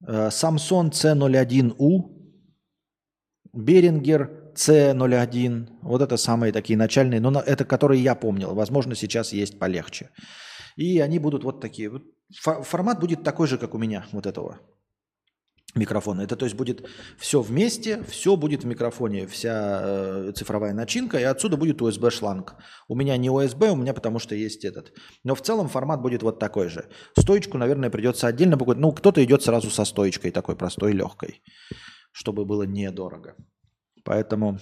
Э, 0.07 0.29
Samsung 0.29 0.91
C01U, 0.91 2.18
Берингер 3.53 4.51
C01, 4.55 5.67
вот 5.81 6.01
это 6.01 6.17
самые 6.17 6.51
такие 6.51 6.77
начальные, 6.77 7.19
но 7.19 7.39
это 7.39 7.65
которые 7.65 8.01
я 8.03 8.15
помнил. 8.15 8.53
Возможно, 8.53 8.95
сейчас 8.95 9.33
есть 9.33 9.59
полегче. 9.59 10.09
И 10.75 10.99
они 10.99 11.19
будут 11.19 11.43
вот 11.43 11.61
такие. 11.61 11.91
Формат 12.41 12.99
будет 12.99 13.23
такой 13.23 13.47
же, 13.47 13.57
как 13.57 13.73
у 13.73 13.77
меня, 13.77 14.05
вот 14.11 14.25
этого 14.25 14.59
микрофона. 15.75 16.21
Это 16.21 16.35
то 16.35 16.45
есть 16.45 16.55
будет 16.55 16.87
все 17.17 17.41
вместе, 17.41 18.03
все 18.07 18.35
будет 18.35 18.63
в 18.63 18.67
микрофоне, 18.67 19.27
вся 19.27 19.81
э, 19.83 20.31
цифровая 20.35 20.73
начинка, 20.73 21.19
и 21.19 21.23
отсюда 21.23 21.57
будет 21.57 21.81
USB-шланг. 21.81 22.53
У 22.87 22.95
меня 22.95 23.17
не 23.17 23.29
USB, 23.29 23.69
у 23.69 23.75
меня 23.75 23.93
потому 23.93 24.19
что 24.19 24.35
есть 24.35 24.65
этот. 24.65 24.93
Но 25.23 25.35
в 25.35 25.41
целом 25.41 25.67
формат 25.67 26.01
будет 26.01 26.23
вот 26.23 26.39
такой 26.39 26.69
же. 26.69 26.85
Стоечку, 27.17 27.57
наверное, 27.57 27.89
придется 27.89 28.27
отдельно 28.27 28.57
покупать. 28.57 28.79
Ну, 28.79 28.91
кто-то 28.91 29.23
идет 29.23 29.43
сразу 29.43 29.69
со 29.69 29.85
стоечкой 29.85 30.31
такой 30.31 30.55
простой, 30.55 30.93
легкой 30.93 31.41
чтобы 32.11 32.45
было 32.45 32.63
недорого. 32.63 33.35
Поэтому 34.03 34.59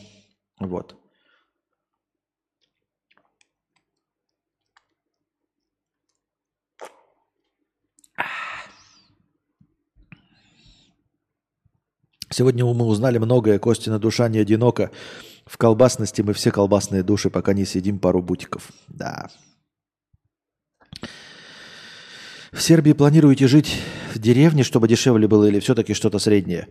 вот. 0.60 0.96
Сегодня 12.30 12.66
мы 12.66 12.86
узнали 12.86 13.18
многое. 13.18 13.58
Костина 13.58 14.00
душа 14.00 14.28
не 14.28 14.40
одинока. 14.40 14.92
В 15.46 15.58
колбасности 15.58 16.22
мы 16.22 16.34
все 16.34 16.52
колбасные 16.52 17.02
души, 17.02 17.30
пока 17.30 17.54
не 17.54 17.66
сидим 17.66 18.00
пару 18.00 18.22
бутиков. 18.22 18.72
Да. 18.88 19.30
В 22.52 22.62
Сербии 22.62 22.94
планируете 22.94 23.48
жить 23.48 23.82
в 24.14 24.20
деревне, 24.20 24.64
чтобы 24.64 24.88
дешевле 24.88 25.28
было, 25.28 25.46
или 25.46 25.60
все-таки 25.60 25.94
что-то 25.94 26.20
среднее? 26.20 26.68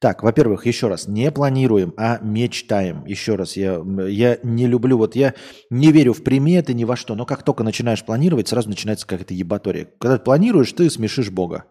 Так, 0.00 0.22
во-первых, 0.22 0.64
еще 0.64 0.86
раз, 0.86 1.08
не 1.08 1.32
планируем, 1.32 1.92
а 1.96 2.20
мечтаем. 2.22 3.04
Еще 3.04 3.34
раз, 3.34 3.56
я, 3.56 3.82
я 4.06 4.38
не 4.44 4.68
люблю, 4.68 4.96
вот 4.96 5.16
я 5.16 5.34
не 5.70 5.90
верю 5.90 6.12
в 6.12 6.22
приметы, 6.22 6.72
ни 6.72 6.84
во 6.84 6.94
что, 6.94 7.16
но 7.16 7.26
как 7.26 7.42
только 7.42 7.64
начинаешь 7.64 8.04
планировать, 8.04 8.46
сразу 8.46 8.68
начинается 8.68 9.06
какая-то 9.08 9.34
ебатория. 9.34 9.88
Когда 9.98 10.18
ты 10.18 10.24
планируешь, 10.24 10.72
ты 10.72 10.88
смешишь 10.88 11.30
Бога. 11.30 11.64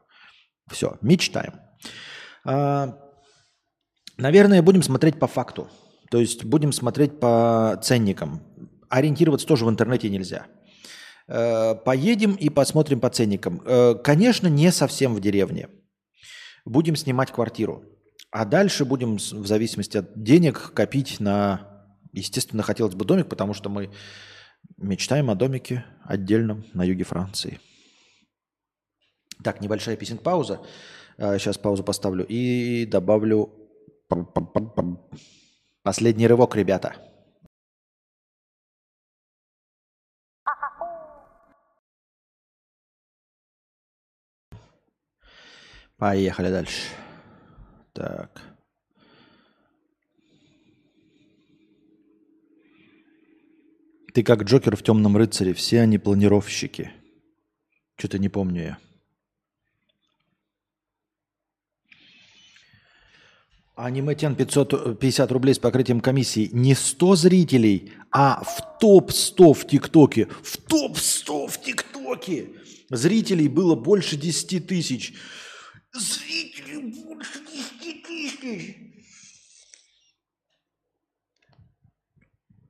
Все, 0.70 0.98
мечтаем. 1.02 1.54
А, 2.44 2.98
наверное, 4.18 4.62
будем 4.62 4.84
смотреть 4.84 5.20
по 5.20 5.28
факту. 5.28 5.70
То 6.12 6.18
есть 6.18 6.44
будем 6.44 6.74
смотреть 6.74 7.22
по 7.22 7.80
ценникам. 7.82 8.42
Ориентироваться 8.90 9.48
тоже 9.48 9.66
в 9.66 9.70
интернете 9.70 10.10
нельзя. 10.10 10.48
Э, 11.28 11.76
поедем 11.76 12.36
и 12.36 12.50
посмотрим 12.50 13.00
по 13.00 13.10
ценникам. 13.10 13.62
Э, 13.66 13.96
конечно, 13.96 14.48
не 14.48 14.72
совсем 14.72 15.14
в 15.14 15.20
деревне. 15.22 15.70
Будем 16.66 16.96
снимать 16.96 17.32
квартиру. 17.32 17.84
А 18.38 18.46
дальше 18.46 18.86
будем 18.86 19.16
в 19.16 19.48
зависимости 19.48 19.98
от 19.98 20.22
денег 20.22 20.72
копить 20.76 21.20
на... 21.20 21.90
Естественно, 22.14 22.62
хотелось 22.62 22.94
бы 22.94 23.04
домик, 23.04 23.30
потому 23.30 23.56
что 23.56 23.68
мы 23.68 23.90
мечтаем 24.78 25.32
о 25.32 25.36
домике 25.36 25.86
отдельном 26.04 26.64
на 26.76 26.84
юге 26.84 27.04
Франции. 27.04 27.60
Так, 29.44 29.60
небольшая. 29.60 29.98
Сейчас 29.98 31.58
а, 31.58 31.60
паузу 31.60 31.84
поставлю 31.84 32.28
и 32.28 32.86
добавлю 32.86 33.52
последний 35.82 36.28
рывок, 36.28 36.56
ребята. 36.56 36.96
Поехали 45.98 46.52
дальше. 46.52 46.84
Так. 47.98 48.30
Ты 54.14 54.22
как 54.22 54.44
Джокер 54.44 54.76
в 54.76 54.84
«Темном 54.84 55.18
рыцаре». 55.18 55.56
Все 55.56 55.82
они 55.82 55.98
планировщики. 55.98 56.92
Что-то 57.98 58.20
не 58.20 58.30
помню 58.30 58.62
я. 58.62 58.78
Аниме 63.76 64.14
Тен 64.14 64.36
550 64.36 65.32
рублей 65.32 65.56
с 65.56 65.60
покрытием 65.60 66.00
комиссии. 66.00 66.52
Не 66.54 66.76
100 66.76 67.16
зрителей, 67.16 67.94
а 68.12 68.44
в 68.44 68.80
топ-100 68.80 69.54
в 69.56 69.66
ТикТоке. 69.66 70.28
В 70.44 70.58
топ-100 70.58 71.48
в 71.48 71.62
ТикТоке! 71.62 72.50
Зрителей 72.92 73.48
было 73.48 73.74
больше 73.74 74.18
10 74.18 74.68
тысяч. 74.68 75.16
Зрителей 75.94 76.92
больше 77.04 77.40
10 77.40 77.77
тысяч. 77.94 78.76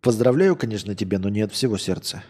Поздравляю, 0.02 0.56
конечно, 0.56 0.95
тебя, 0.95 1.19
но 1.19 1.30
не 1.30 1.41
от 1.41 1.52
всего 1.52 1.77
сердца. 1.77 2.23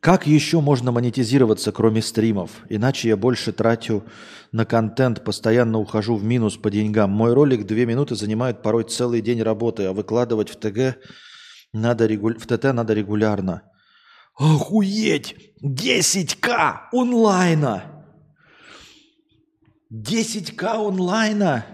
Как 0.00 0.26
еще 0.26 0.60
можно 0.60 0.92
монетизироваться, 0.92 1.72
кроме 1.72 2.02
стримов? 2.02 2.50
Иначе 2.68 3.08
я 3.08 3.16
больше 3.16 3.52
трачу 3.52 4.04
на 4.52 4.66
контент, 4.66 5.24
постоянно 5.24 5.78
ухожу 5.78 6.16
в 6.16 6.24
минус 6.24 6.58
по 6.58 6.70
деньгам. 6.70 7.10
Мой 7.10 7.32
ролик 7.32 7.64
две 7.64 7.86
минуты 7.86 8.14
занимает 8.14 8.62
порой 8.62 8.84
целый 8.84 9.22
день 9.22 9.42
работы, 9.42 9.84
а 9.84 9.94
выкладывать 9.94 10.50
в 10.50 10.56
ТГ 10.56 10.98
надо 11.72 12.04
регу... 12.06 12.34
в 12.38 12.46
ТТ 12.46 12.64
надо 12.74 12.92
регулярно. 12.92 13.62
Охуеть! 14.36 15.36
10к 15.64 16.90
онлайна! 16.92 17.93
10к 19.94 20.64
онлайна! 20.64 21.64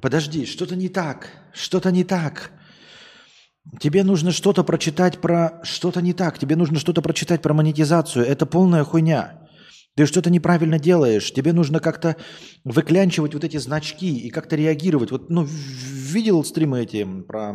Подожди, 0.00 0.44
что-то 0.44 0.76
не 0.76 0.88
так, 0.88 1.30
что-то 1.54 1.90
не 1.90 2.04
так. 2.04 2.52
Тебе 3.80 4.04
нужно 4.04 4.30
что-то 4.30 4.62
прочитать 4.62 5.20
про... 5.20 5.60
Что-то 5.62 6.00
не 6.00 6.12
так. 6.12 6.38
Тебе 6.38 6.56
нужно 6.56 6.78
что-то 6.78 7.02
прочитать 7.02 7.42
про 7.42 7.52
монетизацию. 7.52 8.24
Это 8.24 8.46
полная 8.46 8.84
хуйня. 8.84 9.48
Ты 9.94 10.06
что-то 10.06 10.30
неправильно 10.30 10.78
делаешь. 10.78 11.32
Тебе 11.32 11.52
нужно 11.52 11.80
как-то 11.80 12.16
выклянчивать 12.64 13.34
вот 13.34 13.44
эти 13.44 13.56
значки 13.58 14.18
и 14.18 14.30
как-то 14.30 14.56
реагировать. 14.56 15.10
Вот, 15.10 15.28
ну, 15.28 15.44
видел 15.44 16.44
стримы 16.44 16.82
эти 16.82 17.04
про... 17.04 17.54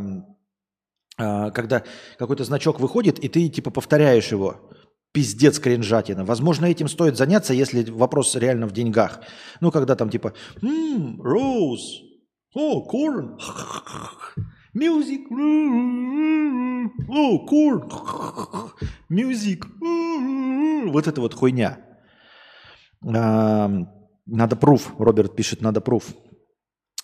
А, 1.18 1.52
когда 1.52 1.84
какой-то 2.18 2.44
значок 2.44 2.80
выходит, 2.80 3.20
и 3.20 3.30
ты 3.30 3.50
типа 3.50 3.72
повторяешь 3.72 4.32
его. 4.32 4.70
Пиздец 5.14 5.60
кринжатина. 5.60 6.26
Возможно, 6.26 6.66
этим 6.66 6.88
стоит 6.88 7.18
заняться, 7.18 7.54
если 7.54 7.90
вопрос 7.90 8.36
реально 8.36 8.68
в 8.68 8.72
деньгах. 8.72 9.22
Ну, 9.62 9.72
когда 9.72 9.96
там 9.96 10.10
типа... 10.10 10.34
Роуз. 10.62 12.02
О, 12.56 12.82
корн. 12.82 13.38
Music. 14.76 15.28
О, 17.08 17.40
корн. 17.46 17.92
Music. 19.12 19.64
Вот 20.92 21.08
это 21.08 21.22
вот 21.22 21.36
хуйня. 21.36 21.78
Надо 23.02 24.56
пруф. 24.56 24.94
Роберт 24.98 25.36
пишет, 25.36 25.62
надо 25.62 25.80
пруф. 25.80 26.16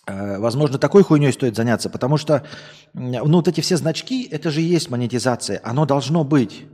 А, 0.07 0.39
возможно, 0.39 0.79
такой 0.79 1.03
хуйней 1.03 1.31
стоит 1.31 1.55
заняться, 1.55 1.89
потому 1.89 2.17
что 2.17 2.43
ну, 2.93 3.23
вот 3.23 3.47
эти 3.47 3.61
все 3.61 3.77
значки, 3.77 4.27
это 4.31 4.49
же 4.49 4.61
и 4.61 4.65
есть 4.65 4.89
монетизация. 4.89 5.61
Оно 5.63 5.85
должно 5.85 6.23
быть. 6.23 6.65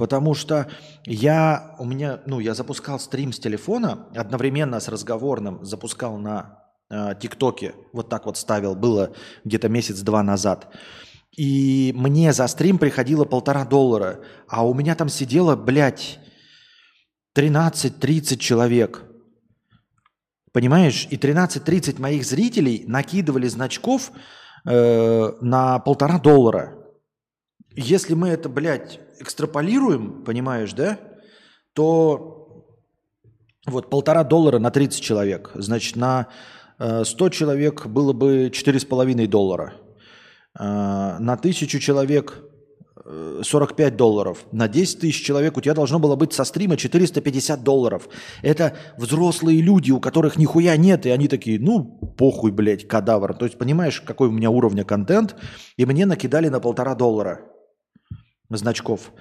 Потому 0.00 0.34
что 0.34 0.66
я, 1.04 1.76
у 1.78 1.84
меня, 1.84 2.20
ну, 2.26 2.40
я 2.40 2.54
запускал 2.54 2.98
стрим 2.98 3.32
с 3.32 3.38
телефона, 3.38 4.08
одновременно 4.16 4.80
с 4.80 4.88
разговорным 4.88 5.64
запускал 5.64 6.16
на 6.18 6.60
Э, 6.92 7.14
ТикТоке, 7.14 7.74
вот 7.92 8.08
так 8.08 8.26
вот 8.26 8.36
ставил, 8.36 8.74
было 8.74 9.14
где-то 9.44 9.68
месяц-два 9.68 10.24
назад. 10.24 10.74
И 11.36 11.92
мне 11.94 12.32
за 12.32 12.48
стрим 12.48 12.78
приходило 12.78 13.24
полтора 13.24 13.64
доллара, 13.64 14.24
а 14.48 14.66
у 14.66 14.74
меня 14.74 14.96
там 14.96 15.08
сидело, 15.08 15.54
блядь, 15.54 16.18
13-30 17.36 18.38
человек. 18.38 19.04
Понимаешь? 20.52 21.06
И 21.10 21.16
13-30 21.16 22.00
моих 22.00 22.24
зрителей 22.24 22.82
накидывали 22.88 23.46
значков 23.46 24.10
э, 24.64 25.32
на 25.40 25.78
полтора 25.78 26.18
доллара. 26.18 26.76
Если 27.76 28.14
мы 28.14 28.30
это, 28.30 28.48
блядь, 28.48 28.98
экстраполируем, 29.20 30.24
понимаешь, 30.24 30.72
да, 30.72 30.98
то 31.74 32.40
вот 33.66 33.90
полтора 33.90 34.24
доллара 34.24 34.58
на 34.58 34.70
30 34.70 35.00
человек. 35.00 35.50
Значит, 35.54 35.96
на 35.96 36.28
100 36.78 37.26
э, 37.26 37.30
человек 37.30 37.86
было 37.86 38.12
бы 38.12 38.48
4,5 38.48 39.26
доллара. 39.26 39.74
Э, 40.58 41.18
на 41.18 41.34
1000 41.34 41.78
человек 41.78 42.42
45 43.42 43.92
э, 43.92 43.96
долларов. 43.96 44.46
На 44.52 44.66
10 44.68 45.00
тысяч 45.00 45.24
человек 45.24 45.56
у 45.56 45.60
тебя 45.60 45.74
должно 45.74 45.98
было 45.98 46.16
быть 46.16 46.32
со 46.32 46.44
стрима 46.44 46.76
450 46.76 47.62
долларов. 47.62 48.08
Это 48.42 48.76
взрослые 48.96 49.60
люди, 49.60 49.90
у 49.90 50.00
которых 50.00 50.36
нихуя 50.36 50.76
нет, 50.76 51.06
и 51.06 51.10
они 51.10 51.28
такие, 51.28 51.60
ну, 51.60 51.84
похуй, 52.16 52.50
блядь, 52.50 52.88
кадавр. 52.88 53.34
То 53.34 53.44
есть 53.44 53.58
понимаешь, 53.58 54.00
какой 54.00 54.28
у 54.28 54.32
меня 54.32 54.50
уровня 54.50 54.84
контент, 54.84 55.36
и 55.76 55.84
мне 55.84 56.06
накидали 56.06 56.48
на 56.48 56.60
полтора 56.60 56.94
доллара 56.94 57.49
значков 58.56 59.12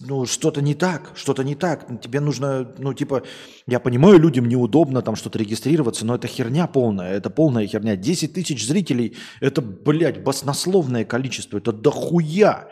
ну, 0.00 0.24
что-то 0.26 0.62
не 0.62 0.74
так, 0.74 1.12
что-то 1.14 1.42
не 1.42 1.54
так. 1.54 2.00
Тебе 2.00 2.20
нужно, 2.20 2.72
ну, 2.78 2.94
типа, 2.94 3.22
я 3.66 3.80
понимаю, 3.80 4.18
людям 4.18 4.46
неудобно 4.46 5.02
там 5.02 5.16
что-то 5.16 5.38
регистрироваться, 5.38 6.06
но 6.06 6.14
это 6.14 6.28
херня 6.28 6.66
полная, 6.66 7.14
это 7.14 7.28
полная 7.28 7.66
херня. 7.66 7.96
10 7.96 8.32
тысяч 8.32 8.66
зрителей, 8.66 9.16
это, 9.40 9.60
блядь, 9.60 10.22
баснословное 10.22 11.04
количество, 11.04 11.58
это 11.58 11.72
дохуя. 11.72 12.68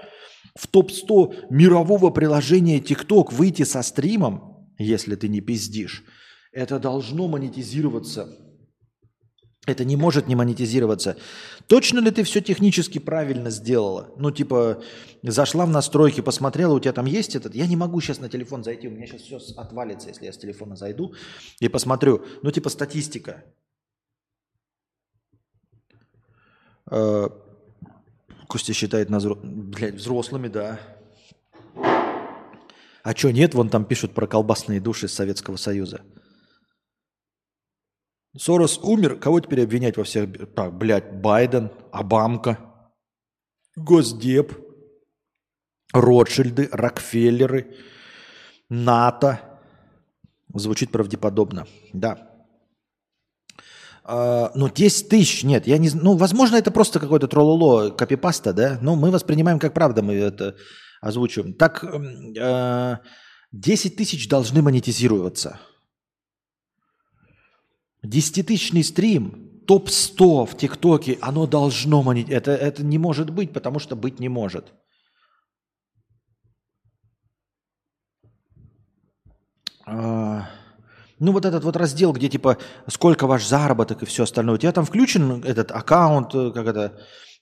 В 0.59 0.66
топ-100 0.66 1.47
мирового 1.51 2.11
приложения 2.11 2.78
TikTok 2.78 3.32
выйти 3.35 3.65
со 3.65 3.82
стримом, 3.82 4.69
если 4.78 5.15
ты 5.16 5.28
не 5.28 5.41
пиздишь, 5.41 6.05
это 6.53 6.78
должно 6.78 7.28
монетизироваться 7.28 8.28
это 9.71 9.85
не 9.85 9.97
может 9.97 10.29
не 10.29 10.35
монетизироваться. 10.35 11.17
Точно 11.67 11.99
ли 12.01 12.11
ты 12.11 12.23
все 12.23 12.41
технически 12.41 12.99
правильно 12.99 13.51
сделала? 13.51 14.11
Ну, 14.17 14.31
типа, 14.31 14.83
зашла 15.23 15.67
в 15.67 15.71
настройки, 15.71 16.21
посмотрела, 16.21 16.75
у 16.75 16.81
тебя 16.81 16.93
там 16.93 17.07
есть 17.07 17.37
этот. 17.37 17.55
Я 17.55 17.67
не 17.67 17.77
могу 17.77 18.01
сейчас 18.01 18.21
на 18.21 18.29
телефон 18.29 18.65
зайти, 18.65 18.89
у 18.89 18.91
меня 18.91 19.07
сейчас 19.07 19.23
все 19.23 19.39
отвалится, 19.57 20.09
если 20.09 20.27
я 20.27 20.33
с 20.33 20.39
телефона 20.39 20.77
зайду 20.77 21.15
и 21.61 21.69
посмотрю. 21.69 22.25
Ну, 22.43 22.51
типа, 22.51 22.69
статистика. 22.69 23.45
Э, 26.91 27.29
Костя 28.49 28.73
считает 28.73 29.11
нас 29.11 29.25
Блядь, 29.25 29.95
взрослыми, 29.95 30.49
да. 30.49 30.81
А 33.03 33.15
что 33.15 33.31
нет? 33.31 33.55
Вон 33.55 33.71
там 33.71 33.85
пишут 33.85 34.13
про 34.13 34.27
колбасные 34.27 34.81
души 34.81 35.09
Советского 35.09 35.57
Союза. 35.57 36.03
Сорос 38.36 38.78
умер, 38.78 39.19
кого 39.19 39.40
теперь 39.40 39.62
обвинять 39.65 39.97
во 39.97 40.05
всех? 40.05 40.28
Так, 40.55 40.77
блядь, 40.77 41.20
Байден, 41.20 41.70
Обамка, 41.90 42.59
Госдеп, 43.77 44.52
Ротшильды, 45.93 46.69
Рокфеллеры, 46.70 47.74
НАТО. 48.69 49.40
Звучит 50.55 50.90
правдеподобно, 50.90 51.66
да. 51.93 52.27
Uh, 54.02 54.51
ну, 54.55 54.69
10 54.69 55.09
тысяч, 55.09 55.44
нет, 55.44 55.66
я 55.66 55.78
не 55.78 55.89
знаю. 55.89 56.05
Ну, 56.05 56.16
возможно, 56.16 56.57
это 56.57 56.73
просто 56.73 56.98
какой-то 56.98 57.28
трололо, 57.28 57.90
копипаста, 57.90 58.52
да? 58.52 58.78
Но 58.81 58.97
мы 58.97 59.11
воспринимаем 59.11 59.61
как 59.61 59.74
правда, 59.74 60.02
мы 60.02 60.15
это 60.15 60.57
озвучиваем. 61.01 61.55
Так, 61.55 61.85
uh, 61.85 62.97
10 63.52 63.97
тысяч 63.97 64.28
должны 64.28 64.62
монетизироваться. 64.62 65.61
Десятитысячный 68.02 68.82
стрим, 68.82 69.62
топ-100 69.66 70.47
в 70.47 70.56
ТикТоке, 70.56 71.18
оно 71.20 71.47
должно 71.47 72.02
монетизировать. 72.02 72.48
Это, 72.48 72.52
это 72.52 72.82
не 72.82 72.98
может 72.98 73.31
быть, 73.31 73.52
потому 73.52 73.78
что 73.78 73.94
быть 73.97 74.18
не 74.18 74.28
может. 74.28 74.72
А, 79.86 80.48
ну, 81.18 81.32
вот 81.32 81.44
этот 81.44 81.64
вот 81.64 81.77
раздел, 81.77 82.12
где 82.12 82.28
типа 82.28 82.59
сколько 82.86 83.27
ваш 83.27 83.47
заработок 83.47 84.02
и 84.02 84.06
все 84.06 84.22
остальное. 84.22 84.55
У 84.55 84.59
тебя 84.59 84.72
там 84.72 84.85
включен 84.85 85.44
этот 85.44 85.70
аккаунт, 85.70 86.35
э, 86.35 86.51
как 86.52 86.66
это, 86.66 86.98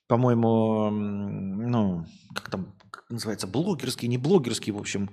по-моему, 0.09 0.91
ну, 0.91 2.05
как 2.35 2.51
там 2.51 2.75
как 2.91 3.05
называется, 3.11 3.47
блогерский, 3.47 4.09
не 4.09 4.19
блогерский, 4.19 4.73
в 4.73 4.79
общем, 4.79 5.11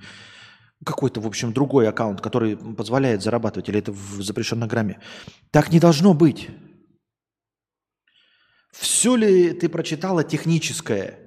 какой-то, 0.84 1.22
в 1.22 1.28
общем, 1.28 1.54
другой 1.54 1.88
аккаунт, 1.88 2.22
который 2.22 2.58
позволяет 2.58 3.22
зарабатывать, 3.22 3.70
или 3.70 3.80
это 3.80 3.92
в 3.92 4.22
запрещенной 4.22 4.68
грамме. 4.68 5.00
Так 5.52 5.72
не 5.72 5.80
должно 5.80 6.14
быть. 6.14 6.50
Все 8.72 9.16
ли 9.16 9.54
ты 9.54 9.70
прочитала 9.70 10.24
техническое, 10.24 11.20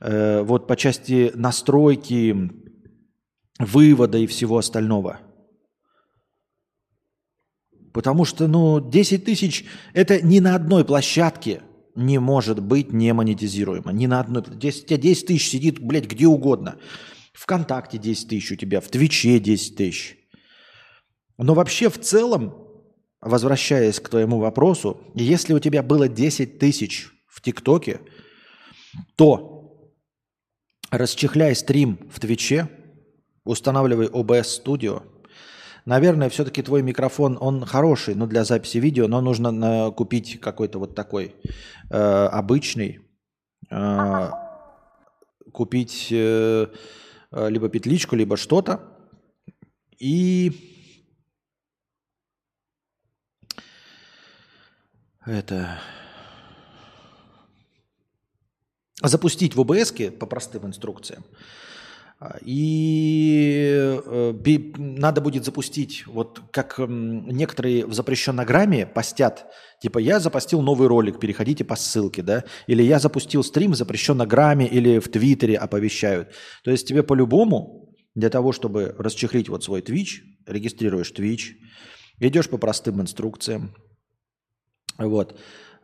э, 0.00 0.42
вот 0.42 0.66
по 0.66 0.76
части 0.76 1.32
настройки, 1.34 2.50
вывода 3.58 4.18
и 4.18 4.26
всего 4.26 4.58
остального? 4.58 5.20
Потому 7.92 8.24
что, 8.24 8.46
ну, 8.46 8.80
10 8.80 9.24
тысяч– 9.24 9.64
это 9.94 10.20
ни 10.20 10.40
на 10.40 10.54
одной 10.54 10.84
площадке 10.84 11.62
не 11.96 12.20
может 12.20 12.60
быть 12.60 12.92
не 12.92 13.12
монетизируемо. 13.12 13.90
Ни 13.90 14.06
на 14.06 14.20
одной. 14.20 14.44
10, 14.46 15.00
10 15.00 15.26
тысяч 15.26 15.48
сидит, 15.48 15.80
блядь, 15.80 16.06
где 16.06 16.28
угодно. 16.28 16.76
ВКонтакте 17.38 17.98
10 17.98 18.28
тысяч 18.28 18.52
у 18.52 18.56
тебя, 18.56 18.80
в 18.80 18.88
Твиче 18.88 19.38
10 19.38 19.76
тысяч. 19.76 20.16
Но 21.36 21.54
вообще 21.54 21.88
в 21.88 21.98
целом, 22.00 22.54
возвращаясь 23.20 24.00
к 24.00 24.08
твоему 24.08 24.38
вопросу, 24.38 25.00
если 25.14 25.54
у 25.54 25.60
тебя 25.60 25.82
было 25.84 26.08
10 26.08 26.58
тысяч 26.58 27.08
в 27.28 27.40
ТикТоке, 27.40 28.00
то 29.14 29.92
расчехляй 30.90 31.54
стрим 31.54 32.00
в 32.10 32.18
Твиче, 32.18 32.68
устанавливай 33.44 34.08
OBS 34.08 34.64
Studio. 34.64 35.02
Наверное, 35.84 36.28
все-таки 36.28 36.62
твой 36.62 36.82
микрофон, 36.82 37.38
он 37.40 37.64
хороший, 37.64 38.16
но 38.16 38.26
для 38.26 38.44
записи 38.44 38.78
видео, 38.78 39.06
но 39.06 39.20
нужно 39.20 39.92
купить 39.96 40.40
какой-то 40.40 40.80
вот 40.80 40.96
такой 40.96 41.36
э, 41.88 41.96
обычный, 41.96 43.00
э, 43.70 44.30
купить 45.52 46.08
э, 46.10 46.66
либо 47.30 47.68
петличку, 47.68 48.16
либо 48.16 48.36
что-то. 48.36 48.80
И 49.98 50.52
это 55.24 55.80
запустить 59.02 59.54
в 59.54 59.60
ОБС 59.60 59.92
по 60.18 60.26
простым 60.26 60.66
инструкциям. 60.66 61.24
И 62.44 63.76
э, 64.04 64.34
надо 64.76 65.20
будет 65.20 65.44
запустить, 65.44 66.04
вот 66.08 66.40
как 66.50 66.74
некоторые 66.78 67.86
в 67.86 67.92
запрещеннограмме 67.92 68.86
постят, 68.86 69.46
типа 69.80 70.00
я 70.00 70.18
запустил 70.18 70.60
новый 70.60 70.88
ролик, 70.88 71.20
переходите 71.20 71.64
по 71.64 71.76
ссылке, 71.76 72.22
да, 72.22 72.42
или 72.66 72.82
я 72.82 72.98
запустил 72.98 73.44
стрим 73.44 73.70
в 73.70 73.76
запрещеннограмме 73.76 74.66
или 74.66 74.98
в 74.98 75.08
Твиттере 75.08 75.56
оповещают. 75.56 76.34
То 76.64 76.72
есть 76.72 76.88
тебе 76.88 77.04
по-любому 77.04 77.94
для 78.16 78.30
того, 78.30 78.50
чтобы 78.50 78.96
расчехлить 78.98 79.48
вот 79.48 79.62
свой 79.62 79.80
Twitch, 79.80 80.22
регистрируешь 80.44 81.12
Twitch, 81.16 81.52
идешь 82.18 82.48
по 82.48 82.58
простым 82.58 83.00
инструкциям, 83.00 83.76
вот. 84.98 85.38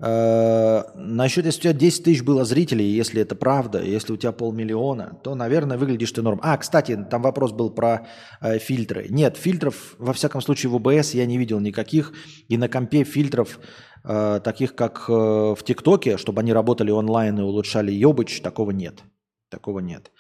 Э, 0.05 0.83
насчет, 0.97 1.47
если 1.47 1.61
у 1.61 1.63
тебя 1.63 1.73
10 1.73 2.05
тысяч 2.05 2.23
было 2.23 2.45
зрителей, 2.45 2.85
если 2.85 3.23
это 3.23 3.35
правда, 3.35 3.83
если 3.83 4.13
у 4.13 4.17
тебя 4.17 4.33
полмиллиона, 4.33 5.19
то, 5.23 5.35
наверное, 5.35 5.79
выглядишь 5.79 6.13
ты 6.13 6.21
норм. 6.21 6.41
А, 6.43 6.59
кстати, 6.59 7.07
там 7.11 7.23
вопрос 7.23 7.53
был 7.53 7.71
про 7.71 8.07
э, 8.41 8.59
фильтры. 8.59 9.07
Нет, 9.09 9.39
фильтров, 9.39 9.95
во 9.99 10.13
всяком 10.13 10.43
случае, 10.43 10.71
в 10.71 10.77
OBS 10.77 11.17
я 11.17 11.25
не 11.25 11.39
видел 11.39 11.59
никаких. 11.59 12.13
И 12.49 12.59
на 12.59 12.69
компе 12.69 13.05
фильтров, 13.05 13.59
э, 14.05 14.41
таких 14.45 14.75
как 14.75 15.07
э, 15.09 15.13
в 15.13 15.59
ТикТоке, 15.65 16.19
чтобы 16.19 16.41
они 16.41 16.53
работали 16.53 16.91
онлайн 16.91 17.39
и 17.39 17.43
улучшали 17.43 17.91
ебыч, 17.91 18.43
такого 18.43 18.73
нет. 18.73 19.03
Такого 19.49 19.79
нет. 19.79 20.11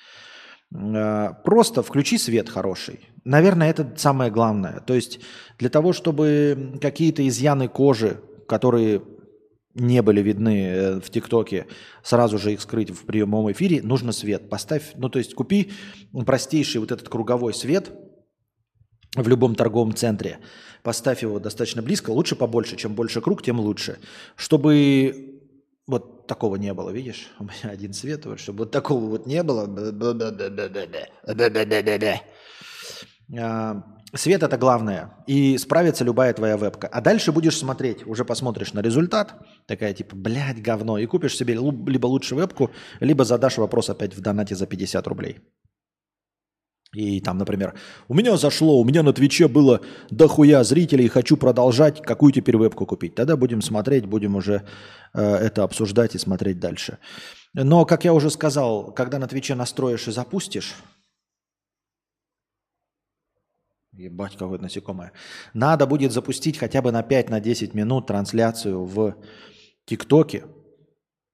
Э, 0.75 1.31
просто 1.45 1.83
включи 1.83 2.17
свет 2.17 2.49
хороший. 2.49 3.01
Наверное, 3.25 3.69
это 3.69 3.93
самое 3.97 4.31
главное. 4.31 4.81
То 4.81 4.95
есть 4.95 5.21
для 5.59 5.69
того, 5.69 5.93
чтобы 5.93 6.79
какие-то 6.81 7.27
изъяны 7.29 7.69
кожи 7.69 8.21
которые 8.47 9.03
не 9.75 10.03
были 10.03 10.21
видны 10.21 10.67
э, 10.67 11.01
в 11.01 11.11
ТикТоке, 11.11 11.67
сразу 12.03 12.39
же 12.39 12.53
их 12.53 12.61
скрыть 12.61 12.91
в 12.91 13.05
прямом 13.05 13.51
эфире, 13.53 13.83
нужно 13.83 14.13
свет. 14.13 14.49
Поставь, 14.49 14.93
ну 14.97 15.09
то 15.09 15.19
есть 15.19 15.35
купи 15.35 15.73
простейший 16.27 16.81
вот 16.81 16.93
этот 16.93 17.09
круговой 17.09 17.55
свет 17.55 17.93
в 19.15 19.29
любом 19.29 19.55
торговом 19.55 19.95
центре. 19.95 20.39
Поставь 20.83 21.23
его 21.23 21.39
достаточно 21.39 21.83
близко, 21.83 22.11
лучше 22.11 22.37
побольше. 22.37 22.77
Чем 22.77 22.95
больше 22.95 23.21
круг, 23.21 23.43
тем 23.43 23.59
лучше. 23.61 23.99
Чтобы 24.37 25.41
вот 25.87 26.27
такого 26.27 26.57
не 26.57 26.73
было, 26.75 26.91
видишь? 26.91 27.31
У 27.39 27.45
меня 27.45 27.71
один 27.71 27.93
свет, 27.93 28.27
вот, 28.27 28.41
чтобы 28.41 28.61
вот 28.61 28.71
такого 28.71 29.05
вот 29.07 29.27
не 29.27 29.43
было. 29.43 29.67
Свет 34.17 34.43
это 34.43 34.57
главное. 34.57 35.13
И 35.27 35.59
справится 35.59 36.05
любая 36.05 36.33
твоя 36.33 36.57
вебка. 36.57 36.87
А 36.87 37.01
дальше 37.01 37.33
будешь 37.33 37.59
смотреть, 37.59 38.07
уже 38.07 38.25
посмотришь 38.25 38.73
на 38.73 38.81
результат. 38.81 39.35
Такая 39.67 39.93
типа, 39.93 40.15
блядь, 40.15 40.63
говно. 40.63 40.99
И 40.99 41.07
купишь 41.07 41.37
себе 41.37 41.55
либо 41.55 42.07
лучше 42.07 42.35
вебку, 42.35 42.71
либо 43.01 43.25
задашь 43.25 43.59
вопрос 43.59 43.91
опять 43.91 44.17
в 44.17 44.21
донате 44.21 44.55
за 44.55 44.67
50 44.67 45.07
рублей. 45.07 45.41
И 46.95 47.21
там, 47.21 47.39
например, 47.39 47.75
у 48.07 48.15
меня 48.15 48.37
зашло, 48.37 48.81
у 48.81 48.85
меня 48.85 49.03
на 49.03 49.13
Твиче 49.13 49.49
было 49.49 49.81
дохуя 50.11 50.63
зрителей, 50.63 51.09
хочу 51.09 51.37
продолжать, 51.37 52.01
какую 52.01 52.33
теперь 52.33 52.57
вебку 52.57 52.87
купить. 52.87 53.17
Тогда 53.17 53.37
будем 53.37 53.63
смотреть, 53.63 54.07
будем 54.07 54.37
уже 54.37 54.63
э, 55.13 55.21
это 55.21 55.65
обсуждать 55.65 56.15
и 56.15 56.19
смотреть 56.19 56.61
дальше. 56.61 56.99
Но, 57.53 57.85
как 57.85 58.05
я 58.05 58.13
уже 58.13 58.31
сказал, 58.31 58.93
когда 58.93 59.19
на 59.19 59.27
Твиче 59.27 59.57
настроишь 59.57 60.07
и 60.07 60.13
запустишь, 60.13 60.75
Ебать, 63.97 64.33
какое 64.37 64.59
насекомое. 64.59 65.13
Надо 65.53 65.87
будет 65.87 66.13
запустить 66.13 66.59
хотя 66.59 66.83
бы 66.83 66.91
на 66.91 67.03
5-10 67.03 67.71
на 67.73 67.79
минут 67.79 68.07
трансляцию 68.07 68.85
в 68.85 69.17
ТикТоке 69.85 70.45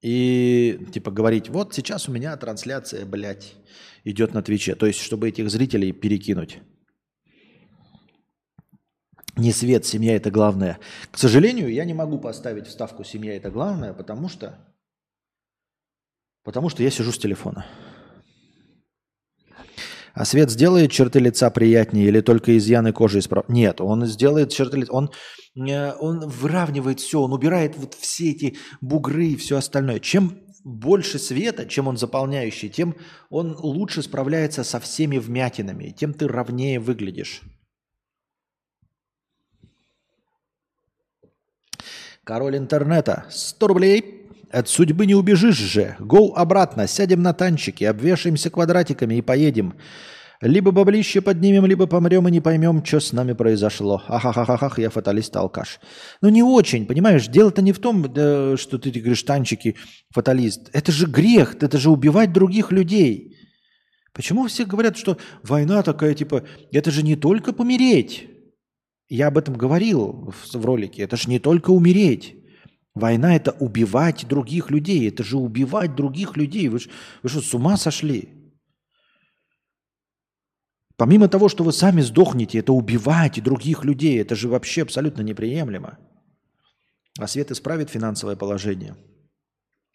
и 0.01 0.79
типа 0.93 1.11
говорить, 1.11 1.49
вот 1.49 1.73
сейчас 1.73 2.09
у 2.09 2.11
меня 2.11 2.35
трансляция, 2.37 3.05
блядь, 3.05 3.55
идет 4.03 4.33
на 4.33 4.41
Твиче. 4.41 4.75
То 4.75 4.85
есть, 4.85 4.99
чтобы 4.99 5.29
этих 5.29 5.49
зрителей 5.49 5.91
перекинуть. 5.91 6.59
Не 9.37 9.51
свет, 9.51 9.85
семья 9.85 10.15
это 10.15 10.29
главное. 10.29 10.79
К 11.09 11.17
сожалению, 11.17 11.71
я 11.71 11.85
не 11.85 11.93
могу 11.93 12.19
поставить 12.19 12.67
вставку 12.67 13.03
«семья 13.03 13.35
это 13.35 13.49
главное», 13.49 13.93
потому 13.93 14.27
что, 14.27 14.59
потому 16.43 16.69
что 16.69 16.83
я 16.83 16.91
сижу 16.91 17.11
с 17.11 17.17
телефона. 17.17 17.65
А 20.13 20.25
свет 20.25 20.49
сделает 20.49 20.91
черты 20.91 21.19
лица 21.19 21.49
приятнее 21.49 22.07
или 22.07 22.21
только 22.21 22.57
изъяны 22.57 22.91
кожи 22.91 23.19
исправляет? 23.19 23.49
Нет, 23.49 23.81
он 23.81 24.05
сделает 24.05 24.49
черты 24.49 24.77
лица. 24.77 24.91
Он, 24.93 25.11
э, 25.55 25.93
он 25.93 26.27
выравнивает 26.27 26.99
все, 26.99 27.21
он 27.21 27.33
убирает 27.33 27.77
вот 27.77 27.93
все 27.93 28.31
эти 28.31 28.57
бугры 28.81 29.27
и 29.27 29.35
все 29.35 29.57
остальное. 29.57 29.99
Чем 29.99 30.37
больше 30.63 31.17
света, 31.17 31.65
чем 31.65 31.87
он 31.87 31.97
заполняющий, 31.97 32.69
тем 32.69 32.95
он 33.29 33.55
лучше 33.57 34.03
справляется 34.03 34.63
со 34.63 34.79
всеми 34.79 35.17
вмятинами, 35.17 35.95
тем 35.97 36.13
ты 36.13 36.27
ровнее 36.27 36.79
выглядишь. 36.79 37.41
Король 42.23 42.57
интернета. 42.57 43.25
100 43.29 43.67
рублей. 43.67 44.20
От 44.51 44.67
судьбы 44.67 45.05
не 45.05 45.15
убежишь 45.15 45.57
же. 45.57 45.95
Гоу 45.99 46.33
обратно, 46.35 46.87
сядем 46.87 47.21
на 47.21 47.33
танчики, 47.33 47.85
обвешаемся 47.85 48.49
квадратиками 48.49 49.15
и 49.15 49.21
поедем. 49.21 49.75
Либо 50.41 50.71
баблище 50.71 51.21
поднимем, 51.21 51.65
либо 51.67 51.85
помрем 51.85 52.27
и 52.27 52.31
не 52.31 52.41
поймем, 52.41 52.83
что 52.83 52.99
с 52.99 53.13
нами 53.13 53.33
произошло. 53.33 54.01
Ахахахах, 54.07 54.79
я 54.79 54.89
фаталист-алкаш. 54.89 55.79
Ну 56.21 56.29
не 56.29 56.43
очень, 56.43 56.85
понимаешь? 56.85 57.27
Дело-то 57.27 57.61
не 57.61 57.71
в 57.71 57.79
том, 57.79 58.03
что 58.57 58.77
ты, 58.77 58.89
говоришь, 58.89 59.23
танчики, 59.23 59.77
фаталист. 60.09 60.69
Это 60.73 60.91
же 60.91 61.05
грех, 61.05 61.55
это 61.61 61.77
же 61.77 61.91
убивать 61.91 62.33
других 62.33 62.71
людей. 62.71 63.37
Почему 64.13 64.47
все 64.47 64.65
говорят, 64.65 64.97
что 64.97 65.17
война 65.43 65.83
такая, 65.83 66.15
типа, 66.15 66.43
это 66.71 66.91
же 66.91 67.03
не 67.03 67.15
только 67.15 67.53
помереть. 67.53 68.27
Я 69.07 69.27
об 69.27 69.37
этом 69.37 69.55
говорил 69.55 70.33
в, 70.33 70.57
в 70.57 70.65
ролике. 70.65 71.03
Это 71.03 71.15
же 71.15 71.29
не 71.29 71.39
только 71.39 71.69
умереть. 71.69 72.40
Война– 72.93 73.35
это 73.37 73.51
убивать 73.51 74.27
других 74.27 74.69
людей. 74.69 75.07
Это 75.07 75.23
же 75.23 75.37
убивать 75.37 75.95
других 75.95 76.35
людей. 76.35 76.67
Вы, 76.67 76.79
вы 77.23 77.29
что, 77.29 77.41
с 77.41 77.53
ума 77.53 77.77
сошли? 77.77 78.29
Помимо 80.97 81.27
того, 81.27 81.49
что 81.49 81.63
вы 81.63 81.71
сами 81.71 82.01
сдохнете, 82.01 82.59
это 82.59 82.73
убивать 82.73 83.41
других 83.41 83.85
людей. 83.85 84.19
Это 84.19 84.35
же 84.35 84.49
вообще 84.49 84.83
абсолютно 84.83 85.21
неприемлемо. 85.21 85.97
А 87.17 87.27
свет 87.27 87.49
исправит 87.51 87.89
финансовое 87.89 88.35
положение? 88.35 88.95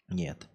Нет. 0.08 0.48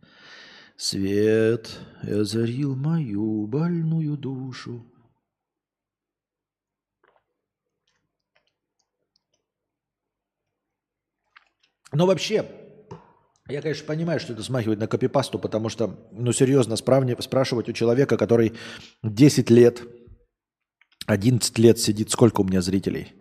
Свет 0.75 1.79
озарил 2.01 2.75
мою 2.75 3.45
больную 3.45 4.17
душу. 4.17 4.85
Но 11.91 12.05
вообще, 12.05 12.45
я, 13.49 13.61
конечно, 13.61 13.85
понимаю, 13.85 14.19
что 14.19 14.33
это 14.33 14.43
смахивает 14.43 14.79
на 14.79 14.87
копипасту, 14.87 15.39
потому 15.39 15.69
что, 15.69 16.09
ну, 16.11 16.31
серьезно, 16.31 16.75
справни, 16.77 17.15
спрашивать 17.19 17.67
у 17.69 17.73
человека, 17.73 18.17
который 18.17 18.53
10 19.03 19.49
лет, 19.49 19.81
11 21.05 21.57
лет 21.57 21.79
сидит, 21.79 22.11
сколько 22.11 22.41
у 22.41 22.43
меня 22.45 22.61
зрителей? 22.61 23.13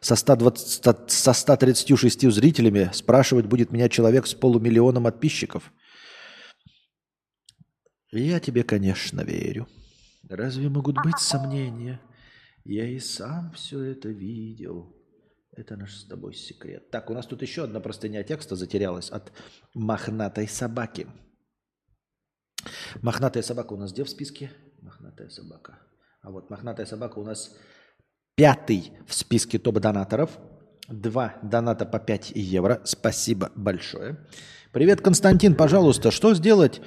Со, 0.00 0.16
120, 0.16 1.10
со 1.10 1.32
136 1.32 2.30
зрителями 2.30 2.90
спрашивать 2.92 3.46
будет 3.46 3.72
меня 3.72 3.88
человек 3.88 4.26
с 4.26 4.34
полумиллионом 4.34 5.04
подписчиков. 5.04 5.72
Я 8.10 8.40
тебе, 8.40 8.62
конечно, 8.62 9.22
верю. 9.22 9.68
Разве 10.28 10.68
могут 10.68 10.96
быть 11.02 11.18
сомнения? 11.18 12.00
Я 12.64 12.86
и 12.86 12.98
сам 12.98 13.52
все 13.52 13.80
это 13.80 14.08
видел. 14.08 14.94
Это 15.54 15.76
наш 15.76 15.94
с 15.94 16.04
тобой 16.04 16.34
секрет. 16.34 16.90
Так, 16.90 17.10
у 17.10 17.14
нас 17.14 17.26
тут 17.26 17.42
еще 17.42 17.64
одна 17.64 17.80
простыня 17.80 18.22
текста 18.22 18.56
затерялась 18.56 19.10
от 19.10 19.32
мохнатой 19.74 20.48
собаки. 20.48 21.06
Мохнатая 23.02 23.42
собака 23.42 23.74
у 23.74 23.76
нас 23.76 23.92
где 23.92 24.04
в 24.04 24.08
списке? 24.08 24.50
Мохнатая 24.80 25.28
собака. 25.28 25.78
А 26.22 26.30
вот 26.30 26.48
мохнатая 26.48 26.86
собака 26.86 27.18
у 27.18 27.24
нас 27.24 27.54
пятый 28.34 28.92
в 29.06 29.12
списке 29.12 29.58
топ-донаторов. 29.58 30.38
Два 30.88 31.36
доната 31.42 31.84
по 31.84 31.98
5 31.98 32.32
евро. 32.34 32.80
Спасибо 32.84 33.52
большое. 33.54 34.26
Привет, 34.72 35.02
Константин. 35.02 35.54
Пожалуйста, 35.54 36.10
что 36.10 36.34
сделать 36.34 36.80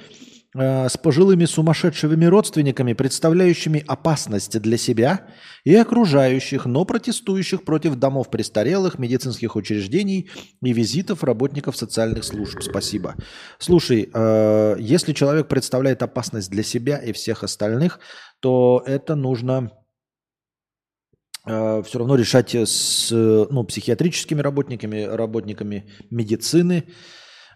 э, 0.56 0.88
с 0.88 0.96
пожилыми 0.96 1.44
сумасшедшими 1.44 2.24
родственниками, 2.24 2.92
представляющими 2.94 3.84
опасность 3.86 4.60
для 4.60 4.76
себя 4.76 5.26
и 5.64 5.74
окружающих, 5.74 6.66
но 6.66 6.84
протестующих 6.84 7.64
против 7.64 7.96
домов 7.96 8.30
престарелых, 8.30 8.98
медицинских 8.98 9.56
учреждений 9.56 10.30
и 10.62 10.72
визитов 10.72 11.24
работников 11.24 11.76
социальных 11.76 12.24
служб? 12.24 12.62
Спасибо. 12.62 13.14
Слушай, 13.58 14.10
э, 14.12 14.76
если 14.78 15.12
человек 15.12 15.48
представляет 15.48 16.02
опасность 16.02 16.50
для 16.50 16.62
себя 16.62 16.98
и 16.98 17.12
всех 17.12 17.44
остальных, 17.44 18.00
то 18.40 18.82
это 18.86 19.14
нужно 19.14 19.72
э, 21.46 21.82
все 21.84 21.98
равно 21.98 22.16
решать 22.16 22.54
с 22.54 23.10
ну, 23.10 23.64
психиатрическими 23.64 24.40
работниками, 24.40 25.02
работниками 25.02 25.90
медицины. 26.10 26.84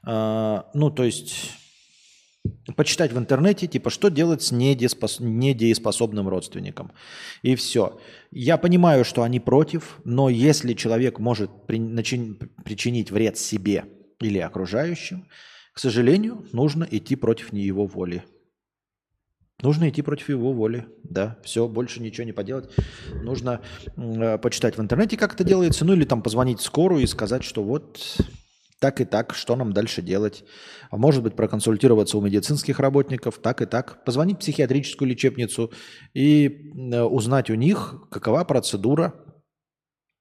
Э, 0.07 0.63
ну, 0.75 0.91
то 0.91 1.05
есть 1.05 1.60
почитать 2.77 3.13
в 3.13 3.19
интернете, 3.19 3.67
типа, 3.67 3.91
что 3.91 4.09
делать 4.09 4.43
с 4.43 4.53
недееспос... 4.53 5.21
недееспособным 5.21 6.29
родственником. 6.29 6.93
И 7.43 7.55
все. 7.55 8.01
Я 8.31 8.57
понимаю, 8.57 9.05
что 9.05 9.23
они 9.23 9.41
против, 9.41 9.99
но 10.05 10.29
если 10.29 10.75
человек 10.75 11.19
может 11.19 11.67
при... 11.67 11.79
начин... 11.79 12.39
причинить 12.65 13.11
вред 13.11 13.39
себе 13.39 13.85
или 14.21 14.39
окружающим, 14.39 15.27
к 15.73 15.79
сожалению, 15.79 16.47
нужно 16.53 16.87
идти 16.91 17.17
против 17.17 17.53
его 17.53 17.87
воли. 17.87 18.25
Нужно 19.63 19.91
идти 19.91 20.01
против 20.01 20.31
его 20.31 20.53
воли, 20.55 20.87
да, 21.05 21.39
все, 21.45 21.69
больше 21.69 22.01
ничего 22.01 22.25
не 22.25 22.33
поделать. 22.33 22.71
Нужно 23.13 23.61
э, 23.95 24.39
почитать 24.39 24.79
в 24.79 24.81
интернете, 24.81 25.19
как 25.19 25.35
это 25.35 25.45
делается, 25.45 25.85
ну 25.85 25.93
или 25.93 26.05
там 26.05 26.23
позвонить 26.23 26.63
скорую 26.63 27.03
и 27.03 27.07
сказать, 27.07 27.45
что 27.45 27.63
вот 27.63 28.19
так 28.81 29.01
и 29.01 29.05
так, 29.05 29.35
что 29.35 29.57
нам 29.57 29.73
дальше 29.73 30.03
делать. 30.03 30.43
Может 30.91 31.23
быть, 31.23 31.37
проконсультироваться 31.37 32.19
у 32.19 32.21
медицинских 32.21 32.81
работников, 32.81 33.39
так 33.39 33.63
и 33.63 33.67
так. 33.67 34.05
Позвонить 34.05 34.37
в 34.37 34.41
психиатрическую 34.41 35.09
лечебницу 35.09 35.71
и 36.15 36.49
э, 36.93 37.03
узнать 37.03 37.51
у 37.51 37.55
них, 37.55 37.95
какова 38.11 38.43
процедура 38.45 39.15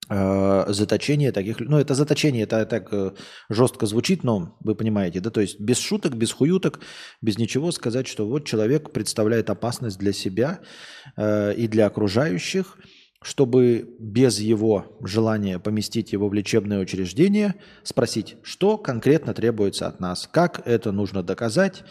э, 0.10 0.66
заточения 0.68 1.32
таких... 1.32 1.62
Ну, 1.62 1.78
это 1.78 1.96
заточение, 1.96 2.44
это 2.44 2.66
так 2.66 2.90
э, 2.92 3.12
жестко 3.50 3.86
звучит, 3.86 4.26
но 4.26 4.58
вы 4.60 4.76
понимаете, 4.76 5.22
да? 5.22 5.30
То 5.30 5.40
есть 5.40 5.58
без 5.60 5.80
шуток, 5.80 6.16
без 6.16 6.34
хуюток, 6.34 6.82
без 7.22 7.38
ничего 7.38 7.72
сказать, 7.72 8.08
что 8.08 8.28
вот 8.28 8.46
человек 8.46 8.92
представляет 8.92 9.50
опасность 9.50 9.98
для 9.98 10.12
себя 10.12 10.60
э, 11.16 11.54
и 11.56 11.68
для 11.70 11.88
окружающих– 11.88 12.78
чтобы 13.22 13.96
без 14.00 14.40
его 14.40 14.98
желания 15.02 15.60
поместить 15.60 16.14
его 16.14 16.30
в 16.30 16.34
лечебное 16.34 16.80
учреждение, 16.80 17.56
спросить, 17.84 18.38
что 18.44 18.78
конкретно 18.78 19.34
требуется 19.34 19.88
от 19.88 20.00
нас, 20.00 20.28
как 20.32 20.66
это 20.66 20.92
нужно 20.92 21.22
доказать, 21.22 21.84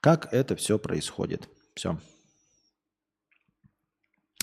как 0.00 0.28
это 0.32 0.56
все 0.56 0.78
происходит. 0.78 1.48
Все. 1.74 1.98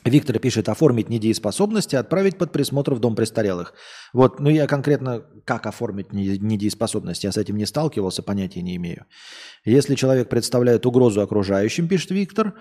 Виктор 0.06 0.40
пишет, 0.40 0.70
оформить 0.70 1.10
недееспособность 1.10 1.94
и 1.94 1.98
отправить 1.98 2.38
под 2.38 2.54
присмотр 2.54 2.94
в 2.94 3.00
дом 3.00 3.16
престарелых. 3.16 3.74
Вот, 4.14 4.40
ну 4.40 4.50
я 4.50 4.66
конкретно, 4.66 5.26
как 5.44 5.66
оформить 5.66 6.14
недееспособность, 6.14 7.26
я 7.26 7.34
с 7.34 7.38
этим 7.38 7.58
не 7.58 7.66
сталкивался, 7.66 8.24
понятия 8.24 8.62
не 8.62 8.78
имею. 8.78 9.06
Если 9.66 9.96
человек 9.96 10.30
представляет 10.30 10.86
угрозу 10.86 11.22
окружающим, 11.22 11.90
пишет 11.90 12.12
Виктор, 12.12 12.54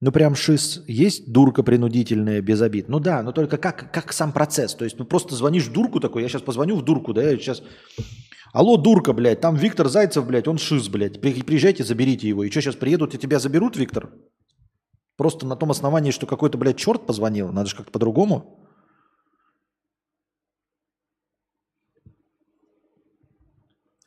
ну, 0.00 0.12
прям 0.12 0.34
шиз. 0.34 0.82
Есть 0.86 1.30
дурка 1.30 1.62
принудительная, 1.62 2.40
без 2.40 2.62
обид? 2.62 2.88
Ну 2.88 3.00
да, 3.00 3.22
но 3.22 3.32
только 3.32 3.58
как, 3.58 3.92
как 3.92 4.12
сам 4.12 4.32
процесс. 4.32 4.74
То 4.74 4.84
есть, 4.84 4.98
ну 4.98 5.04
просто 5.04 5.34
звонишь 5.34 5.68
дурку 5.68 6.00
такой, 6.00 6.22
я 6.22 6.28
сейчас 6.28 6.42
позвоню 6.42 6.76
в 6.76 6.82
дурку, 6.82 7.12
да, 7.12 7.22
я 7.22 7.36
сейчас... 7.36 7.62
Алло, 8.52 8.76
дурка, 8.76 9.12
блядь, 9.12 9.40
там 9.40 9.54
Виктор 9.54 9.88
Зайцев, 9.88 10.26
блядь, 10.26 10.48
он 10.48 10.58
шиз, 10.58 10.88
блядь. 10.88 11.20
Приезжайте, 11.20 11.84
заберите 11.84 12.28
его. 12.28 12.42
И 12.42 12.50
что, 12.50 12.60
сейчас 12.60 12.74
приедут 12.74 13.14
и 13.14 13.18
тебя 13.18 13.38
заберут, 13.38 13.76
Виктор? 13.76 14.10
Просто 15.16 15.46
на 15.46 15.54
том 15.54 15.70
основании, 15.70 16.10
что 16.10 16.26
какой-то, 16.26 16.58
блядь, 16.58 16.78
черт 16.78 17.06
позвонил. 17.06 17.52
Надо 17.52 17.68
же 17.68 17.76
как-то 17.76 17.92
по-другому. 17.92 18.66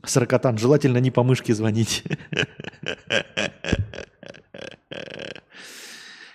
Сорокотан, 0.05 0.57
желательно 0.57 0.97
не 0.97 1.11
по 1.11 1.23
мышке 1.23 1.53
звонить. 1.53 2.03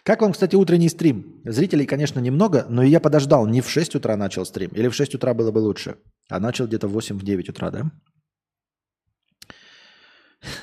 Как 0.09 0.23
вам, 0.23 0.33
кстати, 0.33 0.57
утренний 0.57 0.89
стрим? 0.89 1.43
Зрителей, 1.45 1.85
конечно, 1.85 2.19
немного, 2.19 2.65
но 2.71 2.83
я 2.83 2.99
подождал. 2.99 3.47
Не 3.47 3.61
в 3.61 3.69
6 3.69 3.97
утра 3.97 4.17
начал 4.17 4.47
стрим. 4.47 4.71
Или 4.71 4.89
в 4.89 4.95
6 4.95 5.17
утра 5.17 5.35
было 5.35 5.51
бы 5.51 5.59
лучше. 5.59 5.99
А 6.31 6.41
начал 6.41 6.67
где-то 6.67 6.89
в 6.89 6.97
8-9 6.97 7.51
утра, 7.51 7.71
да? 7.71 7.91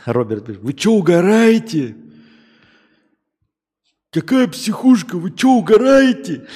Роберт 0.05 0.47
пишет, 0.47 0.63
вы 0.63 0.71
что, 0.75 0.95
угораете? 0.95 1.95
Какая 4.09 4.47
психушка? 4.47 5.15
Вы 5.19 5.29
что, 5.37 5.59
угораете? 5.59 6.47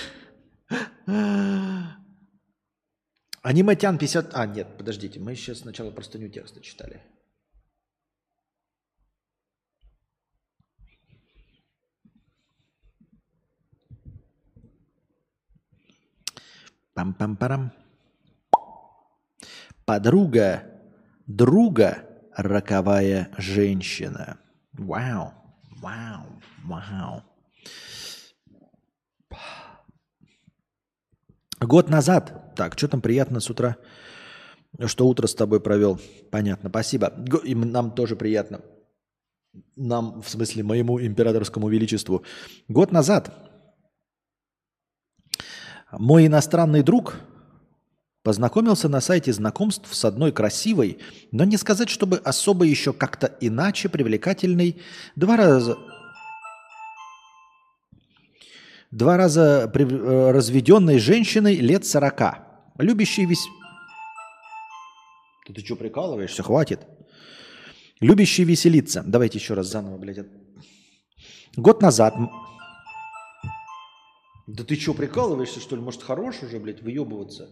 Аниматян 3.44 4.00
50... 4.00 4.32
А, 4.34 4.48
нет, 4.48 4.68
подождите, 4.80 5.20
мы 5.20 5.36
сейчас 5.36 5.60
сначала 5.60 5.92
простыню 5.92 6.30
текста 6.30 6.60
читали. 6.60 7.04
Пам-пам-парам. 17.00 17.72
Подруга 19.86 20.64
друга 21.28 22.04
роковая 22.36 23.30
женщина. 23.38 24.38
Вау, 24.74 25.32
вау, 25.82 26.26
вау. 26.66 27.24
Год 31.62 31.90
назад. 31.90 32.54
Так, 32.58 32.78
что 32.78 32.90
там 32.90 33.00
приятно 33.00 33.40
с 33.40 33.50
утра? 33.50 33.78
Что 34.86 35.08
утро 35.08 35.26
с 35.26 35.34
тобой 35.34 35.62
провел? 35.62 36.02
Понятно, 36.32 36.68
спасибо. 36.68 37.14
И 37.46 37.56
нам 37.56 37.92
тоже 37.92 38.18
приятно. 38.18 38.60
Нам, 39.78 40.22
в 40.22 40.30
смысле, 40.30 40.64
моему 40.64 41.00
императорскому 41.00 41.70
величеству. 41.70 42.26
Год 42.68 42.92
назад 42.92 43.49
мой 45.92 46.28
иностранный 46.28 46.84
друг 46.84 47.16
познакомился 48.24 48.90
на 48.90 49.02
сайте 49.02 49.34
знакомств 49.34 49.94
с 49.94 50.06
одной 50.06 50.32
красивой, 50.32 51.00
но 51.32 51.46
не 51.46 51.58
сказать, 51.58 51.90
чтобы 51.90 52.18
особо 52.18 52.66
еще 52.66 52.94
как-то 52.94 53.36
иначе 53.40 53.90
привлекательной, 53.90 54.82
два 55.16 55.38
раза 55.38 55.78
два 58.92 59.18
раза 59.18 59.72
э, 59.74 60.32
разведенной 60.32 61.00
женщиной 61.00 61.56
лет 61.56 61.86
сорока, 61.86 62.48
любящей 62.78 63.26
весь... 63.26 63.48
Ты, 65.46 65.54
ты 65.54 65.66
что, 65.66 65.76
прикалываешься? 65.76 66.44
Хватит. 66.44 66.82
Любящий 68.00 68.44
веселиться. 68.44 69.04
Давайте 69.06 69.40
еще 69.40 69.54
раз 69.56 69.68
заново, 69.68 69.98
блядь. 69.98 70.26
Год 71.56 71.82
назад 71.82 72.16
да 74.50 74.64
ты 74.64 74.76
что, 74.76 74.96
прикалываешься, 74.96 75.60
что 75.60 75.76
ли? 75.76 75.82
Может, 75.82 76.02
хорош 76.02 76.42
уже, 76.42 76.60
блядь, 76.60 76.82
выебываться? 76.82 77.50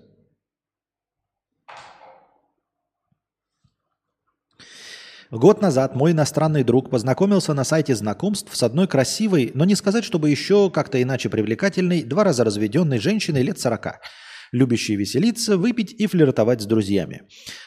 Год 5.30 5.62
назад 5.62 5.96
мой 5.96 6.14
иностранный 6.14 6.64
друг 6.64 6.90
познакомился 6.90 7.54
на 7.54 7.66
сайте 7.66 7.94
знакомств 7.94 8.56
с 8.56 8.64
одной 8.64 8.88
красивой, 8.88 9.52
но 9.54 9.66
не 9.66 9.76
сказать, 9.76 10.06
чтобы 10.06 10.32
еще 10.32 10.72
как-то 10.72 11.00
иначе 11.00 11.30
привлекательной, 11.30 12.04
два 12.04 12.24
раза 12.24 12.44
разведенной 12.44 12.98
женщиной 12.98 13.44
лет 13.44 13.60
40, 13.60 14.00
любящей 14.54 14.96
веселиться, 14.96 15.58
выпить 15.58 15.92
и 15.92 16.08
флиртовать 16.08 16.62
с 16.62 16.66
друзьями. 16.66 17.24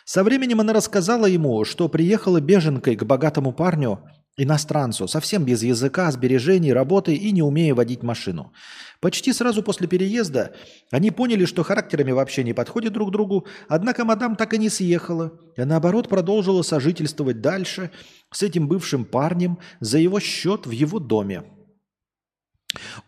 Со 0.06 0.24
временем 0.24 0.60
она 0.60 0.72
рассказала 0.72 1.26
ему, 1.26 1.64
что 1.64 1.88
приехала 1.88 2.40
беженкой 2.40 2.96
к 2.96 3.04
богатому 3.04 3.52
парню, 3.52 4.02
иностранцу, 4.36 5.06
совсем 5.06 5.44
без 5.44 5.62
языка, 5.62 6.10
сбережений, 6.10 6.72
работы 6.72 7.14
и 7.14 7.30
не 7.32 7.42
умея 7.42 7.74
водить 7.74 8.02
машину. 8.02 8.52
Почти 9.00 9.32
сразу 9.32 9.62
после 9.62 9.88
переезда 9.88 10.54
они 10.90 11.10
поняли, 11.10 11.46
что 11.46 11.62
характерами 11.62 12.12
вообще 12.12 12.44
не 12.44 12.52
подходят 12.52 12.92
друг 12.92 13.10
другу, 13.10 13.46
однако 13.66 14.04
мадам 14.04 14.36
так 14.36 14.52
и 14.52 14.58
не 14.58 14.68
съехала, 14.68 15.32
а 15.56 15.64
наоборот 15.64 16.08
продолжила 16.08 16.60
сожительствовать 16.60 17.40
дальше 17.40 17.90
с 18.30 18.42
этим 18.42 18.68
бывшим 18.68 19.06
парнем 19.06 19.58
за 19.80 19.98
его 19.98 20.20
счет 20.20 20.66
в 20.66 20.70
его 20.70 20.98
доме. 20.98 21.44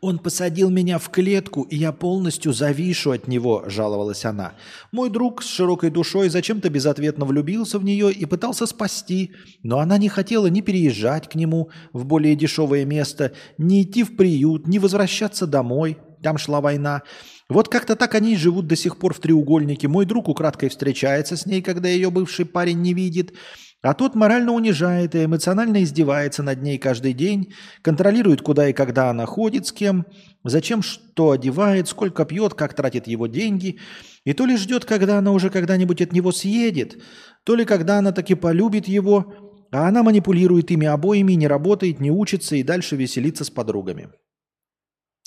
«Он 0.00 0.18
посадил 0.18 0.70
меня 0.70 0.98
в 0.98 1.08
клетку, 1.10 1.62
и 1.62 1.76
я 1.76 1.92
полностью 1.92 2.52
завишу 2.52 3.12
от 3.12 3.28
него»,– 3.28 3.64
жаловалась 3.66 4.24
она. 4.24 4.54
«Мой 4.90 5.10
друг 5.10 5.42
с 5.42 5.46
широкой 5.46 5.90
душой 5.90 6.28
зачем-то 6.28 6.68
безответно 6.70 7.24
влюбился 7.24 7.78
в 7.78 7.84
нее 7.84 8.12
и 8.12 8.24
пытался 8.24 8.66
спасти, 8.66 9.32
но 9.62 9.78
она 9.78 9.98
не 9.98 10.08
хотела 10.08 10.46
ни 10.48 10.60
переезжать 10.60 11.28
к 11.28 11.34
нему 11.34 11.70
в 11.92 12.04
более 12.04 12.34
дешевое 12.34 12.84
место, 12.84 13.32
ни 13.58 13.82
идти 13.82 14.02
в 14.02 14.16
приют, 14.16 14.66
ни 14.66 14.78
возвращаться 14.78 15.46
домой. 15.46 15.98
там 16.22 16.38
шла 16.38 16.60
война. 16.60 17.02
Вот 17.48 17.68
как-то 17.68 17.96
так 17.96 18.14
они 18.14 18.36
живут 18.36 18.66
до 18.66 18.76
сих 18.76 18.96
пор 18.96 19.12
в 19.12 19.18
треугольнике. 19.18 19.88
Мой 19.88 20.06
друг 20.06 20.28
украдкой 20.28 20.68
встречается 20.68 21.36
с 21.36 21.46
ней, 21.46 21.60
когда 21.60 21.88
ее 21.88 22.10
бывший 22.10 22.46
парень 22.46 22.80
не 22.80 22.94
видит. 22.94 23.34
А 23.82 23.94
тот 23.94 24.14
морально 24.14 24.52
унижает 24.52 25.16
и 25.16 25.24
эмоционально 25.24 25.82
издевается 25.82 26.44
над 26.44 26.62
ней 26.62 26.78
каждый 26.78 27.14
день, 27.14 27.52
контролирует, 27.82 28.40
куда 28.40 28.68
и 28.68 28.72
когда 28.72 29.10
она 29.10 29.26
ходит, 29.26 29.66
с 29.66 29.72
кем, 29.72 30.06
зачем 30.44 30.82
что 30.82 31.32
одевает, 31.32 31.88
сколько 31.88 32.24
пьет, 32.24 32.54
как 32.54 32.74
тратит 32.74 33.08
его 33.08 33.26
деньги. 33.26 33.80
И 34.24 34.34
то 34.34 34.46
ли 34.46 34.56
ждет, 34.56 34.84
когда 34.84 35.18
она 35.18 35.32
уже 35.32 35.50
когда-нибудь 35.50 36.00
от 36.00 36.12
него 36.12 36.30
съедет, 36.30 37.02
то 37.42 37.56
ли 37.56 37.64
когда 37.64 37.98
она 37.98 38.12
таки 38.12 38.36
полюбит 38.36 38.86
его, 38.86 39.34
а 39.72 39.88
она 39.88 40.04
манипулирует 40.04 40.70
ими 40.70 40.86
обоими, 40.86 41.32
не 41.32 41.48
работает, 41.48 41.98
не 41.98 42.12
учится 42.12 42.54
и 42.54 42.62
дальше 42.62 42.94
веселится 42.94 43.44
с 43.44 43.50
подругами. 43.50 44.10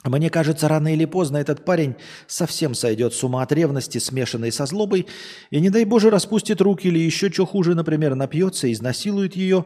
Мне 0.06 0.30
кажется, 0.30 0.68
рано 0.68 0.94
или 0.94 1.06
поздно 1.06 1.38
этот 1.38 1.66
парень 1.66 1.96
совсем 2.28 2.76
сойдет 2.76 3.16
с 3.16 3.24
ума 3.24 3.42
от 3.42 3.52
ревности, 3.52 3.98
смешанной 3.98 4.52
со 4.52 4.68
злобой, 4.68 5.08
и, 5.50 5.60
не 5.60 5.72
дай 5.72 5.84
Боже, 5.84 6.12
распустит 6.12 6.62
руки 6.62 6.88
или 6.88 7.00
еще 7.00 7.32
что 7.32 7.48
хуже, 7.48 7.74
например, 7.74 8.14
напьется, 8.14 8.72
изнасилует 8.72 9.36
ее, 9.36 9.66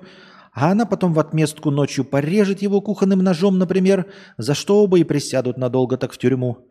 а 0.53 0.71
она 0.71 0.85
потом 0.85 1.13
в 1.13 1.19
отместку 1.19 1.71
ночью 1.71 2.05
порежет 2.05 2.61
его 2.61 2.79
кухонным 2.79 3.19
ножом, 3.19 3.59
например, 3.59 4.05
за 4.37 4.53
что 4.53 4.81
оба 4.81 4.97
и 4.99 5.03
присядут 5.03 5.57
надолго 5.57 5.97
так 5.97 6.13
в 6.13 6.17
тюрьму. 6.17 6.69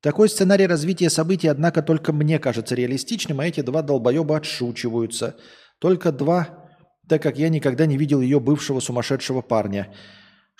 Такой 0.00 0.28
сценарий 0.28 0.68
развития 0.68 1.10
событий, 1.10 1.48
однако, 1.48 1.82
только 1.82 2.12
мне 2.12 2.38
кажется 2.38 2.76
реалистичным, 2.76 3.40
а 3.40 3.46
эти 3.46 3.60
два 3.60 3.82
долбоеба 3.82 4.36
отшучиваются. 4.36 5.36
Только 5.80 6.12
два, 6.12 6.70
так 7.08 7.20
как 7.22 7.38
я 7.38 7.48
никогда 7.48 7.86
не 7.86 7.98
видел 7.98 8.20
ее 8.20 8.38
бывшего 8.38 8.78
сумасшедшего 8.78 9.40
парня– 9.40 9.92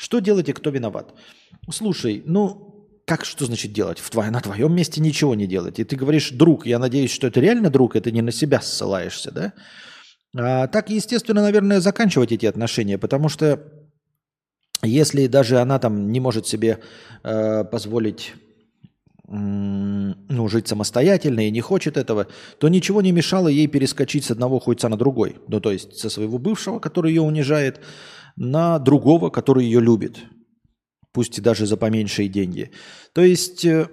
что 0.01 0.21
делать 0.21 0.49
и 0.49 0.55
кто 0.55 0.71
виноват? 0.71 1.13
Слушай, 1.71 2.23
ну, 2.25 2.89
как 3.05 3.27
что 3.27 3.45
значит 3.45 3.75
делать? 3.75 3.99
В 3.99 4.09
твоем, 4.09 4.33
на 4.33 4.41
твоем 4.41 4.75
месте 4.75 4.99
ничего 4.99 5.35
не 5.35 5.47
делать. 5.47 5.79
И 5.79 5.85
ты 5.85 5.95
говоришь, 5.95 6.31
друг, 6.31 6.65
я 6.65 6.79
надеюсь, 6.79 7.11
что 7.11 7.27
это 7.27 7.39
реально 7.39 7.69
друг, 7.69 7.97
это 7.97 8.11
не 8.11 8.23
на 8.23 8.33
себя 8.33 8.63
ссылаешься, 8.63 9.31
да? 9.31 9.53
А, 10.35 10.69
так, 10.69 10.89
естественно, 10.89 11.43
наверное, 11.43 11.81
заканчивать 11.81 12.33
эти 12.33 12.47
отношения, 12.47 12.97
потому 12.97 13.29
что 13.29 13.63
если 14.83 15.27
даже 15.27 15.61
она 15.61 15.79
там 15.79 16.11
не 16.11 16.19
может 16.19 16.47
себе 16.47 16.79
э, 17.23 17.65
позволить 17.65 18.33
ну, 19.29 20.49
жить 20.49 20.67
самостоятельно 20.67 21.47
и 21.47 21.51
не 21.51 21.61
хочет 21.61 21.97
этого, 21.97 22.27
то 22.59 22.69
ничего 22.69 23.03
не 23.03 23.13
мешало 23.13 23.49
ей 23.49 23.69
перескочить 23.69 24.25
с 24.25 24.31
одного 24.33 24.59
хуйца 24.59 24.89
на 24.89 24.97
другой. 24.97 25.37
Ну, 25.47 25.61
то 25.61 25.71
есть 25.71 25.99
со 25.99 26.11
своего 26.11 26.39
бывшего, 26.39 26.81
который 26.81 27.13
ее 27.13 27.23
унижает, 27.23 27.81
на 28.41 28.79
другого, 28.79 29.29
который 29.29 29.67
ее 29.67 29.81
любит, 29.81 30.25
пусть 31.13 31.37
и 31.37 31.43
даже 31.43 31.67
за 31.67 31.77
поменьшие 31.77 32.27
деньги. 32.27 32.71
То 33.13 33.23
есть, 33.23 33.67
э, 33.67 33.87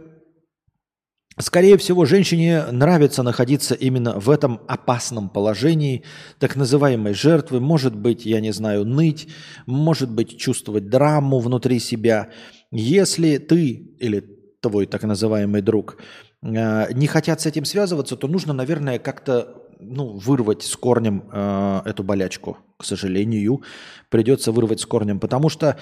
скорее 1.38 1.78
всего, 1.78 2.06
женщине 2.06 2.64
нравится 2.72 3.24
находиться 3.24 3.76
именно 3.76 4.18
в 4.18 4.30
этом 4.30 4.62
опасном 4.70 5.30
положении, 5.30 6.06
так 6.40 6.56
называемой 6.56 7.14
жертвы, 7.14 7.60
может 7.60 7.94
быть, 7.94 8.26
я 8.26 8.40
не 8.40 8.54
знаю, 8.54 8.86
ныть, 8.86 9.28
может 9.66 10.10
быть, 10.10 10.40
чувствовать 10.40 10.90
драму 10.90 11.40
внутри 11.40 11.80
себя. 11.80 12.30
Если 12.72 13.40
ты 13.40 13.98
или 14.00 14.24
твой 14.62 14.86
так 14.86 15.04
называемый 15.04 15.62
друг 15.62 15.98
э, 16.42 16.94
не 16.94 17.08
хотят 17.08 17.42
с 17.42 17.46
этим 17.46 17.66
связываться, 17.66 18.16
то 18.16 18.30
нужно, 18.30 18.54
наверное, 18.54 18.98
как-то 18.98 19.67
ну, 19.80 20.18
вырвать 20.18 20.64
с 20.64 20.76
корнем 20.76 21.24
э, 21.32 21.82
эту 21.86 22.04
болячку. 22.04 22.58
К 22.78 22.86
сожалению, 22.86 23.64
придется 24.10 24.52
вырвать 24.52 24.80
с 24.80 24.86
корнем, 24.86 25.20
потому 25.20 25.50
что 25.50 25.78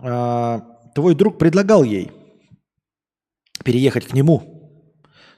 э, 0.00 0.60
твой 0.94 1.14
друг 1.14 1.38
предлагал 1.38 1.84
ей 1.84 2.10
переехать 3.64 4.06
к 4.06 4.14
нему. 4.14 4.82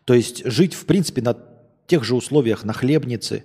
То 0.04 0.14
есть 0.14 0.44
жить, 0.44 0.74
в 0.74 0.86
принципе, 0.86 1.22
на 1.22 1.36
тех 1.86 2.04
же 2.04 2.14
условиях 2.14 2.64
на 2.64 2.72
хлебнице, 2.72 3.44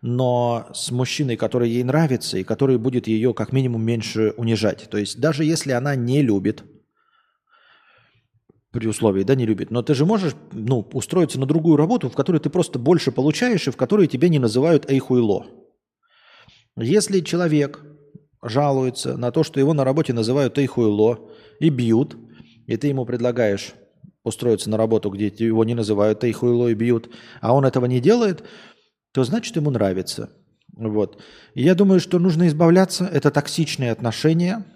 но 0.00 0.68
с 0.74 0.90
мужчиной, 0.90 1.36
который 1.36 1.70
ей 1.70 1.82
нравится 1.82 2.38
и 2.38 2.44
который 2.44 2.78
будет 2.78 3.08
ее 3.08 3.34
как 3.34 3.52
минимум 3.52 3.82
меньше 3.82 4.32
унижать. 4.36 4.88
То 4.90 4.98
есть 4.98 5.20
даже 5.20 5.44
если 5.44 5.72
она 5.72 5.96
не 5.96 6.22
любит– 6.22 6.64
при 8.70 8.86
условии, 8.86 9.22
да, 9.22 9.34
не 9.34 9.46
любит. 9.46 9.70
Но 9.70 9.82
ты 9.82 9.94
же 9.94 10.04
можешь, 10.04 10.34
ну, 10.52 10.86
устроиться 10.92 11.40
на 11.40 11.46
другую 11.46 11.76
работу, 11.76 12.08
в 12.08 12.14
которой 12.14 12.38
ты 12.38 12.50
просто 12.50 12.78
больше 12.78 13.12
получаешь 13.12 13.66
и 13.66 13.70
в 13.70 13.76
которой 13.76 14.06
тебя 14.06 14.28
не 14.28 14.38
называют 14.38 14.90
эйхуйло. 14.90 15.46
Если 16.76 17.20
человек 17.20 17.82
жалуется 18.42 19.16
на 19.16 19.32
то, 19.32 19.42
что 19.42 19.58
его 19.58 19.72
на 19.72 19.84
работе 19.84 20.12
называют 20.12 20.58
эйхуйло 20.58 21.18
и 21.60 21.70
бьют, 21.70 22.16
и 22.66 22.76
ты 22.76 22.88
ему 22.88 23.06
предлагаешь 23.06 23.74
устроиться 24.22 24.68
на 24.68 24.76
работу, 24.76 25.10
где 25.10 25.26
его 25.26 25.64
не 25.64 25.74
называют 25.74 26.22
эйхуйло 26.22 26.68
и 26.68 26.74
бьют, 26.74 27.10
а 27.40 27.54
он 27.54 27.64
этого 27.64 27.86
не 27.86 28.00
делает, 28.00 28.44
то 29.12 29.24
значит 29.24 29.56
ему 29.56 29.70
нравится. 29.70 30.30
Вот. 30.76 31.20
И 31.54 31.62
я 31.62 31.74
думаю, 31.74 31.98
что 31.98 32.18
нужно 32.18 32.46
избавляться. 32.46 33.06
Это 33.06 33.30
токсичные 33.30 33.90
отношения– 33.92 34.64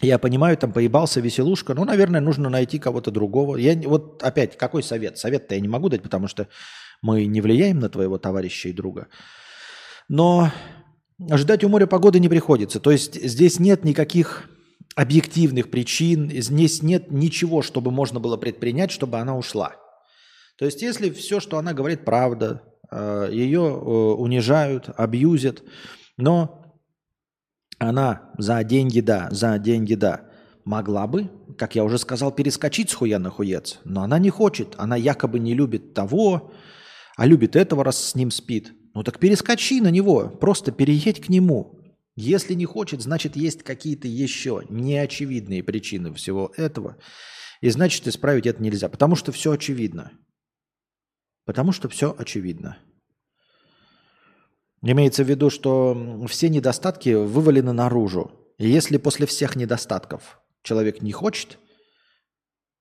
я 0.00 0.18
понимаю, 0.18 0.56
там 0.56 0.72
поебался, 0.72 1.20
веселушка. 1.20 1.74
Ну, 1.74 1.84
наверное, 1.84 2.20
нужно 2.20 2.48
найти 2.48 2.78
кого-то 2.78 3.10
другого. 3.10 3.56
Я 3.56 3.76
вот 3.88 4.22
опять, 4.22 4.56
какой 4.56 4.82
совет? 4.82 5.18
Совет-то 5.18 5.54
я 5.54 5.60
не 5.60 5.68
могу 5.68 5.88
дать, 5.88 6.02
потому 6.02 6.28
что 6.28 6.48
мы 7.02 7.26
не 7.26 7.40
влияем 7.40 7.80
на 7.80 7.88
твоего 7.88 8.18
товарища 8.18 8.68
и 8.68 8.72
друга. 8.72 9.08
Но 10.08 10.50
ждать 11.32 11.64
у 11.64 11.68
моря 11.68 11.86
погоды 11.86 12.20
не 12.20 12.28
приходится. 12.28 12.80
То 12.80 12.90
есть 12.90 13.20
здесь 13.22 13.58
нет 13.58 13.84
никаких 13.84 14.48
объективных 14.94 15.70
причин, 15.70 16.30
здесь 16.30 16.82
нет 16.82 17.10
ничего, 17.10 17.62
чтобы 17.62 17.90
можно 17.90 18.20
было 18.20 18.36
предпринять, 18.36 18.90
чтобы 18.90 19.18
она 19.18 19.36
ушла. 19.36 19.76
То 20.58 20.64
есть 20.64 20.82
если 20.82 21.10
все, 21.10 21.38
что 21.38 21.58
она 21.58 21.72
говорит, 21.72 22.04
правда, 22.04 22.62
э, 22.90 23.28
ее 23.30 23.60
э, 23.60 23.64
унижают, 23.64 24.90
абьюзят, 24.96 25.62
но 26.16 26.67
она 27.78 28.30
за 28.38 28.62
деньги, 28.64 29.00
да, 29.00 29.28
за 29.30 29.58
деньги, 29.58 29.94
да, 29.94 30.28
могла 30.64 31.06
бы, 31.06 31.30
как 31.56 31.74
я 31.74 31.84
уже 31.84 31.98
сказал, 31.98 32.32
перескочить 32.32 32.90
с 32.90 32.94
хуя 32.94 33.18
на 33.18 33.30
хуец, 33.30 33.80
но 33.84 34.02
она 34.02 34.18
не 34.18 34.30
хочет, 34.30 34.74
она 34.76 34.96
якобы 34.96 35.38
не 35.38 35.54
любит 35.54 35.94
того, 35.94 36.52
а 37.16 37.26
любит 37.26 37.56
этого, 37.56 37.84
раз 37.84 38.04
с 38.04 38.14
ним 38.14 38.30
спит. 38.30 38.72
Ну 38.94 39.02
так 39.02 39.18
перескочи 39.18 39.80
на 39.80 39.90
него, 39.90 40.28
просто 40.28 40.72
переедь 40.72 41.20
к 41.20 41.28
нему. 41.28 41.78
Если 42.16 42.54
не 42.54 42.64
хочет, 42.64 43.00
значит 43.00 43.36
есть 43.36 43.62
какие-то 43.62 44.08
еще 44.08 44.64
неочевидные 44.68 45.62
причины 45.62 46.12
всего 46.14 46.52
этого. 46.56 46.96
И 47.60 47.70
значит 47.70 48.06
исправить 48.08 48.46
это 48.46 48.62
нельзя, 48.62 48.88
потому 48.88 49.14
что 49.14 49.30
все 49.30 49.52
очевидно. 49.52 50.12
Потому 51.44 51.72
что 51.72 51.88
все 51.88 52.14
очевидно. 52.18 52.76
Имеется 54.82 55.24
в 55.24 55.28
виду, 55.28 55.50
что 55.50 56.26
все 56.28 56.48
недостатки 56.48 57.10
вывалены 57.10 57.72
наружу. 57.72 58.30
И 58.58 58.68
если 58.68 58.96
после 58.96 59.26
всех 59.26 59.56
недостатков 59.56 60.40
человек 60.62 61.02
не 61.02 61.12
хочет 61.12 61.58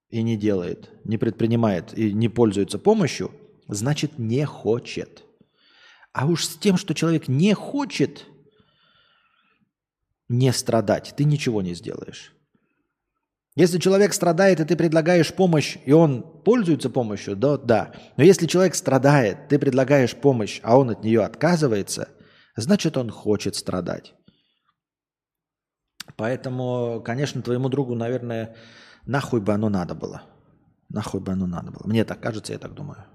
и 0.09 0.21
не 0.21 0.37
делает, 0.37 0.91
не 1.03 1.17
предпринимает 1.17 1.97
и 1.97 2.13
не 2.13 2.29
пользуется 2.29 2.77
помощью, 2.77 3.31
значит 3.67 4.19
не 4.19 4.45
хочет. 4.45 5.23
А 6.13 6.27
уж 6.27 6.45
с 6.45 6.57
тем, 6.57 6.77
что 6.77 6.93
человек 6.93 7.27
не 7.27 7.53
хочет 7.53 8.25
не 10.29 10.51
страдать, 10.51 11.13
ты 11.15 11.23
ничего 11.23 11.61
не 11.61 11.73
сделаешь. 11.73 12.33
Если 13.57 13.79
человек 13.79 14.13
страдает, 14.13 14.59
и 14.59 14.65
ты 14.65 14.75
предлагаешь 14.75 15.33
помощь, 15.33 15.79
и 15.83 15.91
он 15.91 16.21
пользуется 16.21 16.91
помощью, 16.91 17.35
да, 17.35 17.57
да. 17.57 17.91
Но 18.15 18.23
если 18.23 18.45
человек 18.45 18.75
страдает, 18.75 19.47
ты 19.47 19.57
предлагаешь 19.57 20.15
помощь, 20.15 20.59
а 20.61 20.77
он 20.77 20.91
от 20.91 21.03
нее 21.03 21.23
отказывается, 21.23 22.09
значит, 22.55 22.97
он 22.97 23.09
хочет 23.09 23.55
страдать. 23.55 24.13
Поэтому, 26.17 27.01
конечно, 27.03 27.41
твоему 27.41 27.67
другу, 27.69 27.95
наверное, 27.95 28.55
нахуй 29.07 29.41
бы 29.41 29.51
оно 29.53 29.69
надо 29.69 29.95
было. 29.95 30.21
Нахуй 30.89 31.19
бы 31.19 31.31
оно 31.31 31.47
надо 31.47 31.71
было. 31.71 31.87
Мне 31.87 32.05
так 32.05 32.19
кажется, 32.19 32.53
я 32.53 32.59
так 32.59 32.75
думаю. 32.75 33.05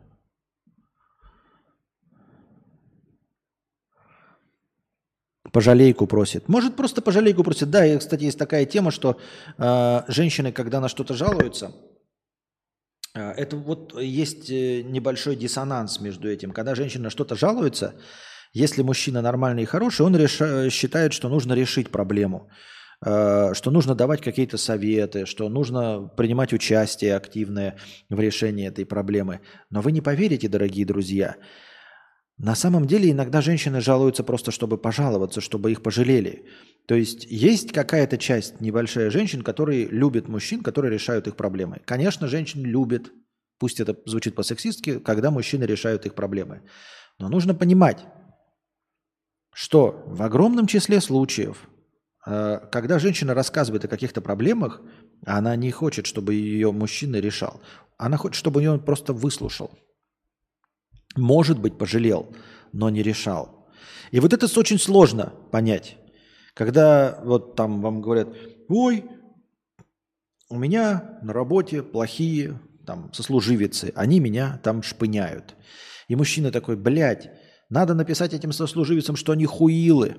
Пожалейку 5.53 6.07
просит. 6.07 6.49
Может, 6.49 6.77
просто 6.77 7.03
пожалейку 7.03 7.45
просит. 7.45 7.70
Да, 7.70 7.85
и, 7.85 7.99
кстати, 7.99 8.24
есть 8.24 8.39
такая 8.39 8.65
тема, 8.65 8.91
что 8.91 9.20
э, 9.59 10.03
женщины, 10.09 10.51
когда 10.51 10.81
на 10.81 10.89
что-то 10.89 11.12
жалуются, 11.12 11.73
э, 13.15 13.33
это 13.33 13.57
вот 13.57 14.01
есть 14.01 14.51
э, 14.51 14.83
небольшой 14.83 15.37
диссонанс 15.37 16.01
между 16.01 16.31
этим. 16.31 16.53
Когда 16.53 16.74
женщина 16.74 17.05
на 17.05 17.11
что-то 17.11 17.37
жалуется, 17.37 17.95
если 18.55 18.83
мужчина 18.83 19.20
нормальный 19.20 19.65
и 19.65 19.66
хороший, 19.66 20.07
он 20.07 20.16
реша- 20.16 20.70
считает, 20.70 21.12
что 21.12 21.29
нужно 21.29 21.53
решить 21.53 21.91
проблему, 21.91 22.49
э, 23.05 23.53
что 23.53 23.70
нужно 23.70 23.95
давать 23.95 24.23
какие-то 24.23 24.57
советы, 24.57 25.27
что 25.27 25.51
нужно 25.51 26.09
принимать 26.16 26.55
участие 26.55 27.15
активное 27.15 27.77
в 28.09 28.19
решении 28.19 28.66
этой 28.66 28.87
проблемы. 28.87 29.41
Но 29.69 29.83
вы 29.83 29.93
не 29.93 30.01
поверите, 30.01 30.49
дорогие 30.49 30.87
друзья, 30.87 31.37
На 32.43 32.56
самом 32.56 32.89
деле 32.89 33.12
иногда 33.12 33.40
женщины 33.40 33.81
жалуются 33.81 34.24
просто, 34.24 34.51
чтобы 34.51 34.77
пожаловаться, 34.77 35.40
чтобы 35.40 35.70
их 35.70 35.81
пожалели. 35.81 36.44
То 36.86 36.97
есть 36.97 37.24
есть 37.31 37.70
какая-то 37.73 38.19
часть 38.19 38.60
небольшая 38.60 39.10
женщин, 39.10 39.43
которые 39.43 39.86
любят 39.86 40.27
мужчин, 40.27 40.64
которые 40.64 40.93
решают 40.93 41.28
их 41.28 41.36
проблемы. 41.36 41.81
Конечно, 41.85 42.27
женщин 42.27 42.64
любят, 42.64 43.12
пусть 43.60 43.78
это 43.78 43.97
звучит 44.06 44.35
по-сексистски, 44.35 44.98
когда 44.98 45.31
мужчины 45.31 45.62
решают 45.62 46.05
их 46.05 46.16
проблемы. 46.16 46.62
Но 47.20 47.28
нужно 47.28 47.55
понимать, 47.55 48.05
что 49.55 50.02
в 50.06 50.20
огромном 50.20 50.66
числе 50.66 51.01
случаев, 51.01 51.69
э, 52.27 52.59
когда 52.73 52.98
женщина 52.98 53.35
рассказывает 53.35 53.85
о 53.85 53.89
каких-то 53.89 54.20
проблемах, 54.20 54.82
она 55.24 55.55
не 55.55 55.70
хочет, 55.70 56.06
чтобы 56.06 56.35
ее 56.35 56.73
мужчина 56.73 57.20
решал. 57.20 57.62
Она 57.98 58.16
хочет, 58.16 58.35
чтобы 58.35 58.62
ее 58.62 58.81
просто 58.81 59.12
выслушал. 59.12 59.70
Может 61.17 61.59
быть, 61.59 61.79
пожалел, 61.79 62.35
но 62.73 62.91
не 62.91 63.03
решал. 63.03 63.69
И 64.11 64.21
вот 64.21 64.33
это 64.33 64.47
очень 64.59 64.79
сложно 64.79 65.33
понять. 65.51 65.97
Когда 66.55 67.21
вот 67.25 67.57
там 67.57 67.81
вам 67.81 68.03
говорят, 68.03 68.29
ой, 68.69 69.05
у 70.49 70.59
меня 70.59 71.19
на 71.23 71.33
работе 71.33 71.83
плохие 71.83 72.61
там 72.87 73.13
сослуживицы, 73.13 73.93
они 73.95 74.21
меня 74.21 74.61
там 74.63 74.83
шпыняют. 74.83 75.55
И 76.09 76.17
мужчина 76.17 76.51
такой, 76.51 76.77
блядь, 76.77 77.31
надо 77.71 77.95
написать 77.95 78.35
этим 78.35 78.53
сослуживицам, 78.53 79.17
что 79.17 79.33
они 79.33 79.47
хуилы. 79.47 80.17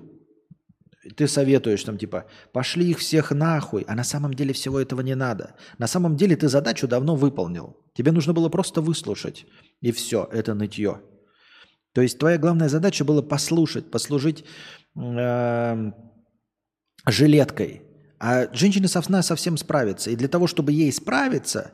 Ты 1.15 1.27
советуешь 1.27 1.83
там 1.83 1.97
типа, 1.97 2.25
пошли 2.53 2.89
их 2.89 2.99
всех 2.99 3.31
нахуй, 3.31 3.83
а 3.87 3.95
на 3.95 4.03
самом 4.03 4.33
деле 4.33 4.53
всего 4.53 4.79
этого 4.79 5.01
не 5.01 5.15
надо. 5.15 5.55
На 5.77 5.87
самом 5.87 6.15
деле 6.15 6.35
ты 6.35 6.47
задачу 6.47 6.87
давно 6.87 7.15
выполнил. 7.15 7.77
Тебе 7.93 8.11
нужно 8.11 8.33
было 8.33 8.49
просто 8.49 8.81
выслушать. 8.81 9.45
И 9.81 9.91
все, 9.91 10.27
это 10.31 10.53
нытье. 10.53 11.01
То 11.93 12.01
есть 12.01 12.17
твоя 12.17 12.37
главная 12.37 12.69
задача 12.69 13.05
была 13.05 13.21
послушать, 13.21 13.91
послужить 13.91 14.45
э, 14.95 15.91
жилеткой. 17.05 17.81
А 18.19 18.47
женщина 18.53 18.87
совсем 18.87 19.57
справится. 19.57 20.09
И 20.09 20.15
для 20.15 20.27
того, 20.27 20.47
чтобы 20.47 20.71
ей 20.71 20.91
справиться, 20.93 21.73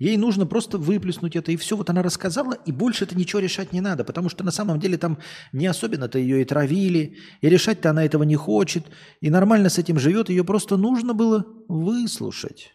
ей 0.00 0.16
нужно 0.16 0.46
просто 0.46 0.78
выплеснуть 0.78 1.36
это. 1.36 1.52
И 1.52 1.56
все, 1.56 1.76
вот 1.76 1.90
она 1.90 2.02
рассказала, 2.02 2.54
и 2.54 2.72
больше 2.72 3.04
это 3.04 3.16
ничего 3.16 3.38
решать 3.40 3.72
не 3.72 3.80
надо. 3.80 4.02
Потому 4.02 4.28
что 4.28 4.42
на 4.42 4.50
самом 4.50 4.80
деле 4.80 4.98
там 4.98 5.18
не 5.52 5.68
особенно-то 5.68 6.18
ее 6.18 6.42
и 6.42 6.44
травили. 6.44 7.18
И 7.40 7.48
решать-то 7.48 7.90
она 7.90 8.04
этого 8.04 8.24
не 8.24 8.36
хочет. 8.36 8.86
И 9.20 9.30
нормально 9.30 9.68
с 9.68 9.78
этим 9.78 9.98
живет. 9.98 10.28
Ее 10.28 10.42
просто 10.42 10.76
нужно 10.76 11.14
было 11.14 11.46
выслушать. 11.68 12.72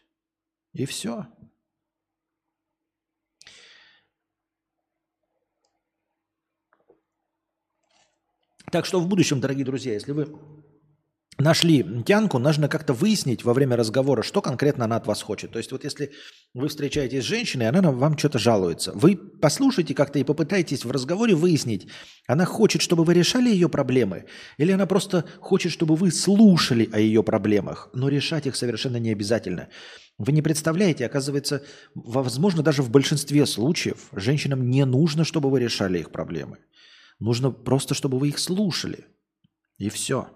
И 0.74 0.86
все. 0.86 1.26
Так 8.72 8.86
что 8.86 9.00
в 9.00 9.08
будущем, 9.08 9.40
дорогие 9.40 9.66
друзья, 9.66 9.94
если 9.94 10.12
вы 10.12 10.28
нашли 11.38 11.86
тянку, 12.06 12.40
нужно 12.40 12.70
как-то 12.70 12.94
выяснить 12.94 13.44
во 13.44 13.54
время 13.54 13.76
разговора, 13.76 14.24
что 14.24 14.42
конкретно 14.42 14.86
она 14.86 14.96
от 14.96 15.08
вас 15.08 15.22
хочет. 15.22 15.52
То 15.52 15.58
есть 15.58 15.72
вот 15.72 15.84
если 15.84 16.12
вы 16.54 16.68
встречаетесь 16.68 17.24
с 17.24 17.28
женщиной, 17.28 17.68
она 17.68 17.92
вам 17.92 18.18
что-то 18.18 18.40
жалуется, 18.40 18.92
вы 18.94 19.16
послушайте 19.16 19.94
как-то 19.94 20.20
и 20.20 20.24
попытайтесь 20.24 20.86
в 20.86 20.92
разговоре 20.92 21.36
выяснить, 21.36 21.88
она 22.28 22.46
хочет, 22.46 22.82
чтобы 22.82 23.04
вы 23.04 23.14
решали 23.14 23.50
ее 23.50 23.70
проблемы, 23.70 24.26
или 24.58 24.72
она 24.72 24.86
просто 24.86 25.26
хочет, 25.40 25.72
чтобы 25.72 25.96
вы 25.96 26.12
слушали 26.12 26.90
о 26.92 27.00
ее 27.00 27.24
проблемах, 27.24 27.90
но 27.94 28.08
решать 28.08 28.48
их 28.48 28.56
совершенно 28.56 28.98
не 28.98 29.12
обязательно. 29.12 29.68
Вы 30.18 30.32
не 30.32 30.42
представляете, 30.42 31.06
оказывается, 31.06 31.64
возможно, 31.94 32.64
даже 32.64 32.82
в 32.82 32.90
большинстве 32.90 33.46
случаев 33.46 34.08
женщинам 34.14 34.70
не 34.70 34.86
нужно, 34.86 35.26
чтобы 35.26 35.50
вы 35.50 35.60
решали 35.60 36.00
их 36.00 36.12
проблемы. 36.12 36.60
Нужно 37.20 37.52
просто, 37.52 37.94
чтобы 37.94 38.18
вы 38.18 38.30
их 38.30 38.40
слушали. 38.40 39.06
И 39.78 39.90
все. 39.90 40.30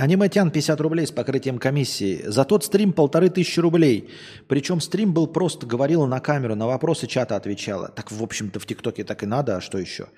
Аниматян 0.00 0.50
50 0.50 0.80
рублей 0.80 1.06
с 1.06 1.10
покрытием 1.10 1.58
комиссии. 1.58 2.22
За 2.24 2.46
тот 2.46 2.64
стрим 2.64 2.94
полторы 2.94 3.28
тысячи 3.28 3.60
рублей. 3.60 4.08
Причем 4.48 4.80
стрим 4.80 5.12
был 5.12 5.26
просто, 5.26 5.66
говорила 5.66 6.06
на 6.06 6.20
камеру, 6.20 6.54
на 6.54 6.66
вопросы 6.66 7.06
чата 7.06 7.36
отвечала. 7.36 7.88
Так, 7.88 8.10
в 8.10 8.22
общем-то, 8.22 8.58
в 8.58 8.64
ТикТоке 8.64 9.04
так 9.04 9.22
и 9.22 9.26
надо, 9.26 9.58
а 9.58 9.60
что 9.60 9.76
еще? 9.76 10.08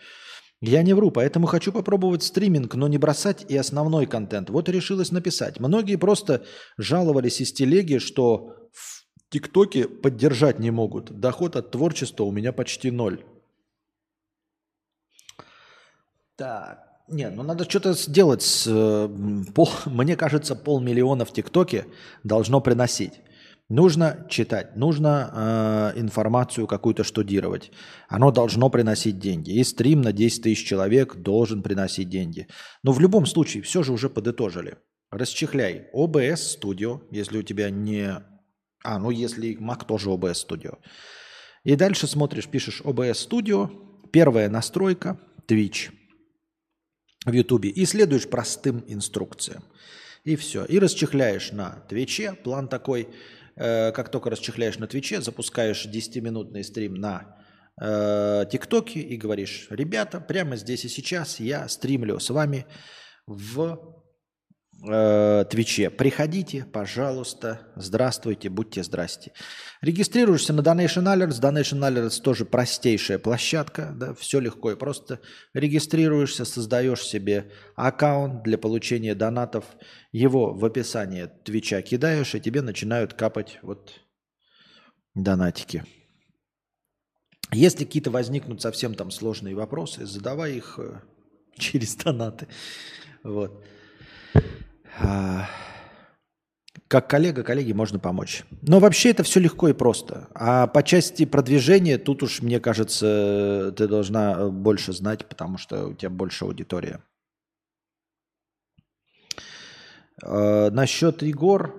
Я 0.60 0.84
не 0.84 0.94
вру, 0.94 1.10
поэтому 1.10 1.48
хочу 1.48 1.72
попробовать 1.72 2.22
стриминг, 2.22 2.76
но 2.76 2.86
не 2.86 2.96
бросать 2.96 3.44
и 3.48 3.56
основной 3.56 4.06
контент. 4.06 4.50
Вот 4.50 4.68
и 4.68 4.72
решилась 4.72 5.10
написать. 5.10 5.58
Многие 5.58 5.96
просто 5.96 6.44
жаловались 6.78 7.40
из 7.40 7.52
телеги, 7.52 7.98
что 7.98 8.54
в 8.70 9.04
ТикТоке 9.30 9.88
поддержать 9.88 10.60
не 10.60 10.70
могут. 10.70 11.10
Доход 11.10 11.56
от 11.56 11.72
творчества 11.72 12.22
у 12.22 12.30
меня 12.30 12.52
почти 12.52 12.92
ноль. 12.92 13.24
Так. 16.36 16.91
Нет, 17.12 17.34
ну 17.36 17.42
надо 17.42 17.68
что-то 17.68 17.92
сделать. 17.92 18.42
С, 18.42 18.66
э, 18.66 19.08
пол, 19.54 19.68
мне 19.86 20.16
кажется, 20.16 20.56
полмиллиона 20.56 21.24
в 21.24 21.32
ТикТоке 21.32 21.86
должно 22.24 22.60
приносить. 22.60 23.20
Нужно 23.68 24.26
читать, 24.28 24.76
нужно 24.76 25.92
э, 25.94 26.00
информацию 26.00 26.66
какую-то 26.66 27.04
штудировать. 27.04 27.70
Оно 28.08 28.30
должно 28.30 28.70
приносить 28.70 29.18
деньги. 29.18 29.50
И 29.52 29.64
стрим 29.64 30.02
на 30.02 30.12
10 30.12 30.42
тысяч 30.42 30.66
человек 30.66 31.16
должен 31.16 31.62
приносить 31.62 32.08
деньги. 32.08 32.48
Но 32.82 32.92
в 32.92 33.00
любом 33.00 33.26
случае, 33.26 33.62
все 33.62 33.82
же 33.82 33.92
уже 33.92 34.08
подытожили. 34.10 34.78
Расчехляй 35.10 35.88
OBS 35.94 36.58
Studio, 36.60 37.02
если 37.10 37.38
у 37.38 37.42
тебя 37.42 37.70
не... 37.70 38.22
А, 38.84 38.98
ну 38.98 39.10
если 39.10 39.56
Mac 39.58 39.86
тоже 39.86 40.10
OBS 40.10 40.46
Studio. 40.48 40.78
И 41.64 41.76
дальше 41.76 42.06
смотришь, 42.06 42.48
пишешь 42.48 42.82
OBS 42.82 43.28
Studio. 43.28 43.70
Первая 44.10 44.48
настройка, 44.50 45.18
Twitch– 45.46 45.90
в 47.24 47.32
Ютубе 47.32 47.68
и 47.68 47.84
следуешь 47.84 48.28
простым 48.28 48.84
инструкциям. 48.88 49.64
И 50.24 50.36
все. 50.36 50.64
И 50.64 50.78
расчехляешь 50.78 51.52
на 51.52 51.84
Твиче. 51.88 52.34
План 52.34 52.68
такой, 52.68 53.08
э, 53.56 53.92
как 53.92 54.10
только 54.10 54.30
расчехляешь 54.30 54.78
на 54.78 54.86
Твиче, 54.86 55.20
запускаешь 55.20 55.86
10-минутный 55.86 56.64
стрим 56.64 56.94
на 56.94 57.36
э, 57.80 58.44
ТикТоке 58.50 59.00
и 59.00 59.16
говоришь, 59.16 59.66
ребята, 59.70 60.20
прямо 60.20 60.56
здесь 60.56 60.84
и 60.84 60.88
сейчас 60.88 61.40
я 61.40 61.68
стримлю 61.68 62.20
с 62.20 62.30
вами 62.30 62.66
в 63.26 64.01
Э, 64.84 65.44
Твиче. 65.48 65.90
Приходите, 65.90 66.64
пожалуйста, 66.64 67.60
здравствуйте, 67.76 68.48
будьте 68.48 68.82
здрасте. 68.82 69.32
Регистрируешься 69.80 70.52
на 70.52 70.60
Donation 70.60 71.04
Alerts. 71.04 71.40
Donation 71.40 71.78
Alerts 71.78 72.20
тоже 72.20 72.44
простейшая 72.44 73.20
площадка, 73.20 73.94
да, 73.94 74.12
все 74.14 74.40
легко 74.40 74.72
и 74.72 74.76
просто. 74.76 75.20
Регистрируешься, 75.54 76.44
создаешь 76.44 77.02
себе 77.02 77.52
аккаунт 77.76 78.42
для 78.42 78.58
получения 78.58 79.14
донатов. 79.14 79.66
Его 80.10 80.52
в 80.52 80.64
описании 80.64 81.30
Твича 81.44 81.80
кидаешь, 81.82 82.34
и 82.34 82.40
тебе 82.40 82.60
начинают 82.60 83.14
капать 83.14 83.60
вот 83.62 84.00
донатики. 85.14 85.84
Если 87.52 87.84
какие-то 87.84 88.10
возникнут 88.10 88.62
совсем 88.62 88.94
там 88.94 89.12
сложные 89.12 89.54
вопросы, 89.54 90.06
задавай 90.06 90.56
их 90.56 90.80
э, 90.80 91.02
через 91.56 91.94
донаты. 91.94 92.48
Вот. 93.22 93.64
А, 95.00 95.48
как 96.88 97.08
коллега, 97.08 97.42
коллеге 97.42 97.72
можно 97.72 97.98
помочь. 97.98 98.44
Но 98.60 98.78
вообще 98.78 99.10
это 99.10 99.22
все 99.22 99.40
легко 99.40 99.68
и 99.68 99.72
просто. 99.72 100.28
А 100.34 100.66
по 100.66 100.82
части 100.82 101.24
продвижения 101.24 101.98
тут 101.98 102.22
уж, 102.22 102.42
мне 102.42 102.60
кажется, 102.60 103.72
ты 103.76 103.88
должна 103.88 104.50
больше 104.50 104.92
знать, 104.92 105.26
потому 105.26 105.56
что 105.56 105.88
у 105.88 105.94
тебя 105.94 106.10
больше 106.10 106.44
аудитория. 106.44 107.02
А, 110.22 110.70
насчет 110.70 111.22
Егор. 111.22 111.78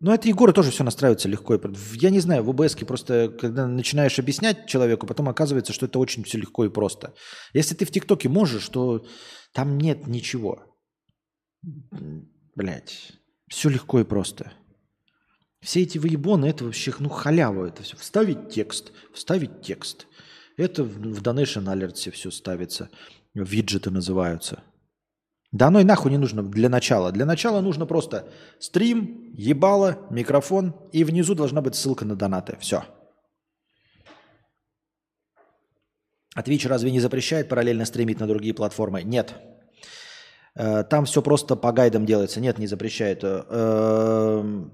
Ну, 0.00 0.12
это 0.12 0.28
Егора 0.28 0.52
тоже 0.52 0.70
все 0.70 0.82
настраивается 0.82 1.28
легко. 1.28 1.58
Я 1.94 2.10
не 2.10 2.20
знаю, 2.20 2.42
в 2.42 2.50
ОБС 2.50 2.74
просто, 2.86 3.28
когда 3.28 3.66
начинаешь 3.66 4.18
объяснять 4.18 4.66
человеку, 4.66 5.06
потом 5.06 5.28
оказывается, 5.28 5.74
что 5.74 5.86
это 5.86 5.98
очень 5.98 6.24
все 6.24 6.38
легко 6.38 6.64
и 6.64 6.70
просто. 6.70 7.12
Если 7.52 7.74
ты 7.74 7.84
в 7.84 7.90
ТикТоке 7.90 8.28
можешь, 8.30 8.66
то 8.68 9.04
там 9.52 9.76
нет 9.76 10.06
ничего. 10.06 10.69
Блять, 12.54 13.12
все 13.48 13.68
легко 13.68 14.00
и 14.00 14.04
просто. 14.04 14.52
Все 15.60 15.82
эти 15.82 15.98
выебоны, 15.98 16.46
это 16.46 16.64
вообще, 16.64 16.92
ну, 16.98 17.08
халява 17.08 17.66
это 17.66 17.82
все. 17.82 17.96
Вставить 17.96 18.48
текст, 18.48 18.92
вставить 19.12 19.60
текст. 19.60 20.06
Это 20.56 20.84
в 20.84 21.22
Donation 21.22 21.64
Alert 21.64 22.10
все 22.10 22.30
ставится. 22.30 22.90
Виджеты 23.34 23.90
называются. 23.90 24.62
Да 25.52 25.66
оно 25.66 25.80
и 25.80 25.84
нахуй 25.84 26.10
не 26.10 26.18
нужно 26.18 26.42
для 26.42 26.68
начала. 26.68 27.12
Для 27.12 27.26
начала 27.26 27.60
нужно 27.60 27.84
просто 27.84 28.30
стрим, 28.58 29.34
ебало, 29.34 30.06
микрофон, 30.10 30.76
и 30.92 31.02
внизу 31.02 31.34
должна 31.34 31.60
быть 31.60 31.74
ссылка 31.74 32.04
на 32.04 32.14
донаты. 32.14 32.56
Все. 32.60 32.84
А 36.34 36.42
Twitch 36.42 36.68
разве 36.68 36.90
не 36.92 37.00
запрещает 37.00 37.48
параллельно 37.48 37.84
стримить 37.84 38.20
на 38.20 38.28
другие 38.28 38.54
платформы? 38.54 39.02
Нет. 39.02 39.34
Э, 40.60 40.84
там 40.84 41.06
все 41.06 41.22
просто 41.22 41.56
по 41.56 41.72
гайдам 41.72 42.04
делается. 42.04 42.38
Нет, 42.38 42.58
не 42.58 42.66
запрещает. 42.66 43.20
Эм, 43.22 44.70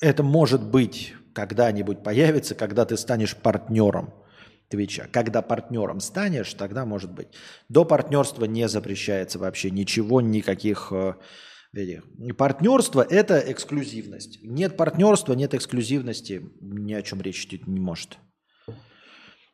это 0.00 0.22
может 0.22 0.62
быть 0.62 1.14
когда-нибудь 1.34 2.02
появится, 2.02 2.54
когда 2.54 2.86
ты 2.86 2.96
станешь 2.96 3.36
партнером 3.36 4.14
Твича. 4.68 5.08
Когда 5.12 5.42
партнером 5.42 6.00
станешь, 6.00 6.54
тогда 6.54 6.86
может 6.86 7.12
быть. 7.12 7.28
До 7.68 7.84
партнерства 7.84 8.46
не 8.46 8.66
запрещается 8.66 9.38
вообще 9.38 9.70
ничего, 9.70 10.22
никаких... 10.22 10.90
Э, 10.90 11.16
партнерство– 12.38 13.06
это 13.10 13.38
эксклюзивность. 13.38 14.38
Нет 14.42 14.78
партнерства, 14.78 15.34
нет 15.34 15.52
эксклюзивности, 15.52 16.50
ни 16.62 16.94
о 16.94 17.02
чем 17.02 17.20
речь 17.20 17.44
идти 17.44 17.62
не 17.66 17.80
может. 17.80 18.16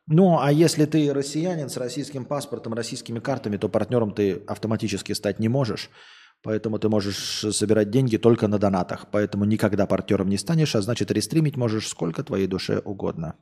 Ну, 0.07 0.39
а 0.41 0.51
если 0.51 0.85
ты 0.85 1.13
россиянин 1.13 1.69
с 1.69 1.77
российским 1.77 2.25
паспортом, 2.25 2.75
российскими 2.75 3.21
картами, 3.21 3.57
то 3.57 3.69
партнером 3.69 4.13
ты 4.13 4.43
автоматически 4.47 5.13
стать 5.13 5.39
не 5.39 5.49
можешь. 5.49 5.91
Поэтому 6.43 6.79
ты 6.81 6.89
можешь 6.89 7.45
собирать 7.55 7.91
деньги 7.91 8.17
только 8.17 8.49
на 8.49 8.59
донатах. 8.59 9.07
Поэтому 9.13 9.45
никогда 9.45 9.87
партнером 9.87 10.29
не 10.29 10.39
станешь, 10.39 10.75
а 10.75 10.83
значит 10.83 11.13
рестримить 11.13 11.57
можешь 11.57 11.87
сколько 11.89 12.25
твоей 12.25 12.49
душе 12.49 12.81
угодно. 12.81 13.37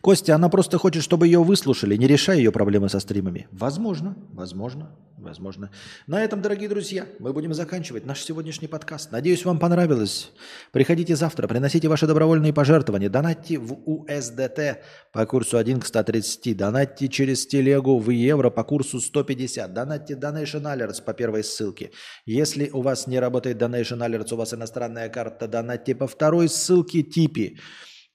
Костя, 0.00 0.34
она 0.34 0.48
просто 0.48 0.78
хочет, 0.78 1.02
чтобы 1.02 1.26
ее 1.26 1.42
выслушали, 1.42 1.94
не 1.94 2.06
решая 2.06 2.38
ее 2.38 2.52
проблемы 2.52 2.88
со 2.88 3.00
стримами. 3.00 3.48
Возможно, 3.52 4.16
возможно, 4.32 4.96
возможно. 5.18 5.70
На 6.06 6.24
этом, 6.24 6.40
дорогие 6.40 6.70
друзья, 6.70 7.06
мы 7.18 7.34
будем 7.34 7.52
заканчивать 7.52 8.06
наш 8.06 8.22
сегодняшний 8.22 8.66
подкаст. 8.66 9.12
Надеюсь, 9.12 9.44
вам 9.44 9.58
понравилось. 9.58 10.32
Приходите 10.72 11.16
завтра, 11.16 11.46
приносите 11.48 11.86
ваши 11.88 12.06
добровольные 12.06 12.54
пожертвования, 12.54 13.10
донатьте 13.10 13.58
в 13.58 13.74
USDT 13.74 14.78
по 15.12 15.26
курсу 15.26 15.58
1 15.58 15.80
к 15.80 15.86
130, 15.86 16.56
донатьте 16.56 17.08
через 17.08 17.46
телегу 17.46 17.98
в 17.98 18.08
евро 18.08 18.48
по 18.48 18.64
курсу 18.64 19.00
150, 19.00 19.74
донатьте 19.74 20.14
Donation 20.14 20.62
Alerts 20.62 21.04
по 21.04 21.12
первой 21.12 21.44
ссылке. 21.44 21.90
Если 22.24 22.70
у 22.70 22.80
вас 22.80 23.06
не 23.06 23.18
работает 23.18 23.60
Donation 23.60 23.98
Alerts, 23.98 24.32
у 24.32 24.36
вас 24.36 24.54
иностранная 24.54 25.10
карта, 25.10 25.46
донатьте 25.46 25.94
по 25.94 26.06
второй 26.06 26.48
ссылке 26.48 27.02
Типи. 27.02 27.58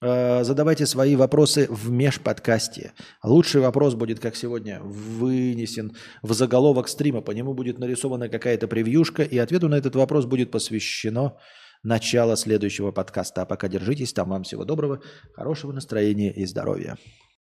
Э, 0.02 0.44
задавайте 0.44 0.86
свои 0.86 1.16
вопросы 1.16 1.68
в 1.70 1.90
межподкасте. 1.90 2.94
Лучший 3.24 3.62
вопрос 3.62 3.96
будет, 3.96 4.20
как 4.20 4.36
сегодня, 4.36 4.80
вынесен 4.82 5.96
в 6.22 6.34
заголовок 6.34 6.90
стрима. 6.90 7.22
По 7.22 7.32
нему 7.32 7.54
будет 7.54 7.80
нарисована 7.80 8.30
какая-то 8.30 8.68
превьюшка, 8.68 9.24
и 9.24 9.38
ответу 9.38 9.70
на 9.70 9.76
этот 9.76 9.96
вопрос 9.96 10.26
будет 10.26 10.52
посвящено 10.52 11.38
начало 11.84 12.36
следующего 12.36 12.92
подкаста. 12.92 13.44
А 13.44 13.46
пока 13.46 13.68
держитесь 13.68 14.14
там. 14.14 14.30
Вам 14.30 14.44
всего 14.44 14.66
доброго, 14.66 15.02
хорошего 15.34 15.72
настроения 15.72 16.34
и 16.34 16.46
здоровья. 16.46 16.98